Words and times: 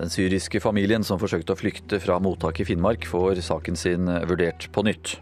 Den 0.00 0.08
syriske 0.08 0.62
familien 0.64 1.04
som 1.04 1.20
forsøkte 1.20 1.52
å 1.52 1.58
flykte 1.60 1.98
fra 2.00 2.14
mottak 2.24 2.62
i 2.62 2.64
Finnmark, 2.64 3.04
får 3.04 3.42
saken 3.44 3.76
sin 3.76 4.08
vurdert 4.30 4.70
på 4.72 4.84
nytt. 4.86 5.18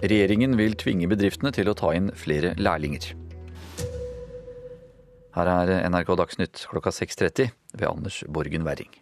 Regjeringen 0.00 0.56
vil 0.56 0.72
tvinge 0.80 1.10
bedriftene 1.10 1.52
til 1.52 1.68
å 1.68 1.76
ta 1.76 1.92
inn 1.92 2.08
flere 2.16 2.54
lærlinger. 2.56 3.10
Her 5.36 5.50
er 5.50 5.74
NRK 5.90 6.14
Dagsnytt 6.22 6.64
klokka 6.70 6.94
6.30 6.94 7.52
ved 7.74 7.86
Anders 7.90 8.22
Borgen 8.32 8.64
Werring. 8.64 8.92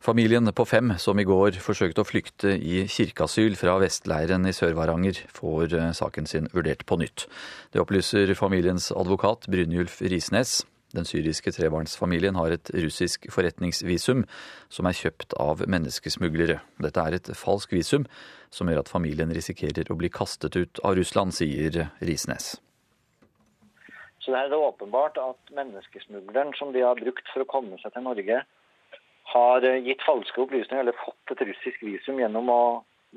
Familien 0.00 0.48
på 0.56 0.64
fem 0.64 0.94
som 0.96 1.20
i 1.20 1.28
går 1.28 1.60
forsøkte 1.60 2.00
å 2.00 2.08
flykte 2.08 2.54
i 2.56 2.86
kirkeasyl 2.88 3.52
fra 3.60 3.76
Vestleiren 3.82 4.48
i 4.48 4.56
Sør-Varanger, 4.56 5.26
får 5.28 5.76
saken 5.98 6.30
sin 6.30 6.48
vurdert 6.56 6.88
på 6.88 6.96
nytt. 7.02 7.28
Det 7.68 7.84
opplyser 7.84 8.32
familiens 8.38 8.88
advokat 8.96 9.44
Brynjulf 9.52 10.00
Risnes. 10.00 10.62
Den 10.96 11.06
syriske 11.06 11.52
trebarnsfamilien 11.54 12.34
har 12.34 12.50
et 12.54 12.70
russisk 12.82 13.28
forretningsvisum 13.30 14.24
som 14.72 14.88
er 14.90 14.96
kjøpt 14.98 15.36
av 15.38 15.62
menneskesmuglere. 15.70 16.58
Dette 16.82 17.04
er 17.04 17.18
et 17.18 17.30
falsk 17.38 17.76
visum 17.76 18.08
som 18.50 18.66
gjør 18.66 18.82
at 18.82 18.90
familien 18.90 19.30
risikerer 19.30 19.86
å 19.92 19.98
bli 20.00 20.10
kastet 20.10 20.58
ut 20.58 20.82
av 20.82 20.96
Russland, 20.98 21.36
sier 21.36 21.86
Risnes. 22.02 22.56
Så 24.20 24.34
det 24.34 24.40
er 24.40 24.56
åpenbart 24.58 25.16
at 25.22 25.54
menneskesmugleren 25.56 26.52
som 26.58 26.74
de 26.74 26.82
har 26.84 26.98
brukt 26.98 27.30
for 27.32 27.44
å 27.44 27.50
komme 27.50 27.78
seg 27.80 27.94
til 27.94 28.04
Norge, 28.04 28.42
har 29.30 29.66
gitt 29.86 30.02
falske 30.02 30.42
opplysninger 30.42 30.82
eller 30.82 30.98
fått 30.98 31.36
et 31.36 31.44
russisk 31.52 31.82
visum 31.86 32.18
gjennom 32.18 32.50
å 32.50 32.62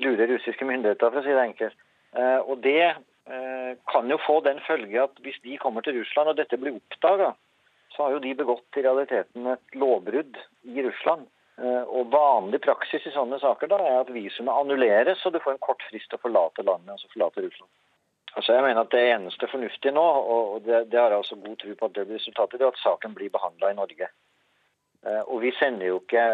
lure 0.02 0.28
russiske 0.30 0.66
myndigheter, 0.66 1.10
for 1.10 1.20
å 1.20 1.24
si 1.26 1.34
det 1.34 1.42
enkelt. 1.42 1.82
Eh, 2.14 2.38
og 2.46 2.62
det 2.62 2.84
eh, 2.86 3.72
kan 3.90 4.10
jo 4.10 4.18
få 4.22 4.38
den 4.46 4.62
følge 4.66 5.02
at 5.02 5.18
hvis 5.26 5.40
de 5.42 5.58
kommer 5.62 5.82
til 5.82 5.98
Russland 5.98 6.30
og 6.30 6.38
dette 6.38 6.58
blir 6.60 6.78
oppdaga, 6.78 7.32
så 7.94 8.02
har 8.02 8.16
jo 8.16 8.22
de 8.24 8.34
begått 8.34 8.78
i 8.78 8.82
realiteten 8.82 9.46
et 9.54 9.78
lovbrudd 9.78 10.38
i 10.66 10.82
Russland. 10.82 11.28
Eh, 11.62 11.82
og 11.86 12.10
Vanlig 12.10 12.60
praksis 12.64 13.06
i 13.06 13.14
sånne 13.14 13.38
saker 13.42 13.70
da 13.70 13.78
er 13.78 14.00
at 14.00 14.12
visumet 14.14 14.54
annulleres, 14.54 15.22
og 15.26 15.34
du 15.34 15.40
får 15.42 15.54
en 15.54 15.62
kort 15.62 15.82
frist 15.90 16.10
til 16.10 16.18
å 16.18 16.24
forlate 16.24 16.66
landet, 16.66 16.96
altså 16.96 17.10
forlate 17.12 17.44
Russland. 17.46 17.70
Altså 18.34 18.56
jeg 18.56 18.64
mener 18.66 18.82
at 18.82 18.90
Det 18.90 19.02
eneste 19.12 19.46
fornuftige 19.46 19.94
nå, 19.94 20.04
og 20.34 20.62
det, 20.66 20.88
det 20.90 20.98
har 20.98 21.12
jeg 21.14 21.22
altså 21.22 21.38
god 21.38 21.56
tro 21.60 21.74
på 21.78 21.86
at 21.86 21.94
det 21.94 22.06
blir 22.08 22.18
resultatet, 22.18 22.58
det 22.58 22.66
er 22.66 22.74
at 22.74 22.82
saken 22.82 23.14
blir 23.14 23.30
behandla 23.30 23.70
i 23.70 23.78
Norge. 23.78 24.10
Eh, 25.06 25.22
og 25.22 25.40
vi 25.46 25.54
sender 25.60 25.92
jo 25.92 26.02
ikke 26.02 26.26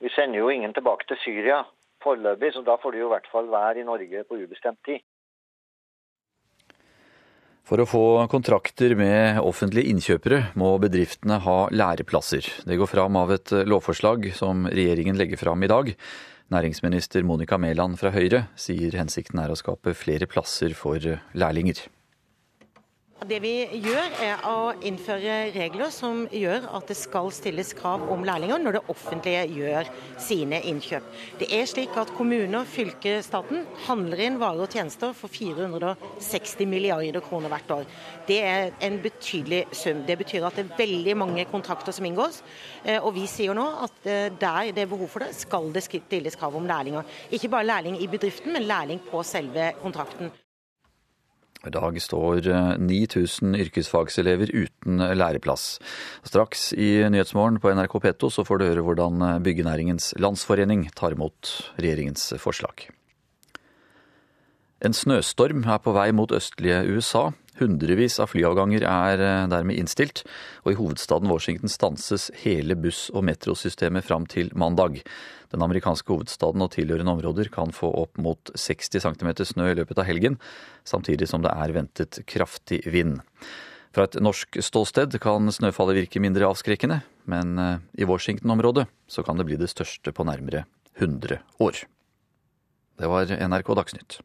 Vi 0.00 0.08
sender 0.08 0.38
jo 0.38 0.48
ingen 0.48 0.72
tilbake 0.72 1.04
til 1.08 1.18
Syria 1.20 1.62
foreløpig, 2.00 2.52
så 2.54 2.62
da 2.64 2.78
får 2.80 2.92
de 2.92 3.02
jo 3.02 3.08
i 3.10 3.12
hvert 3.14 3.26
fall 3.32 3.50
være 3.52 3.80
i 3.80 3.84
Norge 3.84 4.22
på 4.24 4.38
ubestemt 4.40 4.80
tid. 4.88 5.02
For 7.68 7.82
å 7.82 7.86
få 7.86 8.02
kontrakter 8.32 8.96
med 8.98 9.38
offentlige 9.44 9.92
innkjøpere 9.92 10.40
må 10.58 10.72
bedriftene 10.82 11.38
ha 11.44 11.58
læreplasser. 11.70 12.48
Det 12.66 12.78
går 12.80 12.90
fram 12.90 13.18
av 13.20 13.30
et 13.36 13.52
lovforslag 13.68 14.32
som 14.34 14.66
regjeringen 14.70 15.18
legger 15.20 15.38
fram 15.38 15.62
i 15.62 15.70
dag. 15.70 15.92
Næringsminister 16.50 17.22
Monica 17.22 17.60
Mæland 17.62 18.00
fra 18.00 18.10
Høyre 18.10 18.48
sier 18.58 18.96
hensikten 18.98 19.38
er 19.38 19.52
å 19.52 19.58
skape 19.58 19.94
flere 19.94 20.26
plasser 20.26 20.74
for 20.74 20.98
lærlinger. 21.38 21.84
Det 23.28 23.36
vi 23.44 23.66
gjør 23.84 24.14
er 24.24 24.44
å 24.48 24.70
innføre 24.86 25.50
regler 25.52 25.90
som 25.92 26.22
gjør 26.32 26.64
at 26.72 26.88
det 26.88 26.96
skal 26.96 27.28
stilles 27.36 27.74
krav 27.76 28.06
om 28.08 28.24
lærlinger 28.24 28.62
når 28.62 28.78
det 28.78 28.82
offentlige 28.94 29.42
gjør 29.58 29.90
sine 30.24 30.62
innkjøp. 30.70 31.04
Det 31.42 31.50
er 31.52 31.68
slik 31.68 31.98
at 32.00 32.14
kommuner, 32.16 32.64
fylke, 32.64 33.18
staten 33.26 33.66
handler 33.84 34.24
inn 34.24 34.40
varer 34.40 34.64
og 34.64 34.72
tjenester 34.72 35.12
for 35.16 35.28
460 35.28 36.64
milliarder 36.72 37.20
kroner 37.26 37.52
hvert 37.52 37.76
år. 37.76 37.86
Det 38.24 38.40
er 38.40 38.72
en 38.88 39.00
betydelig 39.04 39.66
sum. 39.76 40.00
Det 40.08 40.16
betyr 40.24 40.48
at 40.48 40.56
det 40.56 40.64
er 40.64 40.76
veldig 40.80 41.20
mange 41.20 41.44
kontrakter 41.52 41.92
som 41.92 42.08
inngås. 42.08 42.40
Eh, 42.86 42.96
og 42.96 43.12
vi 43.20 43.28
sier 43.28 43.52
nå 43.52 43.68
at 43.84 44.04
eh, 44.08 44.28
der 44.32 44.72
det 44.72 44.86
er 44.86 44.94
behov 44.96 45.12
for 45.12 45.26
det, 45.26 45.34
skal 45.36 45.68
det 45.76 45.84
stilles 45.84 46.40
krav 46.40 46.56
om 46.56 46.68
lærlinger. 46.72 47.04
Ikke 47.28 47.52
bare 47.52 47.68
lærling 47.68 48.00
i 48.00 48.08
bedriften, 48.08 48.56
men 48.56 48.64
lærling 48.70 49.04
på 49.12 49.20
selve 49.28 49.74
kontrakten. 49.84 50.32
I 51.60 51.72
dag 51.74 51.98
står 52.00 52.46
9000 52.80 53.54
eh, 53.54 53.66
yrkesfagselever 53.66 54.52
uten 54.54 55.02
læreplass. 55.16 55.74
Straks 56.24 56.70
i 56.72 57.04
Nyhetsmorgen 57.12 57.60
på 57.60 57.74
NRK 57.76 57.98
P2 58.00 58.30
så 58.32 58.44
får 58.48 58.60
du 58.60 58.64
høre 58.70 58.84
hvordan 58.86 59.20
eh, 59.26 59.42
Byggenæringens 59.44 60.14
Landsforening 60.16 60.88
tar 60.96 61.12
imot 61.12 61.52
regjeringens 61.76 62.32
forslag. 62.40 62.88
En 64.80 64.96
snøstorm 64.96 65.66
er 65.68 65.82
på 65.84 65.92
vei 65.92 66.08
mot 66.16 66.32
østlige 66.32 66.80
USA. 66.88 67.26
Hundrevis 67.60 68.16
av 68.22 68.30
flyavganger 68.32 68.86
er 68.88 69.20
eh, 69.20 69.48
dermed 69.52 69.76
innstilt, 69.76 70.24
og 70.64 70.72
i 70.72 70.78
hovedstaden 70.78 71.28
Washington 71.28 71.68
stanses 71.68 72.30
hele 72.46 72.78
buss- 72.80 73.10
og 73.12 73.26
metrosystemet 73.28 74.08
fram 74.08 74.24
til 74.24 74.48
mandag. 74.56 75.02
Den 75.50 75.64
amerikanske 75.66 76.12
hovedstaden 76.12 76.62
og 76.62 76.70
tilhørende 76.76 77.14
områder 77.16 77.50
kan 77.52 77.74
få 77.74 77.90
opp 78.04 78.20
mot 78.22 78.52
60 78.54 79.02
cm 79.02 79.30
snø 79.48 79.72
i 79.72 79.78
løpet 79.80 79.98
av 79.98 80.06
helgen, 80.06 80.38
samtidig 80.86 81.28
som 81.30 81.42
det 81.42 81.50
er 81.50 81.74
ventet 81.74 82.20
kraftig 82.30 82.84
vind. 82.86 83.18
Fra 83.90 84.06
et 84.06 84.18
norsk 84.22 84.60
ståsted 84.62 85.16
kan 85.22 85.50
snøfallet 85.50 86.04
virke 86.04 86.22
mindre 86.22 86.46
avskrekkende, 86.46 87.00
men 87.30 87.58
eh, 87.58 87.78
i 87.98 88.06
Washington-området 88.06 88.86
så 89.10 89.26
kan 89.26 89.40
det 89.40 89.48
bli 89.48 89.58
det 89.58 89.72
største 89.72 90.14
på 90.14 90.26
nærmere 90.28 90.64
100 91.00 91.40
år. 91.58 91.82
Det 93.00 93.08
var 93.10 93.32
NRK 93.32 93.74
Dagsnytt. 93.80 94.20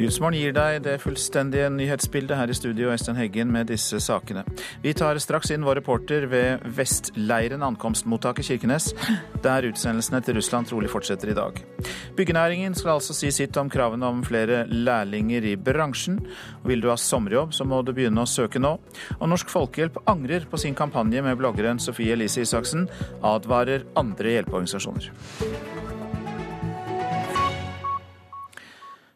Nyhetsmorgen 0.00 0.40
gir 0.40 0.54
deg 0.56 0.78
det 0.80 0.94
fullstendige 1.02 1.66
nyhetsbildet 1.74 2.38
her 2.38 2.48
i 2.48 2.54
studio, 2.56 2.88
Øystein 2.88 3.18
Heggen 3.18 3.50
med 3.52 3.68
disse 3.68 3.98
sakene. 4.00 4.46
Vi 4.80 4.94
tar 4.96 5.18
straks 5.20 5.50
inn 5.52 5.66
vår 5.66 5.76
reporter 5.82 6.24
ved 6.30 6.62
Vestleiren 6.78 7.60
ankomstmottak 7.66 8.40
i 8.40 8.46
Kirkenes, 8.46 8.94
der 9.44 9.66
utsendelsene 9.68 10.22
til 10.24 10.38
Russland 10.38 10.70
trolig 10.70 10.88
fortsetter 10.88 11.34
i 11.34 11.36
dag. 11.36 11.60
Byggenæringen 12.16 12.78
skal 12.78 12.94
altså 12.94 13.18
si 13.18 13.28
sitt 13.28 13.60
om 13.60 13.68
kravene 13.68 14.08
om 14.08 14.22
flere 14.24 14.62
lærlinger 14.72 15.50
i 15.52 15.52
bransjen. 15.60 16.16
Vil 16.64 16.80
du 16.80 16.88
ha 16.88 16.96
sommerjobb, 16.96 17.52
så 17.52 17.68
må 17.68 17.82
du 17.84 17.92
begynne 17.92 18.24
å 18.24 18.30
søke 18.30 18.62
nå. 18.62 18.78
Og 19.18 19.28
Norsk 19.28 19.52
Folkehjelp 19.52 20.00
angrer 20.08 20.48
på 20.48 20.62
sin 20.64 20.78
kampanje 20.80 21.20
med 21.28 21.36
bloggeren 21.36 21.76
Sofie 21.76 22.16
Elise 22.16 22.48
Isaksen, 22.48 22.88
advarer 23.20 23.84
andre 24.00 24.38
hjelpeorganisasjoner. 24.38 25.12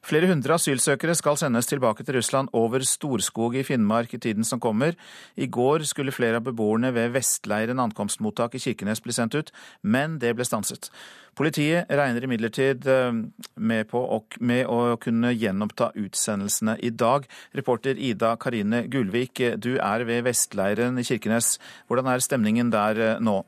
Flere 0.05 0.29
hundre 0.29 0.59
asylsøkere 0.59 1.15
skal 1.17 1.39
sendes 1.41 1.65
tilbake 1.65 2.05
til 2.05 2.19
Russland 2.19 2.51
over 2.53 2.83
Storskog 2.85 3.55
i 3.57 3.63
Finnmark 3.65 4.13
i 4.13 4.19
tiden 4.21 4.45
som 4.45 4.61
kommer. 4.61 4.93
I 5.37 5.47
går 5.49 5.87
skulle 5.89 6.13
flere 6.13 6.43
av 6.43 6.45
beboerne 6.45 6.91
ved 6.93 7.15
Vestleiren 7.15 7.81
ankomstmottak 7.81 8.59
i 8.59 8.61
Kirkenes 8.61 9.01
bli 9.01 9.17
sendt 9.17 9.39
ut, 9.39 9.53
men 9.81 10.19
det 10.21 10.35
ble 10.37 10.45
stanset. 10.45 10.91
Politiet 11.35 11.89
regner 11.89 12.29
imidlertid 12.29 12.85
eh, 12.85 13.17
med, 13.57 13.97
med 14.45 14.69
å 14.69 14.79
kunne 15.01 15.33
gjenoppta 15.33 15.95
utsendelsene 15.97 16.77
i 16.85 16.93
dag. 16.93 17.25
Reporter 17.57 17.97
Ida 17.97 18.37
Karine 18.37 18.85
Gulvik, 18.93 19.41
du 19.57 19.79
er 19.81 20.05
ved 20.05 20.29
Vestleiren 20.29 21.01
i 21.01 21.07
Kirkenes. 21.09 21.57
Hvordan 21.89 22.13
er 22.13 22.23
stemningen 22.23 22.77
der 22.77 23.01
eh, 23.01 23.21
nå? 23.25 23.41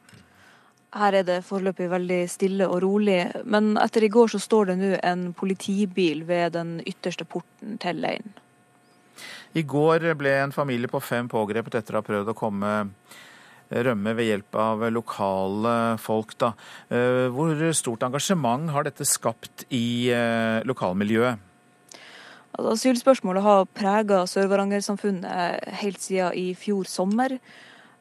Her 0.96 1.18
er 1.18 1.26
det 1.28 1.42
foreløpig 1.44 1.90
veldig 1.92 2.22
stille 2.32 2.68
og 2.70 2.80
rolig, 2.84 3.18
men 3.44 3.74
etter 3.82 4.06
i 4.06 4.12
går 4.12 4.32
så 4.32 4.40
står 4.40 4.70
det 4.70 4.76
nå 4.80 4.94
en 5.04 5.28
politibil 5.36 6.24
ved 6.28 6.54
den 6.56 6.78
ytterste 6.86 7.26
porten 7.28 7.76
til 7.82 8.00
leiren. 8.00 8.32
I 9.56 9.64
går 9.64 10.10
ble 10.20 10.32
en 10.40 10.52
familie 10.52 10.88
på 10.88 11.00
fem 11.00 11.28
pågrepet 11.32 11.78
etter 11.78 11.96
å 11.96 12.02
ha 12.02 12.06
prøvd 12.06 12.32
å 12.32 12.36
komme 12.36 12.72
rømme 13.66 14.14
ved 14.14 14.28
hjelp 14.30 14.58
av 14.62 14.84
lokale 14.92 15.74
folk. 15.98 16.36
Da. 16.38 16.52
Eh, 16.88 17.26
hvor 17.34 17.56
stort 17.74 18.04
engasjement 18.06 18.70
har 18.74 18.86
dette 18.86 19.06
skapt 19.08 19.66
i 19.74 20.12
eh, 20.14 20.62
lokalmiljøet? 20.68 21.42
Altså, 22.56 22.72
asylspørsmålet 22.72 23.44
har 23.44 23.66
prega 23.76 24.22
Sør-Varanger-samfunnet 24.30 25.72
helt 25.82 26.00
siden 26.00 26.36
i 26.38 26.52
fjor 26.56 26.88
sommer. 26.88 27.36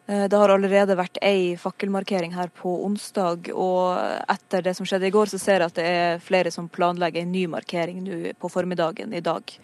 Eh, 0.07 0.27
det 0.29 0.37
har 0.37 0.53
allerede 0.53 0.97
vært 0.99 1.17
ei 1.25 1.55
fakkelmarkering 1.57 2.35
her 2.35 2.51
på 2.53 2.77
onsdag, 2.85 3.49
og 3.53 3.97
etter 4.29 4.65
det 4.65 4.75
som 4.77 4.85
skjedde 4.85 5.09
i 5.09 5.15
går, 5.15 5.31
så 5.33 5.41
ser 5.41 5.63
jeg 5.63 5.71
at 5.71 5.79
det 5.79 5.89
er 5.89 6.23
flere 6.23 6.53
som 6.53 6.69
planlegger 6.69 7.23
en 7.23 7.33
ny 7.33 7.47
markering 7.49 8.03
nå 8.05 8.35
på 8.39 8.51
formiddagen 8.53 9.13
i 9.17 9.23
dag. 9.25 9.57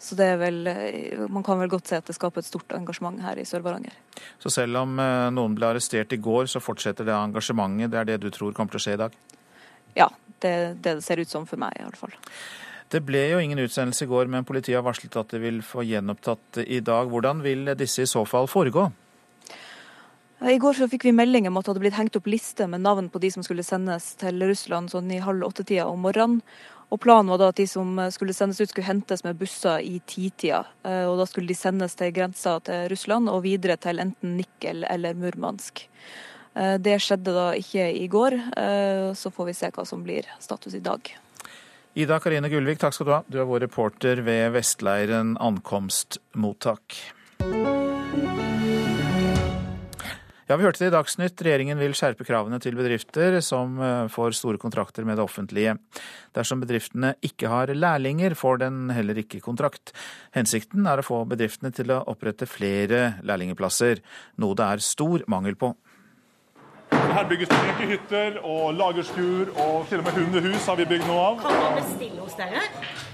Så 0.00 0.16
det 0.16 0.30
er 0.32 0.38
vel, 0.40 0.66
eh, 0.66 1.28
Man 1.28 1.42
kan 1.42 1.58
vel 1.58 1.68
godt 1.68 1.88
se 1.88 1.96
at 1.96 2.06
det 2.06 2.14
skaper 2.16 2.40
et 2.40 2.46
stort 2.46 2.72
engasjement 2.72 3.20
her 3.20 3.36
i 3.36 3.44
Sør-Varanger. 3.44 3.92
Så 4.38 4.48
selv 4.50 4.76
om 4.76 4.98
eh, 4.98 5.28
noen 5.30 5.54
ble 5.54 5.66
arrestert 5.66 6.12
i 6.12 6.16
går, 6.16 6.46
så 6.46 6.62
fortsetter 6.62 7.04
det 7.04 7.12
engasjementet? 7.12 7.90
Det 7.90 7.98
er 7.98 8.04
det 8.04 8.20
du 8.22 8.30
tror 8.30 8.54
kommer 8.54 8.70
til 8.72 8.80
å 8.80 8.84
skje 8.86 8.96
i 8.96 9.02
dag? 9.02 9.12
Ja, 9.96 10.08
det 10.40 10.48
er 10.48 10.74
det 10.74 10.94
det 10.96 11.04
ser 11.04 11.20
ut 11.20 11.28
som 11.28 11.44
for 11.46 11.60
meg 11.60 11.76
i 11.76 11.84
alle 11.84 11.98
fall. 11.98 12.14
Det 12.90 13.04
ble 13.06 13.28
jo 13.30 13.38
ingen 13.38 13.58
utsendelse 13.58 14.06
i 14.06 14.08
går, 14.08 14.26
men 14.26 14.44
politiet 14.44 14.78
har 14.78 14.86
varslet 14.86 15.14
at 15.16 15.30
de 15.30 15.38
vil 15.38 15.60
få 15.62 15.84
gjenopptatt 15.84 16.64
i 16.64 16.80
dag. 16.80 17.06
Hvordan 17.06 17.42
vil 17.44 17.74
disse 17.78 18.02
i 18.02 18.08
så 18.08 18.24
fall 18.26 18.48
foregå? 18.50 18.88
I 20.40 20.56
går 20.58 20.72
så 20.72 20.86
fikk 20.88 21.04
vi 21.04 21.12
melding 21.12 21.48
om 21.50 21.58
at 21.60 21.66
det 21.66 21.74
hadde 21.74 21.82
blitt 21.82 21.98
hengt 21.98 22.16
opp 22.16 22.28
liste 22.30 22.64
med 22.70 22.80
navn 22.80 23.10
på 23.12 23.20
de 23.20 23.28
som 23.34 23.44
skulle 23.44 23.64
sendes 23.66 24.14
til 24.20 24.40
Russland 24.48 24.88
sånn 24.88 25.10
i 25.12 25.20
halv 25.20 25.44
åtte-tida 25.50 25.84
om 25.90 26.00
morgenen. 26.06 26.40
Og 26.90 26.98
Planen 27.04 27.30
var 27.30 27.38
da 27.38 27.50
at 27.52 27.60
de 27.60 27.66
som 27.70 28.00
skulle 28.10 28.34
sendes 28.34 28.58
ut, 28.58 28.70
skulle 28.72 28.88
hentes 28.88 29.22
med 29.22 29.38
busser 29.38 29.84
i 29.84 30.00
titida. 30.10 30.64
Eh, 30.82 31.04
og 31.06 31.20
Da 31.20 31.26
skulle 31.28 31.46
de 31.46 31.54
sendes 31.54 31.94
til 31.94 32.10
grensa 32.10 32.56
til 32.66 32.88
Russland 32.90 33.30
og 33.30 33.44
videre 33.44 33.76
til 33.76 34.00
enten 34.02 34.36
Nikkel 34.40 34.82
eller 34.90 35.14
Murmansk. 35.14 35.84
Eh, 36.56 36.78
det 36.78 36.98
skjedde 36.98 37.36
da 37.36 37.52
ikke 37.54 37.86
i 37.94 38.08
går. 38.08 38.34
Eh, 38.56 39.12
så 39.14 39.30
får 39.30 39.52
vi 39.52 39.58
se 39.60 39.70
hva 39.70 39.86
som 39.86 40.02
blir 40.02 40.26
status 40.40 40.74
i 40.74 40.82
dag. 40.82 41.12
Ida 41.94 42.18
Karine 42.18 42.50
Gullvik, 42.50 42.80
takk 42.80 42.94
skal 42.94 43.06
du 43.06 43.12
ha. 43.12 43.22
Du 43.28 43.38
er 43.38 43.46
vår 43.46 43.68
reporter 43.68 44.24
ved 44.26 44.50
Vestleiren 44.56 45.36
ankomstmottak. 45.38 46.98
Ja, 50.50 50.56
Vi 50.56 50.64
hørte 50.66 50.80
det 50.82 50.88
i 50.88 50.94
Dagsnytt. 50.96 51.42
Regjeringen 51.46 51.78
vil 51.78 51.92
skjerpe 51.94 52.24
kravene 52.26 52.58
til 52.58 52.74
bedrifter 52.74 53.36
som 53.38 53.76
eh, 53.78 54.08
får 54.10 54.34
store 54.34 54.58
kontrakter 54.58 55.06
med 55.06 55.14
det 55.14 55.22
offentlige. 55.22 55.76
Dersom 56.34 56.58
bedriftene 56.64 57.12
ikke 57.22 57.46
har 57.52 57.70
lærlinger, 57.70 58.34
får 58.34 58.58
den 58.64 58.80
heller 58.90 59.20
ikke 59.22 59.38
kontrakt. 59.44 59.92
Hensikten 60.34 60.88
er 60.90 60.98
å 60.98 61.06
få 61.06 61.20
bedriftene 61.30 61.70
til 61.70 61.94
å 61.94 62.00
opprette 62.10 62.50
flere 62.50 63.20
lærlingeplasser, 63.22 64.02
noe 64.42 64.58
det 64.58 64.66
er 64.66 64.82
stor 64.82 65.22
mangel 65.30 65.54
på. 65.54 65.70
Her 67.10 67.26
bygges 67.26 67.48
det 67.50 67.60
rekehytter 67.66 68.36
og 68.46 68.74
lagerskur, 68.78 69.50
og 69.58 69.88
til 69.90 69.98
og 70.00 70.06
med 70.06 70.18
hundehus 70.18 70.66
har 70.70 70.76
vi 70.78 70.86
bygd 70.92 71.06
noe 71.08 71.22
av. 71.24 71.40
Kan 71.42 71.56
man 71.58 71.78
bestille 71.80 72.20
hos 72.22 72.36
dere? 72.38 72.62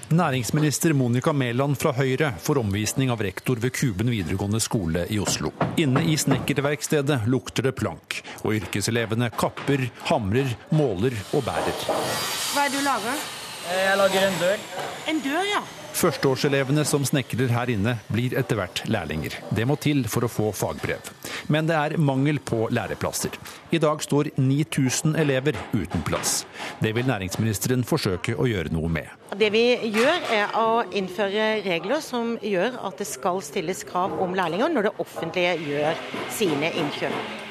Næringsminister 0.07 0.93
Monica 0.95 1.33
Mæland 1.33 1.79
fra 1.81 1.91
Høyre 1.97 2.29
får 2.39 2.61
omvisning 2.61 3.11
av 3.11 3.25
rektor 3.25 3.59
ved 3.63 3.73
Kuben 3.75 4.13
videregående 4.13 4.61
skole 4.63 5.07
i 5.11 5.19
Oslo. 5.19 5.51
Inne 5.83 6.05
i 6.07 6.15
snekkerverkstedet 6.21 7.25
lukter 7.27 7.67
det 7.67 7.75
plank, 7.81 8.21
og 8.45 8.55
yrkeselevene 8.61 9.33
kapper, 9.35 9.89
hamrer, 10.13 10.53
måler 10.77 11.17
og 11.33 11.49
bærer. 11.49 11.83
Hva 11.89 12.69
er 12.69 12.71
det 12.71 12.79
du 12.79 12.87
lager? 12.87 13.27
Jeg 13.73 13.99
lager 13.99 14.29
en 14.29 14.41
dør. 14.45 14.71
En 15.11 15.25
dør, 15.25 15.43
ja. 15.51 15.65
Førsteårselevene 15.97 16.83
som 16.85 17.05
snekrer 17.09 17.49
her 17.55 17.71
inne, 17.73 17.95
blir 18.13 18.35
etter 18.37 18.59
hvert 18.59 18.83
lærlinger. 18.93 19.33
Det 19.57 19.65
må 19.65 19.79
til 19.81 20.03
for 20.13 20.27
å 20.27 20.29
få 20.29 20.51
fagbrev. 20.53 21.09
Men 21.49 21.69
det 21.71 21.79
er 21.79 21.97
mangel 21.97 22.37
på 22.45 22.67
læreplasser. 22.69 23.33
I 23.73 23.81
dag 23.81 24.05
står 24.05 24.29
9000 24.37 25.17
elever 25.23 25.57
uten 25.73 26.05
plass. 26.05 26.43
Det 26.85 26.93
vil 26.99 27.09
næringsministeren 27.09 27.87
forsøke 27.89 28.37
å 28.37 28.49
gjøre 28.51 28.75
noe 28.77 28.93
med. 28.93 29.09
Det 29.41 29.49
vi 29.55 29.65
gjør, 29.97 30.21
er 30.37 30.61
å 30.61 30.85
innføre 30.93 31.49
regler 31.65 32.05
som 32.05 32.37
gjør 32.45 32.77
at 32.91 33.01
det 33.01 33.09
skal 33.09 33.41
stilles 33.45 33.81
krav 33.89 34.21
om 34.21 34.37
lærlinger 34.37 34.77
når 34.77 34.91
det 34.91 34.95
offentlige 35.07 35.57
gjør 35.65 36.07
sine 36.37 36.75
innkjøp. 36.77 37.46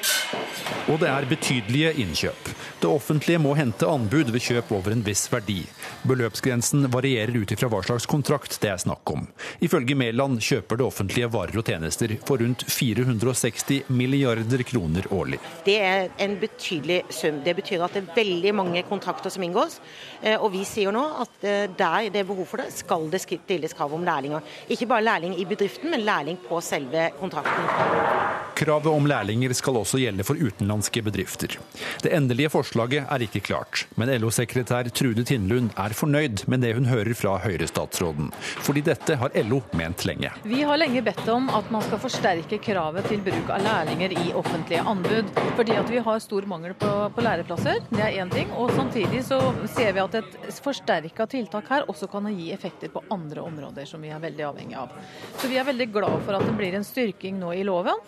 Og 0.91 0.99
det 1.01 1.09
er 1.09 1.25
betydelige 1.29 1.93
innkjøp. 2.01 2.49
Det 2.81 2.89
offentlige 2.89 3.39
må 3.41 3.55
hente 3.57 3.87
anbud 3.89 4.29
ved 4.29 4.43
kjøp 4.43 4.71
over 4.75 4.93
en 4.93 5.01
viss 5.05 5.25
verdi. 5.31 5.63
Beløpsgrensen 6.05 6.85
varierer 6.93 7.33
ut 7.39 7.53
ifra 7.55 7.69
hva 7.71 7.79
slags 7.85 8.05
kontrakt 8.09 8.57
det 8.61 8.69
er 8.69 8.81
snakk 8.83 9.09
om. 9.09 9.23
Ifølge 9.65 9.95
Mæland 9.97 10.37
kjøper 10.45 10.77
det 10.77 10.85
offentlige 10.85 11.29
varer 11.33 11.57
og 11.57 11.65
tjenester 11.65 12.13
for 12.27 12.43
rundt 12.43 12.65
460 12.69 13.89
milliarder 13.89 14.61
kroner 14.67 15.07
årlig. 15.15 15.39
Det 15.65 15.79
er 15.81 16.11
en 16.21 16.37
betydelig 16.41 17.01
sum. 17.09 17.41
Det 17.45 17.55
betyr 17.57 17.85
at 17.87 17.97
det 17.97 18.03
er 18.03 18.13
veldig 18.19 18.53
mange 18.61 18.85
kontrakter 18.85 19.33
som 19.33 19.45
inngås. 19.47 19.79
Eh, 20.21 20.35
og 20.35 20.51
vi 20.53 20.61
sier 20.67 20.93
nå 20.93 21.03
at 21.25 21.47
eh, 21.47 21.65
der 21.73 22.11
det 22.13 22.21
er 22.21 22.29
behov 22.29 22.45
for 22.51 22.61
det, 22.61 22.69
skal 22.75 23.09
det 23.09 23.23
stilles 23.23 23.73
krav 23.73 23.93
om 23.97 24.05
lærlinger. 24.05 24.45
Ikke 24.69 24.85
bare 24.89 25.07
lærling 25.07 25.33
i 25.39 25.47
bedriften, 25.49 25.89
men 25.89 26.05
lærling 26.05 26.37
på 26.45 26.61
selve 26.61 27.09
kontrakten. 27.19 28.45
Kravet 28.55 28.93
om 28.93 29.09
lærlinger 29.09 29.51
skal 29.57 29.81
også 29.81 29.94
gjelde 30.01 30.25
for 30.27 30.39
utenlandske 30.39 31.03
bedrifter. 31.05 31.57
Det 32.03 32.13
endelige 32.15 32.51
forslaget 32.53 33.07
er 33.11 33.25
ikke 33.25 33.43
klart, 33.45 33.85
men 33.99 34.11
LO-sekretær 34.21 34.89
Trude 34.95 35.25
Tindlund 35.27 35.71
er 35.79 35.95
fornøyd 35.97 36.45
med 36.51 36.63
det 36.65 36.73
hun 36.77 36.89
hører 36.89 37.13
fra 37.17 37.37
Høyre-statsråden. 37.43 38.31
Fordi 38.65 38.83
dette 38.85 39.17
har 39.21 39.35
LO 39.47 39.61
ment 39.77 40.05
lenge. 40.07 40.31
Vi 40.43 40.61
har 40.67 40.79
lenge 40.79 41.03
bedt 41.05 41.27
om 41.31 41.49
at 41.53 41.69
man 41.73 41.83
skal 41.85 42.01
forsterke 42.01 42.59
kravet 42.63 43.07
til 43.09 43.23
bruk 43.25 43.51
av 43.53 43.63
lærlinger 43.65 44.15
i 44.15 44.33
offentlige 44.37 44.83
anbud. 44.85 45.31
Fordi 45.57 45.77
at 45.79 45.91
vi 45.91 46.03
har 46.07 46.23
stor 46.23 46.47
mangel 46.49 46.75
på, 46.79 46.91
på 47.15 47.25
læreplasser, 47.25 47.81
det 47.91 48.03
er 48.05 48.19
én 48.23 48.31
ting. 48.33 48.51
Og 48.55 48.73
samtidig 48.75 49.23
så 49.27 49.39
ser 49.75 49.93
vi 49.95 50.03
at 50.03 50.19
et 50.21 50.59
forsterka 50.65 51.27
tiltak 51.31 51.69
her 51.71 51.87
også 51.91 52.09
kan 52.11 52.29
gi 52.33 52.51
effekter 52.55 52.91
på 52.93 53.03
andre 53.13 53.45
områder 53.45 53.87
som 53.89 54.03
vi 54.03 54.13
er 54.13 54.21
veldig 54.23 54.49
avhengig 54.49 54.79
av. 54.79 54.93
Så 55.37 55.49
vi 55.51 55.59
er 55.59 55.67
veldig 55.67 55.89
glad 55.93 56.19
for 56.25 56.37
at 56.37 56.45
det 56.45 56.57
blir 56.57 56.77
en 56.77 56.87
styrking 56.87 57.39
nå 57.41 57.53
i 57.55 57.63
loven. 57.67 58.01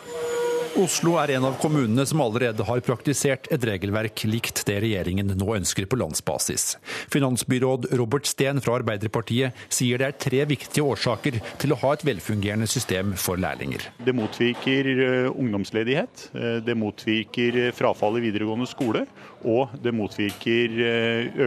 Oslo 0.77 1.15
er 1.17 1.37
en 1.37 1.47
av 1.47 1.55
kommunene 1.67 2.05
som 2.05 2.21
allerede 2.23 2.63
har 2.63 2.79
praktisert 2.85 3.47
et 3.51 3.63
regelverk 3.67 4.23
likt 4.29 4.61
det 4.67 4.77
regjeringen 4.85 5.33
nå 5.35 5.47
ønsker 5.57 5.87
på 5.89 5.99
landsbasis. 5.99 6.77
Finansbyråd 7.11 7.89
Robert 7.99 8.27
Steen 8.29 8.61
fra 8.63 8.77
Arbeiderpartiet 8.79 9.57
sier 9.73 9.99
det 9.99 10.07
er 10.07 10.19
tre 10.23 10.43
viktige 10.47 10.85
årsaker 10.87 11.41
til 11.59 11.73
å 11.73 11.79
ha 11.81 11.91
et 11.95 12.05
velfungerende 12.07 12.69
system 12.71 13.11
for 13.19 13.39
lærlinger. 13.41 13.83
Det 13.99 14.15
motvirker 14.15 14.91
eh, 14.93 15.27
ungdomsledighet, 15.33 16.29
eh, 16.37 16.59
det 16.63 16.77
motvirker 16.79 17.59
eh, 17.65 17.73
frafall 17.75 18.21
i 18.21 18.23
videregående 18.29 18.69
skole, 18.71 19.03
og 19.47 19.75
det 19.83 19.93
motvirker 19.93 20.73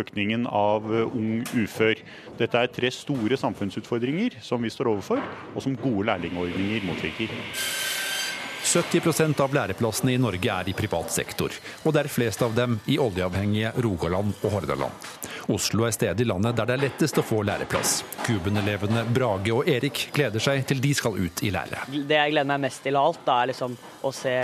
økningen 0.00 0.44
av 0.46 0.86
ung 1.08 1.40
ufør. 1.58 1.98
Dette 2.38 2.60
er 2.60 2.70
tre 2.70 2.92
store 2.94 3.38
samfunnsutfordringer 3.40 4.38
som 4.44 4.62
vi 4.62 4.70
står 4.72 4.92
overfor, 4.92 5.24
og 5.54 5.64
som 5.64 5.78
gode 5.80 6.06
lærlingordninger 6.12 6.86
motvirker. 6.86 7.34
70% 8.70 9.40
av 9.40 9.54
læreplassene 9.54 10.12
i 10.14 10.18
Norge 10.20 10.50
er 10.54 10.68
i 10.70 10.74
privat 10.78 11.10
sektor, 11.10 11.50
og 11.82 11.94
det 11.94 12.04
er 12.04 12.08
flest 12.12 12.42
av 12.46 12.54
dem 12.54 12.76
i 12.86 13.00
oljeavhengige 13.02 13.72
Rogaland 13.82 14.36
og 14.44 14.52
Hordaland. 14.54 15.08
Oslo 15.50 15.88
er 15.88 15.94
stedet 15.96 16.22
i 16.22 16.28
landet 16.28 16.54
der 16.54 16.68
det 16.68 16.76
er 16.76 16.84
lettest 16.84 17.18
å 17.18 17.24
få 17.26 17.40
læreplass. 17.48 17.96
Kuben-elevene 18.22 19.02
Brage 19.10 19.56
og 19.56 19.66
Erik 19.70 20.04
gleder 20.14 20.42
seg 20.44 20.62
til 20.70 20.78
de 20.84 20.92
skal 20.94 21.18
ut 21.18 21.42
i 21.42 21.50
lære. 21.50 21.82
Det 21.90 22.14
jeg 22.20 22.36
gleder 22.36 22.50
meg 22.52 22.62
mest 22.68 22.84
til 22.86 23.00
av 23.00 23.10
alt, 23.10 23.32
er 23.34 23.50
liksom 23.50 23.74
å 24.06 24.14
se 24.14 24.36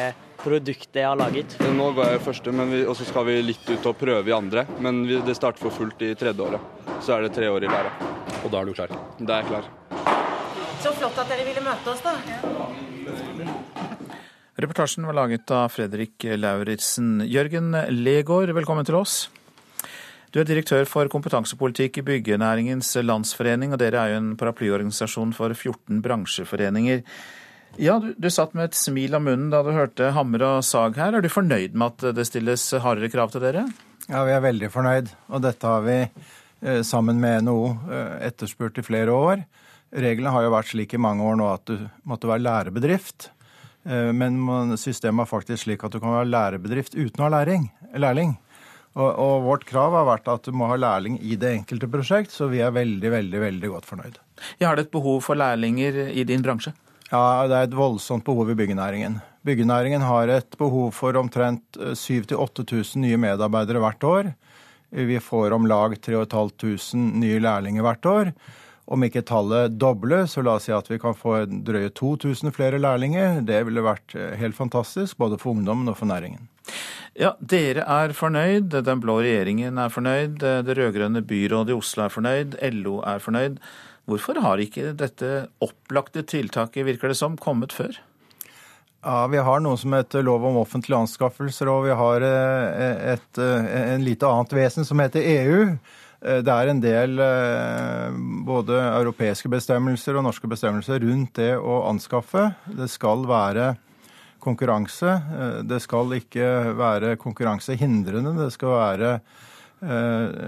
produktet 0.43 1.01
jeg 1.05 1.07
har 1.07 1.23
laget. 1.23 1.55
Nå 1.79 1.93
går 1.95 2.11
jeg 2.11 2.19
i 2.19 2.27
første, 2.27 2.57
og 2.83 2.99
så 2.99 3.07
skal 3.07 3.29
vi 3.31 3.39
litt 3.47 3.71
ut 3.71 3.87
og 3.93 3.99
prøve 4.03 4.33
i 4.33 4.35
andre. 4.35 4.67
Men 4.83 5.05
vi, 5.07 5.23
det 5.23 5.39
starter 5.39 5.69
for 5.69 5.79
fullt 5.79 6.03
i 6.03 6.13
tredje 6.19 6.51
året. 6.51 6.85
Så 6.99 7.15
er 7.15 7.29
det 7.29 7.35
tre 7.39 7.47
år 7.53 7.63
i 7.63 7.71
lære. 7.71 7.95
Og 8.43 8.51
da 8.51 8.59
er 8.59 8.67
du 8.67 8.75
klar? 8.75 8.99
Da 9.23 9.39
er 9.39 9.47
jeg 9.47 9.53
klar. 9.55 9.71
Så 10.83 10.99
flott 10.99 11.23
at 11.23 11.31
dere 11.31 11.47
ville 11.47 11.63
møte 11.63 11.95
oss, 11.95 12.03
da. 12.03 13.76
Reportasjen 14.57 15.05
var 15.05 15.13
laget 15.13 15.51
av 15.53 15.69
Fredrik 15.69 16.25
Lauritzen. 16.41 17.21
Jørgen 17.29 17.75
Legård, 17.93 18.49
velkommen 18.57 18.87
til 18.89 18.97
oss. 18.97 19.27
Du 20.33 20.39
er 20.41 20.49
direktør 20.49 20.87
for 20.89 21.11
kompetansepolitikk 21.13 21.99
i 22.01 22.05
Byggenæringens 22.07 22.95
Landsforening, 23.05 23.75
og 23.77 23.83
dere 23.83 24.01
er 24.01 24.15
jo 24.15 24.23
en 24.23 24.31
paraplyorganisasjon 24.41 25.35
for 25.37 25.53
14 25.53 26.01
bransjeforeninger. 26.01 27.05
Ja, 27.77 27.99
du, 28.01 28.15
du, 28.17 28.31
satt 28.33 28.57
med 28.57 28.71
et 28.71 28.81
smil 28.81 29.19
om 29.21 29.29
munnen 29.29 29.53
da 29.53 29.61
du 29.61 29.75
hørte 29.77 30.09
hammer 30.17 30.47
og 30.49 30.65
sag 30.65 30.97
her. 30.97 31.13
Er 31.13 31.21
du 31.21 31.29
fornøyd 31.29 31.77
med 31.77 31.93
at 31.93 32.17
det 32.17 32.25
stilles 32.31 32.65
hardere 32.81 33.13
krav 33.13 33.37
til 33.37 33.45
dere? 33.45 33.69
Ja, 34.09 34.25
vi 34.25 34.37
er 34.39 34.45
veldig 34.49 34.73
fornøyd. 34.73 35.13
Og 35.37 35.45
dette 35.45 35.69
har 35.69 35.85
vi 35.85 36.01
eh, 36.01 36.81
sammen 36.81 37.21
med 37.21 37.45
NHO 37.45 37.61
eh, 37.93 38.19
etterspurt 38.33 38.81
i 38.81 38.89
flere 38.89 39.13
år. 39.13 39.45
Reglene 39.93 40.33
har 40.33 40.49
jo 40.49 40.57
vært 40.57 40.73
slik 40.73 40.97
i 40.97 41.05
mange 41.13 41.29
år 41.29 41.37
nå 41.45 41.53
at 41.53 41.69
du 41.69 41.91
måtte 42.09 42.33
være 42.33 42.49
lærebedrift. 42.49 43.35
Eh, 43.87 44.11
men 44.13 44.75
systemet 44.81 45.25
er 45.25 45.31
faktisk 45.31 45.65
slik 45.65 45.87
at 45.87 45.95
du 45.95 46.01
kan 46.03 46.15
være 46.19 46.33
lærebedrift 46.33 46.99
uten 46.99 47.23
å 47.23 47.29
ha 47.29 47.35
læring, 47.39 47.71
lærling. 47.95 48.37
Og, 48.97 49.11
og, 49.13 49.45
vårt 49.45 49.67
krav 49.69 49.93
har 49.93 50.07
vært 50.09 50.29
at 50.33 50.49
du 50.49 50.57
må 50.57 50.71
ha 50.71 50.79
lærling 50.81 51.19
i 51.21 51.37
det 51.37 51.53
enkelte 51.59 51.89
prosjekt, 51.93 52.33
så 52.33 52.49
vi 52.49 52.63
er 52.65 52.73
veldig, 52.73 53.11
veldig, 53.13 53.41
veldig 53.43 53.71
godt 53.75 53.89
fornøyd. 53.91 54.19
Ja, 54.57 54.71
har 54.71 54.79
det 54.79 54.87
et 54.87 54.95
behov 54.95 55.21
for 55.27 55.37
lærlinger 55.37 55.99
i 56.09 56.25
din 56.29 56.45
bransje? 56.45 56.73
Ja, 57.11 57.45
det 57.47 57.59
er 57.59 57.69
et 57.69 57.77
voldsomt 57.77 58.25
behov 58.27 58.49
i 58.51 58.57
byggenæringen. 58.59 59.21
Byggenæringen 59.47 60.03
har 60.03 60.33
et 60.33 60.57
behov 60.59 60.91
for 60.97 61.15
omtrent 61.21 61.77
7000-8000 61.77 63.05
nye 63.05 63.21
medarbeidere 63.21 63.83
hvert 63.85 64.07
år. 64.09 64.33
Vi 64.91 65.21
får 65.21 65.55
om 65.55 65.69
lag 65.69 65.95
3500 66.01 67.21
nye 67.21 67.43
lærlinger 67.43 67.85
hvert 67.85 68.09
år. 68.11 68.33
Om 68.87 69.03
ikke 69.03 69.25
tallet 69.27 69.75
dobler, 69.81 70.29
så 70.31 70.45
la 70.47 70.57
oss 70.61 70.69
si 70.69 70.75
at 70.75 70.87
vi 70.91 71.01
kan 71.03 71.17
få 71.19 71.41
drøye 71.47 71.91
2000 71.91 72.55
flere 72.55 72.79
lærlinger. 72.79 73.41
Det 73.47 73.65
ville 73.67 73.83
vært 73.83 74.15
eh, 74.15 74.37
helt 74.39 74.55
fantastisk, 74.59 75.19
både 75.19 75.41
for 75.43 75.57
ungdommen 75.57 75.91
og 75.91 75.99
for 75.99 76.11
næringen. 76.11 76.47
Ja, 77.17 77.33
Dere 77.41 77.87
er 77.89 78.13
fornøyd, 78.13 78.75
den 78.85 79.01
blå 79.03 79.19
regjeringen 79.25 79.79
er 79.81 79.93
fornøyd, 79.93 80.37
det 80.39 80.77
rød-grønne 80.77 81.23
byrådet 81.25 81.73
i 81.73 81.77
Oslo 81.79 82.05
er 82.05 82.13
fornøyd, 82.13 82.59
LO 82.77 82.99
er 83.09 83.23
fornøyd. 83.25 83.57
Hvorfor 84.07 84.39
har 84.45 84.61
ikke 84.63 84.93
dette 84.95 85.49
opplagte 85.65 86.23
tiltaket, 86.29 86.85
virker 86.87 87.11
det 87.11 87.19
som, 87.19 87.39
kommet 87.41 87.75
før? 87.75 87.97
Ja, 89.07 89.27
Vi 89.31 89.39
har 89.39 89.63
noe 89.63 89.79
som 89.79 89.95
heter 89.95 90.23
lov 90.27 90.45
om 90.47 90.61
offentlige 90.61 90.99
anskaffelser, 90.99 91.71
og 91.71 91.87
vi 91.87 91.95
har 91.95 92.27
eh, 92.27 92.83
et, 92.91 93.23
et, 93.33 93.41
eh, 93.43 93.69
en 93.95 94.05
lite 94.07 94.27
annet 94.27 94.55
vesen 94.55 94.87
som 94.87 95.01
heter 95.03 95.23
EU. 95.23 95.61
Eh, 96.21 96.43
det 96.45 96.53
er 96.53 96.71
en 96.71 96.83
del 96.83 97.19
eh, 97.23 98.21
både 98.47 98.79
europeiske 98.93 99.51
bestemmelser 99.53 100.17
og 100.17 100.27
norske 100.29 100.49
bestemmelser 100.51 101.03
rundt 101.05 101.35
det 101.41 101.53
å 101.57 101.83
anskaffe. 101.91 102.51
Det 102.67 102.89
skal 102.93 103.27
være 103.29 103.75
konkurranse. 104.47 105.17
Det 105.67 105.81
skal 105.83 106.13
ikke 106.21 106.49
være 106.79 107.17
konkurransehindrende. 107.19 108.37
Det 108.39 108.53
skal 108.55 108.77
være 108.79 109.13
Eh, 109.19 109.56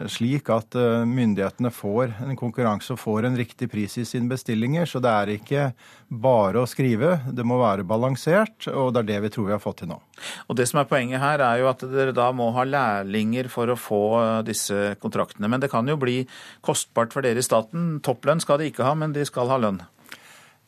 slik 0.09 0.49
at 0.49 0.75
eh, 0.79 1.05
myndighetene 1.05 1.71
får 1.75 2.15
en 2.25 2.37
konkurranse 2.39 2.95
og 2.95 3.01
får 3.03 3.27
en 3.29 3.37
riktig 3.37 3.69
pris 3.71 3.99
i 4.01 4.05
sine 4.09 4.31
bestillinger. 4.31 4.89
Så 4.89 5.03
det 5.05 5.13
er 5.13 5.33
ikke 5.35 5.65
bare 6.09 6.63
å 6.63 6.69
skrive, 6.71 7.19
det 7.37 7.45
må 7.45 7.59
være 7.61 7.85
balansert, 7.89 8.71
og 8.73 8.95
det 8.95 9.03
er 9.03 9.11
det 9.11 9.19
vi 9.27 9.33
tror 9.35 9.51
vi 9.51 9.55
har 9.57 9.63
fått 9.63 9.83
til 9.83 9.93
nå. 9.93 10.01
Og 10.49 10.57
Det 10.57 10.67
som 10.71 10.81
er 10.81 10.89
poenget 10.89 11.21
her, 11.21 11.45
er 11.45 11.61
jo 11.61 11.69
at 11.69 11.85
dere 11.93 12.17
da 12.17 12.31
må 12.33 12.49
ha 12.57 12.65
lærlinger 12.65 13.51
for 13.53 13.69
å 13.69 13.77
få 13.77 14.03
eh, 14.23 14.33
disse 14.49 14.95
kontraktene. 15.03 15.51
Men 15.53 15.61
det 15.61 15.73
kan 15.75 15.87
jo 15.89 15.99
bli 16.01 16.23
kostbart 16.65 17.13
for 17.13 17.27
dere 17.27 17.45
i 17.45 17.47
staten. 17.47 17.99
Topplønn 18.01 18.41
skal 18.41 18.63
de 18.63 18.73
ikke 18.73 18.87
ha, 18.89 18.97
men 18.97 19.13
de 19.13 19.29
skal 19.29 19.53
ha 19.53 19.61
lønn. 19.61 19.83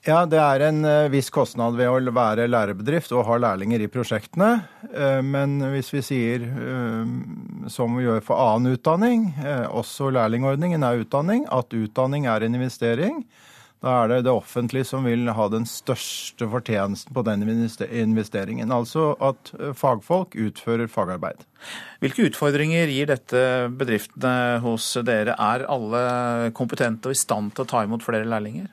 Ja, 0.09 0.23
det 0.25 0.38
er 0.40 0.62
en 0.64 0.80
eh, 0.88 1.11
viss 1.12 1.28
kostnad 1.28 1.75
ved 1.76 1.90
å 1.92 2.12
være 2.16 2.47
lærebedrift 2.49 3.12
og 3.12 3.26
ha 3.28 3.37
lærlinger 3.45 3.83
i 3.85 3.88
prosjektene. 3.92 4.62
Eh, 4.88 5.21
men 5.21 5.59
hvis 5.75 5.92
vi 5.92 6.00
sier 6.07 6.47
eh, 6.49 7.11
som 7.69 7.99
vi 7.99 8.07
gjør 8.07 8.25
for 8.25 8.40
annen 8.40 8.78
utdanning, 8.78 9.28
også 9.69 10.09
lærlingordningen 10.16 10.87
er 10.87 11.04
utdanning, 11.04 11.45
at 11.52 11.76
utdanning 11.76 12.25
er 12.33 12.47
en 12.47 12.57
investering, 12.57 13.21
da 13.85 13.99
er 14.02 14.11
det 14.11 14.19
det 14.25 14.33
offentlige 14.33 14.88
som 14.88 15.04
vil 15.09 15.28
ha 15.37 15.47
den 15.52 15.69
største 15.69 16.49
fortjenesten 16.52 17.12
på 17.16 17.25
den 17.25 17.45
investeringen. 17.45 18.73
Altså 18.73 19.14
at 19.25 19.52
fagfolk 19.76 20.37
utfører 20.37 20.88
fagarbeid. 20.92 21.45
Hvilke 22.00 22.28
utfordringer 22.28 22.92
gir 22.92 23.09
dette 23.09 23.40
bedriftene 23.73 24.61
hos 24.64 24.92
dere? 25.04 25.37
Er 25.37 25.64
alle 25.69 26.52
kompetente 26.57 27.09
og 27.09 27.16
i 27.16 27.21
stand 27.21 27.54
til 27.57 27.64
å 27.64 27.73
ta 27.73 27.85
imot 27.85 28.04
flere 28.04 28.28
lærlinger? 28.28 28.69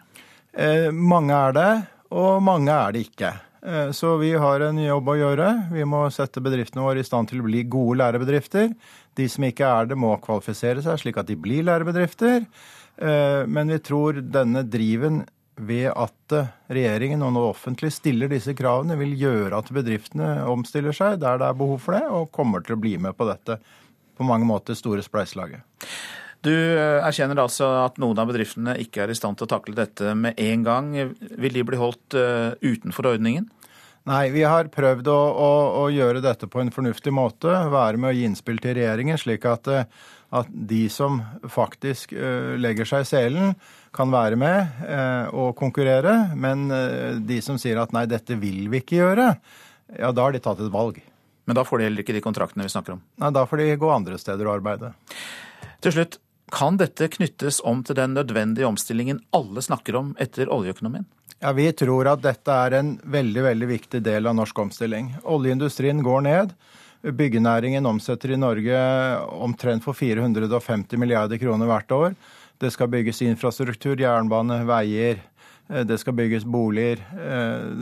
Eh, 0.57 0.89
mange 0.89 1.35
er 1.37 1.53
det, 1.53 1.71
og 2.17 2.41
mange 2.41 2.73
er 2.73 2.95
det 2.95 3.03
ikke. 3.05 3.29
Eh, 3.61 3.91
så 3.93 4.15
vi 4.17 4.31
har 4.33 4.63
en 4.65 4.79
jobb 4.81 5.11
å 5.13 5.17
gjøre. 5.19 5.49
Vi 5.69 5.85
må 5.85 6.01
sette 6.13 6.41
bedriftene 6.41 6.85
våre 6.85 7.03
i 7.03 7.05
stand 7.05 7.29
til 7.29 7.43
å 7.43 7.45
bli 7.45 7.61
gode 7.69 7.99
lærebedrifter. 8.01 8.73
De 9.17 9.27
som 9.29 9.45
ikke 9.45 9.69
er 9.69 9.91
det, 9.91 9.99
må 10.01 10.15
kvalifisere 10.23 10.81
seg 10.85 11.01
slik 11.03 11.21
at 11.21 11.29
de 11.29 11.37
blir 11.37 11.65
lærebedrifter. 11.67 12.47
Eh, 12.97 13.43
men 13.45 13.69
vi 13.69 13.81
tror 13.85 14.21
denne 14.25 14.65
driven 14.65 15.25
ved 15.57 15.89
at 15.93 16.33
regjeringen 16.69 17.23
og 17.25 17.31
nå 17.33 17.43
offentlig 17.49 17.89
stiller 17.93 18.29
disse 18.29 18.53
kravene, 18.57 18.97
vil 18.97 19.15
gjøre 19.17 19.57
at 19.57 19.71
bedriftene 19.73 20.35
omstiller 20.49 20.93
seg 20.93 21.17
der 21.21 21.39
det 21.41 21.47
er 21.49 21.57
behov 21.57 21.81
for 21.85 21.97
det, 21.97 22.03
og 22.13 22.29
kommer 22.33 22.65
til 22.65 22.77
å 22.77 22.81
bli 22.81 22.93
med 23.01 23.17
på 23.17 23.25
dette 23.29 23.57
på 24.17 24.25
mange 24.25 24.45
måter 24.49 24.77
store 24.77 25.01
spleiselaget. 25.05 25.65
Du 26.47 26.53
eh, 26.55 27.03
erkjenner 27.03 27.41
altså 27.43 27.67
at 27.83 27.97
noen 27.99 28.19
av 28.21 28.29
bedriftene 28.29 28.77
ikke 28.79 29.03
er 29.03 29.11
i 29.11 29.17
stand 29.17 29.39
til 29.39 29.47
å 29.47 29.51
takle 29.51 29.75
dette 29.75 30.13
med 30.15 30.37
en 30.39 30.63
gang. 30.63 30.91
Vil 31.19 31.55
de 31.55 31.63
bli 31.67 31.79
holdt 31.79 32.15
eh, 32.15 32.53
utenfor 32.63 33.11
ordningen? 33.13 33.49
Nei, 34.07 34.29
vi 34.31 34.45
har 34.47 34.69
prøvd 34.71 35.09
å, 35.11 35.17
å, 35.17 35.49
å, 35.81 35.87
gjøre 35.91 36.21
dette 36.23 36.47
på 36.47 36.61
en 36.61 36.71
fornuftig 36.71 37.11
måte. 37.11 37.51
Være 37.73 37.99
med 37.99 38.13
å 38.13 38.15
gi 38.15 38.23
innspill 38.29 38.61
til 38.63 38.77
regjeringen, 38.77 39.19
slik 39.19 39.47
at, 39.49 39.67
eh, 39.67 39.89
at 40.37 40.53
de 40.71 40.85
som 40.91 41.19
faktisk 41.51 42.13
legger 42.63 42.87
seg 42.87 43.03
i 43.03 43.09
selen, 43.09 43.51
kan 43.95 44.11
være 44.11 44.37
med 44.37 44.81
og 45.31 45.53
konkurrere. 45.57 46.35
Men 46.35 46.67
de 47.25 47.37
som 47.41 47.55
sier 47.57 47.79
at 47.79 47.95
nei, 47.95 48.03
dette 48.11 48.35
vil 48.37 48.67
vi 48.69 48.81
ikke 48.83 48.99
gjøre, 48.99 49.29
ja, 49.95 50.11
da 50.11 50.27
har 50.27 50.35
de 50.35 50.43
tatt 50.43 50.59
et 50.61 50.71
valg. 50.71 50.99
Men 51.47 51.57
da 51.57 51.63
får 51.65 51.79
de 51.79 51.87
heller 51.87 52.03
ikke 52.03 52.17
de 52.17 52.21
kontraktene 52.21 52.67
vi 52.67 52.73
snakker 52.75 52.97
om? 52.97 53.01
Nei, 53.23 53.31
da 53.33 53.47
får 53.47 53.63
de 53.63 53.79
gå 53.79 53.91
andre 53.91 54.19
steder 54.19 54.49
og 54.49 54.59
arbeide. 54.59 54.91
Til 55.81 55.95
slutt, 55.95 56.19
kan 56.51 56.77
dette 56.79 57.09
knyttes 57.11 57.59
om 57.67 57.83
til 57.83 57.97
den 57.97 58.15
nødvendige 58.15 58.67
omstillingen 58.67 59.19
alle 59.35 59.61
snakker 59.63 59.97
om 59.99 60.15
etter 60.19 60.49
oljeøkonomien? 60.53 61.05
Ja, 61.39 61.51
Vi 61.53 61.69
tror 61.71 62.07
at 62.09 62.23
dette 62.23 62.49
er 62.49 62.73
en 62.79 62.95
veldig 63.03 63.43
veldig 63.45 63.67
viktig 63.69 64.01
del 64.01 64.25
av 64.25 64.35
norsk 64.35 64.57
omstilling. 64.57 65.13
Oljeindustrien 65.23 66.01
går 66.03 66.21
ned. 66.25 66.53
Byggenæringen 67.03 67.85
omsetter 67.85 68.33
i 68.33 68.39
Norge 68.41 68.77
omtrent 69.37 69.85
for 69.85 69.93
450 69.93 70.97
milliarder 70.97 71.37
kroner 71.37 71.69
hvert 71.69 71.91
år. 71.93 72.15
Det 72.57 72.71
skal 72.73 72.89
bygges 72.89 73.21
infrastruktur, 73.21 73.99
jernbane, 74.01 74.63
veier. 74.65 75.21
Det 75.67 75.99
skal 75.99 76.15
bygges 76.17 76.45
boliger. 76.47 77.03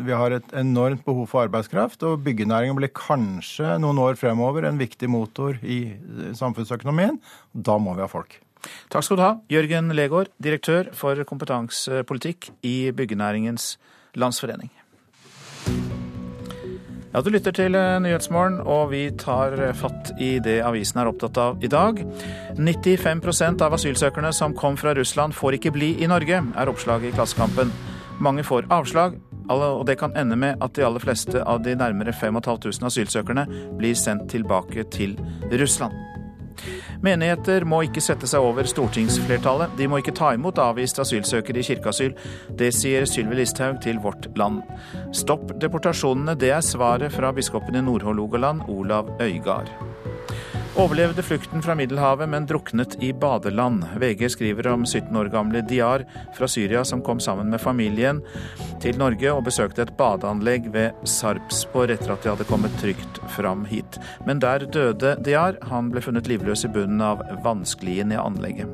Vi 0.04 0.12
har 0.12 0.36
et 0.36 0.56
enormt 0.58 1.06
behov 1.06 1.30
for 1.32 1.46
arbeidskraft, 1.46 2.04
og 2.04 2.26
byggenæringen 2.26 2.76
blir 2.76 2.92
kanskje 2.92 3.78
noen 3.80 4.02
år 4.04 4.20
fremover 4.20 4.68
en 4.68 4.82
viktig 4.82 5.08
motor 5.08 5.56
i 5.64 5.96
samfunnsøkonomien. 6.36 7.22
Da 7.54 7.78
må 7.80 7.96
vi 7.96 8.04
ha 8.04 8.10
folk. 8.12 8.42
Takk 8.94 9.06
skal 9.06 9.20
du 9.20 9.26
ha, 9.26 9.34
Jørgen 9.52 9.92
Legård, 9.96 10.32
direktør 10.42 10.90
for 10.96 11.20
kompetansepolitikk 11.28 12.52
i 12.66 12.92
Byggenæringens 12.96 13.76
Landsforening. 14.16 14.72
Ja, 17.16 17.22
Du 17.22 17.30
lytter 17.32 17.52
til 17.56 17.76
eh, 17.80 18.00
Nyhetsmorgen, 18.04 18.58
og 18.68 18.90
vi 18.92 19.06
tar 19.16 19.54
fatt 19.80 20.12
i 20.20 20.34
det 20.44 20.58
avisen 20.68 21.00
er 21.00 21.08
opptatt 21.08 21.38
av 21.40 21.64
i 21.64 21.70
dag. 21.72 22.02
95% 22.60 23.64
av 23.64 23.78
asylsøkerne 23.78 24.34
som 24.36 24.56
kom 24.56 24.76
fra 24.76 24.92
Russland 24.98 25.32
får 25.34 25.56
ikke 25.56 25.72
bli 25.78 25.94
i 26.04 26.10
Norge, 26.12 26.42
er 26.44 26.72
oppslaget 26.72 27.14
i 27.14 27.16
Klassekampen. 27.16 27.72
Mange 28.20 28.44
får 28.44 28.68
avslag, 28.72 29.16
og 29.48 29.86
det 29.88 29.96
kan 30.00 30.16
ende 30.18 30.36
med 30.36 30.60
at 30.64 30.76
de 30.76 30.84
aller 30.84 31.00
fleste 31.00 31.40
av 31.44 31.64
de 31.64 31.76
nærmere 31.76 32.12
5500 32.12 32.84
asylsøkerne 32.92 33.48
blir 33.80 33.96
sendt 33.96 34.30
tilbake 34.32 34.84
til 34.92 35.16
Russland. 35.52 36.15
Menigheter 37.06 37.66
må 37.68 37.82
ikke 37.86 38.04
sette 38.04 38.30
seg 38.30 38.44
over 38.44 38.68
stortingsflertallet. 38.70 39.76
De 39.80 39.90
må 39.92 40.02
ikke 40.02 40.16
ta 40.16 40.34
imot 40.36 40.62
avviste 40.62 41.04
asylsøkere 41.06 41.62
i 41.62 41.68
kirkeasyl. 41.70 42.16
Det 42.58 42.72
sier 42.76 43.08
Sylvi 43.10 43.42
Listhaug 43.42 43.82
til 43.86 44.02
Vårt 44.04 44.30
Land. 44.40 44.62
Stopp 45.16 45.56
deportasjonene, 45.62 46.38
det 46.40 46.54
er 46.56 46.66
svaret 46.66 47.14
fra 47.16 47.34
biskopen 47.36 47.78
i 47.80 47.86
Nordhålogaland, 47.86 48.68
Olav 48.72 49.16
Øygard. 49.22 49.72
Overlevde 50.78 51.24
flukten 51.24 51.62
fra 51.64 51.76
Middelhavet, 51.76 52.30
men 52.30 52.46
druknet 52.46 53.04
i 53.04 53.14
badeland. 53.14 53.86
VG 54.00 54.30
skriver 54.30 54.68
om 54.68 54.86
17 54.86 55.16
år 55.16 55.26
gamle 55.32 55.62
Diar 55.62 56.04
fra 56.36 56.48
Syria 56.48 56.84
som 56.84 57.02
kom 57.02 57.20
sammen 57.20 57.48
med 57.50 57.62
familien 57.64 58.20
til 58.84 59.00
Norge 59.00 59.32
og 59.32 59.46
besøkte 59.48 59.86
et 59.86 59.94
badeanlegg 59.96 60.68
ved 60.74 61.08
Sarpsborg 61.08 61.96
etter 61.96 62.12
at 62.12 62.26
de 62.26 62.34
hadde 62.34 62.48
kommet 62.50 62.76
trygt 62.82 63.22
fram 63.38 63.64
hit. 63.72 64.00
Men 64.28 64.44
der 64.44 64.68
døde 64.68 65.16
Diar. 65.24 65.56
Han 65.72 65.94
ble 65.94 66.04
funnet 66.04 66.28
livløs 66.28 66.66
i 66.68 66.74
bunnen 66.76 67.00
av 67.00 67.24
vannskliene 67.46 68.18
i 68.18 68.20
anlegget. 68.20 68.68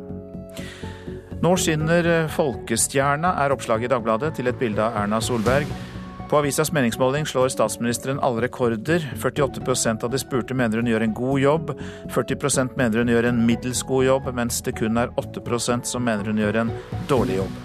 Nå 1.41 1.53
skinner 1.57 2.09
folkestjerna, 2.33 3.35
er 3.45 3.53
oppslaget 3.53 3.91
i 3.91 3.93
Dagbladet 3.93 4.33
til 4.39 4.49
et 4.49 4.57
bilde 4.57 4.81
av 4.89 5.03
Erna 5.05 5.21
Solberg. 5.21 5.69
På 6.31 6.37
avisas 6.37 6.71
meningsmåling 6.71 7.25
slår 7.25 7.49
statsministeren 7.49 8.19
alle 8.19 8.41
rekorder. 8.41 9.13
48% 9.19 10.03
av 10.03 10.09
de 10.09 10.19
spurte 10.19 10.55
mener 10.55 10.79
hun 10.79 10.87
gjør 10.87 11.03
en 11.03 11.13
god 11.13 11.39
jobb. 11.39 11.71
40 12.15 12.69
mener 12.79 13.01
hun 13.01 13.09
gjør 13.11 13.25
en 13.27 13.41
middels 13.45 13.81
god 13.83 14.05
jobb, 14.05 14.29
mens 14.37 14.61
det 14.63 14.77
kun 14.79 14.95
er 14.97 15.11
8% 15.19 15.89
som 15.91 16.05
mener 16.07 16.29
hun 16.31 16.39
gjør 16.39 16.61
en 16.61 16.71
dårlig 17.09 17.35
jobb. 17.41 17.57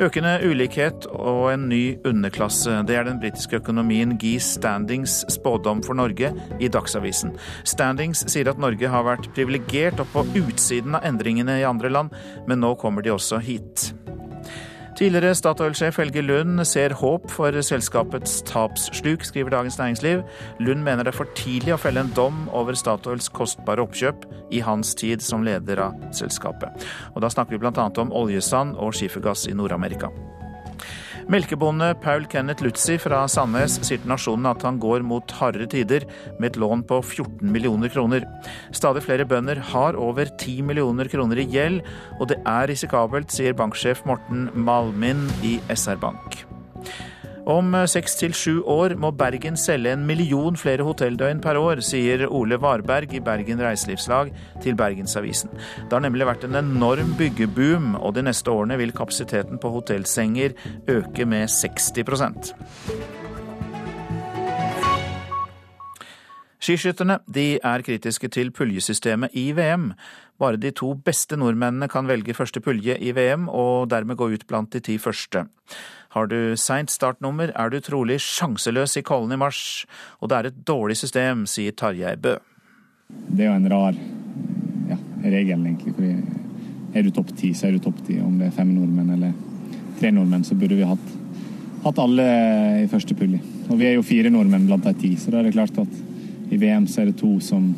Økende 0.00 0.38
ulikhet 0.40 1.04
og 1.12 1.50
en 1.52 1.66
ny 1.68 1.98
underklasse. 2.08 2.78
Det 2.88 2.96
er 2.96 3.04
den 3.04 3.20
britiske 3.20 3.60
økonomien 3.60 4.16
Guy 4.16 4.38
Standings 4.40 5.18
spådom 5.28 5.82
for 5.84 6.00
Norge 6.00 6.32
i 6.56 6.72
Dagsavisen. 6.72 7.34
Standings 7.68 8.24
sier 8.24 8.48
at 8.48 8.62
Norge 8.62 8.88
har 8.88 9.04
vært 9.04 9.28
privilegert 9.36 10.00
og 10.00 10.08
på 10.14 10.24
utsiden 10.46 10.96
av 10.96 11.04
endringene 11.04 11.60
i 11.60 11.68
andre 11.68 11.92
land, 11.92 12.16
men 12.48 12.64
nå 12.64 12.72
kommer 12.80 13.04
de 13.04 13.12
også 13.12 13.42
hit. 13.44 13.90
Tidligere 15.00 15.32
Statoil-sjef 15.32 15.96
Helge 15.96 16.20
Lund 16.20 16.60
ser 16.68 16.92
håp 17.00 17.30
for 17.32 17.56
selskapets 17.64 18.42
tapssluk, 18.44 19.22
skriver 19.24 19.54
Dagens 19.54 19.78
Næringsliv. 19.80 20.20
Lund 20.60 20.82
mener 20.84 21.06
det 21.08 21.14
er 21.14 21.16
for 21.16 21.30
tidlig 21.38 21.72
å 21.72 21.78
felle 21.80 22.02
en 22.04 22.10
dom 22.12 22.42
over 22.52 22.76
Statoils 22.76 23.30
kostbare 23.32 23.80
oppkjøp 23.80 24.26
i 24.52 24.60
hans 24.60 24.92
tid 25.00 25.24
som 25.24 25.46
leder 25.46 25.80
av 25.86 25.96
selskapet. 26.12 26.84
Og 27.14 27.24
da 27.24 27.32
snakker 27.32 27.56
vi 27.56 27.62
bl.a. 27.64 27.88
om 28.04 28.12
oljesand 28.12 28.76
og 28.76 28.92
skifergass 28.98 29.46
i 29.48 29.56
Nord-Amerika. 29.56 30.12
Melkebonde 31.30 31.92
Paul 32.02 32.24
Kenneth 32.26 32.64
Lutzi 32.64 32.96
fra 32.98 33.20
Sandnes 33.30 33.76
sier 33.84 34.00
til 34.02 34.10
Nasjonen 34.10 34.48
at 34.50 34.64
han 34.66 34.80
går 34.82 35.04
mot 35.06 35.30
hardere 35.38 35.68
tider 35.70 36.02
med 36.40 36.48
et 36.48 36.58
lån 36.58 36.82
på 36.88 36.98
14 37.04 37.52
millioner 37.54 37.92
kroner. 37.92 38.26
Stadig 38.74 39.04
flere 39.04 39.28
bønder 39.30 39.60
har 39.70 39.94
over 39.94 40.26
10 40.26 40.64
millioner 40.66 41.06
kroner 41.12 41.38
i 41.38 41.46
gjeld, 41.46 41.84
og 42.18 42.32
det 42.32 42.40
er 42.42 42.66
risikabelt, 42.72 43.30
sier 43.30 43.54
banksjef 43.54 44.02
Morten 44.10 44.48
Malmin 44.58 45.22
i 45.46 45.60
SR 45.70 46.02
Bank. 46.02 46.40
Om 47.50 47.72
seks 47.90 48.12
til 48.20 48.34
sju 48.36 48.52
år 48.68 48.92
må 49.00 49.08
Bergen 49.16 49.56
selge 49.58 49.90
en 49.96 50.04
million 50.06 50.54
flere 50.60 50.84
hotelldøgn 50.86 51.40
per 51.42 51.58
år, 51.58 51.80
sier 51.82 52.22
Ole 52.28 52.60
Varberg 52.62 53.10
i 53.16 53.22
Bergen 53.26 53.62
Reiselivslag 53.64 54.30
til 54.62 54.76
Bergensavisen. 54.78 55.50
Det 55.56 55.90
har 55.90 56.04
nemlig 56.04 56.28
vært 56.28 56.46
en 56.46 56.60
enorm 56.60 57.16
byggeboom, 57.18 57.96
og 57.98 58.14
de 58.14 58.22
neste 58.28 58.54
årene 58.54 58.78
vil 58.78 58.94
kapasiteten 58.94 59.58
på 59.58 59.72
hotellsenger 59.80 60.54
øke 60.94 61.26
med 61.26 61.50
60% 61.50 62.54
Skiskytterne 66.60 67.16
de 67.24 67.54
er 67.56 67.82
kritiske 67.82 68.28
til 68.28 68.50
puljesystemet 68.52 69.32
i 69.34 69.48
VM. 69.56 69.94
Bare 70.38 70.60
de 70.60 70.70
to 70.76 70.92
beste 70.94 71.38
nordmennene 71.40 71.88
kan 71.88 72.06
velge 72.06 72.36
første 72.36 72.60
pulje 72.60 72.98
i 73.00 73.14
VM, 73.16 73.48
og 73.48 73.88
dermed 73.90 74.20
gå 74.20 74.28
ut 74.34 74.44
blant 74.46 74.70
de 74.76 74.84
ti 74.84 74.98
første. 75.00 75.46
Har 76.10 76.26
du 76.26 76.56
seint 76.58 76.90
startnummer, 76.90 77.52
er 77.54 77.70
du 77.70 77.76
trolig 77.86 78.16
sjanseløs 78.24 78.96
i 78.98 79.02
Kollen 79.06 79.30
i 79.30 79.38
mars, 79.38 79.84
og 80.18 80.32
det 80.32 80.38
er 80.38 80.48
et 80.48 80.56
dårlig 80.66 80.96
system, 80.98 81.44
sier 81.46 81.76
Tarjei 81.78 82.16
Bø. 82.18 82.32
Det 83.28 83.44
er 83.44 83.52
jo 83.52 83.58
en 83.60 83.68
rar 83.70 83.94
ja, 84.90 84.98
regel, 85.22 85.62
egentlig. 85.62 85.94
fordi 85.94 86.16
Er 86.98 87.06
du 87.06 87.12
topp 87.14 87.30
ti, 87.38 87.52
så 87.54 87.68
er 87.68 87.76
du 87.76 87.78
topp 87.78 88.02
ti. 88.06 88.18
Om 88.18 88.40
det 88.40 88.48
er 88.48 88.56
fem 88.56 88.72
nordmenn 88.74 89.14
eller 89.14 89.32
tre 90.00 90.10
nordmenn, 90.10 90.42
så 90.42 90.58
burde 90.58 90.74
vi 90.74 90.88
hatt, 90.90 91.14
hatt 91.84 92.02
alle 92.02 92.26
i 92.82 92.90
første 92.90 93.14
pulje. 93.14 93.38
Og 93.70 93.78
vi 93.78 93.86
er 93.86 93.94
jo 93.94 94.02
fire 94.02 94.34
nordmenn 94.34 94.66
blant 94.66 94.90
de 94.90 94.96
ti, 94.98 95.14
så 95.14 95.30
da 95.30 95.38
er 95.38 95.46
det 95.46 95.54
klart 95.54 95.78
at 95.78 96.50
i 96.50 96.58
VM 96.58 96.90
så 96.90 97.04
er 97.04 97.12
det 97.12 97.20
to 97.22 97.36
som, 97.38 97.70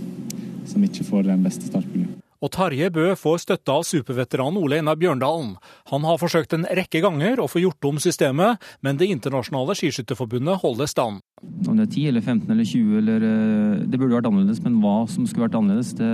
som 0.64 0.88
ikke 0.88 1.04
får 1.04 1.28
den 1.28 1.44
beste 1.44 1.68
startpuljen. 1.68 2.21
Og 2.42 2.50
Terje 2.50 2.88
Bø 2.90 3.12
får 3.14 3.44
støtte 3.44 3.70
av 3.70 3.84
superveteran 3.86 4.56
Ole 4.58 4.80
Einar 4.80 4.96
Bjørndalen. 4.98 5.54
Han 5.92 6.06
har 6.08 6.18
forsøkt 6.18 6.56
en 6.56 6.66
rekke 6.66 7.02
ganger 7.04 7.38
å 7.38 7.46
få 7.50 7.62
gjort 7.62 7.86
om 7.86 8.00
systemet, 8.02 8.58
men 8.82 8.98
Det 8.98 9.06
internasjonale 9.14 9.76
skiskytterforbundet 9.78 10.58
holder 10.62 10.90
stand. 10.90 11.22
Om 11.42 11.78
det 11.78 11.86
er 11.86 11.92
10 11.94 12.08
eller 12.10 12.20
15 12.20 12.50
eller 12.50 12.66
20 12.66 12.98
eller 12.98 13.24
eh, 13.28 13.86
Det 13.86 13.98
burde 13.98 14.18
vært 14.18 14.28
annerledes, 14.30 14.62
men 14.62 14.80
hva 14.82 15.06
som 15.10 15.26
skulle 15.26 15.46
vært 15.46 15.58
annerledes, 15.58 15.94
det, 15.94 16.10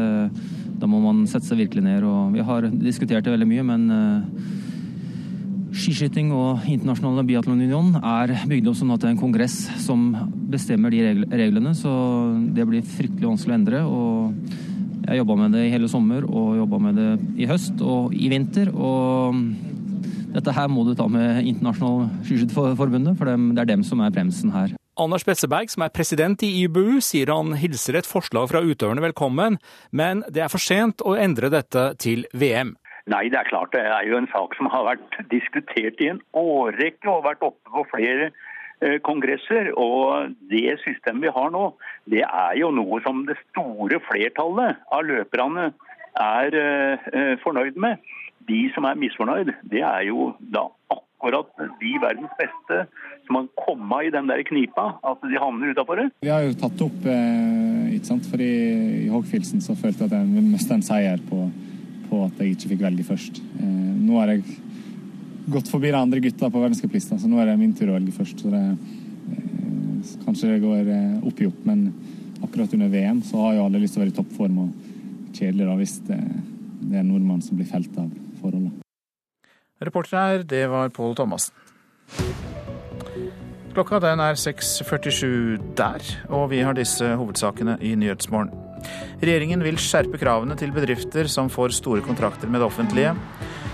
da 0.80 0.86
må 0.86 1.00
man 1.00 1.24
sette 1.26 1.48
seg 1.48 1.64
virkelig 1.64 1.84
ned. 1.84 2.04
Og 2.04 2.36
vi 2.36 2.44
har 2.44 2.68
diskutert 2.76 3.24
det 3.24 3.32
veldig 3.32 3.48
mye, 3.48 3.64
men 3.64 3.88
uh, 3.88 4.22
skiskyting 5.72 6.32
og 6.36 6.64
Internasjonale 6.68 7.24
biatlonunion 7.28 7.94
er 8.02 8.36
bygd 8.48 8.68
opp 8.68 8.78
sånn 8.80 8.92
at 8.92 9.00
det 9.00 9.10
er 9.10 9.16
en 9.16 9.20
kongress 9.20 9.60
som 9.80 10.10
bestemmer 10.52 10.92
de 10.92 11.24
reglene, 11.28 11.72
så 11.76 11.92
det 12.52 12.68
blir 12.68 12.84
fryktelig 12.84 13.32
vanskelig 13.32 13.54
å 13.54 13.60
endre. 13.62 13.84
og 13.88 14.66
jeg 15.08 15.22
jobba 15.22 15.36
med 15.40 15.54
det 15.56 15.66
i 15.66 15.72
hele 15.72 15.88
sommer 15.90 16.24
og 16.28 16.56
jobba 16.58 16.80
med 16.88 16.98
det 17.00 17.10
i 17.40 17.48
høst 17.48 17.80
og 17.80 18.12
i 18.12 18.28
vinter. 18.32 18.68
Og 18.74 19.38
dette 20.34 20.52
her 20.52 20.68
må 20.68 20.84
du 20.84 20.94
ta 20.98 21.08
med 21.10 21.46
Internasjonal 21.48 22.10
Skiskytterforbundet, 22.26 23.16
for 23.16 23.30
det 23.30 23.62
er 23.64 23.70
dem 23.72 23.86
som 23.86 24.04
er 24.04 24.12
bremsen 24.14 24.52
her. 24.52 24.74
Anders 24.98 25.24
Besseberg, 25.24 25.70
som 25.70 25.84
er 25.86 25.94
president 25.94 26.42
i 26.42 26.50
IBU, 26.64 26.98
sier 27.04 27.30
han 27.30 27.54
hilser 27.56 28.00
et 28.00 28.08
forslag 28.08 28.48
fra 28.50 28.64
utøverne 28.66 29.04
velkommen, 29.04 29.60
men 29.94 30.24
det 30.26 30.42
er 30.42 30.50
for 30.52 30.62
sent 30.62 31.04
å 31.06 31.14
endre 31.14 31.52
dette 31.54 31.92
til 32.02 32.26
VM. 32.34 32.74
Nei, 33.08 33.28
det 33.32 33.38
er 33.40 33.48
klart 33.48 33.72
det 33.72 33.86
er 33.86 34.04
jo 34.04 34.18
en 34.18 34.28
sak 34.28 34.52
som 34.58 34.68
har 34.68 34.84
vært 34.90 35.20
diskutert 35.30 36.02
i 36.02 36.10
en 36.10 36.18
årrekke 36.36 37.08
og 37.08 37.24
vært 37.24 37.46
oppe 37.46 37.72
på 37.72 37.86
flere 37.94 38.28
kongresser. 39.02 39.72
Og 39.78 40.34
det 40.50 40.78
systemet 40.84 41.26
vi 41.26 41.34
har 41.34 41.52
nå, 41.54 41.64
det 42.10 42.24
er 42.24 42.56
jo 42.60 42.70
noe 42.74 43.00
som 43.04 43.24
det 43.28 43.38
store 43.48 44.00
flertallet 44.08 44.78
av 44.94 45.06
løperne 45.08 45.70
er 46.18 46.56
eh, 46.58 47.36
fornøyd 47.42 47.78
med. 47.80 48.00
De 48.48 48.64
som 48.74 48.86
er 48.88 48.98
misfornøyd, 48.98 49.52
det 49.70 49.82
er 49.84 50.08
jo 50.08 50.32
da 50.40 50.68
akkurat 50.94 51.50
de 51.80 51.92
verdens 52.00 52.34
beste 52.38 52.84
som 53.26 53.40
har 53.40 53.48
kommet 53.58 54.08
i 54.08 54.12
den 54.14 54.30
der 54.30 54.44
knipa, 54.46 54.86
at 55.04 55.24
de 55.26 55.40
havner 55.40 55.74
utafor 55.74 56.00
det. 56.00 56.06
Vi 56.24 56.32
har 56.32 56.46
jo 56.46 56.54
tatt 56.56 56.84
opp, 56.86 57.00
eh, 57.04 57.96
ikke 57.96 58.12
sant, 58.12 58.28
fordi 58.30 58.52
i 59.04 59.10
Hogfilsen 59.12 59.64
så 59.64 59.76
følte 59.76 60.06
jeg 60.06 60.12
at 60.12 60.16
jeg 60.16 60.46
mistet 60.46 60.78
en 60.78 60.86
seier 60.86 61.20
på, 61.28 61.42
på, 62.08 62.24
at 62.24 62.40
jeg 62.40 62.56
ikke 62.56 62.72
fikk 62.72 62.86
velge 62.86 63.08
først. 63.10 63.42
Nå 63.58 64.16
har 64.22 64.32
jeg 64.32 64.46
gått 65.52 65.70
forbi 65.70 65.92
de 65.92 66.00
andre 66.00 66.20
gutta 66.20 66.50
på 66.50 66.60
verdenscuplista, 66.62 67.18
så 67.18 67.28
nå 67.30 67.40
er 67.40 67.50
det 67.50 67.58
min 67.60 67.74
tur 67.76 67.92
å 67.92 67.96
velge 67.96 68.14
først. 68.16 68.42
Så 68.42 68.52
det, 68.52 68.64
eh, 69.32 70.12
kanskje 70.24 70.52
det 70.52 70.62
går 70.64 70.92
eh, 70.94 71.26
opp 71.28 71.40
i 71.40 71.48
opp, 71.48 71.62
men 71.68 71.88
akkurat 72.42 72.74
under 72.74 72.92
VM 72.92 73.22
så 73.26 73.40
har 73.46 73.56
jo 73.56 73.64
alle 73.66 73.80
lyst 73.82 73.96
til 73.96 74.02
å 74.02 74.06
være 74.06 74.14
i 74.14 74.18
toppform. 74.18 74.58
Og 74.64 75.32
kjedelig 75.38 75.70
da 75.70 75.78
hvis 75.78 75.96
det, 76.08 76.20
det 76.82 76.96
er 76.96 77.02
en 77.04 77.10
nordmann 77.12 77.42
som 77.44 77.58
blir 77.58 77.70
felt 77.70 77.96
av 78.00 78.10
forholdet. 78.42 78.84
Reporter 79.78 80.18
her, 80.18 80.42
det 80.42 80.64
var 80.70 80.90
Pål 80.90 81.14
Thomassen. 81.18 81.54
Klokka 83.76 84.00
den 84.02 84.18
er 84.18 84.34
6.47 84.34 85.74
der, 85.78 86.02
og 86.34 86.48
vi 86.50 86.64
har 86.66 86.74
disse 86.74 87.12
hovedsakene 87.20 87.76
i 87.84 87.92
Nyhetsmorgen. 87.94 88.50
Regjeringen 89.22 89.62
vil 89.62 89.78
skjerpe 89.78 90.18
kravene 90.18 90.56
til 90.58 90.72
bedrifter 90.74 91.28
som 91.30 91.50
får 91.52 91.76
store 91.76 92.02
kontrakter 92.02 92.50
med 92.50 92.58
det 92.62 92.66
offentlige. 92.66 93.12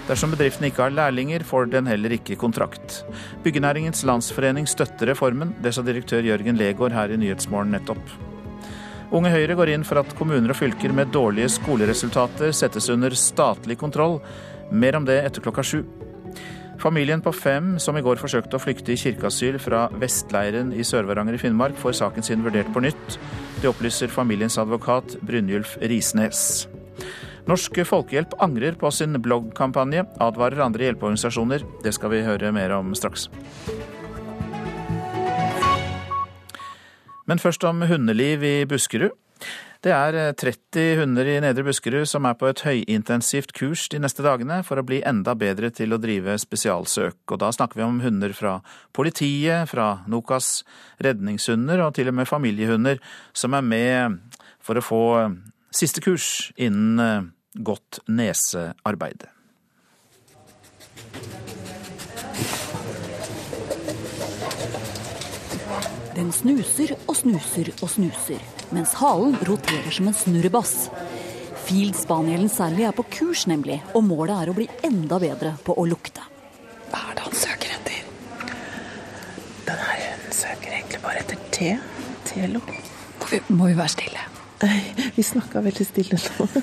Dersom 0.05 0.35
bedriften 0.35 0.67
ikke 0.69 0.85
har 0.85 0.93
lærlinger, 0.93 1.47
får 1.49 1.71
den 1.73 1.89
heller 1.89 2.13
ikke 2.13 2.37
kontrakt. 2.37 3.01
Byggenæringens 3.45 4.05
Landsforening 4.05 4.69
støtter 4.69 5.09
reformen, 5.09 5.55
det 5.65 5.73
sa 5.73 5.85
direktør 5.85 6.27
Jørgen 6.27 6.61
Legård 6.61 6.93
her 6.93 7.15
i 7.15 7.17
Nyhetsmorgen 7.17 7.73
nettopp. 7.73 8.03
Unge 9.15 9.31
Høyre 9.33 9.57
går 9.57 9.71
inn 9.73 9.85
for 9.87 10.03
at 10.03 10.13
kommuner 10.19 10.53
og 10.53 10.59
fylker 10.59 10.93
med 10.93 11.13
dårlige 11.15 11.55
skoleresultater 11.57 12.53
settes 12.57 12.91
under 12.93 13.15
statlig 13.17 13.79
kontroll. 13.81 14.19
Mer 14.73 14.99
om 14.99 15.07
det 15.09 15.21
etter 15.23 15.45
klokka 15.45 15.65
sju. 15.65 15.85
Familien 16.83 17.23
på 17.25 17.33
fem 17.33 17.77
som 17.81 17.97
i 17.97 18.03
går 18.05 18.21
forsøkte 18.21 18.59
å 18.59 18.61
flykte 18.61 18.93
i 18.93 18.99
kirkeasyl 19.01 19.57
fra 19.63 19.87
Vestleiren 20.03 20.75
i 20.75 20.85
Sør-Varanger 20.85 21.39
i 21.39 21.41
Finnmark, 21.41 21.79
får 21.81 21.97
saken 22.01 22.27
sin 22.27 22.45
vurdert 22.45 22.69
på 22.75 22.83
nytt. 22.85 23.19
Det 23.63 23.71
opplyser 23.71 24.13
familiens 24.13 24.59
advokat 24.61 25.17
Brynjulf 25.25 25.79
Risnes. 25.81 26.67
Norsk 27.45 27.83
Folkehjelp 27.85 28.39
angrer 28.41 28.73
på 28.81 28.89
sin 28.89 29.19
bloggkampanje, 29.21 30.07
advarer 30.25 30.63
andre 30.65 30.87
hjelpeorganisasjoner. 30.87 31.67
Det 31.85 31.93
skal 31.93 32.15
vi 32.15 32.23
høre 32.25 32.53
mer 32.57 32.73
om 32.79 32.95
straks. 32.97 33.29
Men 37.29 37.41
først 37.41 37.65
om 37.69 37.85
hundeliv 37.89 38.45
i 38.49 38.57
Buskerud. 38.69 39.13
Det 39.85 39.93
er 39.93 40.33
30 40.41 41.03
hunder 41.03 41.29
i 41.29 41.37
Nedre 41.45 41.67
Buskerud 41.67 42.09
som 42.09 42.25
er 42.25 42.37
på 42.41 42.49
et 42.49 42.63
høyintensivt 42.65 43.53
kurs 43.53 43.91
de 43.93 43.99
neste 44.01 44.25
dagene 44.25 44.63
for 44.65 44.81
å 44.81 44.87
bli 44.87 45.03
enda 45.05 45.35
bedre 45.37 45.69
til 45.69 45.93
å 45.93 46.01
drive 46.01 46.39
spesialsøk. 46.41 47.19
Og 47.29 47.43
da 47.43 47.51
snakker 47.53 47.83
vi 47.83 47.85
om 47.85 48.01
hunder 48.01 48.33
fra 48.33 48.55
politiet, 48.97 49.69
fra 49.69 49.99
Nokas 50.09 50.63
redningshunder 51.05 51.85
og 51.85 51.99
til 51.99 52.09
og 52.09 52.17
med 52.17 52.31
familiehunder 52.31 53.05
som 53.37 53.53
er 53.53 53.69
med 53.69 54.23
for 54.65 54.81
å 54.81 54.85
få 54.89 55.03
siste 55.75 56.03
kurs 56.05 56.53
innen 56.57 57.33
godt 57.55 58.01
nesearbeid. 58.07 59.27
Den 66.15 66.31
snuser 66.31 66.93
og 67.09 67.17
snuser 67.19 67.73
og 67.83 67.91
snuser, 67.91 68.43
mens 68.75 68.93
halen 69.01 69.35
roterer 69.49 69.91
som 69.95 70.07
en 70.11 70.15
snurrebass. 70.15 70.75
Field 71.65 71.97
spanielen 71.99 72.51
særlig 72.53 72.85
er 72.87 72.95
på 72.95 73.07
kurs, 73.11 73.47
nemlig, 73.51 73.81
og 73.97 74.05
målet 74.07 74.37
er 74.37 74.53
å 74.53 74.55
bli 74.55 74.69
enda 74.87 75.19
bedre 75.19 75.57
på 75.65 75.75
å 75.81 75.87
lukte. 75.91 76.23
Hva 76.93 77.01
er 77.09 77.19
det 77.19 77.25
han 77.27 77.37
søker 77.41 77.75
etter? 77.79 77.99
Denne 79.65 79.89
her 79.89 80.31
søker 80.39 80.77
egentlig 80.77 81.03
bare 81.03 81.25
etter 81.25 81.51
te. 81.57 81.75
Telo. 82.29 82.63
Må 83.19 83.33
vi, 83.33 83.43
må 83.51 83.73
vi 83.73 83.77
være 83.81 83.95
stille? 83.97 84.34
Vi 85.17 85.23
snakka 85.23 85.61
veldig 85.65 85.87
stille 85.87 86.19
nå. 86.19 86.49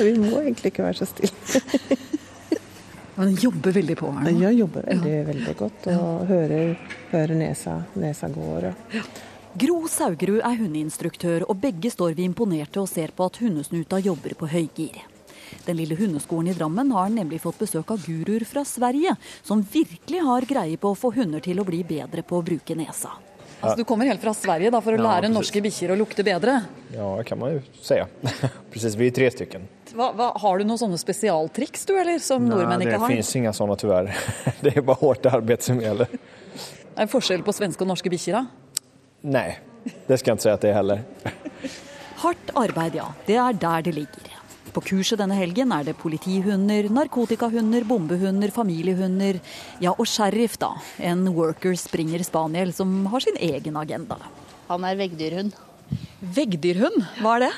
Vi 0.00 0.14
må 0.18 0.40
egentlig 0.40 0.72
ikke 0.72 0.86
være 0.86 1.02
så 1.02 1.08
stille. 1.08 1.34
Den 3.20 3.34
jobber 3.36 3.74
veldig 3.76 3.96
på 4.00 4.08
her 4.16 4.30
nå? 4.30 4.38
Ja, 4.40 4.50
jobber 4.54 4.86
veldig, 4.86 5.12
ja. 5.12 5.24
veldig 5.28 5.54
godt. 5.58 5.88
Og 5.92 6.26
hører, 6.30 6.72
hører 7.12 7.36
nesa, 7.36 7.82
nesa 8.00 8.30
går. 8.32 8.70
Ja. 8.94 9.04
Gro 9.60 9.80
Saugerud 9.90 10.40
er 10.46 10.60
hundeinstruktør, 10.60 11.44
og 11.50 11.58
begge 11.60 11.90
står 11.92 12.14
vi 12.16 12.24
imponerte 12.28 12.80
og 12.80 12.88
ser 12.88 13.12
på 13.16 13.26
at 13.26 13.40
hundesnuta 13.42 13.98
jobber 14.00 14.36
på 14.38 14.48
høygir. 14.48 15.02
Den 15.66 15.80
lille 15.80 15.98
hundeskolen 15.98 16.52
i 16.52 16.56
Drammen 16.56 16.92
har 16.94 17.10
nemlig 17.10 17.42
fått 17.42 17.58
besøk 17.60 17.90
av 17.90 18.04
guruer 18.06 18.46
fra 18.46 18.62
Sverige, 18.64 19.16
som 19.42 19.66
virkelig 19.72 20.22
har 20.24 20.46
greie 20.48 20.78
på 20.80 20.94
å 20.94 20.98
få 20.98 21.10
hunder 21.18 21.42
til 21.44 21.60
å 21.60 21.66
bli 21.66 21.82
bedre 21.84 22.22
på 22.22 22.38
å 22.38 22.46
bruke 22.46 22.78
nesa. 22.78 23.10
Altså, 23.60 23.76
du 23.76 23.84
kommer 23.84 24.08
helt 24.08 24.22
fra 24.22 24.32
Sverige 24.36 24.70
da, 24.72 24.80
for 24.80 24.96
å 24.96 24.98
ja, 24.98 25.04
lære 25.04 25.26
precis. 25.26 25.36
norske 25.36 25.62
bikkjer 25.66 25.92
å 25.92 25.96
lukte 26.00 26.24
bedre? 26.24 26.54
Ja, 26.94 27.08
det 27.18 27.26
kan 27.28 27.40
man 27.40 27.52
jo 27.54 27.60
si. 27.84 27.98
Precis, 28.72 28.96
vi 28.96 29.10
er 29.10 29.16
tre 29.16 29.28
stykker. 29.34 29.66
Hva, 29.92 30.10
hva, 30.16 30.30
har 30.40 30.60
du 30.60 30.64
noen 30.68 30.80
sånne 30.80 31.00
spesialtriks 31.00 31.84
du, 31.90 31.94
eller, 32.00 32.22
som 32.24 32.46
Nei, 32.46 32.54
nordmenn 32.54 32.86
ikke 32.86 32.96
har? 32.96 33.04
Det 33.04 33.18
finnes 33.18 33.32
ingen 33.42 33.56
sånne, 33.56 33.76
dessverre. 33.76 34.16
Det 34.64 34.74
er 34.76 34.86
bare 34.86 35.00
hardt 35.02 35.28
arbeid 35.30 35.66
som 35.66 35.82
gjelder. 35.82 36.16
Er 36.96 37.04
det 37.04 37.10
forskjell 37.12 37.44
på 37.46 37.54
svenske 37.56 37.84
og 37.84 37.92
norske 37.92 38.12
bikkjer, 38.12 38.40
da? 38.40 38.86
Nei, 39.36 39.48
det 40.08 40.20
skal 40.20 40.32
jeg 40.32 40.40
ikke 40.40 40.46
si 40.46 40.52
at 40.54 40.64
det 40.64 40.72
er 40.72 40.78
heller. 40.80 41.04
Hardt 42.24 42.52
arbeid, 42.58 42.96
ja. 42.98 43.06
Det 43.28 43.36
er 43.40 43.56
der 43.56 43.84
det 43.86 43.96
ligger. 43.96 44.39
På 44.70 44.82
kurset 44.84 45.18
denne 45.18 45.34
helgen 45.34 45.72
er 45.74 45.88
det 45.88 45.96
politihunder, 45.98 46.86
narkotikahunder, 46.94 47.86
bombehunder, 47.88 48.52
familiehunder, 48.54 49.40
ja 49.82 49.94
og 49.96 50.06
sheriff, 50.06 50.54
da. 50.62 50.72
En 51.02 51.24
worker 51.34 51.74
springer 51.78 52.22
spaniel 52.26 52.70
som 52.76 53.02
har 53.10 53.24
sin 53.24 53.38
egen 53.40 53.78
agenda. 53.80 54.20
Han 54.68 54.86
er 54.86 54.98
veggdyrhund. 55.00 55.56
Veggdyrhund, 56.22 57.02
hva 57.18 57.36
er 57.38 57.48
det? 57.48 57.52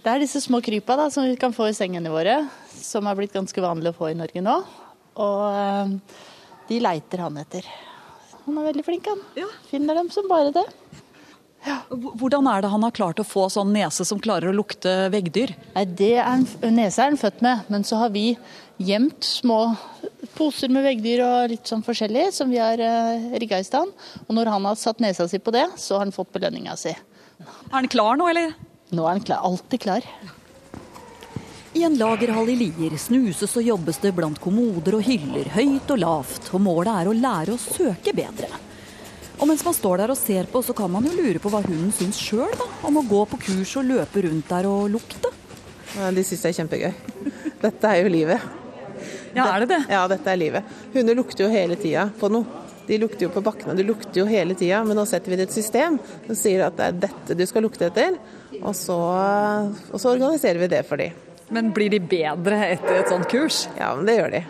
Det 0.00 0.12
er 0.12 0.22
disse 0.22 0.40
små 0.44 0.62
krypa 0.64 0.96
da, 0.96 1.08
som 1.12 1.26
vi 1.26 1.34
kan 1.40 1.52
få 1.52 1.66
i 1.68 1.76
sengene 1.76 2.12
våre, 2.12 2.44
som 2.72 3.08
er 3.10 3.18
blitt 3.18 3.34
ganske 3.34 3.64
vanlig 3.64 3.90
å 3.90 3.98
få 3.98 4.12
i 4.12 4.18
Norge 4.18 4.44
nå. 4.44 4.54
Og 5.20 5.42
øh, 5.50 5.96
de 6.70 6.78
leiter 6.80 7.26
han 7.26 7.36
etter. 7.42 7.66
Han 8.46 8.60
er 8.62 8.70
veldig 8.70 8.86
flink, 8.86 9.10
han. 9.10 9.20
Ja. 9.36 9.50
Finner 9.68 9.98
dem 9.98 10.08
som 10.14 10.30
bare 10.30 10.54
det. 10.54 10.64
Ja. 11.66 11.76
Hvordan 11.90 12.46
er 12.48 12.62
det 12.64 12.70
han 12.72 12.84
har 12.86 12.94
klart 12.96 13.20
å 13.20 13.26
få 13.26 13.44
sånn 13.52 13.72
nese 13.74 14.06
som 14.08 14.20
klarer 14.22 14.48
å 14.48 14.56
lukte 14.56 15.10
veggdyr? 15.12 15.52
Nei, 15.74 15.84
det 15.84 16.14
er 16.16 16.24
en, 16.30 16.46
Nese 16.72 17.02
er 17.04 17.12
han 17.12 17.20
født 17.20 17.42
med, 17.44 17.66
men 17.72 17.84
så 17.84 18.00
har 18.00 18.14
vi 18.14 18.32
gjemt 18.80 19.26
små 19.26 19.74
poser 20.38 20.72
med 20.72 20.86
veggdyr 20.86 21.20
og 21.26 21.52
litt 21.52 21.68
sånn 21.68 21.84
forskjellig 21.84 22.30
som 22.32 22.48
vi 22.52 22.60
har 22.62 22.80
uh, 22.80 23.30
rigga 23.40 23.60
i 23.60 23.66
stand. 23.66 23.92
Og 24.26 24.34
når 24.36 24.52
han 24.54 24.68
har 24.70 24.80
satt 24.80 25.02
nesa 25.04 25.28
si 25.28 25.40
på 25.42 25.52
det, 25.52 25.66
så 25.76 25.98
har 25.98 26.06
han 26.06 26.16
fått 26.16 26.32
belønninga 26.36 26.76
si. 26.80 26.94
Er 27.40 27.76
han 27.76 27.90
klar 27.92 28.16
nå, 28.16 28.30
eller? 28.32 28.54
Nå 28.94 29.04
er 29.04 29.18
han 29.18 29.26
klar. 29.26 29.44
Alltid 29.44 29.84
klar. 29.84 30.06
I 31.76 31.84
en 31.86 31.94
lagerhall 32.00 32.48
i 32.50 32.56
Lier 32.58 32.96
snuses 32.98 33.52
og 33.54 33.62
jobbes 33.62 34.00
det 34.02 34.10
blant 34.16 34.40
kommoder 34.42 34.96
og 34.98 35.04
hyller, 35.06 35.52
høyt 35.54 35.92
og 35.94 36.00
lavt, 36.02 36.48
og 36.50 36.64
målet 36.64 36.90
er 36.96 37.10
å 37.10 37.14
lære 37.14 37.54
å 37.54 37.60
søke 37.62 38.14
bedre. 38.16 38.48
Og 39.40 39.48
mens 39.48 39.62
man 39.64 39.74
står 39.76 40.02
der 40.02 40.12
og 40.12 40.18
ser 40.20 40.48
på, 40.52 40.60
så 40.60 40.74
kan 40.76 40.90
man 40.92 41.06
jo 41.08 41.16
lure 41.16 41.40
på 41.40 41.50
hva 41.52 41.62
hunden 41.64 41.92
syns 41.96 42.18
sjøl 42.20 42.52
om 42.84 42.98
å 43.00 43.06
gå 43.08 43.22
på 43.30 43.40
kurs 43.40 43.72
og 43.80 43.86
løpe 43.88 44.26
rundt 44.26 44.50
der 44.52 44.68
og 44.68 44.90
lukte. 44.92 45.32
De 45.96 46.24
syns 46.24 46.44
det 46.44 46.50
er 46.50 46.58
kjempegøy. 46.58 46.90
Dette 47.64 47.92
er 47.92 48.02
jo 48.04 48.12
livet. 48.12 48.44
Ja, 49.32 49.46
er 49.54 49.64
det 49.64 49.70
det? 49.70 49.78
Ja, 49.88 50.02
dette 50.10 50.32
er 50.32 50.38
livet. 50.40 50.76
Hunder 50.92 51.16
lukter 51.16 51.46
jo 51.46 51.52
hele 51.52 51.78
tida 51.80 52.08
på 52.20 52.28
noe. 52.32 52.66
De 52.88 52.96
lukter 52.98 53.28
jo 53.28 53.30
på 53.30 53.42
bakkene, 53.46 53.76
de 53.78 53.84
lukter 53.86 54.18
jo 54.18 54.26
hele 54.26 54.56
tida. 54.58 54.82
Men 54.84 54.98
nå 54.98 55.04
setter 55.06 55.30
vi 55.32 55.38
det 55.38 55.46
et 55.46 55.54
system 55.54 56.00
som 56.26 56.38
sier 56.38 56.66
at 56.66 56.76
det 56.76 56.88
er 56.88 57.02
dette 57.06 57.36
du 57.38 57.44
skal 57.46 57.64
lukte 57.64 57.86
etter. 57.86 58.18
Og 58.60 58.74
så, 58.76 58.98
og 58.98 59.96
så 60.02 60.16
organiserer 60.16 60.60
vi 60.60 60.70
det 60.72 60.82
for 60.88 61.00
dem. 61.00 61.14
Men 61.54 61.70
blir 61.74 61.90
de 61.94 62.02
bedre 62.02 62.58
etter 62.74 63.00
et 63.00 63.10
sånt 63.10 63.30
kurs? 63.30 63.64
Ja, 63.78 63.94
men 63.96 64.10
det 64.10 64.18
gjør 64.18 64.34
de. 64.34 64.42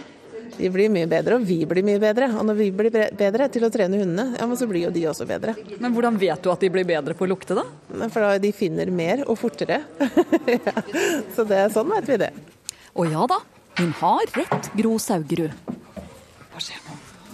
De 0.60 0.68
blir 0.72 0.90
mye 0.92 1.08
bedre, 1.08 1.38
og 1.38 1.46
vi 1.48 1.62
blir 1.68 1.84
mye 1.86 2.00
bedre. 2.02 2.28
Og 2.36 2.44
når 2.44 2.58
vi 2.58 2.68
blir 2.76 2.92
bedre 2.92 3.48
til 3.52 3.64
å 3.64 3.70
trene 3.72 4.00
hundene, 4.00 4.36
ja, 4.36 4.48
men 4.48 4.58
så 4.60 4.68
blir 4.68 4.86
jo 4.86 4.92
de 4.94 5.06
også 5.08 5.26
bedre. 5.28 5.54
Men 5.80 5.94
hvordan 5.96 6.18
vet 6.20 6.42
du 6.44 6.50
at 6.52 6.60
de 6.60 6.70
blir 6.72 6.88
bedre 6.88 7.16
på 7.16 7.24
å 7.24 7.30
lukte, 7.30 7.56
da? 7.56 7.64
For 8.12 8.20
da 8.20 8.34
de 8.42 8.52
finner 8.56 8.92
mer 8.92 9.24
og 9.26 9.38
fortere. 9.40 9.80
ja. 10.68 10.76
Så 11.36 11.48
det, 11.48 11.64
sånn 11.74 11.90
vet 11.96 12.12
vi 12.12 12.20
det. 12.26 12.32
Å 12.92 13.06
ja 13.08 13.26
da, 13.30 13.40
hun 13.80 13.94
har 14.02 14.34
rett, 14.36 14.72
Gro 14.76 14.98
Saugerud. 15.00 15.54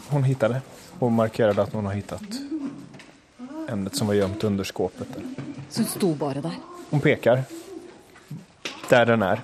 Hun 0.07 0.23
fant 0.23 0.45
det, 0.47 0.61
Hun 1.01 1.17
markerte 1.17 1.65
at 1.67 1.73
hun 1.75 1.89
har 1.89 1.99
funnet 1.99 2.43
emnet 3.67 3.97
som 3.97 4.07
var 4.07 4.15
gjemt 4.15 4.45
under 4.45 4.65
skåpet. 4.65 5.09
Så 5.71 5.83
hun 5.83 5.89
sto 5.91 6.15
bare 6.15 6.41
der? 6.45 6.55
Hun 6.91 7.03
peker 7.03 7.43
der 8.89 9.07
den 9.11 9.23
er. 9.23 9.43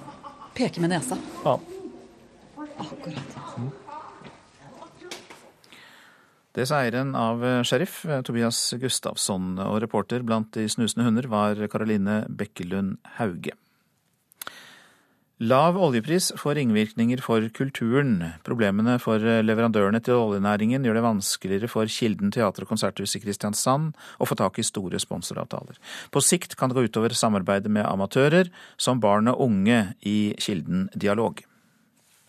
Peker 0.55 0.81
med 0.85 0.93
nesa? 0.95 1.19
Ja. 1.45 1.59
Akkurat. 2.83 3.73
Det 6.53 6.67
sa 6.69 6.83
eieren 6.83 7.15
av 7.17 7.41
eh, 7.49 7.63
Sheriff, 7.65 8.03
eh, 8.05 8.21
Tobias 8.27 8.59
Gustavsson, 8.77 9.55
og 9.57 9.79
reporter 9.81 10.21
blant 10.27 10.51
de 10.53 10.67
snusende 10.69 11.07
hunder 11.07 11.29
var 11.33 11.57
Karoline 11.73 12.27
Bekkelund 12.29 12.99
Hauge. 13.17 13.55
Lav 15.43 15.75
oljepris 15.81 16.29
får 16.39 16.55
ringvirkninger 16.55 17.19
for 17.25 17.43
kulturen. 17.57 18.19
Problemene 18.47 18.99
for 19.03 19.25
eh, 19.25 19.41
leverandørene 19.43 19.99
til 20.05 20.21
oljenæringen 20.21 20.85
gjør 20.85 20.99
det 21.01 21.05
vanskeligere 21.07 21.71
for 21.73 21.89
Kilden 21.91 22.31
teater- 22.37 22.67
og 22.67 22.71
konserthus 22.71 23.17
i 23.17 23.23
Kristiansand 23.25 23.97
å 24.21 24.29
få 24.29 24.37
tak 24.39 24.61
i 24.61 24.67
store 24.67 25.01
sponsoravtaler. 25.03 25.81
På 26.13 26.21
sikt 26.21 26.59
kan 26.61 26.69
det 26.69 26.77
gå 26.77 26.85
utover 26.85 27.17
samarbeidet 27.17 27.73
med 27.73 27.89
amatører, 27.89 28.53
som 28.77 29.01
barn 29.01 29.33
og 29.33 29.41
unge 29.49 29.81
i 30.05 30.35
Kilden 30.37 30.91
Dialog. 30.93 31.41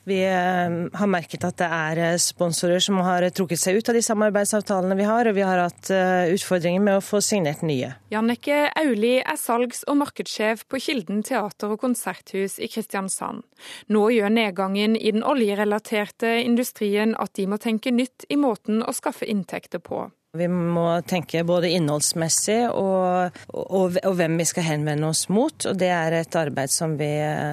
Vi 0.03 0.19
eh, 0.25 0.73
har 0.99 1.07
merket 1.07 1.45
at 1.47 1.57
det 1.61 1.67
er 1.71 1.99
eh, 2.03 2.17
sponsorer 2.19 2.81
som 2.83 2.97
har 3.05 3.23
trukket 3.31 3.61
seg 3.61 3.79
ut 3.79 3.89
av 3.89 3.95
de 3.95 4.01
samarbeidsavtalene 4.03 4.97
vi 4.99 5.05
har, 5.07 5.29
og 5.29 5.37
vi 5.37 5.45
har 5.47 5.61
hatt 5.63 5.91
eh, 5.95 6.33
utfordringer 6.35 6.83
med 6.83 6.99
å 6.99 7.03
få 7.03 7.21
signert 7.23 7.63
nye. 7.63 7.93
Jannike 8.11 8.65
Auli 8.81 9.15
er 9.21 9.39
salgs- 9.39 9.85
og 9.87 10.01
markedssjef 10.01 10.65
på 10.67 10.81
Kilden 10.83 11.23
teater- 11.23 11.71
og 11.71 11.79
konserthus 11.85 12.59
i 12.59 12.67
Kristiansand. 12.71 13.45
Nå 13.87 14.03
gjør 14.11 14.35
nedgangen 14.35 14.97
i 14.99 15.13
den 15.15 15.23
oljerelaterte 15.23 16.35
industrien 16.43 17.15
at 17.15 17.35
de 17.39 17.47
må 17.47 17.61
tenke 17.63 17.95
nytt 17.95 18.27
i 18.27 18.39
måten 18.39 18.83
å 18.83 18.91
skaffe 18.95 19.29
inntekter 19.29 19.79
på. 19.79 20.09
Vi 20.33 20.47
må 20.49 20.87
tenke 21.05 21.43
både 21.45 21.69
innholdsmessig 21.77 22.55
og, 22.73 23.35
og, 23.53 23.99
og, 24.01 24.13
hvem 24.17 24.39
vi 24.41 24.47
skal 24.49 24.65
henvende 24.65 25.11
oss 25.13 25.27
mot. 25.29 25.67
og 25.69 25.77
Det 25.77 25.91
er 25.93 26.15
et 26.17 26.37
arbeid 26.39 26.73
som 26.73 26.95
vi 26.97 27.11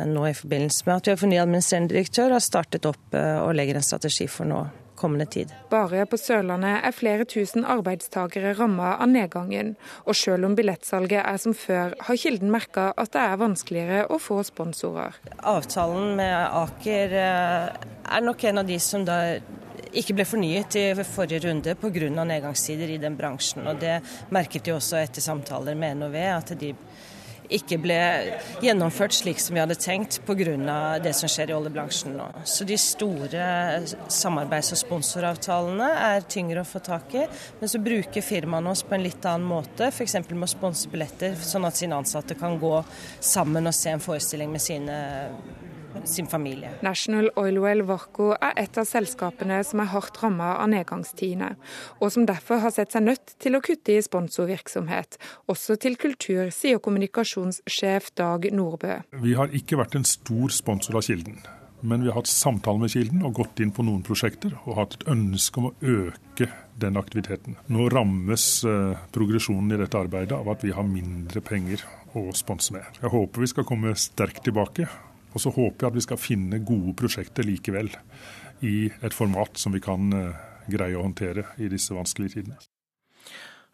nå 0.08 0.22
i 0.30 0.36
forbindelse 0.38 0.88
med 0.88 0.94
at 0.94 1.10
vi 1.10 1.12
har 1.12 1.28
ny 1.28 1.40
administrerende 1.42 1.92
direktør, 1.92 2.32
har 2.32 2.44
startet 2.44 2.88
opp 2.88 3.18
eh, 3.20 3.36
og 3.42 3.52
legger 3.58 3.76
en 3.76 3.84
strategi 3.84 4.30
for 4.32 4.48
nå 4.48 4.62
kommende 5.00 5.26
tid. 5.32 5.52
Bare 5.72 6.04
på 6.08 6.18
Sørlandet 6.20 6.84
er 6.84 6.96
flere 6.96 7.26
tusen 7.28 7.64
arbeidstakere 7.64 8.52
rammet 8.58 9.00
av 9.00 9.08
nedgangen. 9.10 9.74
Og 10.04 10.18
selv 10.18 10.48
om 10.48 10.56
billettsalget 10.58 11.22
er 11.22 11.40
som 11.40 11.56
før, 11.56 11.96
har 12.06 12.20
Kilden 12.20 12.52
merka 12.52 12.90
at 13.00 13.14
det 13.16 13.24
er 13.24 13.40
vanskeligere 13.40 14.04
å 14.12 14.20
få 14.20 14.42
sponsorer. 14.46 15.16
Avtalen 15.40 16.14
med 16.20 16.36
Aker 16.60 17.16
eh, 17.24 17.88
er 18.10 18.26
nok 18.26 18.44
en 18.50 18.62
av 18.62 18.68
de 18.68 18.78
som 18.82 19.06
da 19.06 19.20
ikke 19.96 20.14
ble 20.14 20.26
fornyet 20.28 20.76
i 20.78 20.84
forrige 21.02 21.48
runde 21.48 21.74
pga. 21.78 22.24
nedgangstider 22.24 22.90
i 22.94 23.00
den 23.02 23.16
bransjen. 23.16 23.66
og 23.66 23.80
Det 23.80 24.00
merket 24.30 24.64
de 24.64 24.76
også 24.76 25.00
etter 25.00 25.24
samtaler 25.24 25.74
med 25.74 25.98
NOV, 25.98 26.16
at 26.36 26.54
de 26.58 26.74
ikke 27.54 27.78
ble 27.82 27.98
gjennomført 28.62 29.14
slik 29.16 29.40
som 29.42 29.56
vi 29.56 29.62
hadde 29.62 29.76
tenkt 29.80 30.20
pga. 30.26 30.98
det 31.02 31.12
som 31.16 31.28
skjer 31.30 31.50
i 31.50 31.56
oljebransjen 31.56 32.16
nå. 32.16 32.28
Så 32.44 32.64
de 32.64 32.78
store 32.78 33.44
samarbeids- 34.08 34.72
og 34.72 34.80
sponsoravtalene 34.80 35.88
er 36.10 36.26
tyngre 36.28 36.62
å 36.62 36.68
få 36.68 36.82
tak 36.84 37.14
i. 37.14 37.26
Men 37.60 37.68
så 37.68 37.82
bruker 37.82 38.22
firmaene 38.22 38.70
oss 38.70 38.82
på 38.82 38.94
en 38.94 39.04
litt 39.04 39.24
annen 39.24 39.46
måte, 39.46 39.90
f.eks. 39.90 40.14
med 40.30 40.46
å 40.46 40.50
sponse 40.50 40.88
billetter, 40.88 41.34
sånn 41.34 41.66
at 41.66 41.76
sine 41.76 41.98
ansatte 41.98 42.38
kan 42.38 42.58
gå 42.58 42.76
sammen 43.20 43.66
og 43.66 43.74
se 43.74 43.90
en 43.90 44.02
forestilling 44.02 44.50
med 44.52 44.62
sine 44.62 44.96
sin 46.04 46.28
familie. 46.30 46.72
National 46.82 47.30
Oilwell 47.40 47.82
Varco 47.88 48.30
er 48.36 48.56
et 48.60 48.78
av 48.80 48.88
selskapene 48.88 49.60
som 49.66 49.82
er 49.82 49.90
hardt 49.92 50.20
rammet 50.22 50.56
av 50.56 50.70
nedgangstidene, 50.72 51.52
og 52.00 52.12
som 52.14 52.26
derfor 52.28 52.62
har 52.64 52.74
sett 52.74 52.96
seg 52.96 53.06
nødt 53.06 53.36
til 53.42 53.56
å 53.56 53.62
kutte 53.64 53.96
i 53.96 54.02
sponsorvirksomhet, 54.04 55.20
også 55.50 55.78
til 55.80 55.98
kultur, 56.00 56.50
sier 56.54 56.82
kommunikasjonssjef 56.82 58.12
Dag 58.18 58.50
Nordbø. 58.54 59.00
Vi 59.22 59.36
har 59.38 59.52
ikke 59.56 59.80
vært 59.80 59.98
en 59.98 60.08
stor 60.08 60.52
sponsor 60.54 61.00
av 61.00 61.06
Kilden. 61.06 61.40
Men 61.80 62.02
vi 62.02 62.10
har 62.10 62.18
hatt 62.18 62.28
samtale 62.28 62.80
med 62.82 62.92
Kilden 62.92 63.22
og 63.24 63.38
gått 63.38 63.60
inn 63.64 63.72
på 63.72 63.84
noen 63.86 64.02
prosjekter 64.04 64.52
og 64.66 64.76
hatt 64.76 64.98
et 64.98 65.06
ønske 65.08 65.62
om 65.62 65.70
å 65.70 65.76
øke 65.80 66.50
den 66.80 66.98
aktiviteten. 67.00 67.56
Nå 67.72 67.88
rammes 67.92 68.44
eh, 68.68 69.00
progresjonen 69.14 69.72
i 69.72 69.80
dette 69.80 70.00
arbeidet 70.00 70.36
av 70.36 70.48
at 70.52 70.64
vi 70.64 70.74
har 70.76 70.86
mindre 70.86 71.40
penger 71.44 71.84
å 72.16 72.26
sponse 72.36 72.74
med. 72.74 72.84
Jeg 73.00 73.12
håper 73.12 73.44
vi 73.44 73.50
skal 73.52 73.68
komme 73.68 73.94
sterkt 73.96 74.44
tilbake 74.44 74.88
og 75.30 75.42
så 75.42 75.52
håper 75.54 75.86
jeg 75.86 75.92
at 75.92 75.98
vi 75.98 76.06
skal 76.08 76.20
finne 76.20 76.62
gode 76.66 76.94
prosjekter 76.98 77.46
likevel, 77.46 77.92
i 78.60 78.90
et 79.00 79.16
format 79.16 79.56
som 79.58 79.72
vi 79.72 79.80
kan 79.80 80.12
eh, 80.12 80.36
greie 80.70 80.98
å 80.98 81.06
håndtere 81.06 81.46
i 81.60 81.70
disse 81.72 81.94
vanskelige 81.96 82.38
tidene. 82.38 82.58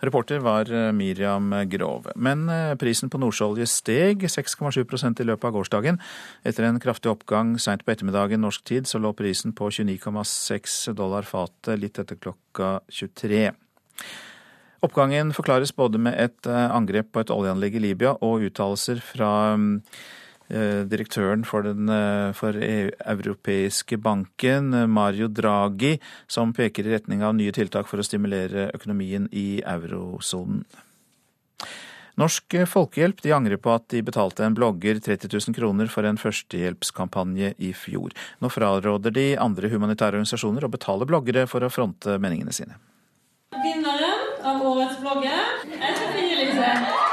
Reporter 0.04 0.42
var 0.44 0.68
eh, 0.70 0.92
Miriam 0.94 1.48
Grove. 1.72 2.12
Men 2.14 2.44
eh, 2.52 2.74
prisen 2.78 3.10
på 3.12 3.20
nordsjøolje 3.20 3.66
steg 3.70 4.26
6,7% 4.30 5.22
i 5.22 5.26
løpet 5.26 5.48
av 5.48 5.56
gårsdagen. 5.56 6.00
Etter 6.46 6.68
en 6.68 6.80
kraftig 6.82 7.10
oppgang 7.12 7.56
seint 7.62 7.84
på 7.84 7.94
ettermiddagen 7.94 8.44
norsk 8.44 8.66
tid, 8.68 8.86
så 8.86 9.00
lå 9.02 9.14
prisen 9.16 9.56
på 9.56 9.70
29,6 9.72 10.92
dollar 10.96 11.26
fatet 11.26 11.80
litt 11.80 11.98
etter 12.02 12.20
klokka 12.20 12.76
23. 12.92 13.48
Oppgangen 14.86 15.32
forklares 15.34 15.72
både 15.74 15.98
med 15.98 16.14
et 16.20 16.46
angrep 16.46 17.08
på 17.10 17.24
et 17.24 17.32
oljeanlegg 17.32 17.78
i 17.78 17.82
Libya 17.88 18.12
og 18.22 18.44
uttalelser 18.44 19.00
fra 19.02 19.30
mm, 19.56 19.80
direktøren 20.87 21.44
for 21.46 21.66
den 21.66 21.90
eh, 21.90 22.32
for 22.37 22.54
EU, 22.54 22.90
europeiske 23.02 23.98
banken, 23.98 24.72
eh, 24.74 24.87
Mario 24.87 25.28
Draghi, 25.28 25.96
som 26.28 26.52
peker 26.54 26.87
i 26.87 26.94
retning 26.94 27.24
av 27.26 27.35
nye 27.35 27.54
tiltak 27.54 27.88
for 27.90 27.98
å 27.98 28.06
stimulere 28.06 28.70
økonomien 28.76 29.28
i 29.32 29.62
eurosonen. 29.66 30.64
Norsk 32.16 32.54
Folkehjelp 32.64 33.18
de 33.20 33.35
angrer 33.37 33.61
på 33.61 33.74
at 33.74 33.90
de 33.92 34.00
betalte 34.00 34.46
en 34.46 34.54
blogger 34.56 35.02
30 35.04 35.28
000 35.35 35.56
kroner 35.59 35.90
for 35.92 36.09
en 36.09 36.16
førstehjelpskampanje 36.16 37.52
i 37.61 37.74
fjor. 37.76 38.14
Nå 38.40 38.48
fraråder 38.48 39.12
de 39.12 39.26
andre 39.37 39.68
humanitære 39.68 40.16
organisasjoner 40.16 40.64
å 40.64 40.72
betale 40.72 41.09
bloggere 41.09 41.44
for 41.50 41.66
å 41.66 41.72
fronte 41.72 42.16
meningene 42.16 42.56
sine. 42.56 42.78
Vinneren 43.52 44.40
av 44.48 44.64
årets 44.64 44.96
blogger 45.02 45.37
er 45.76 46.00
Sofie 46.00 46.40
Elise. 46.40 47.05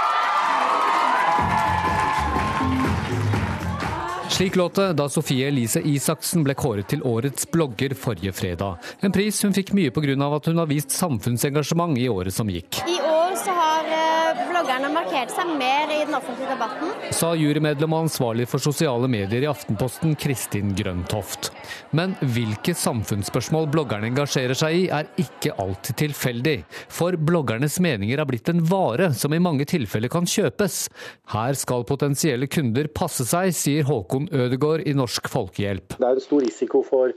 Slik 4.33 4.55
låt 4.55 4.75
det 4.75 4.93
da 4.93 5.05
Sofie 5.09 5.47
Elise 5.47 5.81
Isaksen 5.85 6.41
ble 6.41 6.55
kåret 6.57 6.87
til 6.89 7.03
årets 7.05 7.45
blogger 7.53 7.93
forrige 7.93 8.33
fredag. 8.33 8.79
En 9.05 9.13
pris 9.13 9.37
hun 9.45 9.53
fikk 9.53 9.75
mye 9.77 9.93
pga. 9.93 10.15
at 10.25 10.47
hun 10.49 10.57
har 10.57 10.65
vist 10.65 10.89
samfunnsengasjement 10.89 11.97
i 12.01 12.09
året 12.09 12.33
som 12.33 12.49
gikk. 12.49 12.81
I 12.89 12.97
år 12.97 13.37
så 13.37 13.53
har 13.53 13.85
eh, 13.93 14.41
bloggerne 14.49 14.89
markert 14.93 15.31
seg 15.35 15.51
mer 15.57 15.91
i 15.93 15.99
den 16.05 16.17
offentlige 16.17 16.49
debatten. 16.49 16.89
Sa 17.13 17.33
jurymedlem 17.37 17.93
og 17.93 18.07
ansvarlig 18.07 18.47
for 18.49 18.63
sosiale 18.63 19.07
medier 19.11 19.45
i 19.45 19.49
Aftenposten, 19.51 20.15
Kristin 20.17 20.73
Grøntoft. 20.77 21.51
Men 21.93 22.15
hvilke 22.21 22.73
samfunnsspørsmål 22.77 23.69
bloggerne 23.73 24.09
engasjerer 24.09 24.57
seg 24.57 24.79
i, 24.79 24.83
er 24.89 25.09
ikke 25.21 25.53
alltid 25.61 25.99
tilfeldig. 26.01 26.55
For 26.89 27.17
bloggernes 27.21 27.77
meninger 27.83 28.17
er 28.17 28.29
blitt 28.29 28.49
en 28.49 28.63
vare 28.65 29.11
som 29.13 29.33
i 29.35 29.41
mange 29.43 29.67
tilfeller 29.69 30.09
kan 30.09 30.25
kjøpes. 30.25 30.87
Her 31.35 31.59
skal 31.59 31.85
potensielle 31.85 32.49
kunder 32.49 32.89
passe 32.89 33.27
seg, 33.29 33.53
sier 33.53 33.85
Håkon 33.89 34.22
Ødegård 34.31 34.85
i 34.87 34.93
Norsk 34.97 35.29
Folkehjelp. 35.31 35.97
Det 35.99 36.07
er 36.07 36.19
en 36.19 36.23
stor 36.23 36.43
risiko 36.43 36.83
for 36.87 37.13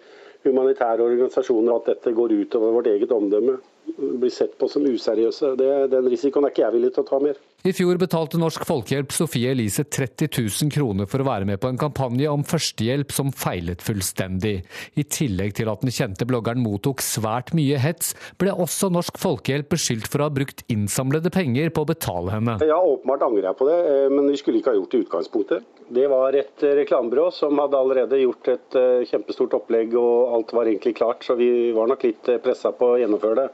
humanitære 0.46 1.02
organisasjoner 1.02 1.74
at 1.74 1.90
dette 1.90 2.12
går 2.14 2.34
utover 2.40 2.74
vårt 2.78 2.90
eget 2.90 3.12
omdømme. 3.12 3.58
Blir 3.96 4.32
sett 4.34 4.56
på 4.58 4.68
som 4.70 4.86
useriøse. 4.86 5.54
Det, 5.58 5.70
den 5.92 6.08
risikoen 6.10 6.46
er 6.46 6.54
ikke 6.54 6.64
jeg 6.64 6.76
villig 6.76 6.92
til 6.94 7.04
å 7.04 7.08
ta 7.10 7.20
mer. 7.22 7.38
I 7.66 7.72
fjor 7.74 7.98
betalte 7.98 8.38
Norsk 8.38 8.62
Folkehjelp 8.62 9.10
Sofie 9.10 9.50
Elise 9.50 9.82
30 9.82 10.28
000 10.38 10.70
kroner 10.70 11.08
for 11.10 11.18
å 11.18 11.24
være 11.26 11.48
med 11.48 11.58
på 11.58 11.66
en 11.66 11.78
kampanje 11.80 12.28
om 12.30 12.44
førstehjelp 12.46 13.10
som 13.10 13.32
feilet 13.34 13.80
fullstendig. 13.82 14.60
I 14.94 15.04
tillegg 15.10 15.56
til 15.58 15.70
at 15.72 15.82
den 15.82 15.90
kjente 15.90 16.28
bloggeren 16.30 16.62
mottok 16.62 17.02
svært 17.02 17.50
mye 17.58 17.80
hets, 17.82 18.12
ble 18.38 18.52
også 18.54 18.92
Norsk 18.94 19.18
Folkehjelp 19.18 19.72
beskyldt 19.74 20.06
for 20.12 20.22
å 20.22 20.28
ha 20.28 20.34
brukt 20.36 20.62
innsamlede 20.70 21.32
penger 21.34 21.72
på 21.74 21.82
å 21.82 21.88
betale 21.90 22.36
henne. 22.36 22.54
Ja, 22.62 22.78
åpenbart 22.78 23.24
angrer 23.26 23.48
jeg 23.48 23.58
på 23.58 23.66
det, 23.66 23.80
eh, 23.90 24.06
men 24.14 24.30
vi 24.30 24.38
skulle 24.38 24.62
ikke 24.62 24.70
ha 24.70 24.78
gjort 24.78 24.94
det 24.94 25.00
i 25.00 25.06
utgangspunktet. 25.08 25.66
Det 25.98 26.06
var 26.12 26.38
et 26.38 26.62
eh, 26.62 26.76
reklamebyrå 26.84 27.32
som 27.34 27.58
hadde 27.64 27.80
allerede 27.80 28.20
gjort 28.22 28.52
et 28.52 28.78
eh, 28.78 29.02
kjempestort 29.10 29.58
opplegg, 29.58 29.98
og 29.98 30.38
alt 30.38 30.54
var 30.54 30.70
egentlig 30.70 30.94
klart, 31.02 31.26
så 31.26 31.34
vi 31.34 31.50
var 31.74 31.90
nok 31.90 32.06
litt 32.06 32.30
pressa 32.46 32.70
på 32.78 32.92
å 32.92 33.02
gjennomføre 33.02 33.42
det. 33.42 33.50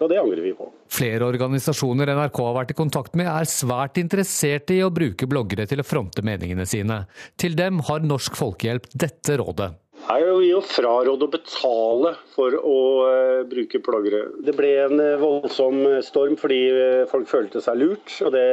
Og 0.00 0.10
det 0.10 0.18
angrer 0.20 0.44
vi 0.44 0.52
på. 0.56 0.68
Flere 0.92 1.26
organisasjoner 1.28 2.12
NRK 2.16 2.42
har 2.44 2.54
vært 2.58 2.74
i 2.74 2.78
kontakt 2.78 3.16
med 3.18 3.30
er 3.30 3.48
svært 3.48 3.98
interesserte 4.02 4.76
i 4.76 4.84
å 4.84 4.92
bruke 4.92 5.28
bloggere 5.30 5.66
til 5.68 5.82
å 5.82 5.86
fronte 5.86 6.24
meningene 6.26 6.66
sine. 6.68 7.04
Til 7.40 7.56
dem 7.58 7.80
har 7.88 8.04
Norsk 8.04 8.36
Folkehjelp 8.38 8.88
dette 8.92 9.38
rådet. 9.40 9.72
Jeg 10.06 10.22
er 10.22 10.42
jo 10.44 10.60
fraråde 10.62 11.26
å 11.26 11.32
betale 11.32 12.12
for 12.34 12.54
å 12.60 12.78
uh, 13.08 13.46
bruke 13.48 13.80
bloggere. 13.82 14.26
Det 14.46 14.54
ble 14.54 14.70
en 14.84 15.00
uh, 15.02 15.16
voldsom 15.18 15.80
storm 16.06 16.36
fordi 16.38 16.60
uh, 16.70 17.06
folk 17.10 17.26
følte 17.30 17.62
seg 17.64 17.80
lurt. 17.80 18.12
Og 18.22 18.30
det 18.36 18.46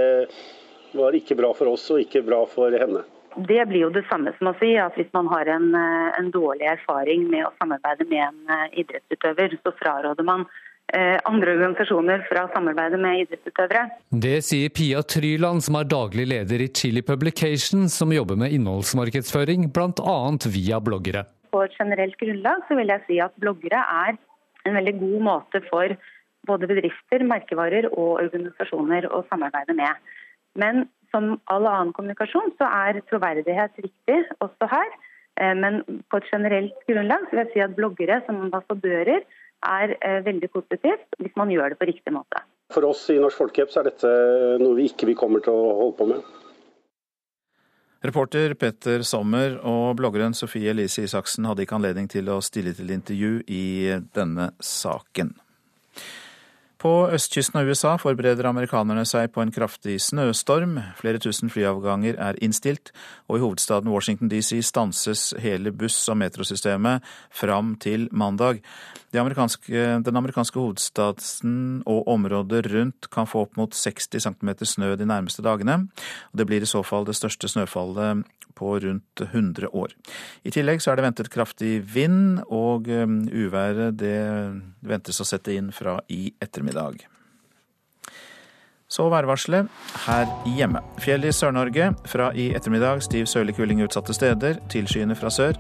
var 0.97 1.13
ikke 1.17 1.38
bra 1.38 1.51
for 1.58 1.75
oss 1.75 1.86
og 1.93 2.01
ikke 2.01 2.23
bra 2.25 2.41
for 2.49 2.73
henne. 2.73 3.03
Det 3.34 3.62
blir 3.69 3.88
jo 3.88 3.93
det 3.93 4.06
samme 4.10 4.34
som 4.38 4.51
å 4.51 4.58
si 4.60 4.75
at 4.77 4.97
hvis 4.97 5.10
man 5.13 5.29
har 5.32 5.49
en, 5.49 5.71
en 5.73 6.27
dårlig 6.34 6.67
erfaring 6.69 7.25
med 7.32 7.47
å 7.47 7.53
samarbeide 7.58 8.06
med 8.06 8.21
en 8.27 8.75
idrettsutøver, 8.77 9.56
så 9.65 9.73
fraråder 9.79 10.27
man 10.27 10.45
Eh, 10.45 10.72
andre 10.93 11.56
organisasjoner 11.56 12.21
fra 12.29 12.43
samarbeidet 12.53 12.99
med 13.01 13.23
idrettsutøvere. 13.23 13.88
Det 14.25 14.36
sier 14.45 14.69
Pia 14.69 15.01
Tryland, 15.01 15.63
som 15.65 15.79
er 15.79 15.88
daglig 15.89 16.27
leder 16.29 16.62
i 16.62 16.69
Chili 16.69 17.01
Publications, 17.01 17.95
som 17.97 18.13
jobber 18.13 18.38
med 18.38 18.53
innholdsmarkedsføring, 18.53 19.71
bl.a. 19.73 20.17
via 20.53 20.82
bloggere. 20.84 21.25
På 21.53 21.63
et 21.65 21.73
generelt 21.79 22.17
grunnlag 22.21 22.62
så 22.67 22.77
vil 22.77 22.93
jeg 22.93 23.06
si 23.08 23.17
at 23.25 23.34
bloggere 23.41 23.82
er 24.06 24.19
en 24.67 24.77
veldig 24.77 24.95
god 24.99 25.19
måte 25.27 25.63
for 25.69 25.95
både 26.47 26.67
bedrifter, 26.69 27.23
merkevarer 27.27 27.88
og 27.91 28.19
organisasjoner 28.23 29.08
å 29.12 29.23
samarbeide 29.29 29.75
med. 29.77 30.13
Men 30.60 30.86
som 31.13 31.38
all 31.51 31.67
annen 31.69 31.93
kommunikasjon 31.95 32.56
så 32.60 32.67
er 32.67 33.01
troverdighet 33.10 33.77
viktig 33.79 34.19
også 34.43 34.69
her. 34.71 34.89
Eh, 35.41 35.53
men 35.58 35.82
på 36.10 36.19
et 36.19 36.29
generelt 36.32 36.86
grunnlag 36.89 37.27
så 37.27 37.36
vil 37.36 37.43
jeg 37.43 37.53
si 37.53 37.63
at 37.65 37.77
bloggere 37.77 38.19
som 38.27 38.41
ambassadører 38.47 39.23
er 39.63 39.95
eh, 39.99 40.21
veldig 40.26 40.49
positivt 40.54 41.19
hvis 41.19 41.36
man 41.39 41.52
gjør 41.54 41.73
det 41.73 41.80
på 41.82 41.89
riktig 41.89 42.13
måte. 42.15 42.43
For 42.73 42.86
oss 42.88 43.06
i 43.13 43.19
Norsk 43.21 43.41
Folkehjelp 43.41 43.76
er 43.78 43.89
dette 43.89 44.13
noe 44.62 44.78
vi 44.78 44.88
ikke 44.89 45.13
kommer 45.17 45.43
til 45.43 45.54
å 45.54 45.76
holde 45.82 45.97
på 45.99 46.10
med. 46.10 46.23
Reporter 48.04 48.52
Petter 48.60 49.06
Sommer 49.08 49.56
og 49.63 49.95
bloggeren 49.95 50.34
Sofie 50.36 50.73
Elise 50.73 51.06
Isaksen 51.06 51.45
hadde 51.47 51.63
ikke 51.63 51.78
anledning 51.78 52.10
til 52.12 52.28
å 52.34 52.41
stille 52.43 52.73
til 52.76 52.91
intervju 52.91 53.38
i 53.47 53.65
denne 54.15 54.49
saken. 54.60 55.32
På 56.84 57.08
østkysten 57.15 57.62
av 57.62 57.69
USA 57.72 57.93
forbereder 57.96 58.43
amerikanerne 58.50 59.06
seg 59.08 59.30
på 59.32 59.39
en 59.39 59.54
kraftig 59.56 59.93
snøstorm. 60.04 60.74
Flere 61.00 61.22
tusen 61.24 61.48
flyavganger 61.48 62.17
er 62.19 62.36
innstilt, 62.43 62.91
og 63.32 63.38
i 63.38 63.43
hovedstaden 63.46 63.88
Washington 63.88 64.28
DC 64.28 64.60
stanses 64.67 65.30
hele 65.39 65.72
buss- 65.72 66.10
og 66.12 66.19
metrosystemet 66.19 67.08
fram 67.32 67.78
til 67.80 68.10
mandag. 68.12 68.60
Amerikanske, 69.15 70.04
den 70.04 70.19
amerikanske 70.19 70.60
hovedstaden 70.60 71.84
og 71.88 72.08
området 72.12 72.65
rundt 72.74 73.08
kan 73.13 73.32
få 73.32 73.46
opp 73.46 73.56
mot 73.56 73.72
60 73.72 74.19
cm 74.19 74.52
snø 74.67 74.98
de 75.00 75.08
nærmeste 75.08 75.46
dagene. 75.46 75.86
Det 76.36 76.48
blir 76.50 76.65
i 76.65 76.67
så 76.67 76.84
fall 76.84 77.08
det 77.08 77.15
største 77.15 77.48
snøfallet 77.48 78.26
på 78.56 78.80
rundt 78.80 79.22
100 79.22 79.67
år. 79.74 79.93
I 80.43 80.52
tillegg 80.54 80.82
så 80.82 80.91
er 80.91 81.00
det 81.00 81.08
ventet 81.08 81.32
kraftig 81.34 81.74
vind, 81.93 82.43
og 82.50 82.89
um, 82.89 83.22
uværet 83.30 83.98
det 84.00 84.17
ventes 84.86 85.22
å 85.22 85.28
sette 85.28 85.56
inn 85.56 85.72
fra 85.74 86.00
i 86.13 86.28
ettermiddag. 86.41 86.72
Så 88.93 89.07
værvarselet 89.09 89.69
her 90.05 90.29
hjemme. 90.45 90.81
Fjell 91.01 91.25
i 91.25 91.31
Sør-Norge. 91.33 91.93
Fra 92.05 92.29
i 92.36 92.51
ettermiddag 92.53 93.01
stiv 93.01 93.25
sørlig 93.25 93.55
kuling 93.57 93.81
utsatte 93.81 94.13
steder. 94.13 94.59
Tilskyende 94.69 95.15
fra 95.17 95.31
sør. 95.33 95.57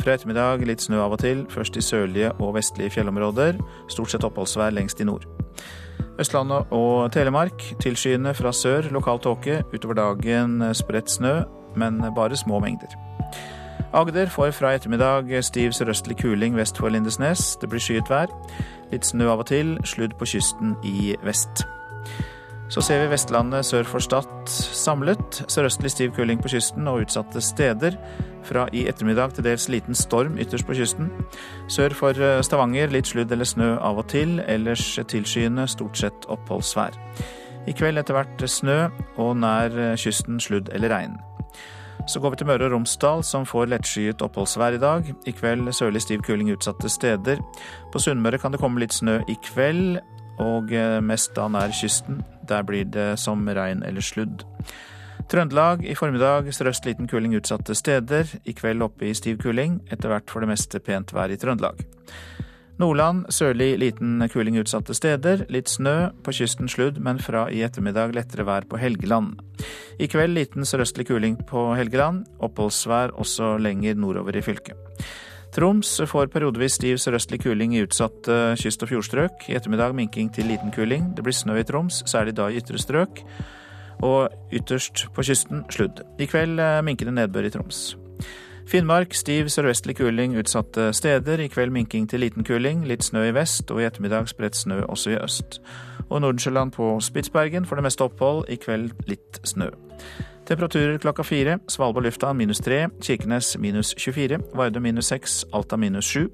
Fra 0.00 0.16
ettermiddag 0.16 0.64
litt 0.66 0.82
snø 0.82 0.98
av 1.04 1.14
og 1.14 1.20
til, 1.22 1.44
først 1.52 1.76
i 1.76 1.84
sørlige 1.84 2.32
og 2.40 2.56
vestlige 2.56 2.90
fjellområder. 2.90 3.60
Stort 3.92 4.10
sett 4.10 4.26
oppholdsvær 4.26 4.74
lengst 4.74 5.00
i 5.00 5.06
nord. 5.06 5.28
Østlandet 6.20 6.72
og 6.74 7.12
Telemark 7.12 7.62
tilskyende 7.80 8.34
fra 8.34 8.52
sør, 8.52 8.90
lokal 8.90 9.20
tåke. 9.22 9.62
Utover 9.72 10.00
dagen 10.00 10.62
spredt 10.74 11.10
snø 11.10 11.42
men 11.76 12.14
bare 12.14 12.36
små 12.36 12.60
mengder. 12.60 12.88
Agder 13.92 14.26
får 14.26 14.50
fra 14.56 14.74
ettermiddag 14.74 15.28
stiv 15.44 15.72
sørøstlig 15.76 16.16
kuling 16.16 16.56
vest 16.56 16.78
for 16.80 16.88
Lindesnes. 16.88 17.56
Det 17.60 17.68
blir 17.68 17.80
skyet 17.80 18.10
vær. 18.10 18.32
Litt 18.92 19.08
snø 19.08 19.30
av 19.32 19.42
og 19.42 19.48
til, 19.50 19.78
sludd 19.88 20.18
på 20.20 20.28
kysten 20.34 20.76
i 20.86 21.14
vest. 21.24 21.64
Så 22.72 22.80
ser 22.80 23.02
vi 23.02 23.10
Vestlandet 23.12 23.66
sør 23.68 23.84
for 23.84 24.00
Stad 24.00 24.48
samlet. 24.48 25.42
Sørøstlig 25.52 25.90
stiv 25.92 26.14
kuling 26.16 26.40
på 26.40 26.48
kysten 26.54 26.86
og 26.88 27.02
utsatte 27.04 27.42
steder. 27.44 27.98
Fra 28.48 28.64
i 28.72 28.86
ettermiddag 28.88 29.34
til 29.36 29.44
dels 29.44 29.68
liten 29.68 29.96
storm 29.96 30.38
ytterst 30.40 30.64
på 30.64 30.78
kysten. 30.78 31.10
Sør 31.68 31.92
for 31.96 32.16
eh, 32.16 32.40
Stavanger 32.40 32.88
litt 32.94 33.10
sludd 33.12 33.32
eller 33.32 33.48
snø 33.48 33.74
av 33.76 34.00
og 34.00 34.08
til. 34.14 34.38
Ellers 34.48 34.86
tilskyende, 34.96 35.68
stort 35.68 36.00
sett 36.00 36.28
oppholdsvær. 36.32 36.96
I 37.68 37.76
kveld 37.76 38.00
etter 38.00 38.16
hvert 38.16 38.48
snø, 38.48 38.78
og 39.20 39.36
nær 39.44 39.76
eh, 39.76 39.92
kysten 40.00 40.40
sludd 40.40 40.72
eller 40.72 40.96
regn. 40.96 41.20
Så 42.06 42.20
går 42.20 42.30
vi 42.30 42.36
til 42.40 42.48
Møre 42.50 42.66
og 42.66 42.72
Romsdal, 42.74 43.22
som 43.24 43.44
får 43.46 43.68
lettskyet 43.70 44.22
oppholdsvær 44.26 44.74
i 44.74 44.80
dag. 44.82 45.06
I 45.26 45.34
kveld 45.36 45.70
sørlig 45.76 46.02
stiv 46.02 46.24
kuling 46.26 46.50
utsatte 46.50 46.90
steder. 46.90 47.38
På 47.92 48.02
Sunnmøre 48.02 48.40
kan 48.42 48.52
det 48.52 48.60
komme 48.60 48.82
litt 48.82 48.96
snø 48.96 49.20
i 49.30 49.36
kveld, 49.46 50.00
og 50.42 50.72
eh, 50.74 50.98
mest 51.04 51.36
da 51.36 51.46
nær 51.52 51.70
kysten. 51.76 52.24
Der 52.48 52.66
blir 52.66 52.88
det 52.90 53.14
som 53.22 53.46
regn 53.46 53.84
eller 53.86 54.02
sludd. 54.02 54.42
Trøndelag 55.30 55.86
i 55.86 55.94
formiddag 55.94 56.50
sørøst 56.52 56.88
liten 56.88 57.06
kuling 57.08 57.36
utsatte 57.38 57.76
steder. 57.78 58.26
I 58.44 58.52
kveld 58.58 58.82
oppe 58.82 59.06
i 59.08 59.14
stiv 59.14 59.38
kuling. 59.40 59.78
Etter 59.92 60.10
hvert 60.10 60.28
for 60.28 60.42
det 60.42 60.50
meste 60.50 60.82
pent 60.82 61.14
vær 61.14 61.30
i 61.30 61.38
Trøndelag. 61.38 61.84
Nordland 62.80 63.26
sørlig 63.28 63.74
liten 63.78 64.22
kuling 64.32 64.56
utsatte 64.60 64.94
steder. 64.96 65.44
Litt 65.52 65.68
snø, 65.68 66.10
på 66.24 66.32
kysten 66.34 66.70
sludd, 66.70 67.00
men 67.04 67.20
fra 67.22 67.44
i 67.52 67.60
ettermiddag 67.66 68.14
lettere 68.16 68.46
vær 68.48 68.64
på 68.68 68.80
Helgeland. 68.80 69.36
I 70.00 70.08
kveld 70.10 70.34
liten 70.38 70.66
sørøstlig 70.66 71.06
kuling 71.10 71.36
på 71.48 71.68
Helgeland. 71.76 72.24
Oppholdsvær 72.42 73.12
også 73.20 73.56
lenger 73.62 73.98
nordover 74.00 74.40
i 74.40 74.44
fylket. 74.44 75.04
Troms 75.52 75.98
får 76.08 76.30
periodevis 76.32 76.78
stiv 76.78 76.96
sørøstlig 76.96 77.42
kuling 77.42 77.74
i 77.76 77.82
utsatte 77.84 78.54
kyst- 78.56 78.82
og 78.86 78.88
fjordstrøk. 78.88 79.50
I 79.52 79.58
ettermiddag 79.58 79.92
minking 79.94 80.32
til 80.32 80.48
liten 80.48 80.72
kuling. 80.72 81.12
Det 81.12 81.24
blir 81.26 81.36
snø 81.36 81.58
i 81.60 81.66
Troms, 81.68 82.00
særlig 82.08 82.38
da 82.40 82.48
i 82.48 82.56
ytre 82.56 82.80
strøk. 82.80 83.20
Og 84.02 84.32
ytterst 84.50 85.06
på 85.12 85.22
kysten 85.28 85.66
sludd. 85.70 86.00
I 86.18 86.26
kveld 86.26 86.58
eh, 86.58 86.80
minkende 86.82 87.20
nedbør 87.20 87.46
i 87.46 87.52
Troms. 87.52 87.92
Finnmark 88.72 89.12
stiv 89.12 89.50
sørvestlig 89.52 89.98
kuling 89.98 90.32
utsatte 90.40 90.94
steder. 90.96 91.40
I 91.44 91.48
kveld 91.52 91.74
minking 91.74 92.06
til 92.08 92.22
liten 92.24 92.44
kuling. 92.44 92.86
Litt 92.88 93.04
snø 93.04 93.26
i 93.28 93.34
vest, 93.36 93.68
og 93.68 93.82
i 93.82 93.84
ettermiddag 93.84 94.30
spredt 94.32 94.56
snø 94.56 94.78
også 94.88 95.10
i 95.12 95.18
øst. 95.20 95.58
Og 96.08 96.20
Nordensjøland 96.20 96.72
på 96.72 97.00
Spitsbergen 97.04 97.66
for 97.68 97.76
det 97.76 97.84
meste 97.84 98.00
opphold. 98.00 98.46
I 98.48 98.56
kveld 98.56 98.94
litt 99.06 99.42
snø. 99.44 99.68
Temperaturer 100.48 100.96
klokka 100.98 101.22
fire. 101.22 101.58
Svalbard 101.68 102.08
lufthavn 102.08 102.38
minus 102.40 102.64
tre. 102.64 102.86
Kirkenes 103.02 103.58
minus 103.58 103.94
24. 103.98 104.40
Vardø 104.54 104.80
minus 104.80 105.12
seks. 105.12 105.44
Alta 105.52 105.76
minus 105.76 106.08
sju. 106.08 106.30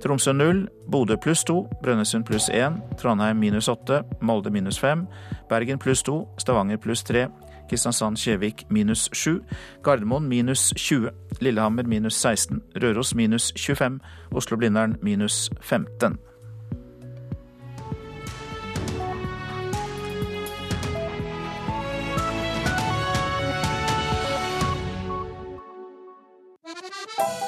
Tromsø 0.00 0.32
null. 0.32 0.68
Bodø 0.88 1.20
pluss 1.20 1.44
to. 1.44 1.66
Brønnøysund 1.82 2.24
pluss 2.24 2.48
én. 2.48 2.80
Trondheim 2.96 3.36
minus 3.36 3.68
åtte. 3.68 4.00
Molde 4.22 4.50
minus 4.50 4.80
fem. 4.80 5.04
Bergen 5.48 5.78
pluss 5.78 6.02
to. 6.02 6.22
Stavanger 6.38 6.80
pluss 6.80 7.04
tre. 7.04 7.28
Kristiansand-Kjevik 7.70 8.66
minus 8.70 9.08
7, 9.12 9.40
Gardermoen 9.82 10.28
minus 10.28 10.72
20, 10.76 11.10
Lillehammer 11.40 11.86
minus 11.86 12.14
16, 12.14 12.62
Røros 12.82 13.14
minus 13.14 13.52
25, 13.56 14.00
Oslo-Blindern 14.32 14.96
minus 15.02 15.50
15. 15.60 16.18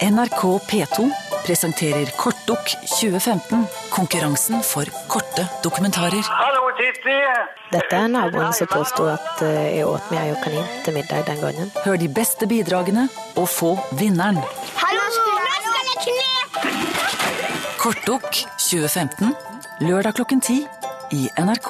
NRK 0.03 0.43
P2 0.69 1.07
presenterer 1.47 2.11
Kortdukk 2.19 2.75
2015. 2.99 3.65
Konkurransen 3.95 4.63
for 4.63 4.85
korte 5.09 5.47
dokumentarer. 5.65 6.27
Hallo, 6.29 6.69
Titti! 6.79 7.17
Dette 7.73 7.99
er 7.99 8.11
naboen 8.13 8.53
som 8.57 8.69
påsto 8.71 9.07
at 9.11 9.41
jeg 9.43 9.87
åt 9.87 10.11
meg 10.13 10.35
og 10.35 10.43
kanin 10.45 10.67
til 10.85 10.99
middag 10.99 11.25
den 11.31 11.41
gangen. 11.43 11.73
Hør 11.85 11.97
de 12.03 12.11
beste 12.11 12.49
bidragene 12.51 13.09
og 13.37 13.49
få 13.51 13.73
vinneren. 13.99 14.43
Hallo, 14.83 15.01
nå 15.01 15.11
skal 15.17 15.33
jeg! 15.33 15.47
Kortdukk 17.81 18.31
2015 18.59 19.35
lørdag 19.87 20.17
klokken 20.19 20.41
10 20.43 20.63
i 21.15 21.27
NRK 21.39 21.69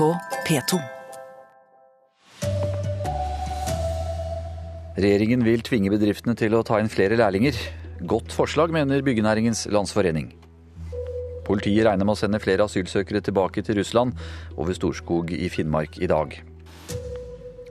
P2. 0.49 0.79
Regjeringen 4.97 5.43
vil 5.45 5.61
tvinge 5.61 5.93
bedriftene 5.93 6.33
til 6.39 6.57
å 6.57 6.63
ta 6.65 6.79
inn 6.81 6.89
flere 6.89 7.19
lærlinger. 7.21 7.59
Godt 8.05 8.29
forslag, 8.29 8.69
mener 8.69 9.01
Byggenæringens 9.01 9.63
Landsforening. 9.73 10.35
Politiet 11.47 11.87
regner 11.87 12.05
med 12.05 12.13
å 12.13 12.19
sende 12.21 12.41
flere 12.43 12.67
asylsøkere 12.69 13.23
tilbake 13.25 13.63
til 13.65 13.79
Russland 13.79 14.13
over 14.61 14.77
Storskog 14.77 15.33
i 15.33 15.49
Finnmark 15.49 15.97
i 16.05 16.09
dag. 16.11 16.37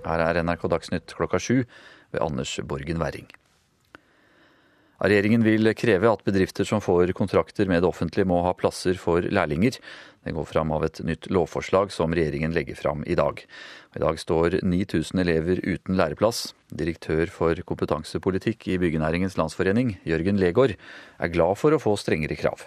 Her 0.02 0.24
er 0.26 0.42
NRK 0.42 0.66
Dagsnytt 0.74 1.14
klokka 1.14 1.38
sju 1.38 1.60
ved 1.62 2.24
Anders 2.26 2.56
Borgen 2.66 2.98
Werring. 3.04 3.30
Regjeringen 4.98 5.46
vil 5.46 5.70
kreve 5.78 6.10
at 6.10 6.26
bedrifter 6.26 6.66
som 6.66 6.82
får 6.82 7.14
kontrakter 7.14 7.70
med 7.70 7.84
det 7.84 7.92
offentlige 7.92 8.26
må 8.26 8.42
ha 8.48 8.56
plasser 8.58 8.98
for 8.98 9.22
lærlinger. 9.22 9.78
Det 10.26 10.34
går 10.34 10.46
fram 10.50 10.72
av 10.74 10.84
et 10.88 11.00
nytt 11.06 11.28
lovforslag 11.30 11.92
som 11.94 12.14
regjeringen 12.18 12.54
legger 12.56 12.76
fram 12.76 13.04
i 13.06 13.14
dag. 13.16 13.44
I 13.94 14.00
dag 14.02 14.18
står 14.20 14.60
9000 14.66 15.22
elever 15.22 15.60
uten 15.62 16.00
læreplass. 16.00 16.48
Direktør 16.74 17.30
for 17.30 17.62
kompetansepolitikk 17.70 18.66
i 18.74 18.80
Byggenæringens 18.82 19.38
Landsforening, 19.38 20.00
Jørgen 20.02 20.42
Legård, 20.42 20.74
er 21.22 21.30
glad 21.30 21.62
for 21.62 21.78
å 21.78 21.82
få 21.84 21.94
strengere 22.02 22.38
krav. 22.40 22.66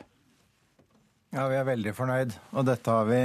Ja, 1.35 1.49
Vi 1.51 1.59
er 1.59 1.67
veldig 1.67 1.93
fornøyd, 1.93 2.37
og 2.57 2.65
dette 2.71 2.95
har 2.95 3.11
vi 3.11 3.19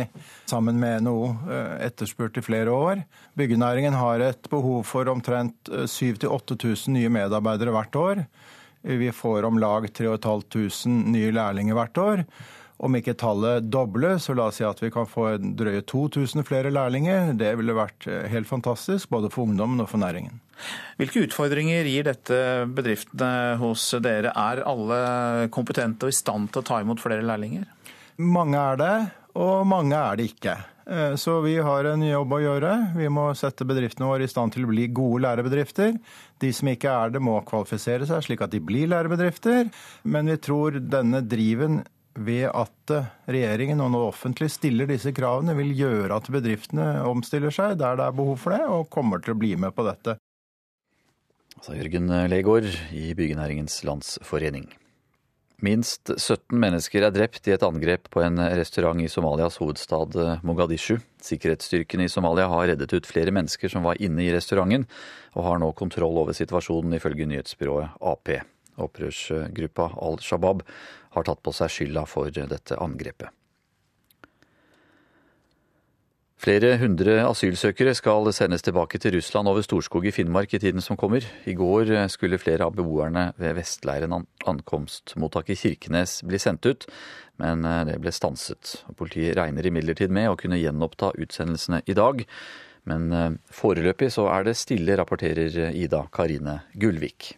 sammen 0.49 0.81
med 0.81 1.05
NHO 1.05 1.29
eh, 1.45 1.85
etterspurt 1.85 2.41
i 2.41 2.43
flere 2.43 2.73
år. 2.73 3.05
Byggenæringen 3.39 3.93
har 3.95 4.19
et 4.19 4.49
behov 4.51 4.81
for 4.89 5.07
omtrent 5.13 5.69
7000-8000 5.69 6.97
nye 6.97 7.13
medarbeidere 7.13 7.71
hvert 7.77 7.95
år. 8.01 8.25
Vi 8.81 9.13
får 9.15 9.47
om 9.47 9.61
lag 9.61 9.87
3500 9.93 11.13
nye 11.13 11.31
lærlinger 11.31 11.77
hvert 11.77 12.01
år. 12.01 12.25
Om 12.83 12.97
ikke 12.99 13.15
tallet 13.15 13.69
dobles, 13.71 14.25
så 14.27 14.35
la 14.35 14.49
oss 14.49 14.57
si 14.59 14.65
at 14.67 14.81
vi 14.83 14.89
kan 14.91 15.07
få 15.07 15.37
drøye 15.39 15.85
2000 15.87 16.43
flere 16.47 16.71
lærlinger. 16.73 17.31
Det 17.39 17.53
ville 17.59 17.75
vært 17.77 18.07
eh, 18.11 18.25
helt 18.33 18.49
fantastisk, 18.49 19.07
både 19.13 19.31
for 19.31 19.47
ungdommen 19.47 19.79
og 19.79 19.87
for 19.91 20.03
næringen. 20.03 20.41
Hvilke 20.99 21.23
utfordringer 21.23 21.87
gir 21.87 22.09
dette 22.09 22.37
bedriftene 22.75 23.55
hos 23.61 23.87
dere? 24.03 24.35
Er 24.35 24.65
alle 24.67 24.99
kompetente 25.55 26.09
og 26.09 26.11
i 26.13 26.17
stand 26.17 26.51
til 26.51 26.63
å 26.63 26.67
ta 26.67 26.81
imot 26.83 27.01
flere 27.03 27.23
lærlinger? 27.25 27.65
Mange 28.19 28.59
er 28.59 28.77
det, 28.77 28.93
og 29.39 29.63
mange 29.65 29.97
er 29.97 30.19
det 30.19 30.29
ikke. 30.33 30.59
Eh, 30.85 31.15
så 31.15 31.39
vi 31.41 31.55
har 31.63 31.87
en 31.87 32.03
jobb 32.03 32.35
å 32.35 32.41
gjøre. 32.43 32.73
Vi 32.97 33.07
må 33.11 33.29
sette 33.39 33.65
bedriftene 33.67 34.09
våre 34.09 34.27
i 34.27 34.31
stand 34.31 34.53
til 34.53 34.67
å 34.67 34.71
bli 34.73 34.89
gode 34.91 35.23
lærebedrifter. 35.23 35.95
De 36.43 36.51
som 36.53 36.69
ikke 36.69 36.91
er 36.91 37.15
det, 37.15 37.23
må 37.23 37.39
kvalifisere 37.47 38.07
seg 38.09 38.25
slik 38.25 38.43
at 38.43 38.51
de 38.53 38.59
blir 38.63 38.91
lærebedrifter. 38.91 39.71
Men 40.03 40.31
vi 40.31 40.39
tror 40.43 40.81
denne 40.83 41.23
driven 41.23 41.81
ved 42.15 42.49
at 42.49 42.93
regjeringen 43.31 43.81
og 43.81 43.93
nå 43.93 44.03
offentlig 44.09 44.51
stiller 44.53 44.89
disse 44.89 45.13
kravene, 45.15 45.55
vil 45.57 45.73
gjøre 45.77 46.19
at 46.19 46.29
bedriftene 46.33 46.87
omstiller 47.09 47.53
seg 47.53 47.79
der 47.81 47.97
det 47.99 48.05
er 48.05 48.19
behov 48.19 48.37
for 48.43 48.55
det, 48.55 48.61
og 48.67 48.91
kommer 48.93 49.23
til 49.23 49.33
å 49.33 49.39
bli 49.39 49.55
med 49.59 49.73
på 49.75 49.87
dette. 49.87 50.17
Sa 51.63 51.75
Jørgen 51.77 52.11
Legård 52.27 52.67
i 52.91 53.13
Byggenæringens 53.15 53.83
Landsforening. 53.87 54.67
Minst 55.63 56.09
17 56.11 56.57
mennesker 56.59 57.05
er 57.07 57.13
drept 57.15 57.45
i 57.47 57.53
et 57.55 57.63
angrep 57.63 58.09
på 58.11 58.19
en 58.19 58.41
restaurant 58.59 58.99
i 58.99 59.07
Somalias 59.07 59.55
hovedstad 59.61 60.17
Mogadishu. 60.43 60.97
Sikkerhetsstyrkene 61.23 62.03
i 62.03 62.11
Somalia 62.11 62.49
har 62.51 62.67
reddet 62.73 62.91
ut 62.91 63.07
flere 63.07 63.31
mennesker 63.31 63.71
som 63.71 63.85
var 63.87 64.01
inne 64.03 64.25
i 64.25 64.33
restauranten, 64.33 64.83
og 65.37 65.47
har 65.47 65.61
nå 65.63 65.69
kontroll 65.79 66.19
over 66.19 66.35
situasjonen, 66.35 66.97
ifølge 66.97 67.29
nyhetsbyrået 67.31 67.95
Ap. 68.03 68.33
Opprørsgruppa 68.83 69.91
Al 70.01 70.19
Shabaab 70.19 70.65
har 71.13 71.25
tatt 71.27 71.41
på 71.45 71.53
seg 71.55 71.71
skylda 71.71 72.05
for 72.09 72.33
dette 72.33 72.77
angrepet. 72.81 73.31
Flere 76.43 76.73
hundre 76.75 77.21
asylsøkere 77.23 77.93
skal 77.95 78.27
sendes 78.35 78.65
tilbake 78.65 78.99
til 78.99 79.13
Russland 79.15 79.47
over 79.47 79.63
Storskog 79.63 80.03
i 80.09 80.11
Finnmark 80.11 80.51
i 80.51 80.59
tiden 80.59 80.83
som 80.83 80.97
kommer. 80.99 81.23
I 81.47 81.53
går 81.55 81.93
skulle 82.11 82.39
flere 82.41 82.67
av 82.67 82.75
beboerne 82.75 83.29
ved 83.39 83.55
Vestleiren 83.55 84.11
ankomstmottak 84.51 85.53
i 85.53 85.55
Kirkenes 85.55 86.17
bli 86.27 86.41
sendt 86.43 86.67
ut, 86.67 86.83
men 87.39 87.63
det 87.87 87.95
ble 88.03 88.11
stanset. 88.11 88.73
Politiet 88.99 89.37
regner 89.39 89.69
imidlertid 89.71 90.11
med 90.11 90.33
å 90.33 90.35
kunne 90.35 90.59
gjenoppta 90.59 91.13
utsendelsene 91.15 91.79
i 91.87 91.95
dag. 91.95 92.25
Men 92.91 93.39
foreløpig 93.47 94.11
så 94.11 94.27
er 94.33 94.43
det 94.49 94.57
stille, 94.59 94.99
rapporterer 94.99 95.71
Ida 95.71 96.03
Karine 96.11 96.59
Gullvik. 96.75 97.37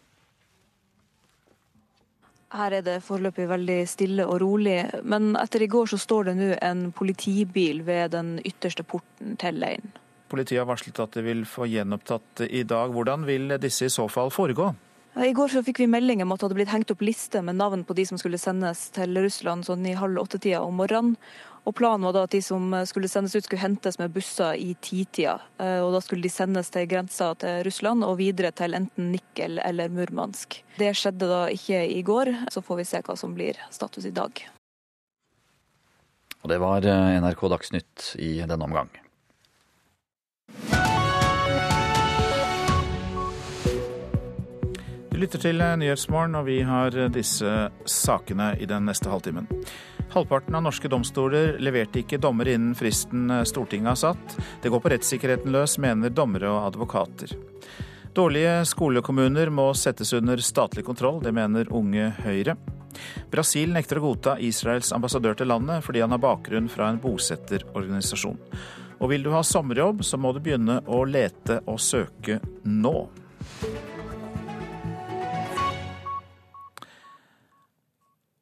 Her 2.54 2.76
er 2.78 2.82
det 2.86 3.00
foreløpig 3.02 3.48
veldig 3.50 3.80
stille 3.90 4.24
og 4.26 4.38
rolig, 4.40 4.78
men 5.02 5.34
etter 5.40 5.64
i 5.64 5.70
går 5.70 5.88
så 5.90 5.98
står 5.98 6.28
det 6.28 6.34
nå 6.38 6.50
en 6.62 6.90
politibil 6.94 7.82
ved 7.86 8.14
den 8.14 8.36
ytterste 8.46 8.86
porten 8.86 9.34
til 9.40 9.58
leiren. 9.58 9.90
Politiet 10.30 10.60
har 10.62 10.68
varslet 10.68 10.98
at 11.02 11.18
de 11.18 11.22
vil 11.26 11.42
få 11.46 11.66
gjenopptatt 11.70 12.44
i 12.46 12.62
dag. 12.66 12.94
Hvordan 12.94 13.26
vil 13.26 13.56
disse 13.62 13.86
i 13.86 13.92
så 13.92 14.06
fall 14.10 14.30
foregå? 14.34 14.72
I 15.16 15.32
går 15.32 15.48
så 15.48 15.62
fikk 15.64 15.80
vi 15.80 15.90
melding 15.90 16.20
om 16.22 16.34
at 16.34 16.40
det 16.40 16.44
hadde 16.44 16.58
blitt 16.58 16.72
hengt 16.74 16.90
opp 16.92 17.02
liste 17.06 17.40
med 17.42 17.56
navn 17.56 17.86
på 17.88 17.94
de 17.96 18.04
som 18.06 18.18
skulle 18.20 18.38
sendes 18.38 18.90
til 18.94 19.16
Russland 19.16 19.64
sånn 19.66 19.86
i 19.88 19.94
halv 19.96 20.20
åtte-tida 20.26 20.60
om 20.62 20.76
morgenen. 20.76 21.14
Og 21.66 21.74
Planen 21.74 22.06
var 22.06 22.14
da 22.14 22.22
at 22.26 22.30
de 22.30 22.38
som 22.44 22.70
skulle 22.86 23.08
sendes 23.10 23.34
ut, 23.34 23.42
skulle 23.42 23.58
hentes 23.58 23.98
med 23.98 24.12
busser 24.14 24.54
i 24.54 24.76
titida. 24.78 25.40
Og 25.58 25.90
Da 25.96 26.00
skulle 26.04 26.22
de 26.22 26.30
sendes 26.30 26.70
til 26.70 26.86
grensa 26.86 27.32
til 27.34 27.64
Russland 27.66 28.06
og 28.06 28.20
videre 28.20 28.52
til 28.54 28.76
enten 28.78 29.10
Nikkel 29.10 29.58
eller 29.58 29.90
Murmansk. 29.90 30.60
Det 30.78 30.92
skjedde 30.94 31.26
da 31.26 31.40
ikke 31.50 31.80
i 31.90 32.04
går. 32.06 32.30
Så 32.54 32.62
får 32.62 32.78
vi 32.78 32.84
se 32.86 33.00
hva 33.02 33.16
som 33.18 33.34
blir 33.34 33.58
status 33.74 34.06
i 34.06 34.14
dag. 34.14 34.30
Og 36.44 36.48
Det 36.48 36.60
var 36.62 36.86
NRK 36.86 37.42
Dagsnytt 37.50 38.14
i 38.22 38.38
denne 38.46 38.62
omgang. 38.62 38.92
Du 45.10 45.18
lytter 45.18 45.42
til 45.42 45.58
Nyhetsmorgen, 45.58 46.38
og 46.38 46.46
vi 46.46 46.60
har 46.62 46.94
disse 47.10 47.70
sakene 47.88 48.52
i 48.60 48.70
den 48.70 48.86
neste 48.86 49.10
halvtimen. 49.10 49.50
Halvparten 50.16 50.54
av 50.54 50.62
norske 50.64 50.88
domstoler 50.88 51.58
leverte 51.60 52.00
ikke 52.00 52.16
dommer 52.16 52.48
innen 52.48 52.72
fristen 52.72 53.28
Stortinget 53.44 53.90
har 53.90 53.98
satt. 54.00 54.36
Det 54.62 54.70
går 54.72 54.80
på 54.80 54.88
rettssikkerheten 54.94 55.52
løs, 55.52 55.74
mener 55.76 56.08
dommere 56.08 56.48
og 56.48 56.70
advokater. 56.70 57.34
Dårlige 58.16 58.62
skolekommuner 58.64 59.50
må 59.52 59.66
settes 59.76 60.14
under 60.16 60.40
statlig 60.40 60.86
kontroll, 60.86 61.18
det 61.20 61.34
mener 61.36 61.68
Unge 61.68 62.08
Høyre. 62.24 62.54
Brasil 63.28 63.76
nekter 63.76 64.00
å 64.00 64.06
godta 64.06 64.38
Israels 64.40 64.94
ambassadør 64.96 65.36
til 65.36 65.52
landet 65.52 65.84
fordi 65.84 66.00
han 66.00 66.16
har 66.16 66.24
bakgrunn 66.24 66.72
fra 66.72 66.88
en 66.88 67.02
bosetterorganisasjon. 67.02 68.40
Og 68.96 69.12
vil 69.12 69.26
du 69.26 69.34
ha 69.36 69.44
sommerjobb, 69.44 70.00
så 70.00 70.16
må 70.16 70.32
du 70.32 70.40
begynne 70.40 70.80
å 70.88 71.04
lete 71.04 71.60
og 71.68 71.76
søke 71.76 72.40
nå. 72.64 72.96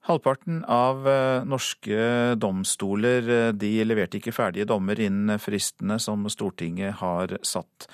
Halvparten 0.05 0.64
av 0.69 1.07
norske 1.49 2.35
domstoler 2.37 3.53
de 3.57 3.71
leverte 3.88 4.19
ikke 4.19 4.35
ferdige 4.37 4.69
dommer 4.69 5.01
innen 5.01 5.40
fristene 5.40 5.97
som 6.03 6.27
Stortinget 6.29 6.99
har 7.01 7.33
satt. 7.40 7.88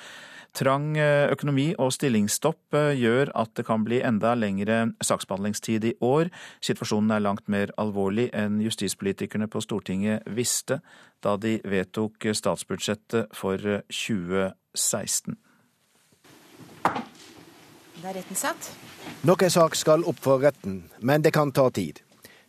Trang 0.51 0.97
økonomi 0.99 1.69
og 1.79 1.93
stillingsstopp 1.95 2.75
gjør 2.99 3.31
at 3.39 3.53
det 3.55 3.65
kan 3.69 3.85
bli 3.87 4.01
enda 4.03 4.33
lengre 4.35 4.81
saksbehandlingstid 5.07 5.87
i 5.87 5.93
år. 6.03 6.33
Situasjonen 6.59 7.15
er 7.15 7.23
langt 7.23 7.47
mer 7.47 7.71
alvorlig 7.79 8.27
enn 8.35 8.59
justispolitikerne 8.65 9.47
på 9.53 9.63
Stortinget 9.63 10.27
visste 10.35 10.81
da 11.23 11.37
de 11.39 11.61
vedtok 11.63 12.27
statsbudsjettet 12.35 13.31
for 13.39 13.63
2016. 13.87 15.39
Det 18.01 18.09
er 18.09 18.15
retten 18.17 18.37
satt. 18.37 18.71
Nok 19.29 19.43
en 19.45 19.51
sak 19.53 19.75
skal 19.77 20.07
opp 20.09 20.21
for 20.25 20.41
retten, 20.41 20.87
men 21.05 21.21
det 21.21 21.35
kan 21.37 21.51
ta 21.53 21.67
tid. 21.71 21.99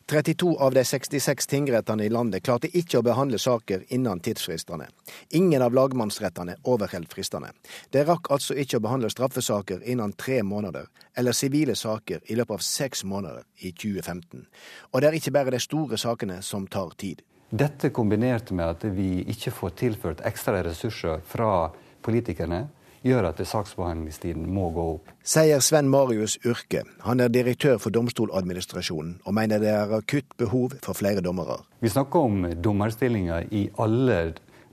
32 0.07 0.53
av 0.59 0.73
de 0.73 0.83
66 0.85 1.47
tingrettene 1.47 2.05
i 2.05 2.09
landet 2.09 2.43
klarte 2.43 2.69
ikke 2.71 2.99
å 2.99 3.03
behandle 3.03 3.39
saker 3.39 3.83
innen 3.95 4.19
tidsfristene. 4.23 4.87
Ingen 5.35 5.61
av 5.61 5.75
lagmannsrettene 5.75 6.55
overholdt 6.63 7.11
fristene. 7.13 7.51
De 7.91 8.03
rakk 8.07 8.31
altså 8.31 8.55
ikke 8.55 8.79
å 8.79 8.85
behandle 8.87 9.11
straffesaker 9.11 9.83
innen 9.83 10.15
tre 10.15 10.41
måneder, 10.43 10.87
eller 11.15 11.35
sivile 11.35 11.75
saker 11.75 12.23
i 12.31 12.39
løpet 12.39 12.57
av 12.57 12.65
seks 12.65 13.03
måneder 13.03 13.43
i 13.59 13.71
2015. 13.71 14.47
Og 14.91 15.01
det 15.01 15.11
er 15.11 15.19
ikke 15.19 15.35
bare 15.35 15.55
de 15.55 15.63
store 15.63 15.99
sakene 15.99 16.41
som 16.43 16.67
tar 16.67 16.95
tid. 16.95 17.23
Dette 17.51 17.91
kombinert 17.91 18.51
med 18.55 18.67
at 18.67 18.87
vi 18.95 19.25
ikke 19.31 19.51
får 19.51 19.79
tilført 19.83 20.27
ekstra 20.27 20.63
ressurser 20.63 21.19
fra 21.27 21.71
politikerne, 22.03 22.69
gjør 23.05 23.29
at 23.31 23.41
saksbehandlingstiden 23.47 24.45
må 24.53 24.69
gå 24.75 24.85
opp. 24.95 25.11
Sier 25.25 25.61
Sven 25.63 25.89
Marius 25.89 26.37
Urke. 26.45 26.83
Han 27.05 27.23
er 27.23 27.33
direktør 27.33 27.79
for 27.81 27.93
Domstoladministrasjonen, 27.93 29.19
og 29.25 29.37
mener 29.37 29.61
det 29.61 29.71
er 29.73 29.93
akutt 29.97 30.35
behov 30.37 30.77
for 30.85 30.97
flere 30.97 31.23
dommere. 31.25 31.61
Vi 31.81 31.89
snakker 31.89 32.27
om 32.27 32.45
dommerstillinger 32.61 33.49
i 33.51 33.67
alle 33.81 34.19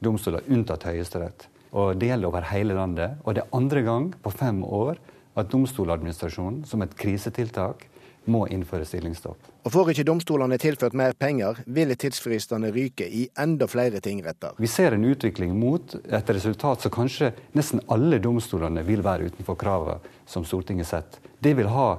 domstoler 0.04 0.44
unntatt 0.52 0.86
Høyesterett. 0.88 1.48
Og 1.76 1.98
det 2.00 2.08
gjelder 2.10 2.30
over 2.30 2.48
hele 2.48 2.76
landet. 2.76 3.18
Og 3.24 3.36
det 3.36 3.44
er 3.44 3.56
andre 3.56 3.84
gang 3.84 4.10
på 4.22 4.32
fem 4.32 4.62
år 4.64 5.00
at 5.38 5.50
Domstoladministrasjonen 5.52 6.64
som 6.66 6.82
et 6.82 6.96
krisetiltak 6.98 7.84
må 8.28 8.46
innføre 8.52 8.86
stillingsstopp. 8.88 9.38
Og 9.68 9.72
Får 9.74 9.90
ikke 9.92 10.04
domstolene 10.08 10.56
tilført 10.56 10.94
mer 10.96 11.12
penger, 11.12 11.58
vil 11.68 11.90
tidsfristene 11.92 12.70
ryke 12.72 13.04
i 13.04 13.26
enda 13.36 13.66
flere 13.68 14.00
tingretter. 14.00 14.54
Vi 14.56 14.68
ser 14.70 14.94
en 14.96 15.02
utvikling 15.04 15.50
mot 15.60 15.92
et 15.92 16.30
resultat 16.32 16.86
som 16.86 16.94
kanskje 16.94 17.34
nesten 17.52 17.82
alle 17.92 18.16
domstolene 18.24 18.80
vil 18.86 19.02
være 19.04 19.26
utenfor 19.28 19.58
kravet 19.60 20.06
som 20.24 20.46
Stortinget 20.48 20.88
setter. 20.88 21.20
Det 21.44 21.52
vil 21.58 21.68
ha 21.68 21.98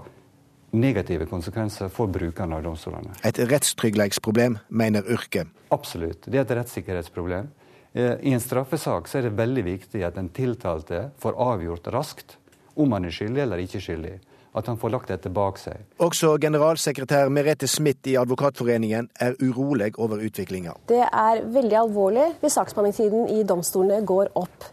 negative 0.73 1.27
konsekvenser 1.29 1.93
for 1.93 2.09
brukerne 2.09 2.57
av 2.57 2.65
domstolene. 2.65 3.13
Et 3.21 3.37
rettstrygghetsproblem, 3.37 4.57
mener 4.73 5.05
Urke. 5.05 5.45
Absolutt. 5.69 6.25
Det 6.25 6.41
er 6.41 6.47
et 6.47 6.55
rettssikkerhetsproblem. 6.63 7.51
Eh, 7.93 8.15
I 8.17 8.33
en 8.33 8.41
straffesak 8.41 9.13
så 9.13 9.21
er 9.21 9.29
det 9.29 9.35
veldig 9.37 9.67
viktig 9.69 10.01
at 10.09 10.17
den 10.17 10.33
tiltalte 10.33 11.11
får 11.21 11.37
avgjort 11.37 11.93
raskt 11.93 12.39
om 12.73 12.97
han 12.97 13.05
er 13.05 13.13
skyldig 13.13 13.45
eller 13.45 13.61
ikke 13.61 13.83
skyldig 13.85 14.17
at 14.57 14.69
han 14.69 14.79
får 14.81 14.93
lagt 14.93 15.11
dette 15.11 15.29
bak 15.33 15.59
seg. 15.61 15.83
Også 16.01 16.33
generalsekretær 16.41 17.29
Merete 17.33 17.67
Smith 17.69 18.09
i 18.09 18.17
Advokatforeningen 18.19 19.09
er 19.21 19.37
urolig 19.43 19.91
over 20.01 20.23
utviklinga. 20.25 20.75
Det 20.89 21.03
er 21.05 21.43
veldig 21.45 21.79
alvorlig 21.83 22.27
hvis 22.41 22.57
saksbehandlingstiden 22.57 23.29
i 23.37 23.45
domstolene 23.47 24.01
går 24.09 24.33
opp. 24.39 24.69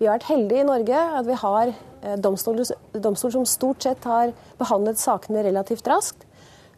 Vi 0.00 0.08
har 0.08 0.16
vært 0.16 0.30
heldige 0.30 0.62
i 0.62 0.68
Norge 0.68 1.04
at 1.20 1.26
vi 1.28 1.36
har 1.42 1.74
eh, 1.74 2.16
domstoler, 2.24 2.72
domstoler 2.96 3.36
som 3.36 3.46
stort 3.48 3.84
sett 3.84 4.06
har 4.08 4.32
behandlet 4.60 5.00
sakene 5.00 5.44
relativt 5.44 5.88
raskt. 5.90 6.24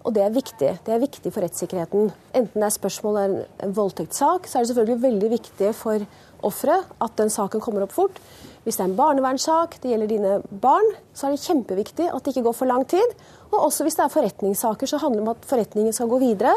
Og 0.03 0.17
det 0.17 0.25
er 0.25 0.35
viktig. 0.35 0.71
Det 0.83 0.91
er 0.91 1.03
viktig 1.03 1.31
for 1.31 1.45
rettssikkerheten. 1.45 2.11
Enten 2.35 2.59
det 2.59 2.67
er 2.67 2.75
spørsmål 2.75 3.19
om 3.21 3.37
en 3.63 3.75
voldtektssak, 3.77 4.49
så 4.51 4.59
er 4.59 4.65
det 4.65 4.73
selvfølgelig 4.73 5.03
veldig 5.05 5.31
viktig 5.37 5.71
for 5.79 6.03
offeret 6.43 6.91
at 7.07 7.15
den 7.21 7.31
saken 7.31 7.63
kommer 7.63 7.87
opp 7.87 7.95
fort. 7.95 8.19
Hvis 8.63 8.79
det 8.79 8.85
er 8.85 8.91
en 8.93 8.99
barnevernssak, 8.99 9.81
det 9.83 9.91
gjelder 9.91 10.11
dine 10.11 10.35
barn, 10.63 10.87
så 11.15 11.27
er 11.27 11.35
det 11.35 11.43
kjempeviktig 11.43 12.07
at 12.07 12.23
det 12.23 12.35
ikke 12.35 12.45
går 12.47 12.55
for 12.61 12.71
lang 12.71 12.85
tid. 12.87 13.15
Og 13.51 13.59
også 13.67 13.83
hvis 13.83 13.99
det 13.99 14.05
er 14.05 14.13
forretningssaker, 14.13 14.87
så 14.87 15.01
handler 15.03 15.19
det 15.19 15.27
om 15.27 15.33
at 15.35 15.49
forretningen 15.51 15.97
skal 15.97 16.11
gå 16.13 16.21
videre. 16.23 16.55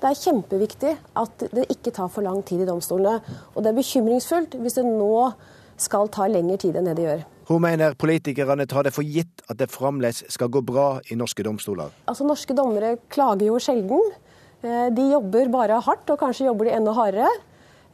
Det 0.00 0.08
er 0.08 0.18
kjempeviktig 0.18 0.94
at 1.20 1.44
det 1.52 1.66
ikke 1.70 1.92
tar 1.94 2.08
for 2.10 2.24
lang 2.24 2.40
tid 2.48 2.64
i 2.64 2.68
domstolene. 2.68 3.20
Og 3.52 3.60
det 3.60 3.70
er 3.70 3.76
bekymringsfullt 3.76 4.56
hvis 4.62 4.80
det 4.80 4.86
nå 4.88 5.12
skal 5.82 6.08
ta 6.14 6.26
lengre 6.30 6.56
tid 6.62 6.78
enn 6.78 6.88
det 6.88 6.96
det 6.98 7.06
gjør. 7.06 7.22
Hun 7.50 7.62
mener 7.66 7.94
politikerne 7.98 8.66
tar 8.70 8.86
det 8.86 8.94
for 8.96 9.04
gitt 9.04 9.44
at 9.50 9.58
det 9.60 9.68
fremdeles 9.70 10.22
skal 10.32 10.50
gå 10.52 10.62
bra 10.64 11.02
i 11.10 11.18
norske 11.18 11.44
domstoler. 11.44 11.92
Altså, 12.08 12.24
Norske 12.24 12.56
dommere 12.56 12.96
klager 13.12 13.50
jo 13.50 13.60
sjelden. 13.60 14.12
Eh, 14.62 14.88
de 14.94 15.08
jobber 15.10 15.50
bare 15.52 15.80
hardt, 15.84 16.08
og 16.08 16.20
kanskje 16.22 16.46
jobber 16.48 16.70
de 16.70 16.76
enda 16.78 16.94
hardere. 16.96 17.28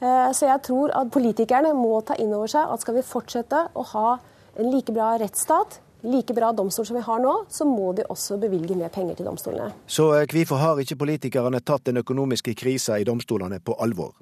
Eh, 0.00 0.30
så 0.32 0.46
jeg 0.46 0.62
tror 0.68 0.94
at 0.94 1.10
politikerne 1.10 1.74
må 1.74 1.98
ta 2.06 2.16
inn 2.22 2.32
over 2.34 2.50
seg 2.50 2.70
at 2.70 2.84
skal 2.84 2.98
vi 2.98 3.04
fortsette 3.06 3.66
å 3.74 3.84
ha 3.92 4.08
en 4.58 4.70
like 4.70 4.94
bra 4.94 5.16
rettsstat, 5.18 5.80
like 6.06 6.34
bra 6.34 6.52
domstol 6.54 6.86
som 6.86 6.96
vi 6.98 7.02
har 7.02 7.18
nå, 7.22 7.32
så 7.50 7.66
må 7.66 7.90
de 7.98 8.04
også 8.06 8.38
bevilge 8.38 8.76
mer 8.78 8.92
penger 8.94 9.18
til 9.18 9.26
domstolene. 9.26 9.72
Så 9.90 10.12
eh, 10.14 10.26
hvorfor 10.30 10.62
har 10.62 10.82
ikke 10.82 11.00
politikerne 11.02 11.60
tatt 11.60 11.88
den 11.90 11.98
økonomiske 12.04 12.54
krisa 12.58 12.98
i 12.98 13.06
domstolene 13.08 13.58
på 13.58 13.74
alvor? 13.82 14.14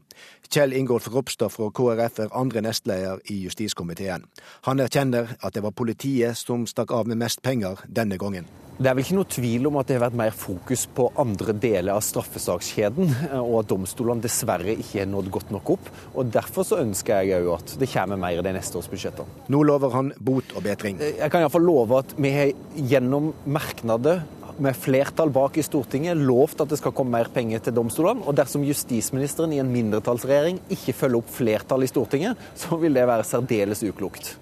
Kjell 0.49 0.73
Ingolf 0.73 1.11
Ropstad 1.13 1.53
fra 1.53 1.69
KrF 1.77 2.23
er 2.25 2.33
andre 2.33 2.65
nestleder 2.65 3.21
i 3.33 3.43
justiskomiteen. 3.45 4.25
Han 4.65 4.81
erkjenner 4.81 5.37
at 5.43 5.53
det 5.53 5.65
var 5.67 5.77
politiet 5.77 6.41
som 6.41 6.65
stakk 6.67 6.97
av 6.97 7.11
med 7.11 7.21
mest 7.21 7.45
penger 7.45 7.85
denne 7.85 8.17
gangen. 8.17 8.49
Det 8.77 8.91
er 8.91 8.97
vel 8.97 9.07
ikke 9.07 9.17
noe 9.17 9.29
tvil 9.33 9.67
om 9.71 9.79
at 9.81 9.89
det 9.89 9.95
har 9.97 10.03
vært 10.03 10.19
mer 10.21 10.35
fokus 10.37 10.83
på 10.93 11.07
andre 11.17 11.55
deler 11.57 11.95
av 11.95 12.03
straffesakskjeden, 12.05 13.09
og 13.41 13.55
at 13.63 13.71
domstolene 13.71 14.21
dessverre 14.21 14.75
ikke 14.77 15.01
har 15.01 15.09
nådd 15.09 15.31
godt 15.33 15.55
nok 15.55 15.73
opp. 15.79 15.89
og 16.13 16.29
Derfor 16.35 16.67
så 16.69 16.83
ønsker 16.83 17.25
jeg 17.25 17.47
òg 17.47 17.55
at 17.55 17.77
det 17.81 17.89
kommer 17.89 18.21
mer 18.21 18.37
i 18.37 18.45
de 18.45 18.53
neste 18.59 18.77
års 18.77 18.91
budsjetter. 18.93 19.25
Nå 19.49 19.63
lover 19.65 19.97
han 19.97 20.13
bot 20.21 20.53
og 20.53 20.67
bedring. 20.69 21.01
Jeg 21.01 21.33
kan 21.33 21.41
iallfall 21.41 21.65
love 21.65 22.03
at 22.05 22.13
vi 22.21 22.35
har 22.37 22.53
gjennom 22.77 23.33
merknader 23.49 24.27
med 24.61 24.77
flertall 24.77 25.33
bak 25.33 25.57
i 25.57 25.65
Stortinget 25.65 26.21
lovt 26.21 26.61
at 26.61 26.69
det 26.69 26.81
skal 26.81 26.93
komme 26.97 27.17
mer 27.17 27.33
penger 27.33 27.65
til 27.65 27.77
domstolene. 27.77 28.25
Og 28.29 28.37
dersom 28.37 28.65
justisministeren 28.67 29.57
i 29.57 29.61
en 29.63 29.73
mindretallsregjering 29.73 30.61
ikke 30.77 30.97
følger 31.01 31.25
opp 31.25 31.33
flertall 31.33 31.85
i 31.85 31.91
Stortinget, 31.91 32.49
så 32.57 32.77
vil 32.81 32.97
det 32.97 33.09
være 33.09 33.25
særdeles 33.25 33.85
uklokt. 33.89 34.37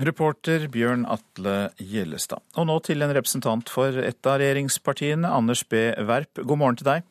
Reporter 0.00 0.70
Bjørn 0.72 1.02
Atle 1.04 1.68
Gjellestad. 1.76 2.40
Og 2.56 2.64
nå 2.64 2.78
til 2.86 3.04
en 3.04 3.12
representant 3.12 3.68
for 3.68 3.92
et 4.00 4.24
av 4.24 4.38
regjeringspartiene, 4.40 5.28
Anders 5.28 5.66
B. 5.68 5.90
Werp. 6.08 6.40
God 6.40 6.60
morgen 6.62 6.78
til 6.80 6.88
deg. 6.88 7.04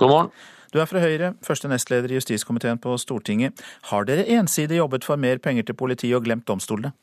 God 0.00 0.08
morgen. 0.14 0.30
Du 0.72 0.78
er 0.80 0.88
fra 0.88 1.02
Høyre, 1.04 1.34
første 1.44 1.68
nestleder 1.68 2.12
i 2.12 2.16
justiskomiteen 2.16 2.80
på 2.80 2.96
Stortinget. 3.00 3.60
Har 3.90 4.08
dere 4.08 4.24
ensidig 4.38 4.80
jobbet 4.80 5.04
for 5.04 5.20
mer 5.20 5.40
penger 5.40 5.68
til 5.68 5.76
politiet 5.76 6.16
og 6.16 6.24
glemt 6.24 6.48
domstolene? 6.48 6.94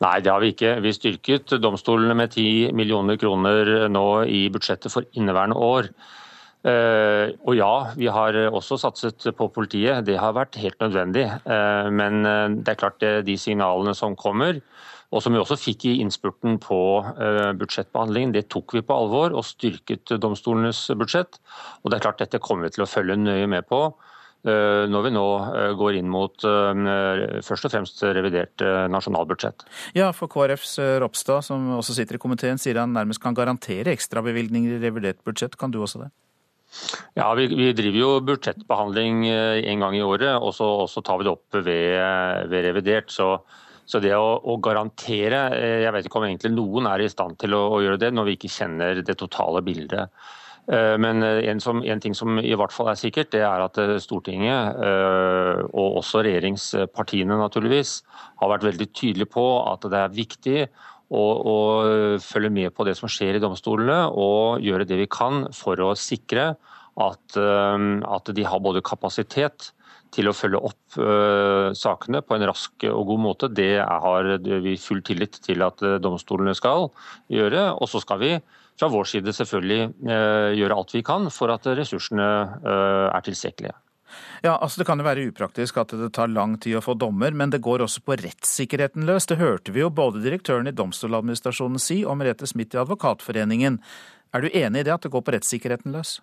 Nei, 0.00 0.16
det 0.24 0.32
har 0.32 0.40
vi 0.40 0.52
ikke. 0.52 0.74
Vi 0.84 0.96
styrket 0.96 1.56
domstolene 1.60 2.16
med 2.16 2.32
10 2.32 2.72
millioner 2.76 3.20
kroner 3.20 3.88
nå 3.92 4.06
i 4.28 4.46
budsjettet 4.52 4.92
for 4.92 5.08
inneværende 5.12 5.60
år. 5.60 5.92
Eh, 6.66 7.30
og 7.46 7.54
ja, 7.54 7.72
vi 7.94 8.08
har 8.10 8.36
også 8.48 8.78
satset 8.80 9.28
på 9.38 9.48
politiet. 9.54 10.02
Det 10.06 10.16
har 10.18 10.34
vært 10.34 10.58
helt 10.58 10.80
nødvendig. 10.82 11.26
Eh, 11.46 11.90
men 11.94 12.26
eh, 12.26 12.56
det 12.58 12.72
er 12.72 12.80
klart 12.80 13.06
de 13.26 13.36
signalene 13.38 13.94
som 13.94 14.16
kommer, 14.18 14.58
og 15.14 15.22
som 15.22 15.36
vi 15.36 15.38
også 15.38 15.58
fikk 15.60 15.84
i 15.86 15.98
innspurten 16.02 16.56
på 16.58 16.78
budsjettbehandlingen, 17.60 18.32
det 18.34 18.48
tok 18.50 18.74
vi 18.74 18.82
på 18.82 18.96
alvor 18.96 19.36
og 19.38 19.46
styrket 19.46 20.16
domstolenes 20.18 20.80
budsjett. 20.98 21.38
Og 21.84 21.92
det 21.92 22.00
er 22.00 22.04
klart 22.08 22.24
dette 22.24 22.42
kommer 22.42 22.66
vi 22.66 22.74
til 22.74 22.82
å 22.82 22.88
følge 22.90 23.14
nøye 23.20 23.46
med 23.46 23.68
på 23.70 23.86
når 24.46 25.06
vi 25.06 25.10
nå 25.14 25.24
går 25.78 25.96
inn 25.98 26.10
mot 26.10 26.34
først 26.42 27.66
og 27.66 27.72
fremst 27.72 28.02
revidert 28.18 28.62
nasjonalbudsjett. 28.90 29.64
Ja, 29.98 30.10
for 30.14 30.30
KrFs 30.30 30.76
Ropstad, 31.02 31.46
som 31.46 31.70
også 31.78 31.96
sitter 31.96 32.18
i 32.18 32.22
komiteen, 32.22 32.58
sier 32.58 32.82
han 32.82 32.94
nærmest 32.94 33.22
kan 33.22 33.34
garantere 33.34 33.94
ekstrabevilgninger 33.94 34.76
i 34.76 34.82
revidert 34.84 35.22
budsjett. 35.26 35.58
Kan 35.58 35.74
du 35.74 35.80
også 35.86 36.02
det? 36.02 36.12
Ja, 37.16 37.30
vi, 37.34 37.46
vi, 37.48 37.70
driver 37.76 38.00
jo 38.00 38.08
budsjettbehandling 38.28 39.26
eh, 39.30 39.60
en 39.72 39.84
gang 39.84 39.96
i 39.96 40.04
året, 40.04 40.34
og 40.36 40.52
så, 40.56 40.68
og 40.82 40.90
så 40.92 41.02
tar 41.04 41.20
vi 41.20 41.26
det 41.26 41.32
opp 41.32 41.58
ved, 41.64 42.48
ved 42.52 42.66
revidert. 42.68 43.12
Så, 43.12 43.30
så 43.88 44.00
det 44.04 44.12
å, 44.16 44.34
å, 44.42 44.58
garantere 44.60 45.46
eh, 45.56 45.78
Jeg 45.86 45.94
vet 45.96 46.08
ikke 46.08 46.20
om 46.20 46.26
egentlig 46.28 46.52
noen 46.56 46.90
er 46.90 47.04
i 47.04 47.12
stand 47.12 47.38
til 47.40 47.56
å, 47.56 47.62
å, 47.76 47.84
gjøre 47.84 48.02
det 48.04 48.12
når 48.12 48.28
vi 48.28 48.36
ikke 48.36 48.52
kjenner 48.52 49.00
det 49.06 49.16
totale 49.16 49.62
bildet. 49.64 50.12
Eh, 50.68 50.96
men 51.00 51.24
en, 51.24 51.62
som, 51.62 51.80
en, 51.80 52.02
ting 52.04 52.16
som 52.18 52.36
i 52.42 52.52
hvert 52.58 52.74
fall 52.74 52.92
er 52.92 53.00
sikkert, 53.00 53.32
det 53.32 53.44
er 53.48 53.64
at 53.64 53.80
Stortinget, 54.04 54.82
og 55.72 56.02
også 56.02 56.20
regjeringspartiene 56.26 57.40
naturligvis, 57.40 58.02
har 58.42 58.52
vært 58.52 58.68
veldig 58.68 58.90
tydelige 58.92 59.32
på 59.38 59.48
at 59.64 59.88
det 59.88 60.04
er 60.04 60.20
viktig 60.20 60.60
og, 61.14 61.46
og, 61.46 62.20
følge 62.22 62.50
med 62.50 62.74
på 62.74 62.86
det 62.86 62.96
som 62.98 63.10
skjer 63.10 63.38
i 63.38 63.42
domstolene 63.42 64.06
og 64.10 64.64
gjøre 64.64 64.88
det 64.88 64.98
vi 65.04 65.06
kan 65.10 65.46
for 65.54 65.78
å 65.84 65.92
sikre 65.98 66.54
at, 66.96 67.36
um, 67.36 68.00
at 68.02 68.32
de 68.34 68.46
har 68.48 68.62
både 68.64 68.82
kapasitet 68.84 69.70
til 70.14 70.30
å 70.30 70.34
følge 70.34 70.62
opp 70.64 70.98
uh, 70.98 71.70
sakene 71.76 72.22
på 72.24 72.36
en 72.36 72.46
rask 72.48 72.86
og 72.88 73.10
god 73.12 73.22
måte. 73.22 73.52
Det 73.52 73.76
har 73.84 74.30
vi 74.42 74.76
full 74.80 75.02
tillit 75.06 75.38
til 75.44 75.62
at 75.66 75.82
uh, 75.84 75.98
domstolene 76.02 76.56
skal 76.56 76.88
gjøre. 77.32 77.68
Og 77.76 77.90
så 77.92 78.02
skal 78.02 78.22
vi 78.22 78.32
fra 78.76 78.90
vår 78.92 79.08
side 79.08 79.32
selvfølgelig 79.32 80.10
gjøre 80.58 80.76
alt 80.76 80.90
vi 80.92 81.00
kan 81.06 81.30
for 81.32 81.48
at 81.48 81.64
ressursene 81.78 82.26
er 82.68 83.24
tilstrekkelige. 83.24 83.72
Ja, 84.44 84.56
altså 84.56 84.80
Det 84.80 84.86
kan 84.88 85.00
jo 85.00 85.06
være 85.06 85.28
upraktisk 85.30 85.78
at 85.82 85.94
det 85.96 86.12
tar 86.16 86.32
lang 86.32 86.56
tid 86.62 86.78
å 86.78 86.84
få 86.84 86.96
dommer, 86.98 87.32
men 87.32 87.50
det 87.50 87.62
går 87.64 87.84
også 87.86 88.04
på 88.06 88.18
rettssikkerheten 88.20 89.06
løs. 89.08 89.26
Det 89.26 89.40
hørte 89.40 89.74
vi 89.74 89.82
jo 89.82 89.90
både 89.90 90.22
direktøren 90.24 90.68
i 90.68 90.74
Domstoladministrasjonen 90.76 91.82
si 91.82 92.02
og 92.04 92.18
Merete 92.20 92.48
Smith 92.48 92.76
i 92.76 92.82
Advokatforeningen. 92.82 93.80
Er 94.34 94.44
du 94.44 94.52
enig 94.52 94.82
i 94.82 94.86
det, 94.86 94.94
at 94.94 95.06
det 95.06 95.12
går 95.14 95.24
på 95.24 95.34
rettssikkerheten 95.36 95.94
løs? 95.96 96.18